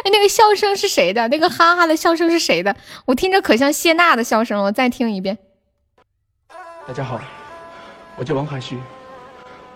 [0.02, 1.28] 哎，那个笑声是谁的？
[1.28, 2.74] 那个哈哈的笑声是谁的？
[3.06, 5.38] 我听着可像谢娜的笑声了，再听一遍。
[6.84, 7.20] 大家好，
[8.16, 8.76] 我叫王海旭，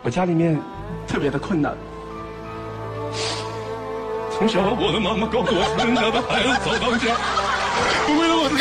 [0.02, 0.60] 我家里面
[1.06, 1.76] 特别的困难。
[4.38, 7.06] 从小我的妈妈告诉我，生下的孩子早当家，
[8.18, 8.54] 为了我的。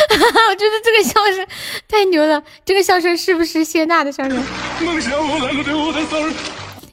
[0.49, 1.47] 我觉得这个笑声
[1.87, 4.43] 太牛了，这个笑声是不是谢娜的笑声？
[4.81, 6.33] 梦想我来了对我的字儿。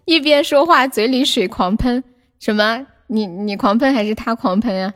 [0.04, 2.02] 一边说话嘴里水狂喷，
[2.40, 2.86] 什么？
[3.08, 4.92] 你你狂喷还是他狂喷啊？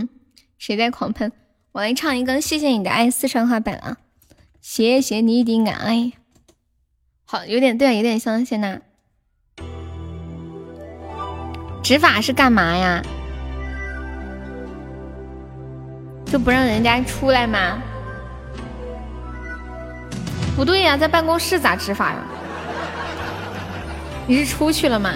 [0.58, 1.32] 谁在狂喷？
[1.72, 3.96] 我来唱一个《谢谢你的爱》四川话版啊！
[4.60, 6.12] 谢谢你的爱，
[7.24, 8.80] 好，有点对，有点像谢娜。
[11.82, 13.02] 执法是干嘛呀？
[16.24, 17.78] 就不让人家出来吗？
[20.56, 22.18] 不对呀，在办公室咋执法呀？
[24.26, 25.10] 你是出去了吗？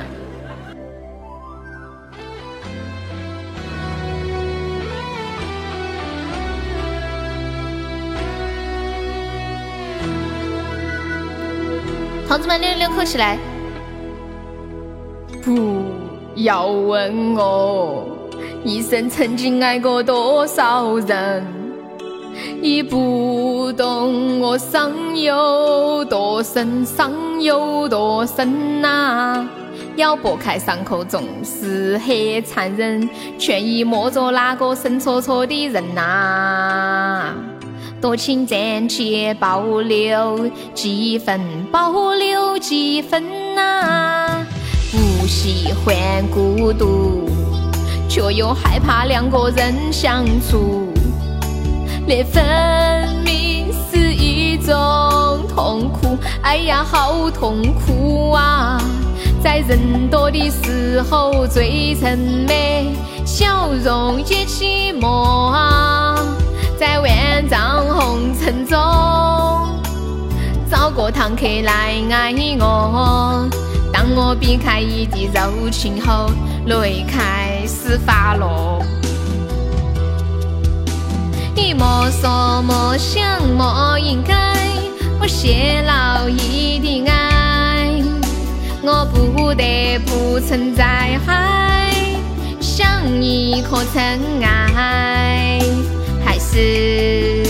[12.29, 13.39] 同志们，六六六，扣起来！
[15.43, 16.06] 不
[16.37, 18.05] 要问我。
[18.65, 21.47] 一生曾经爱过多少人，
[22.61, 29.47] 你不懂我伤有多深，伤有多深呐！
[29.95, 33.09] 要剥开伤口总是很残忍，
[33.39, 37.33] 却已摸着那个神戳戳的人呐！
[38.01, 41.41] 多情暂且保留几分，
[41.71, 44.45] 保留几分呐！
[45.27, 45.95] 喜欢
[46.31, 47.29] 孤独。
[48.09, 50.89] 却又害怕两个人相处，
[52.07, 52.43] 那分
[53.23, 54.75] 明是一种
[55.55, 56.17] 痛苦。
[56.41, 58.81] 哎呀，好痛苦啊！
[59.43, 62.17] 在人多的时候最沉
[62.49, 62.97] 美，
[63.27, 66.17] 笑容也寂寞啊。
[66.79, 68.79] 在万丈红尘中，
[70.71, 73.47] 找个堂客来爱我。
[74.09, 76.31] 当我避开你的柔情后，
[76.67, 78.81] 泪开始滑落。
[81.57, 84.55] 你莫说莫想莫应该，
[85.21, 88.01] 我泄露你的爱，
[88.81, 91.91] 我不得不存在海，
[92.61, 92.87] 想
[93.21, 94.01] 你可曾
[94.41, 95.59] 爱？
[96.25, 97.43] 还是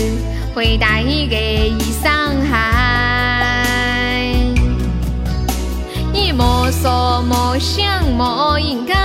[0.55, 2.26] 会带给你伤
[6.87, 8.95] 莫说莫想莫应该，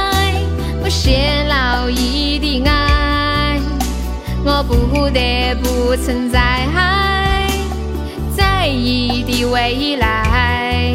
[0.85, 3.61] 我泄露你的爱，
[4.45, 6.69] 我不得不存在
[8.37, 10.95] 在意的未来，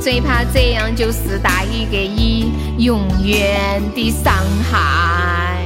[0.00, 4.32] 最怕这样就是带给你永远的伤
[4.70, 5.64] 害。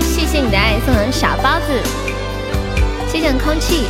[0.00, 1.80] 谢谢你的爱，送的小包子，
[3.06, 3.84] 谢谢空气。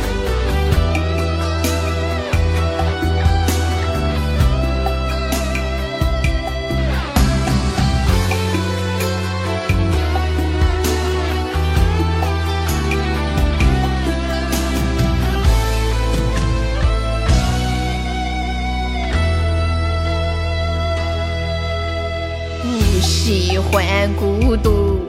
[23.71, 23.85] 欢
[24.19, 24.99] 孤独，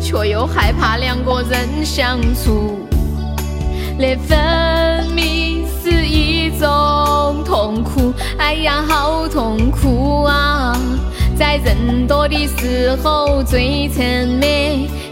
[0.00, 2.80] 却又害怕两个人相处，
[3.98, 8.12] 那分明是一种痛苦。
[8.38, 10.76] 哎呀，好痛苦啊！
[11.38, 14.46] 在人多的时候最沉默，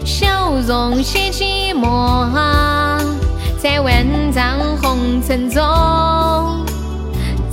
[0.03, 2.99] 笑容写寂寞啊！
[3.61, 5.61] 在万丈红尘中，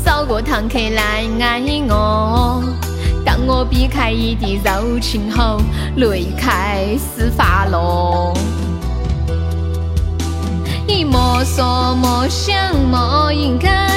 [0.04, 2.62] 找个堂客来爱我。
[3.46, 5.60] 我避开你的柔情后，
[5.96, 8.32] 泪开始滑落。
[10.86, 12.54] 你莫说莫想
[12.90, 13.88] 莫应该，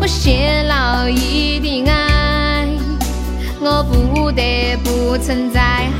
[0.00, 2.68] 我泄露你的爱，
[3.60, 5.90] 我不得不存在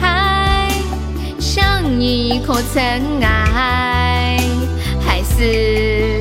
[1.39, 4.39] 像一颗尘埃？
[5.01, 6.21] 还是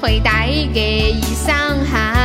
[0.00, 2.21] 会带给你伤害？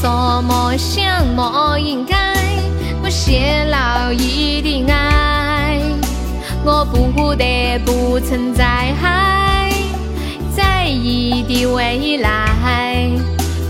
[0.00, 2.16] 说莫想莫应该，
[3.02, 5.80] 我泄露你的爱，
[6.64, 8.94] 我不得不存在
[10.54, 13.10] 在意的未来，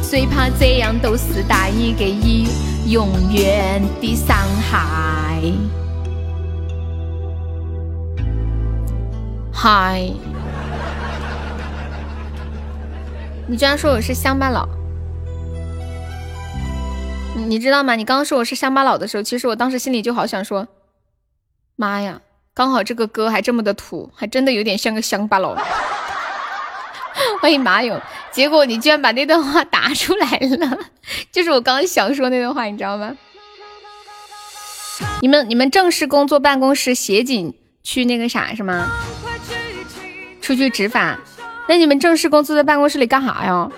[0.02, 2.48] 最怕这样都是大意，给你
[2.86, 4.36] 永远的伤
[4.70, 5.40] 害。
[9.50, 10.12] 嗨，
[13.47, 14.68] 你居然说我是乡巴佬？
[17.47, 17.94] 你知道吗？
[17.94, 20.68] 你刚刚说我是乡巴佬的时候，其实我当时心里就好想说，
[21.76, 22.20] 妈呀，
[22.55, 25.57] 刚好这个歌还这么的土，还真的有点像个乡巴佬。
[27.41, 28.00] 欢迎马勇，
[28.31, 30.78] 结果你居然把那段话打出来了，
[31.33, 33.17] 就是我刚刚想说那段话，你知道吗？
[35.23, 38.91] 你们你们正式工作办公室协警去那个啥是吗？
[40.41, 41.18] 出去执法？
[41.68, 43.70] 那你们正式工作在办公室里干啥呀？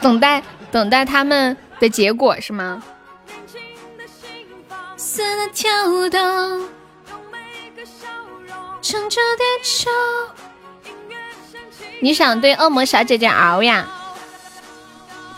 [0.00, 2.82] 等待等待他们的结果是吗？
[12.00, 13.86] 你想对恶魔小姐姐熬呀？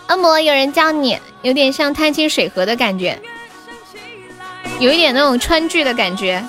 [0.09, 3.21] 恶魔有人叫你，有点像探清水河的感觉，
[4.79, 6.45] 有一点那种川剧的感觉。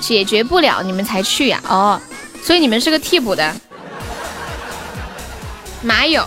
[0.00, 1.60] 解决不了你们才去呀？
[1.68, 2.00] 哦，
[2.42, 3.54] 所以你们是个替补的。
[5.86, 6.20] 马友，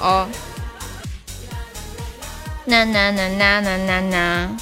[2.64, 4.58] 呐呐呐呐呐呐呐，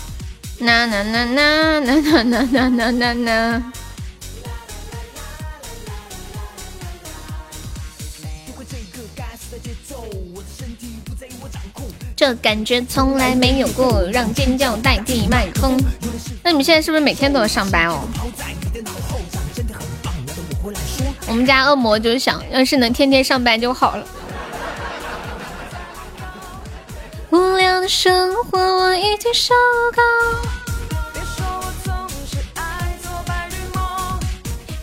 [0.57, 3.63] 呐呐呐呐呐呐呐呐呐呐。
[12.15, 15.77] 这感觉从来没有过，让尖叫代替麦克风。
[16.41, 17.99] 那你们现在是不是每天都要上班哦？
[21.27, 24.07] 我们家恶魔就想，要是能天天上班就好了。
[27.29, 29.53] 无聊的生活我已经受
[29.93, 30.01] 够，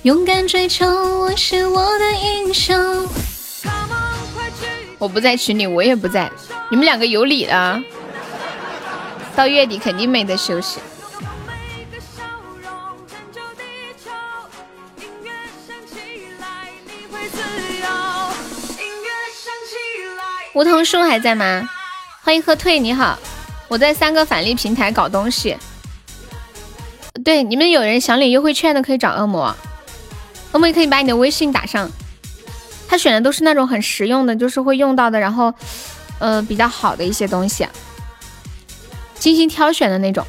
[0.03, 3.09] 勇敢追求，我是我的英雄。
[4.99, 6.31] 我不在群里，我也不在。
[6.71, 7.83] 你们两个有理了，
[9.35, 10.81] 到月底肯定没得休息。
[20.53, 21.69] 梧桐树还在吗？
[22.25, 23.19] 欢迎喝退，你好，
[23.69, 25.55] 我在三个返利平台搞东西。
[27.23, 29.55] 对，你们有人想领优惠券的可以找恶魔，
[30.53, 31.91] 恶魔也可以把你的微信打上。
[32.89, 35.53] 他选的都是那种很实用的，就是会用到的，然后，
[36.19, 37.69] 呃，比较好的一些东西，
[39.19, 40.27] 精心挑选的那种。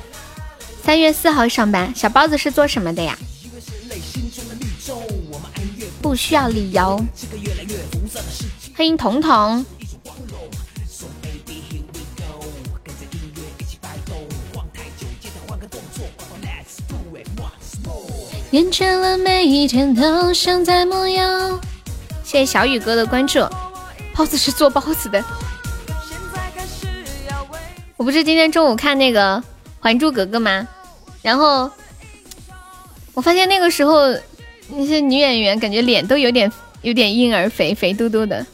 [0.83, 3.17] 三月四号上班，小包子是做什么的呀？
[6.01, 7.01] 不需要理由。
[8.75, 9.65] 欢迎彤彤。
[18.55, 21.59] 厌倦了每一天都像在梦游。
[22.23, 23.45] 谢谢小雨哥的关注，
[24.15, 25.21] 包子是做包子的。
[27.97, 29.35] 我不是今天中午看那个
[29.81, 30.65] 《还珠格格》吗？
[31.21, 31.69] 然后
[33.13, 34.13] 我发现那个时候
[34.69, 36.49] 那些女演员感觉脸都有点
[36.81, 38.45] 有点婴儿肥，肥嘟嘟的。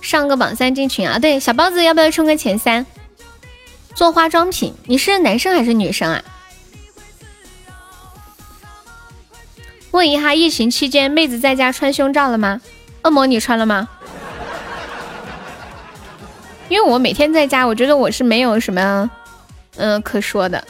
[0.00, 1.18] 上个榜三进群啊！
[1.18, 2.86] 对，小包子要不要冲个前三？
[3.96, 6.22] 做化妆品，你是男生还是女生啊？
[9.92, 12.60] 问一下，疫情期间妹子在家穿胸罩了吗？
[13.02, 13.88] 恶魔你穿了吗？
[16.68, 19.10] 因为我每天在家，我觉得我是没有什么
[19.76, 20.64] 嗯可说的。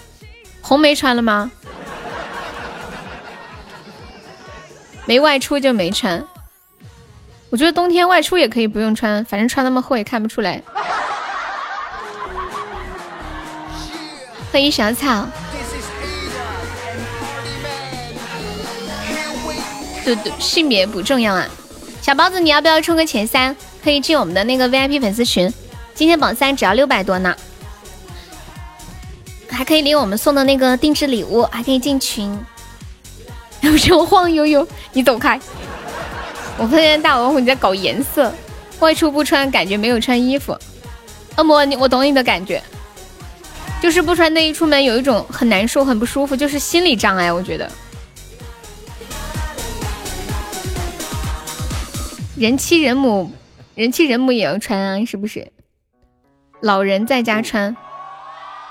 [0.60, 1.50] 红梅穿了吗？
[5.04, 6.24] 没外出就没穿。
[7.50, 10.60] 我觉得冬天外出也可以不用穿，反正穿那么厚也看不出来。
[14.50, 15.26] 欢迎小草。
[20.04, 21.46] 对对，性别不重要啊。
[22.00, 23.54] 小包子，你要不要冲个前三？
[23.82, 25.52] 可以进我们的那个 VIP 粉丝群。
[25.94, 27.34] 今天榜三只要六百多呢，
[29.48, 32.36] 还可以领我们送的那个定制礼物，还可以进群。
[33.60, 35.38] 有时候晃悠悠，你走开。
[36.58, 38.32] 我发现大老虎你在搞颜色，
[38.80, 40.56] 外出不穿，感觉没有穿衣服。
[41.36, 42.62] 恶魔，你我懂你的感觉，
[43.80, 47.70] 就是不穿内衣出门有一种很难受、很不舒服，就是心理障碍，我觉得。
[52.42, 53.30] 人妻人母，
[53.76, 55.52] 人妻人母也要穿啊，是不是？
[56.60, 57.76] 老人在家穿，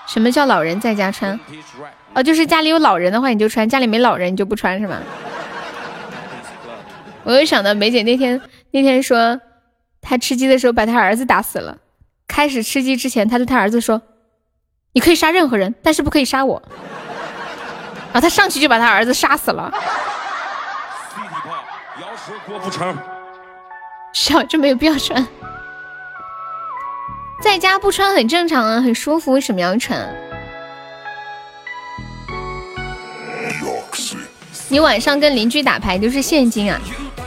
[0.06, 1.40] 什么叫老人在家穿？
[2.14, 4.98] 哦，就是家里有老人的话你就穿，家里没老人你就不穿是吗？
[7.24, 8.42] 我又想到梅姐那天
[8.72, 9.40] 那天说，
[10.02, 11.78] 她吃鸡的时候把她儿子打死了。
[12.28, 14.02] 开始吃鸡之前，她对她儿子说
[14.92, 16.62] ：“你可以杀任何人，但是不可以杀我。”
[18.12, 19.74] 然后他上去就把他儿子杀死了。
[24.14, 25.26] 小就没有必要穿。
[27.42, 30.08] 在家不穿很正常啊，很舒服，为什么要穿？
[34.70, 36.80] 你晚上跟邻居打牌都是现金啊？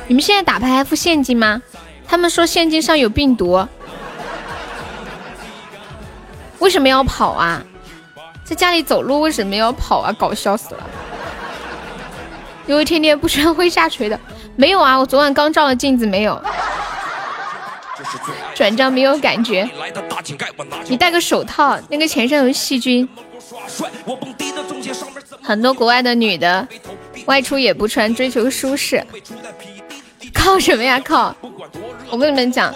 [0.06, 1.60] 你们现在打牌还付现金吗？
[2.06, 3.66] 他们说现金上有病毒，
[6.58, 7.62] 为什么要跑啊？
[8.44, 10.12] 在家里走路为什么要跑啊？
[10.12, 10.88] 搞笑死了！
[12.66, 14.18] 因为天天不穿会下垂的，
[14.56, 16.40] 没有啊，我昨晚刚照了镜子，没有。
[18.54, 19.68] 转账没有感觉，
[20.88, 23.08] 你戴个手套，那个钱上有细菌。
[25.42, 26.66] 很多国外的女的
[27.26, 29.04] 外出也不穿，追求舒适，
[30.32, 31.00] 靠什么呀？
[31.00, 31.34] 靠！
[32.10, 32.72] 我跟你们讲，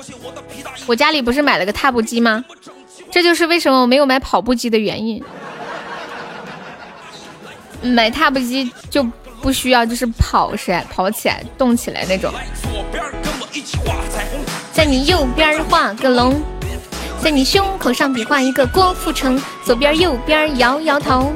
[0.86, 2.44] 我家里不是买了个踏步机吗？
[3.10, 5.22] 这就是为什么我没有买跑步机的原因。
[7.82, 9.06] 买踏步机就
[9.40, 12.32] 不需要，就是跑起来、跑起来、动起来那种。
[14.72, 16.40] 在你右边画个龙，
[17.22, 21.32] 在你胸口上比划一个郭富城，左边右边摇摇头。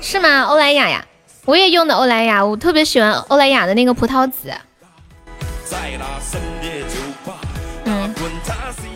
[0.00, 0.42] 是吗？
[0.44, 1.04] 欧莱雅呀，
[1.44, 4.52] 我也用的欧莱雅，我特别喜欢欧莱雅的那个葡萄籽。
[7.84, 8.14] 嗯，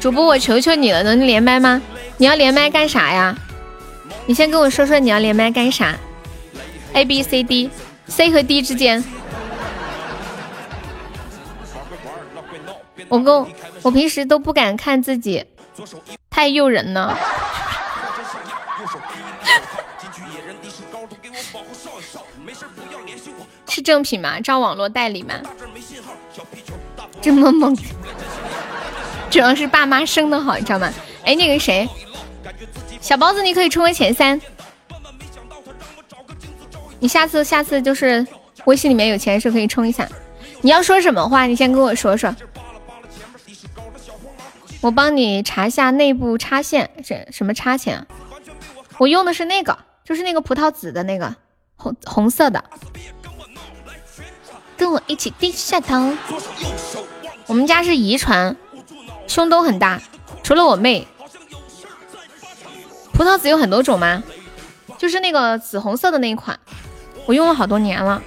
[0.01, 1.81] 主播我求求你了，能连麦吗？
[2.17, 3.37] 你要连麦干啥呀？
[4.27, 5.97] 你先跟我说说你要连麦干啥
[6.93, 9.03] ？A B C D，C 和 D 之间。
[13.09, 13.47] 我跟
[13.83, 15.45] 我平时都不敢看自己，
[16.31, 17.19] 太诱人了。
[23.69, 24.39] 是正品吗？
[24.41, 25.35] 招网络代理吗？
[27.21, 27.77] 这么猛，
[29.31, 30.93] 主要是爸妈生的好，你知道吗？
[31.25, 31.89] 哎，那个谁，
[33.01, 34.41] 小包子，你可以冲为前三。
[37.01, 38.27] 你下次下次就是
[38.65, 40.09] 微信里面有钱的时候可以充一下。
[40.61, 41.47] 你要说什么话？
[41.47, 42.35] 你先跟我说说。
[44.81, 48.07] 我帮你查一下内部插线是什么插线，
[48.99, 51.35] 我用的是那个，就是那个葡萄紫的那个
[51.77, 52.65] 红红色的。
[54.77, 56.13] 跟我一起低下头。
[57.47, 58.57] 我们家是遗传，
[59.27, 60.01] 胸都很大，
[60.43, 61.07] 除了我妹。
[63.13, 64.23] 葡萄籽有很多种吗？
[64.99, 66.59] 就是那个紫红色的那一款，
[67.27, 68.23] 我用了好多年了。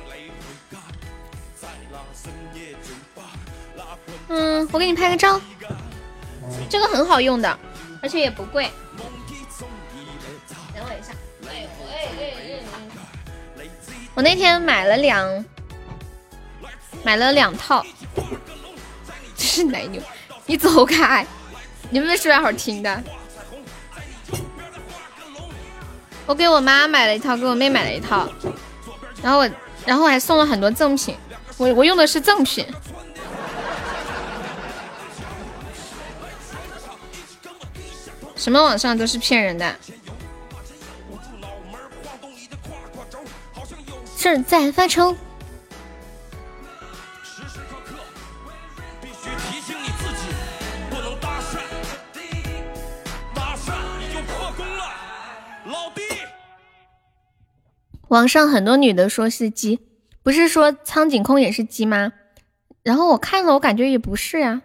[4.28, 5.40] 嗯，我给你拍个照。
[6.70, 7.60] 这个很好用的，
[8.02, 8.70] 而且也不贵。
[10.74, 11.14] 等我一下，
[14.14, 15.46] 我那天买了两，
[17.04, 17.86] 买了两套。
[19.36, 20.02] 这是奶牛，
[20.46, 21.26] 你走开！
[21.90, 23.04] 你们说点好听的。
[26.26, 28.28] 我给我妈买了一套，给我妹买了一套，
[29.22, 29.50] 然后我，
[29.86, 31.16] 然后还送了很多赠品。
[31.58, 32.66] 我我用的是赠品。
[38.36, 39.76] 什么网上都是骗人的，
[44.18, 45.16] 正在发愁。
[58.10, 59.80] 网上很多女的说是鸡，
[60.22, 62.14] 不是说苍井空也是鸡吗？
[62.84, 64.62] 然后我看了，我感觉也不是呀。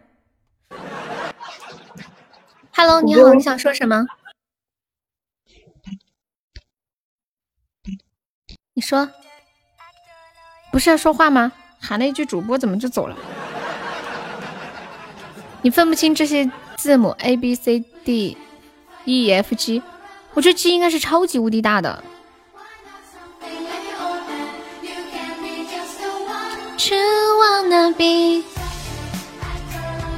[2.75, 4.07] Hello，你好，你想说什么？
[8.75, 9.09] 你说，
[10.71, 11.53] 不是要说话吗？
[11.81, 13.17] 喊了一句主播，怎么就走了？
[15.63, 18.37] 你分不清这些字母 A B C D
[19.07, 19.83] E F G，
[20.35, 22.05] 我觉得 G 应该是超级无敌大的。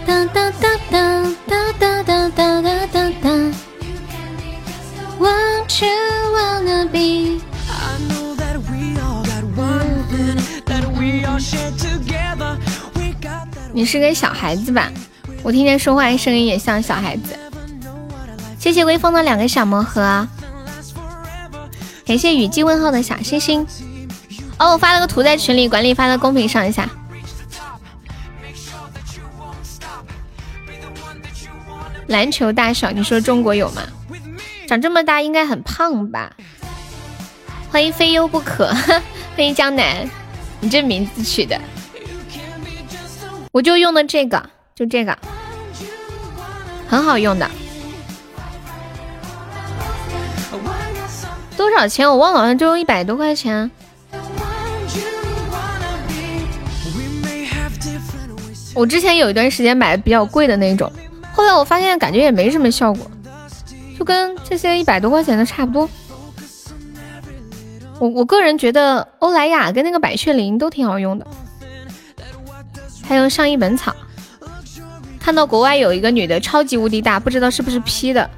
[0.06, 3.30] 哒哒哒哒哒哒哒哒哒哒哒。
[5.18, 5.88] What you
[6.32, 7.40] wanna be？
[13.72, 14.92] 你是个小孩子吧？
[15.42, 17.36] 我听见说话声音也像小孩子。
[18.60, 20.28] 谢谢微风的两个小魔盒，
[22.06, 23.66] 感谢雨季问候的小星星。
[24.58, 26.88] 哦，我发了个图在群里，管理发到公屏上一下。
[32.08, 33.82] 篮球大小，你说中国有吗？
[34.68, 36.30] 长这么大应该很胖吧？
[37.70, 38.68] 欢迎非优不可，
[39.34, 40.08] 欢迎江南，
[40.60, 41.58] 你这名字取的，
[43.50, 45.16] 我就用的这个，就这个，
[46.86, 47.50] 很好用的。
[51.56, 53.70] 多少钱我忘了，好像就一百多块钱。
[58.74, 60.90] 我之前有一段时间买的比较贵的那种，
[61.32, 63.10] 后来我发现感觉也没什么效果，
[63.98, 65.88] 就跟这些一百多块钱的差不多。
[67.98, 71.26] 我我个人觉得欧莱雅跟那个百雀羚都挺好用的，
[73.04, 73.94] 还有上一本草。
[75.20, 78.28] 看到国外有一个女的超级无敌大，不知道是不是 P 的。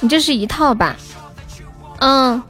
[0.00, 0.96] 你这是一套吧？
[1.98, 2.42] 嗯，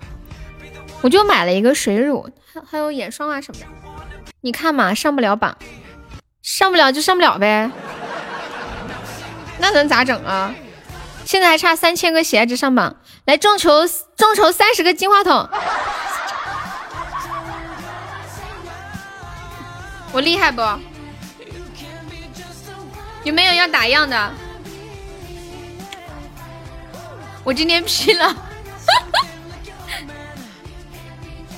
[1.00, 3.66] 我就买了一个水乳，还还有眼霜啊什么的。
[4.42, 5.56] 你看嘛，上不了榜，
[6.48, 7.70] 上不了就上不了呗，
[9.58, 10.54] 那能咋整啊？
[11.26, 12.96] 现在还差三千个喜爱值上榜，
[13.26, 13.86] 来众筹
[14.16, 15.46] 众筹三十个金话筒，
[20.10, 20.62] 我厉害不？
[23.24, 24.32] 有没有要打样的？
[27.44, 28.34] 我今天 P 了，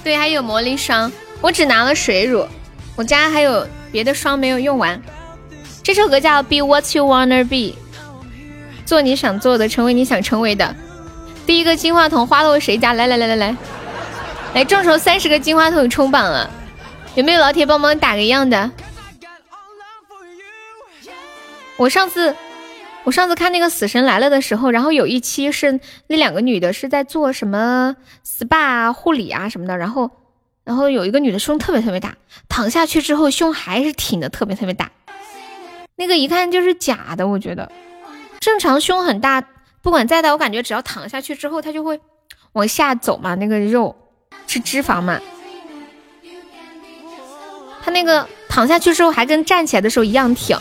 [0.03, 2.45] 对，还有魔力霜，我只拿了水乳，
[2.97, 5.01] 我家还有别的霜没有用完。
[5.83, 7.57] 这首歌叫《Be What You Wanna Be》，
[8.85, 10.75] 做你想做的，成为你想成为的。
[11.47, 12.93] 第一个金话筒花落谁家？
[12.93, 13.57] 来来来来来，
[14.55, 16.49] 来众筹三十个金话筒冲榜了，
[17.15, 18.71] 有没有老铁帮忙打个样的？
[21.77, 22.37] 我上次，
[23.05, 30.11] 我上次看那个《死神来了》的时候，然后有一期是那两个女的是在做什么 SPA 护理啊什么的，然后，
[30.65, 32.17] 然后有一个女的胸特别特别大，
[32.49, 34.91] 躺下去之后胸还是挺的特别特别大，
[35.97, 37.71] 那个一看就是假的，我觉得
[38.39, 39.43] 正常胸很大，
[39.83, 42.01] 不管再大，我感觉只要躺下去之后它就会
[42.53, 43.97] 往下走嘛，那个肉
[44.47, 45.21] 是脂肪嘛，
[47.83, 50.59] 它那个躺下去之后还跟站起来的时候一样挺。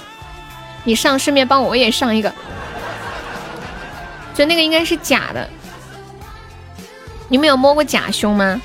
[0.86, 2.34] 你上，顺便帮我也上一个，
[4.34, 5.48] 就那个应该是假的。
[7.28, 8.62] 你们有摸过假胸吗？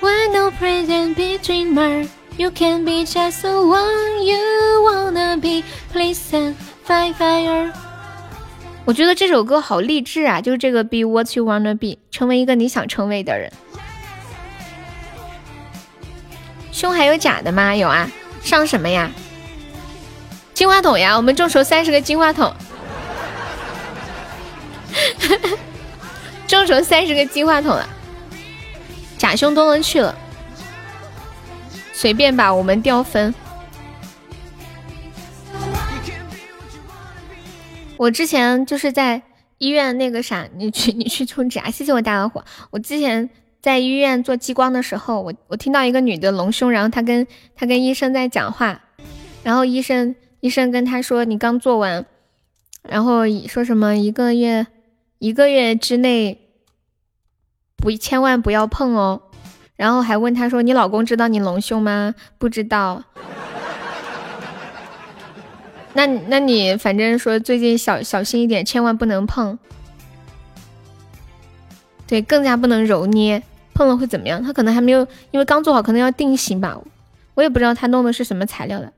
[0.00, 2.06] Why no present be dreamer?
[2.36, 4.38] You can be just the one you
[4.84, 5.64] wanna be.
[5.92, 6.54] Please s t
[6.86, 7.72] fire fire.
[8.84, 13.52] 我觉得这首歌好励志啊，就是这个 Be what you wanna be，成为一个你想成为的人。
[16.70, 17.74] 胸还有假的吗？
[17.74, 18.08] 有啊，
[18.40, 19.10] 上什么呀？
[20.54, 22.54] 金话筒呀，我们众筹三十个金话筒。
[26.46, 27.88] 众筹三十个金话筒了。
[29.18, 30.16] 假胸都能去了，
[31.92, 33.34] 随便吧，我们掉分。
[37.98, 39.20] 我之前就是在
[39.58, 41.68] 医院那个啥，你去 你去充值啊！
[41.70, 42.40] 谢谢我大老虎，
[42.70, 43.28] 我之前。
[43.60, 48.80] 在医院做激光的时候，我我听到一个女的隆胸，然后她跟她跟医生在讲话，
[49.42, 52.06] 然后医生医生跟她说你刚做完，
[52.88, 54.68] 然后说什么一个月
[55.18, 56.47] 一个月之内
[57.78, 59.22] 不千万不要碰哦，
[59.76, 62.14] 然后还问他说你老公知道你隆胸吗？
[62.36, 63.02] 不知道。
[65.94, 69.58] 那那你反正说最近小小心一点，千万不能碰。
[72.06, 73.42] 对，更加不能揉捏，
[73.74, 74.42] 碰了会怎么样？
[74.42, 76.78] 他可能还没有，因为刚做好，可能要定型吧。
[77.34, 78.92] 我也不知道他弄的是什么材料的。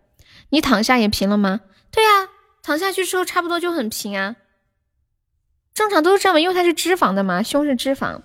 [0.50, 1.60] 你躺下也平了吗？
[1.90, 2.28] 对呀，
[2.62, 4.36] 躺下去之后差不多就很平啊。
[5.72, 8.20] 正常都是这样，因为它是脂肪的嘛，胸是脂肪，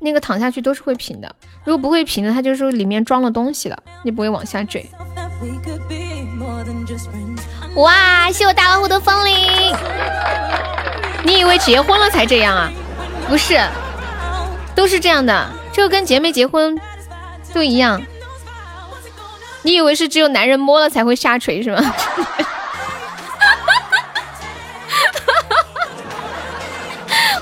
[0.00, 1.34] 那个躺下去都是会平的。
[1.64, 4.88] 如果不会平的，它就是里面装了东西了，你不会往下坠。
[7.76, 9.74] 哇，谢我大老虎的风铃！
[11.24, 12.70] 你以为结婚了才这样啊？
[13.28, 13.60] 不是。
[14.74, 16.80] 都是这样的，这个跟姐妹结婚
[17.52, 18.00] 都一样。
[19.62, 21.82] 你以为是只有男人摸了才会下垂是吗？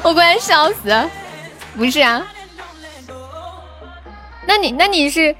[0.02, 1.08] 我快笑死！
[1.76, 2.26] 不是啊，
[4.46, 5.34] 那你那你是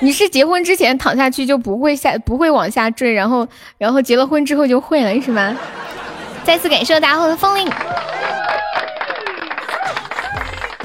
[0.00, 3.46] 你是结婚之前躺下去就不会下不会往下坠，然后
[3.78, 5.56] 然后结了婚之后就会了是吗？
[6.44, 7.70] 再次感谢大家的风铃。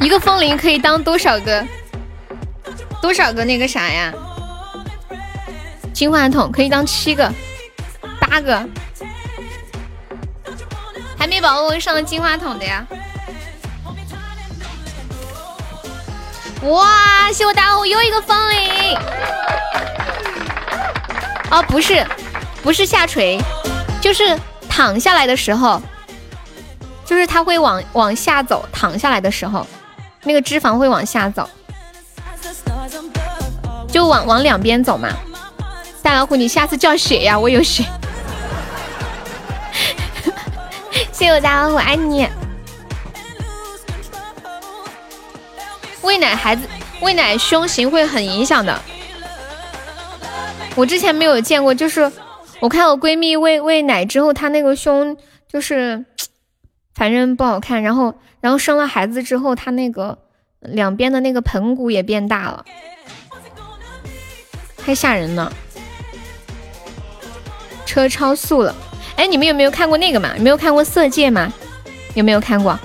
[0.01, 1.65] 一个风铃可以当多少个？
[3.01, 4.13] 多少个那个啥呀？
[5.93, 7.31] 金话筒可以当七个、
[8.19, 8.67] 八个。
[11.17, 12.85] 还没宝宝上金话筒的呀？
[16.63, 17.31] 哇！
[17.31, 18.97] 谢我大老虎又一个风铃。
[21.51, 22.05] 哦，不是，
[22.63, 23.39] 不是下垂，
[24.01, 25.81] 就是躺下来的时候，
[27.05, 29.65] 就是它会往往下走，躺下来的时候。
[30.23, 31.47] 那个脂肪会往下走，
[33.87, 35.09] 就往往两边走嘛。
[36.01, 37.85] 大老虎，你下次叫雪呀，我有雪。
[41.11, 42.27] 谢谢我大老虎，爱你。
[46.15, 46.65] 喂奶孩子，
[47.01, 48.81] 喂奶胸型会很影响的。
[50.73, 52.09] 我之前没有见过，就是
[52.61, 55.17] 我看我闺蜜喂喂奶之后，她那个胸
[55.51, 56.05] 就是，
[56.93, 57.83] 反正不好看。
[57.83, 60.17] 然后，然后生了孩子之后，她那个
[60.61, 62.63] 两边的那个盆骨也变大了，
[64.77, 65.51] 太吓人了。
[67.85, 68.73] 车超速了，
[69.17, 70.31] 哎，你们有没有看过那个嘛？
[70.37, 71.51] 有没有看过《色戒》吗？
[72.13, 72.79] 有没有看过？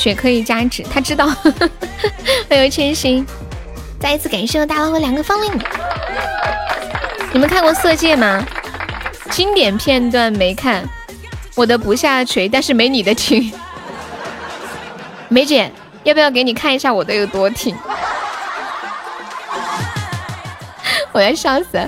[0.00, 1.26] 血可以加值，他知道。
[2.48, 3.26] 欢迎千心。
[4.00, 5.52] 再一次感谢大老虎两个方令。
[7.34, 8.42] 你们看过《色戒》吗？
[9.30, 10.88] 经典片段没看，
[11.54, 13.52] 我的不下垂，但是没你的挺。
[15.28, 15.70] 梅姐，
[16.04, 17.76] 要不要给你看一下我的有多挺？
[21.12, 21.78] 我要笑死！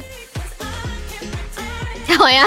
[2.20, 2.44] 我呀。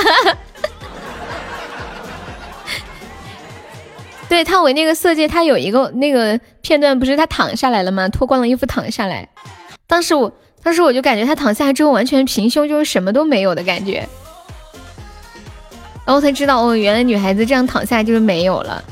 [4.35, 8.09] 对，汤唯那个《色戒》，他有一个那个片段，不是他躺下来了吗？
[8.09, 9.29] 脱光了衣服躺下来。
[9.87, 10.29] 当时我，
[10.61, 14.05] 当时我就感觉他躺下来之后完全平胸，就是什么都没有的感觉。
[16.03, 18.83] 然后才知道哦，原来女孩子这样躺下来就是没有了。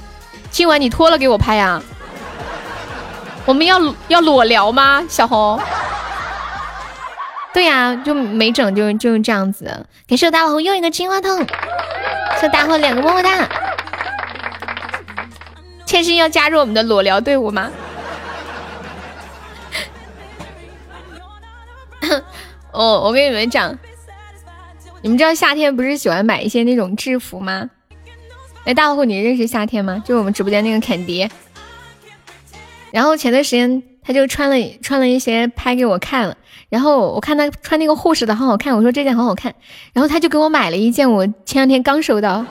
[0.49, 1.83] 今晚你脱了给我拍呀？
[3.43, 5.03] 我们要要裸聊吗？
[5.09, 5.59] 小红？
[7.53, 9.65] 对呀，就没整就就是这样子。
[10.07, 11.45] 感谢大老虎又一个金话筒，
[12.39, 13.49] 谢大伙两个么么哒。
[15.93, 17.69] 千心要加入我们的裸聊队伍吗？
[22.72, 23.77] 哦，我跟你们讲，
[25.03, 27.69] 你们知道夏天不是喜欢买一些那种制服吗？
[28.65, 30.01] 哎，大老虎，你认识夏天吗？
[30.03, 31.30] 就是我们直播间那个肯迪。
[32.89, 36.35] 然后前段时间他就穿了穿了一些拍给我看了，
[36.69, 39.53] 然后我看他穿那个护士的好好看，我说这件好好看，
[39.93, 42.43] 然后他就给我买了一件，我前两天刚收到。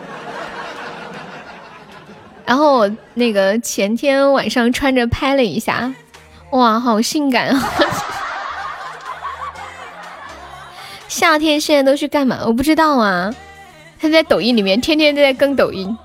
[2.44, 5.92] 然后我那个前天晚上穿着拍了一下，
[6.50, 7.70] 哇，好性感啊！
[11.08, 12.40] 夏天现在都去干嘛？
[12.44, 13.34] 我不知道啊。
[14.00, 15.96] 他在抖音里面天天都在更抖音。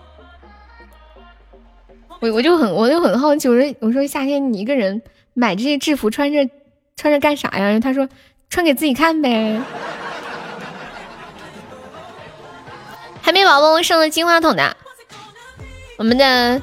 [2.20, 5.02] 我我就很我就很好奇，我说我说夏天你一个人
[5.34, 6.48] 买这些制服穿着
[6.96, 7.80] 穿着干啥呀？
[7.80, 8.08] 他说
[8.50, 9.60] 穿给自己看呗。
[13.22, 14.78] 海绵宝宝上了金话筒的。
[15.98, 16.62] 我们的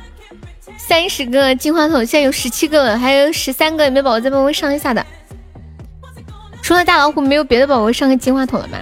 [0.78, 5.04] 三十个金话筒现在有十七个了，还有十三个有没有宝宝再帮我上一下的？
[6.62, 8.78] 除了大老虎，没有别的宝宝上个金话筒了吧？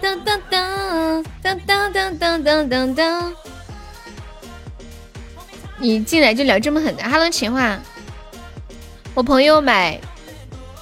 [0.00, 3.34] 当当当当当当当当当当！
[5.78, 7.78] 你进来就聊这么狠的？Hello，情话，
[9.14, 9.98] 我朋友买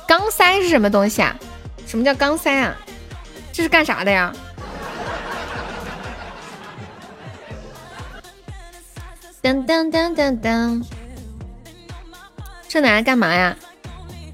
[0.08, 1.36] 钢塞是什么东西啊？
[1.86, 2.76] 什么叫钢塞啊？
[3.52, 4.32] 这是干啥的呀？
[9.46, 10.84] 噔噔噔噔噔，
[12.66, 13.56] 这拿来干嘛呀？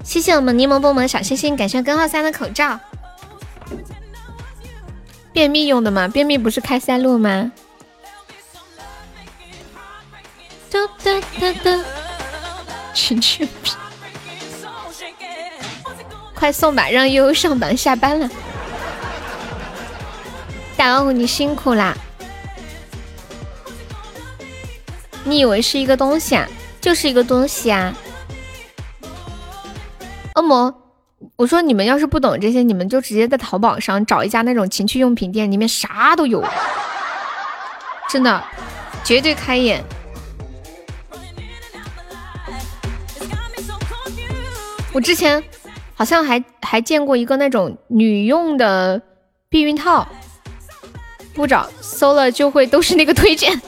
[0.03, 2.79] 谢谢我们柠檬蹦蹦小星星，感谢根号三的口罩。
[5.31, 6.07] 便秘用的吗？
[6.07, 7.51] 便秘不是开塞露吗？
[10.71, 11.79] 哒哒哒哒，
[12.95, 13.69] 群群比，
[16.33, 18.27] 快送吧，让悠悠上榜下班了。
[20.75, 21.95] 大老虎，你辛苦啦。
[25.25, 26.47] 你以为是一个东西啊？
[26.81, 27.95] 就是一个东西啊！
[30.35, 30.73] 恶魔，
[31.37, 36.43] 我说你们要是不懂这些，你们就直接在淘宝上找一家那种情趣用品店，里面啥都有，
[38.09, 38.43] 真的，
[39.05, 39.81] 绝对开眼。
[44.91, 45.41] 我之前
[45.95, 49.01] 好像还还见过一个那种女用的
[49.47, 50.05] 避孕套，
[51.33, 53.59] 不找搜了就会都是那个推荐。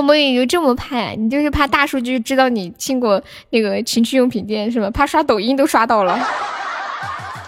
[0.00, 1.10] 我们有这么怕？
[1.10, 4.90] 你就是怕大数据知道你进过那个情趣用品店是吧？
[4.90, 6.18] 怕刷抖音都刷到了，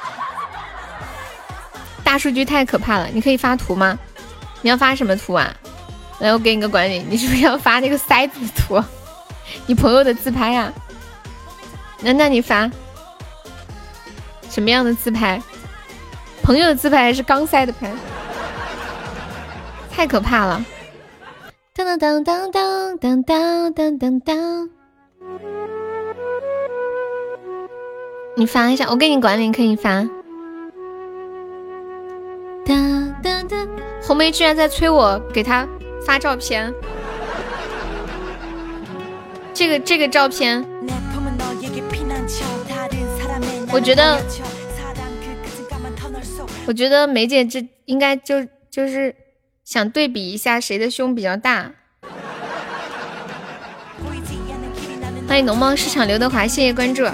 [2.05, 3.09] 大数据太可怕了。
[3.15, 3.99] 你可以发图吗？
[4.61, 5.51] 你要发什么图啊？
[6.19, 8.79] 来，我给你个管理，你是不是要发那个塞子图？
[9.65, 10.71] 你朋友的自拍啊？
[12.03, 12.71] 那那你发
[14.51, 15.41] 什么样的自拍？
[16.43, 17.91] 朋友的自拍还是刚塞的拍？
[19.91, 20.63] 太可怕了。
[21.85, 24.71] 当当当当当当当当当当，
[28.37, 30.09] 你发一下，我给你管理，可以发。
[32.65, 33.69] 当当当，
[34.01, 35.67] 红梅居然在催我给她
[36.07, 36.73] 发照片，
[39.53, 40.65] 这个这个照片，
[43.73, 44.21] 我觉得，
[46.65, 48.37] 我觉得梅姐这应该就
[48.71, 49.13] 就是。
[49.73, 51.73] 想对比一下谁的胸比较大，
[55.27, 57.07] 欢迎农贸市场刘德华，谢谢关注。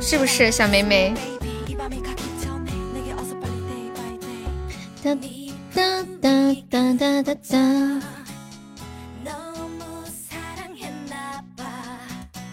[0.00, 1.12] 是不是小妹妹？
[5.02, 5.14] 哒
[5.74, 8.02] 哒哒哒哒哒哒。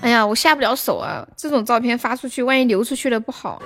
[0.01, 1.25] 哎呀，我下不了手啊！
[1.37, 3.61] 这种照片发出去，万一流出去了不好。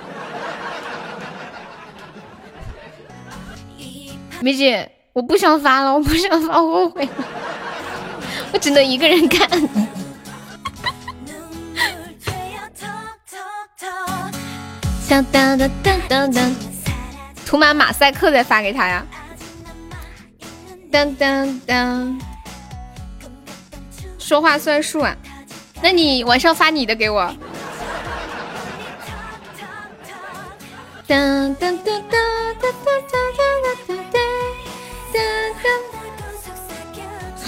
[4.42, 7.12] 梅姐，我不想发了，我不想发，我后悔了，
[8.52, 9.48] 我只能一个人看。
[15.08, 16.50] 哒哒哒哒哒哒，
[17.46, 19.06] 涂满马赛克再发给他呀！
[20.90, 22.20] 当当当，
[24.18, 25.14] 说话算数啊！
[25.80, 27.32] 那你晚上发你的给我。
[31.06, 32.10] 当当当当
[32.58, 34.21] 当当当当当。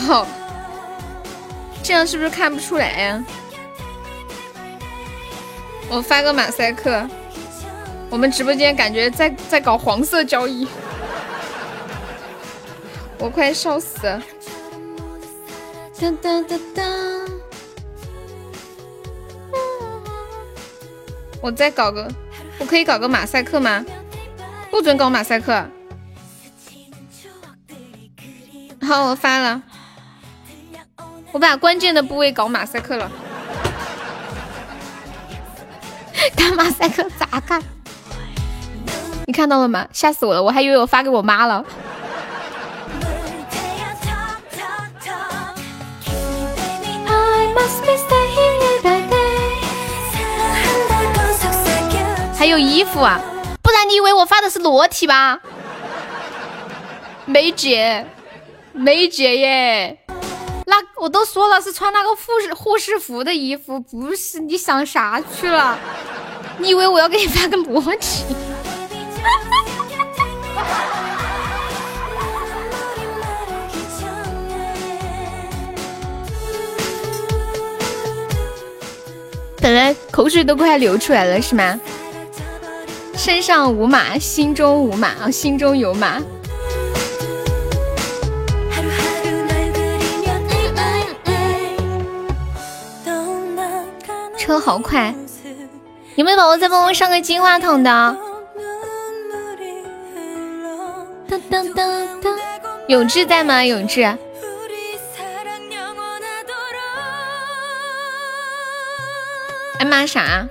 [0.06, 0.26] 好，
[1.82, 3.24] 这样是不是看不出来呀？
[5.88, 7.08] 我发个马赛克。
[8.10, 10.68] 我们直播间感觉在在搞黄色交易，
[13.18, 14.22] 我快笑死了！
[15.98, 16.82] 哒哒哒哒，
[21.40, 22.08] 我再搞个，
[22.58, 23.84] 我可以搞个马赛克吗？
[24.70, 25.66] 不准搞马赛克！
[28.84, 29.62] 好，我发了，
[31.32, 33.10] 我把关键的部位搞马赛克了。
[36.36, 37.62] 干马赛克咋干？
[39.26, 39.86] 你看到了吗？
[39.92, 40.42] 吓死我了！
[40.42, 41.64] 我还以为我发给我妈了。
[52.36, 53.18] 还有衣服啊，
[53.62, 55.40] 不然你以为我发的是裸体吧？
[57.24, 58.06] 梅姐，
[58.76, 59.98] 梅姐耶，
[60.66, 64.40] 那我都说了是穿那个护士护士服的衣服，不是？
[64.40, 65.78] 你想啥去了？
[66.58, 68.24] 你以为我要给你发个裸体？
[79.62, 81.80] 本来口水都快流出来了，是吗？
[83.16, 86.20] 身上无马，心中无马啊，心中有马。
[94.44, 95.14] 车好快，
[96.16, 97.90] 有没有宝宝再帮我上个金话筒的？
[101.26, 102.36] 噔噔噔噔，
[102.88, 103.64] 永志在吗？
[103.64, 104.02] 永志，
[109.78, 110.46] 哎妈啥？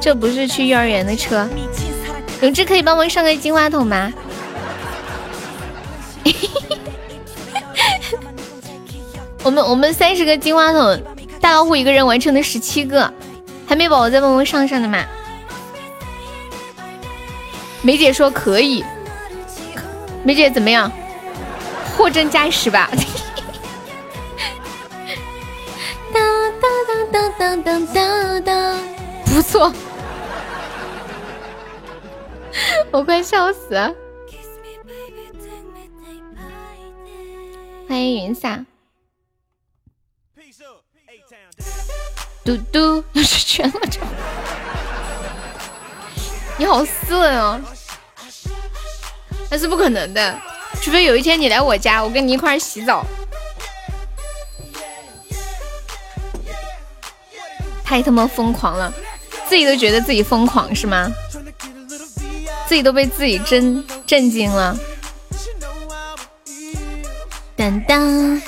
[0.00, 1.46] 这不是去幼儿园的车。
[2.40, 4.10] 永志可以帮忙上个金话筒吗？
[9.44, 11.02] 我们我们三十个金话筒，
[11.40, 13.12] 大老虎一个人完成了十七个，
[13.66, 15.04] 还没宝宝再帮忙上上的吗？
[17.82, 18.84] 梅姐说可以，
[20.22, 20.88] 梅姐怎么样？
[21.96, 22.88] 货真价实吧？
[26.12, 26.70] 当当
[27.10, 28.78] 当当当当当，
[29.24, 29.72] 不错，
[32.92, 33.92] 我快笑死了。
[37.88, 38.64] 欢迎云散，
[42.44, 44.00] 嘟嘟要 是全了这。
[46.58, 47.60] 你好色哦！
[49.50, 50.38] 那是不可能的，
[50.80, 53.04] 除非有一天你来我家，我跟你一块洗澡。
[57.84, 58.92] 太他妈疯狂了，
[59.48, 61.10] 自己都觉得自己疯狂是吗？
[62.66, 64.76] 自己都被自己震震惊了。
[67.54, 68.40] 当当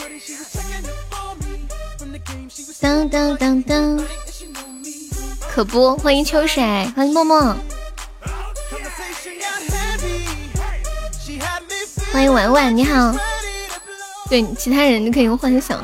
[2.84, 4.04] 当当当当，
[5.50, 6.62] 可不，欢迎秋水，
[6.94, 7.56] 欢迎默默。
[12.12, 13.16] 欢迎婉婉，你好。
[14.28, 15.82] 对，其他人你可以用幻想。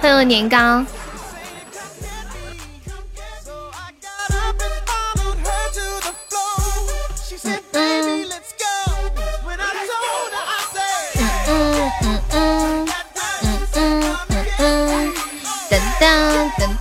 [0.00, 0.84] 欢迎年糕。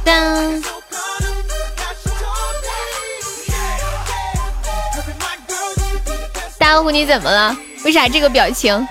[0.05, 0.61] 噔噔噔。
[6.57, 7.55] 大老虎，你怎么了？
[7.83, 8.87] 为啥这个表情？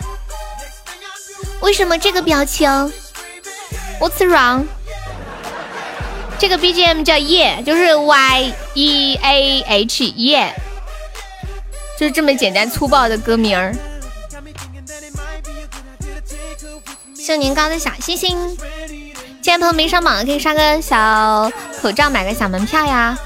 [1.61, 2.69] 为什么这个表情
[4.01, 4.65] ？What's wrong？
[6.39, 10.53] 这个 BGM 叫 Yeah，就是 Y E A H Yeah，
[11.99, 13.75] 就是这么简单粗暴的歌名儿。
[17.15, 18.57] 谢年糕的小星星。
[19.43, 23.19] 今天朋友没上榜的可以刷个小口罩，买个小门票呀。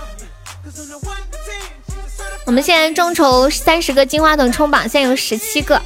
[2.46, 5.82] 我们现在众筹三十个金话筒冲榜，现在有十七个，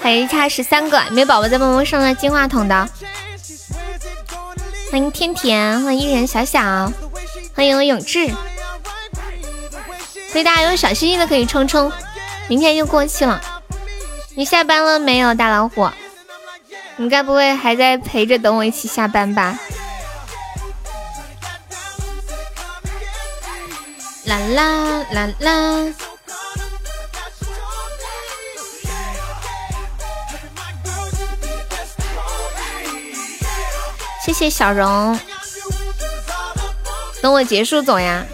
[0.00, 1.02] 还差十三个。
[1.10, 2.88] 没有宝宝在帮忙上个金话筒的，
[4.90, 6.90] 欢迎天甜，欢迎伊人小小，
[7.54, 8.26] 欢迎永志。
[10.32, 11.92] 所以大家有小心心的可以冲冲，
[12.48, 13.38] 明天就过期了。
[14.34, 15.90] 你下班了没有，大老虎？
[17.00, 19.56] 你该不会还在陪着等我一起下班吧？
[24.24, 25.94] 啦啦啦啦！
[34.24, 35.18] 谢谢小荣，
[37.22, 38.26] 等我结束走呀。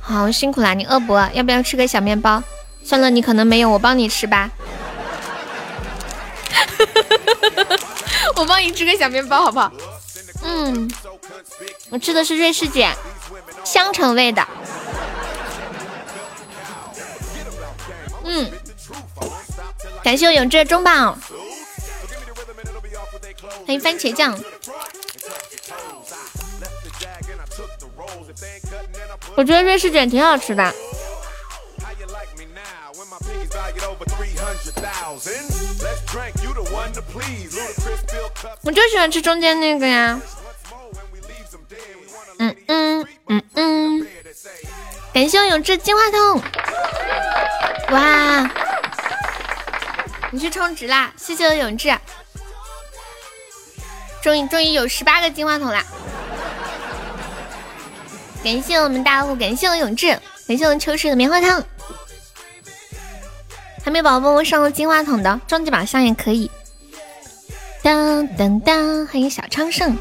[0.00, 1.30] 好辛苦啦，你饿不饿？
[1.34, 2.42] 要不要吃个小面包？
[2.82, 4.50] 算了，你可能没有，我帮你吃吧。
[8.42, 9.70] 我帮你吃个小面包好不好？
[10.42, 10.90] 嗯，
[11.90, 12.92] 我吃的是瑞士卷，
[13.62, 14.44] 香橙味的。
[18.24, 18.50] 嗯，
[20.02, 21.16] 感谢我永志的中宝，
[23.64, 24.36] 欢迎番茄酱。
[29.36, 30.74] 我觉得瑞士卷挺好吃的。
[38.62, 40.20] 我就喜欢吃中间那个呀。
[42.38, 44.06] 嗯嗯嗯嗯，
[45.12, 46.42] 感谢我永志金话筒。
[47.90, 48.50] 哇，
[50.30, 51.12] 你去充值啦！
[51.16, 51.94] 谢谢我永志，
[54.22, 55.84] 终于终于有十八个金话筒啦！
[58.42, 60.08] 感谢我们大户，感谢我永志，
[60.48, 61.62] 感谢我们秋水的棉花糖。
[63.84, 66.50] 还没宝宝帮我上了金话筒的，终极宝箱也可以。
[67.82, 69.96] 当当当，欢迎小昌盛，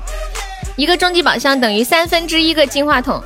[0.75, 3.23] 一个终极宝箱等于三分之一个金话筒，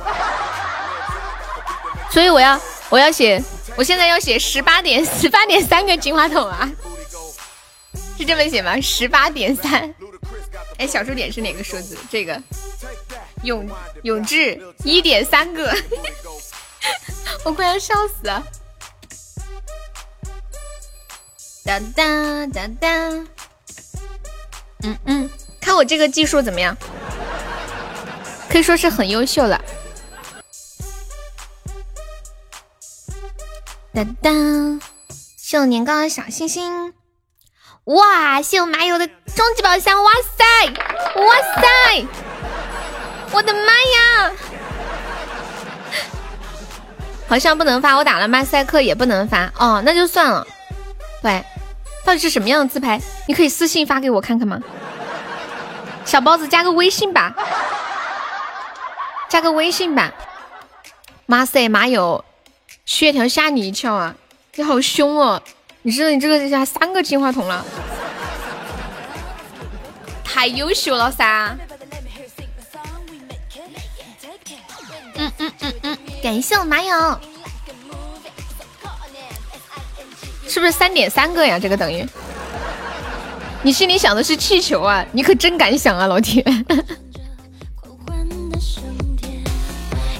[2.10, 3.42] 所以我要我要写，
[3.76, 6.66] 我现在要写十八点十八点三个金话筒啊，
[8.16, 8.80] 是这么写吗？
[8.80, 9.94] 十八点三，
[10.78, 11.98] 哎，小数点是哪个数字？
[12.10, 12.40] 这个
[13.42, 13.68] 永
[14.04, 15.76] 永志一点三个，
[17.44, 18.42] 我快要笑死了。
[21.66, 22.88] 哒哒哒哒，
[24.84, 25.30] 嗯嗯，
[25.60, 26.76] 看我这个技术怎么样？
[28.48, 29.60] 可以说是很优秀了。
[33.92, 34.30] 哒哒，
[35.36, 36.94] 谢我年糕的小星星，
[37.84, 38.40] 哇！
[38.40, 40.44] 谢我麻油的终极宝箱，哇塞，
[41.20, 42.06] 哇塞，
[43.32, 44.32] 我的妈呀！
[47.26, 50.46] 好像不能发，我打了马赛克也不能发哦，那就算了。
[51.20, 51.44] 对。
[52.06, 53.00] 到底是什么样的自拍？
[53.26, 54.60] 你可以私信发给我看看吗？
[56.04, 57.34] 小包子加个微信吧，
[59.28, 60.14] 加个微信吧。
[61.26, 62.24] 妈塞，马友，
[62.84, 64.14] 血条吓你一跳啊！
[64.54, 65.42] 你好凶哦！
[65.82, 67.64] 你知道你这个加三个金话筒了，
[70.22, 71.56] 太优秀了噻！
[75.16, 77.20] 嗯嗯嗯嗯，感谢我马友。
[80.48, 81.58] 是不是三点三个呀？
[81.58, 82.06] 这个等于，
[83.62, 85.04] 你心里想的是气球啊？
[85.12, 86.44] 你可真敢想啊，老铁！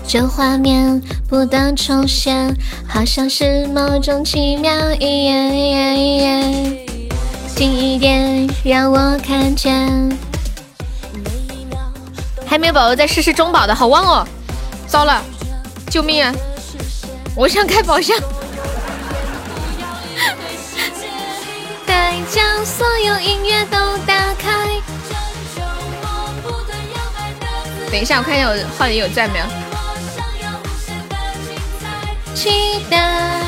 [0.08, 2.54] 这画面不断重现，
[2.88, 4.72] 好像是某种奇妙。
[7.54, 10.16] 近一点，让我看见。
[12.46, 14.28] 还没有宝宝再试试中宝的好旺哦！
[14.86, 15.22] 糟了，
[15.90, 16.32] 救命啊！
[17.34, 18.16] 我想开宝箱。
[22.30, 24.66] 将所有音乐都打开。
[27.90, 29.44] 等一下，我看一下我号里有在没有。
[32.34, 33.40] 期待，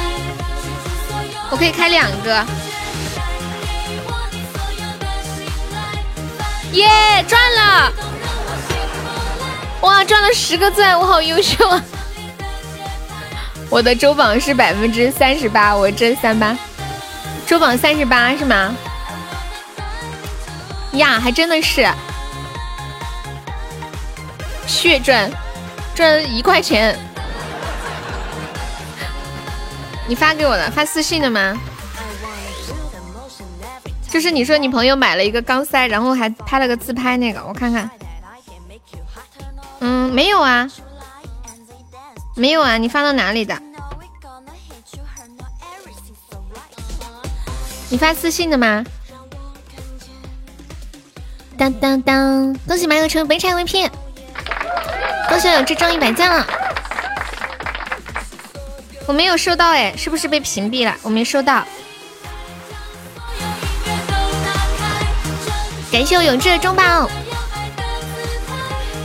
[1.50, 2.46] 我可以开两个。
[6.72, 6.88] 耶，
[7.26, 7.92] 赚了！
[9.80, 11.82] 哇，赚了十个钻，我好优秀啊！
[13.70, 16.56] 我的周榜是百分之三十八，我真三八。
[17.48, 18.74] 周榜三十八是吗？
[20.92, 21.88] 呀，还真的是
[24.66, 25.30] 血赚
[25.94, 26.94] 赚一块钱。
[30.06, 31.56] 你发给我的，发私信的吗？
[34.10, 37.90] 就是你说你朋友买了一个钢塞，然后还拍了个自拍那个，我看看。
[39.80, 40.68] 嗯，没有啊，
[42.34, 43.58] 没有啊，你发到哪里的？
[47.90, 48.84] 你发私信的吗？
[51.56, 52.54] 当当当！
[52.68, 53.90] 恭喜马友成本场 VP，
[55.28, 56.46] 恭喜我这中一百赞了。
[59.06, 60.94] 我没有收到哎，是不是被屏蔽了？
[61.02, 61.64] 我没收到。
[65.90, 67.10] 感谢我永志的中宝。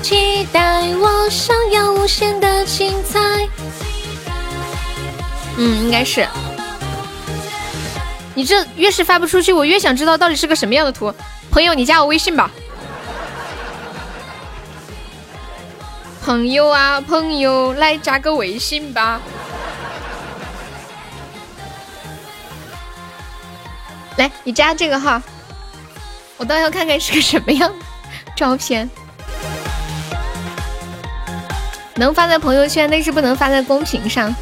[0.01, 3.19] 期待我，想要无限的精彩。
[5.55, 6.27] 嗯，应该是。
[8.35, 11.13] 你这越是发不出去，我越想知道到底是个什么样的图。
[11.51, 12.49] 朋友，你加我微信吧。
[16.23, 19.21] 朋友啊，朋友，来加个微信吧。
[24.15, 25.21] 来，你加这个号，
[26.37, 27.71] 我倒要看看是个什么样
[28.35, 28.89] 照片。
[31.95, 34.33] 能发在朋友圈，但是不能发在公屏上。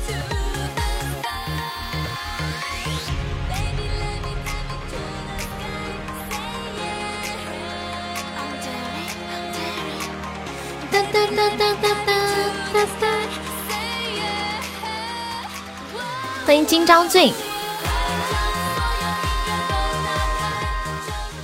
[16.72, 17.34] 今朝醉。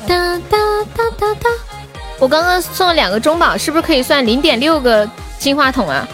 [0.08, 0.58] 哒哒
[0.96, 1.50] 哒哒哒！
[2.18, 5.06] 我刚刚送了两个中宝，是不是可以算零点六个
[5.38, 6.08] 金话筒啊？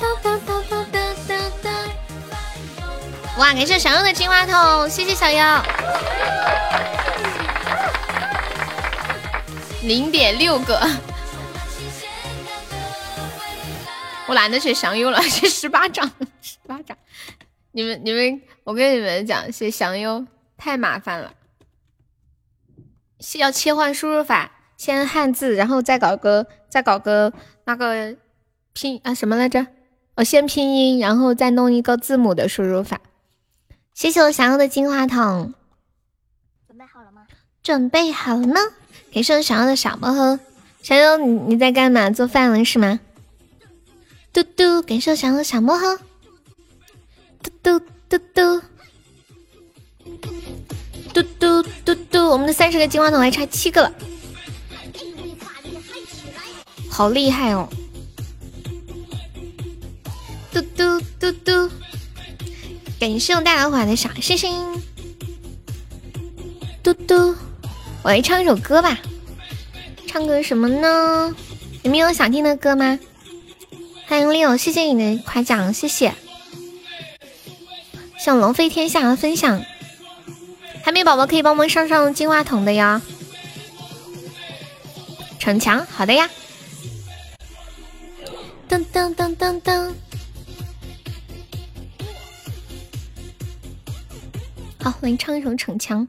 [0.00, 1.70] 哒哒哒哒哒哒哒！
[3.38, 5.44] 哇，感谢小优的金话筒，谢谢小优。
[9.82, 10.80] 零点六个，
[14.28, 16.08] 我懒得写祥优了， 写十八掌，
[16.42, 16.96] 十八掌。
[17.72, 20.26] 你们你们，我跟你们讲，写祥优
[20.56, 21.32] 太麻烦了，
[23.38, 27.32] 要切换输入法，先汉字，然后再搞个再搞个
[27.64, 28.16] 那个
[28.74, 29.66] 拼啊什么来着？
[30.16, 33.00] 哦，先拼音，然后再弄一个字母的输入法。
[33.94, 35.54] 谢谢我祥优的金话筒，
[36.66, 37.26] 准备好了吗？
[37.62, 38.60] 准备好了呢。
[39.10, 40.38] 给谢我祥优的小薄荷，
[40.82, 42.10] 祥优你你在干嘛？
[42.10, 43.00] 做饭了是吗？
[44.32, 45.98] 嘟嘟，感谢我祥优的小薄荷。
[47.42, 48.60] 嘟嘟嘟嘟，
[51.12, 53.92] 嘟嘟嘟嘟，我们的三十个金话筒还差七个了，
[56.90, 57.68] 好厉害哦！
[60.52, 61.70] 嘟嘟嘟嘟，
[63.00, 64.82] 感谢我大老虎的小星星。
[66.82, 67.34] 嘟嘟，
[68.02, 68.98] 我来唱一首歌吧，
[70.06, 71.34] 唱个什么呢？
[71.82, 72.98] 你们有想听的歌吗？
[74.08, 76.14] 欢迎 Leo，谢谢你的夸奖，谢谢。
[78.18, 79.62] 向龙飞天下的分享，
[80.82, 83.02] 还没宝宝可以帮忙上上金话筒的呀。
[85.38, 86.30] 逞强，好的呀。
[88.66, 89.92] 噔噔噔噔噔，
[94.82, 96.08] 好，我给你唱一首逞强。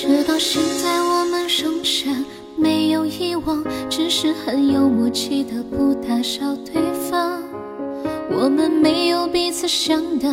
[0.00, 1.74] 直到现在，我们仍
[2.06, 2.24] 然
[2.56, 7.42] 没有遗忘，只是很有默契的不打扰对方。
[8.30, 10.32] 我们没有彼此想的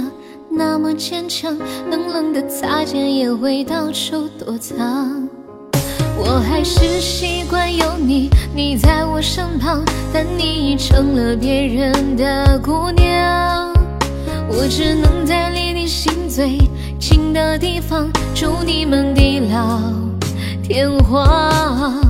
[0.51, 1.57] 那么坚强，
[1.89, 5.27] 冷冷的擦肩也会到处躲藏。
[6.15, 13.73] 我还是习惯有你，你在我身旁，但你已成了别人的姑娘。
[14.47, 16.59] 我只能在离你心最
[16.99, 19.80] 近的地方，祝你们地老
[20.64, 22.01] 天荒。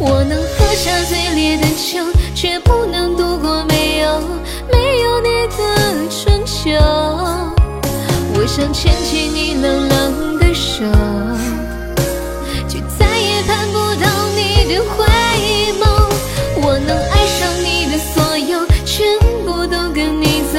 [0.00, 4.20] 我能喝下最烈的酒，却不能度过没有
[4.70, 6.70] 没有你的春秋。
[8.34, 10.84] 我想牵起你冷冷的手，
[12.68, 15.04] 却再也盼不到你的回
[15.78, 15.82] 眸。
[16.64, 20.58] 我能爱上你的所有，全部都跟你走。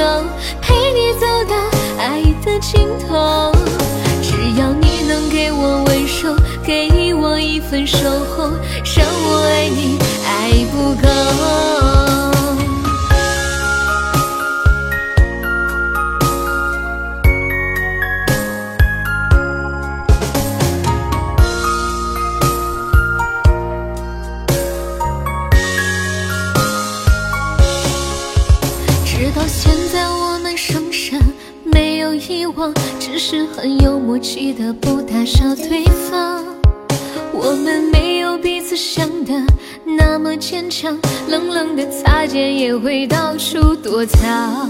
[0.62, 1.56] 陪你走到
[1.98, 3.53] 爱的尽头，
[5.44, 8.50] 给我温柔，给我一份守候，
[8.96, 11.93] 让我爱你爱不够。
[33.26, 36.44] 是很有默契的不打扰对方。
[37.32, 39.32] 我们没有彼此想的
[39.98, 44.70] 那么坚强，冷冷的擦肩也会到处躲藏。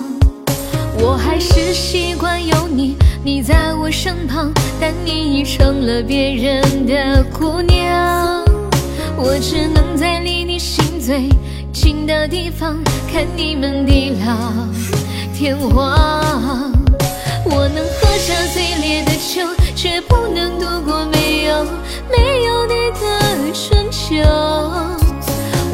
[1.00, 8.46] 我还是习惯有你，你在我身旁，但你已成了别人的姑娘。
[9.18, 11.28] 我只能在离你心最
[11.74, 12.78] 近的地方，
[13.12, 14.54] 看你们地老
[15.34, 16.72] 天荒。
[17.46, 19.42] 我能喝下最烈的酒，
[19.76, 21.64] 却不能度过没有
[22.10, 23.04] 没有你的
[23.54, 24.16] 春秋。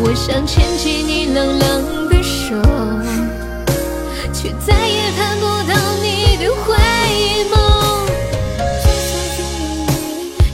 [0.01, 2.55] 我想牵起你冷冷的手，
[4.33, 6.75] 却再也看不到你的回
[7.51, 7.53] 眸，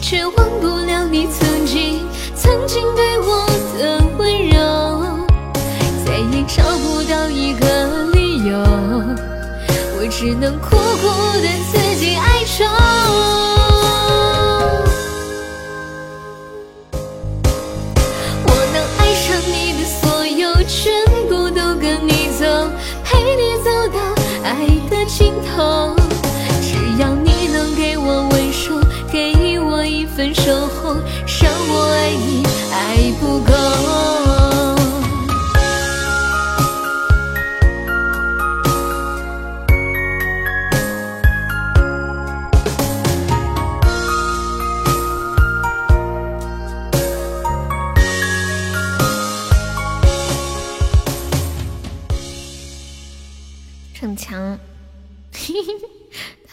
[0.02, 2.02] 却忘不了你曾经
[2.36, 3.46] 曾经对我
[3.80, 4.54] 的温柔，
[6.06, 7.66] 再也找不到一个
[8.14, 8.58] 理由，
[9.98, 10.76] 我只能苦
[26.62, 30.96] 只要你能给我温柔，给我一份守候，
[31.42, 34.15] 让我爱你爱不够。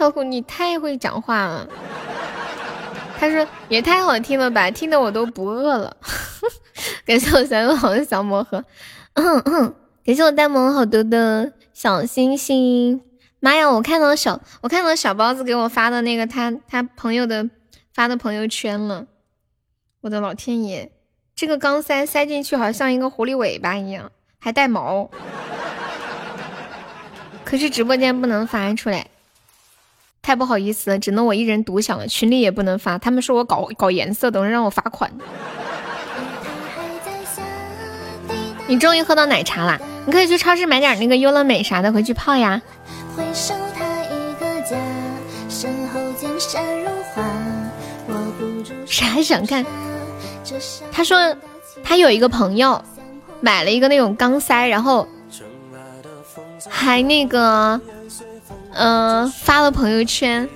[0.03, 1.65] 太虎你太会讲话了。
[3.21, 5.97] 他说也太好听了吧，听得我都不饿了。
[7.07, 8.65] 感谢我三个好的小魔盒，
[9.15, 13.01] 感谢我呆萌好多的小星星。
[13.39, 17.49] 妈呀，我看到小我看到小包子给我发的那个他他朋友的
[17.95, 19.07] 发的朋友圈了。
[20.01, 20.91] 我的老天爷，
[21.37, 25.09] 这个钢塞塞进去好像一个狐狸尾巴一样，还带毛。
[27.45, 29.07] 可是直播间不能发出来，
[30.23, 32.07] 太不好意思了，只能我一人独享了。
[32.07, 35.11] 群里也不能发，他们说我搞搞颜色，等着让我罚款。
[38.69, 39.79] 你终于喝到奶茶啦！
[40.07, 42.63] 你可以去超市买点那个优乐美啥的回去泡呀。
[43.17, 44.77] 回首他一个家，
[45.49, 47.23] 身后江山如画，
[48.09, 49.67] 握不住谁还想看？
[50.93, 51.37] 他说
[51.83, 52.81] 他有一个朋友
[53.41, 55.07] 买了一个那种钢塞，然后
[56.71, 57.79] 还那个
[58.75, 60.49] 嗯、发了朋友圈。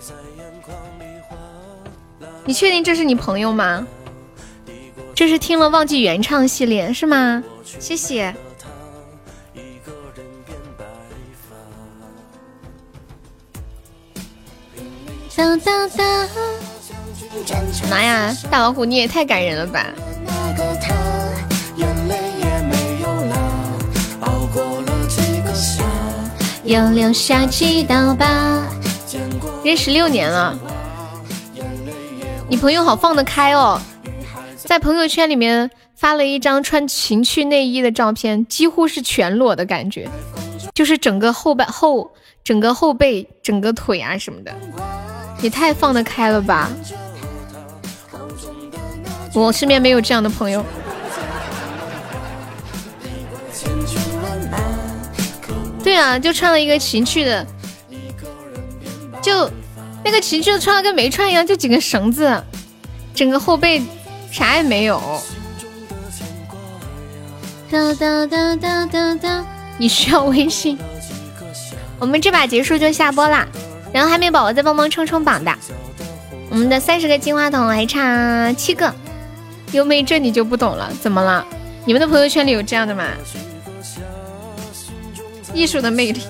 [2.44, 3.86] 你确定这是你朋友吗？
[5.14, 7.42] 这是听了忘记原唱系列是吗？
[7.64, 8.34] 谢谢。
[15.34, 16.28] 哒哒哒，
[17.90, 19.86] 妈呀，大老虎你也太感人了吧！
[26.66, 28.60] 又留下几道疤。
[29.62, 30.58] 认识六年了，
[32.48, 33.80] 你朋友好放得开哦，
[34.56, 40.08] 在朋友圈里面发了一张穿情趣内衣的照片，几乎是全裸的感觉，
[40.74, 42.10] 就是整个后半后
[42.42, 44.52] 整个后背、整个腿啊什么的，
[45.40, 46.68] 也太放得开了吧！
[49.34, 50.64] 我身边没有这样的朋友。
[55.86, 57.46] 对啊，就穿了一个情趣的，
[59.22, 59.48] 就
[60.04, 62.42] 那个情趣的穿了跟没穿一样，就几根绳子，
[63.14, 63.80] 整个后背
[64.32, 65.00] 啥也没有。
[67.70, 69.46] 哒哒哒哒哒哒，
[69.78, 70.76] 你需要微信。
[72.00, 73.46] 我们这把结束就下播啦，
[73.92, 75.54] 然后还没宝宝再帮忙冲冲榜的，
[76.50, 78.92] 我们的三十个金话筒还差七个。
[79.70, 81.46] 优妹，这你就不懂了，怎么了？
[81.84, 83.04] 你们的朋友圈里有这样的吗？
[85.56, 86.20] 艺术的魅力，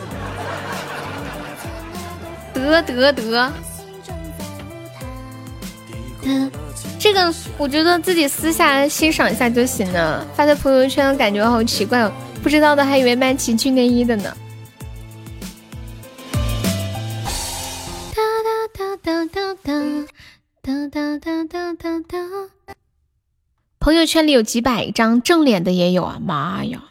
[2.55, 3.53] 得得得，
[6.23, 6.51] 嗯，
[6.97, 14.37] 这个我觉得自己私下欣赏一下就行了，发在朋友圈感觉好奇怪哦，不知道的还以为卖情趣内衣的呢。
[18.15, 18.23] 哒
[18.73, 19.73] 哒哒哒哒
[20.63, 22.19] 哒哒哒哒哒哒。
[23.81, 26.19] 朋友圈里有几百张正脸的也有啊！
[26.21, 26.83] 妈呀，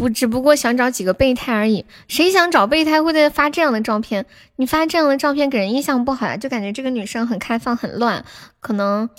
[0.00, 1.84] 不，只不过想找几个备胎而已。
[2.08, 4.24] 谁想找备胎会在发这样的照片？
[4.56, 8.24] 你发这样的照片给人印象不好呀，就感觉这个女生很开放、很乱，
[8.60, 9.10] 可能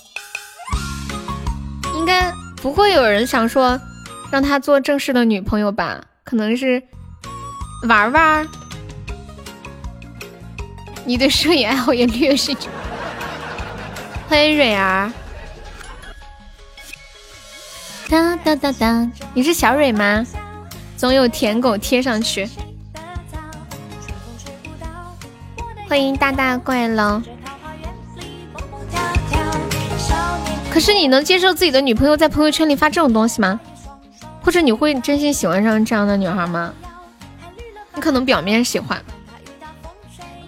[1.94, 3.80] 应该不会有人想说
[4.32, 6.02] 让她做正式的女朋友吧？
[6.24, 6.82] 可能是
[7.88, 8.48] 玩玩。
[11.04, 12.52] 你对摄影爱好也略是。
[14.28, 15.12] 欢迎蕊儿。
[18.08, 20.26] 哒哒哒哒，你是小蕊吗？
[21.02, 22.48] 总有舔狗贴上去。
[25.88, 27.20] 欢迎大大怪了。
[30.70, 33.58] 可是你能接受自己的女朋友在朋友圈里发这种东西吗？
[34.44, 36.72] 或者你会真心喜欢上这样的女孩吗？
[37.96, 39.02] 你可能表面喜欢。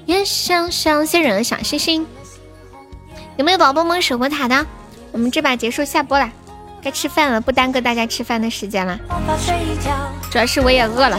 [0.07, 2.07] 也想想些人小心心。
[3.37, 4.65] 有没有宝宝们守过塔的？
[5.11, 6.31] 我们这把结束下播了，
[6.85, 8.99] 该吃饭了，不耽搁大家吃饭的时间了。
[10.31, 11.19] 主要是我也饿了。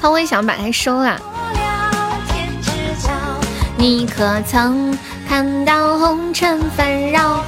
[0.00, 1.16] 他会想把它收了。
[3.76, 4.98] 你可曾
[5.28, 7.44] 看到红尘纷扰？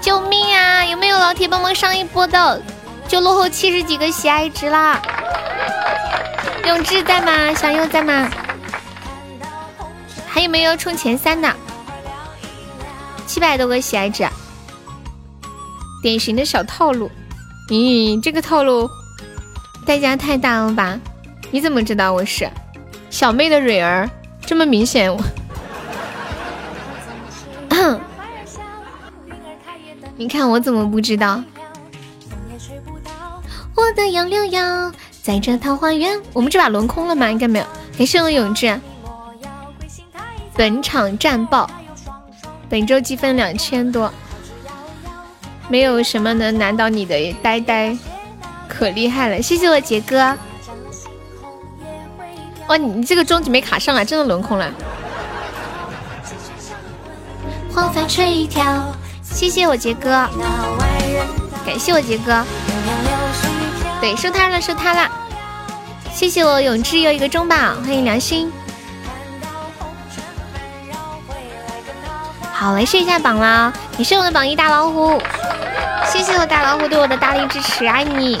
[0.00, 0.84] 救命啊！
[0.84, 2.60] 有没有老铁帮忙上一波的？
[3.06, 5.00] 就落后七十几个喜爱值啦！
[6.66, 7.54] 永志在吗？
[7.54, 8.28] 小优在吗？
[10.26, 11.48] 还有没有冲前三的？
[13.26, 14.28] 七百多个喜爱值，
[16.02, 17.10] 典型的小套路。
[17.70, 18.88] 咦，这个套路
[19.86, 20.98] 代价太大了吧？
[21.50, 22.48] 你怎么知道我是
[23.10, 24.08] 小妹的蕊儿？
[24.44, 25.20] 这么明显，我。
[30.16, 31.42] 你看我怎么不知道？
[33.74, 36.20] 我的杨柳腰，在这桃花源。
[36.32, 37.30] 我们这把轮空了吗？
[37.30, 37.64] 应该没有。
[37.98, 38.78] 感谢我永志。
[40.54, 41.68] 本场战报，
[42.68, 44.12] 本周积分两千多，
[45.68, 47.96] 没有什么能难倒你的呆呆，
[48.68, 49.40] 可厉害了！
[49.40, 50.36] 谢谢我杰哥。
[52.68, 54.72] 哇，你你这个终极没卡上啊，真的轮空了。
[57.72, 58.94] 黄帆吹一条。
[59.22, 60.28] 谢谢我杰哥，
[61.66, 62.44] 感谢我杰哥，
[64.00, 65.10] 对，收他了，收他了。
[66.12, 68.52] 谢谢我永志又一个中宝，欢迎良心。
[72.64, 75.20] 好，来试一下榜了，你是我的榜一大老虎，
[76.10, 78.40] 谢谢我大老虎对我的大力支持，爱你。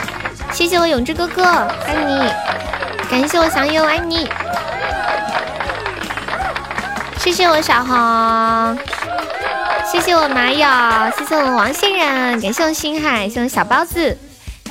[0.50, 1.44] 谢谢我永志哥哥，
[1.86, 2.32] 爱你。
[3.10, 4.26] 感谢我祥友，爱你。
[7.18, 8.78] 谢谢我小红。
[9.92, 10.66] 谢谢我马友，
[11.18, 14.16] 谢谢我王欣然，感谢我星海，谢谢我小包子，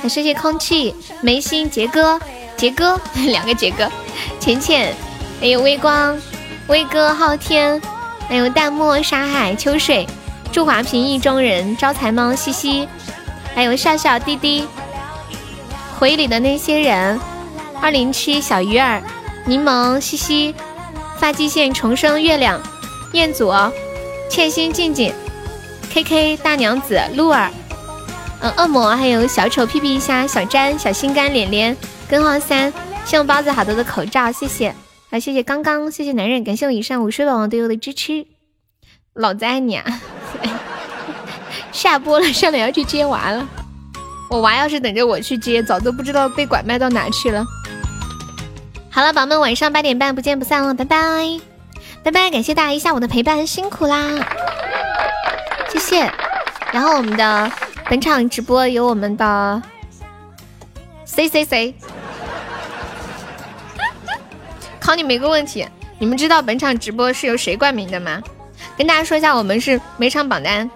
[0.02, 0.92] 还谢谢空气。
[1.20, 2.20] 眉心杰哥，
[2.56, 3.00] 杰哥
[3.30, 3.88] 两个杰哥，
[4.40, 4.92] 浅浅，
[5.40, 6.18] 还有微光，
[6.66, 7.80] 威哥昊天，
[8.28, 10.06] 还有淡漠沙海秋水，
[10.52, 12.88] 祝华平意中人，招财猫西西，
[13.54, 14.66] 还有笑笑滴滴，
[15.98, 17.20] 回忆里的那些人，
[17.80, 19.02] 二零七小鱼儿，
[19.46, 20.54] 柠檬西西，
[21.18, 22.60] 发际线重生月亮，
[23.12, 23.52] 彦祖。
[24.30, 25.12] 欠薪静静
[25.92, 27.50] ，K K 大娘子露儿，
[28.40, 31.76] 嗯，恶魔还有小丑屁屁虾小詹小心肝脸脸
[32.08, 32.72] 根号三，
[33.04, 34.74] 谢我包子好多的口罩，谢谢，
[35.14, 38.26] 好谢谢刚刚，谢谢男人，感谢我以上五十宝宝对我的支持，
[39.12, 39.84] 老子爱你啊！
[41.70, 43.46] 下播了，上来要去接娃了，
[44.28, 47.46] 我娃要是等着我去接，早都不知道被拐卖到哪去了。
[48.90, 50.98] 好了，宝宝们，晚上八点半不见不散了，拜拜。
[52.02, 54.18] 拜拜，感谢大家一下午的陪伴，辛苦啦，
[55.68, 56.12] 谢谢。
[56.72, 57.52] 然后我们的
[57.88, 59.62] 本场直播有我们的
[61.04, 61.76] C C C，
[64.84, 65.66] 考你们一个问题，
[65.98, 68.22] 你们知道本场直播是由谁冠名的吗？
[68.76, 70.70] 跟大家说一下，我们是每场榜单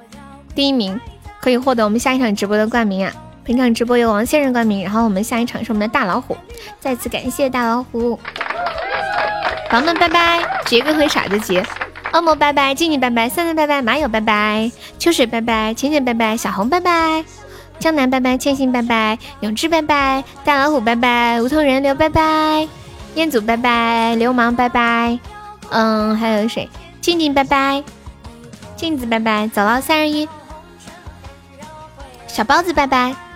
[0.54, 0.98] 第一名，
[1.42, 3.12] 可以获得我们下一场直播的冠名啊。
[3.44, 6.34] 本场直播由王先生冠名，然后我们下一场是我们的大老虎，
[6.80, 8.18] 再次感谢大老虎。
[9.68, 11.62] 宝宝们拜拜，杰哥和傻子杰，
[12.14, 17.22] 恶魔拜拜，静静拜拜，三三拜拜，马友拜拜，秋水拜拜，浅浅拜拜，小红拜拜，
[17.78, 22.66] 江南拜拜，千心拜拜，永志拜拜，大老虎拜拜，无头人流拜拜，
[23.18, 25.18] 彦祖拜拜，流氓拜拜，
[25.70, 26.70] 嗯，还有谁？
[27.00, 27.82] 静静拜拜，
[28.76, 30.28] 镜子拜拜，走了三二一，
[32.28, 33.27] 小包子拜拜。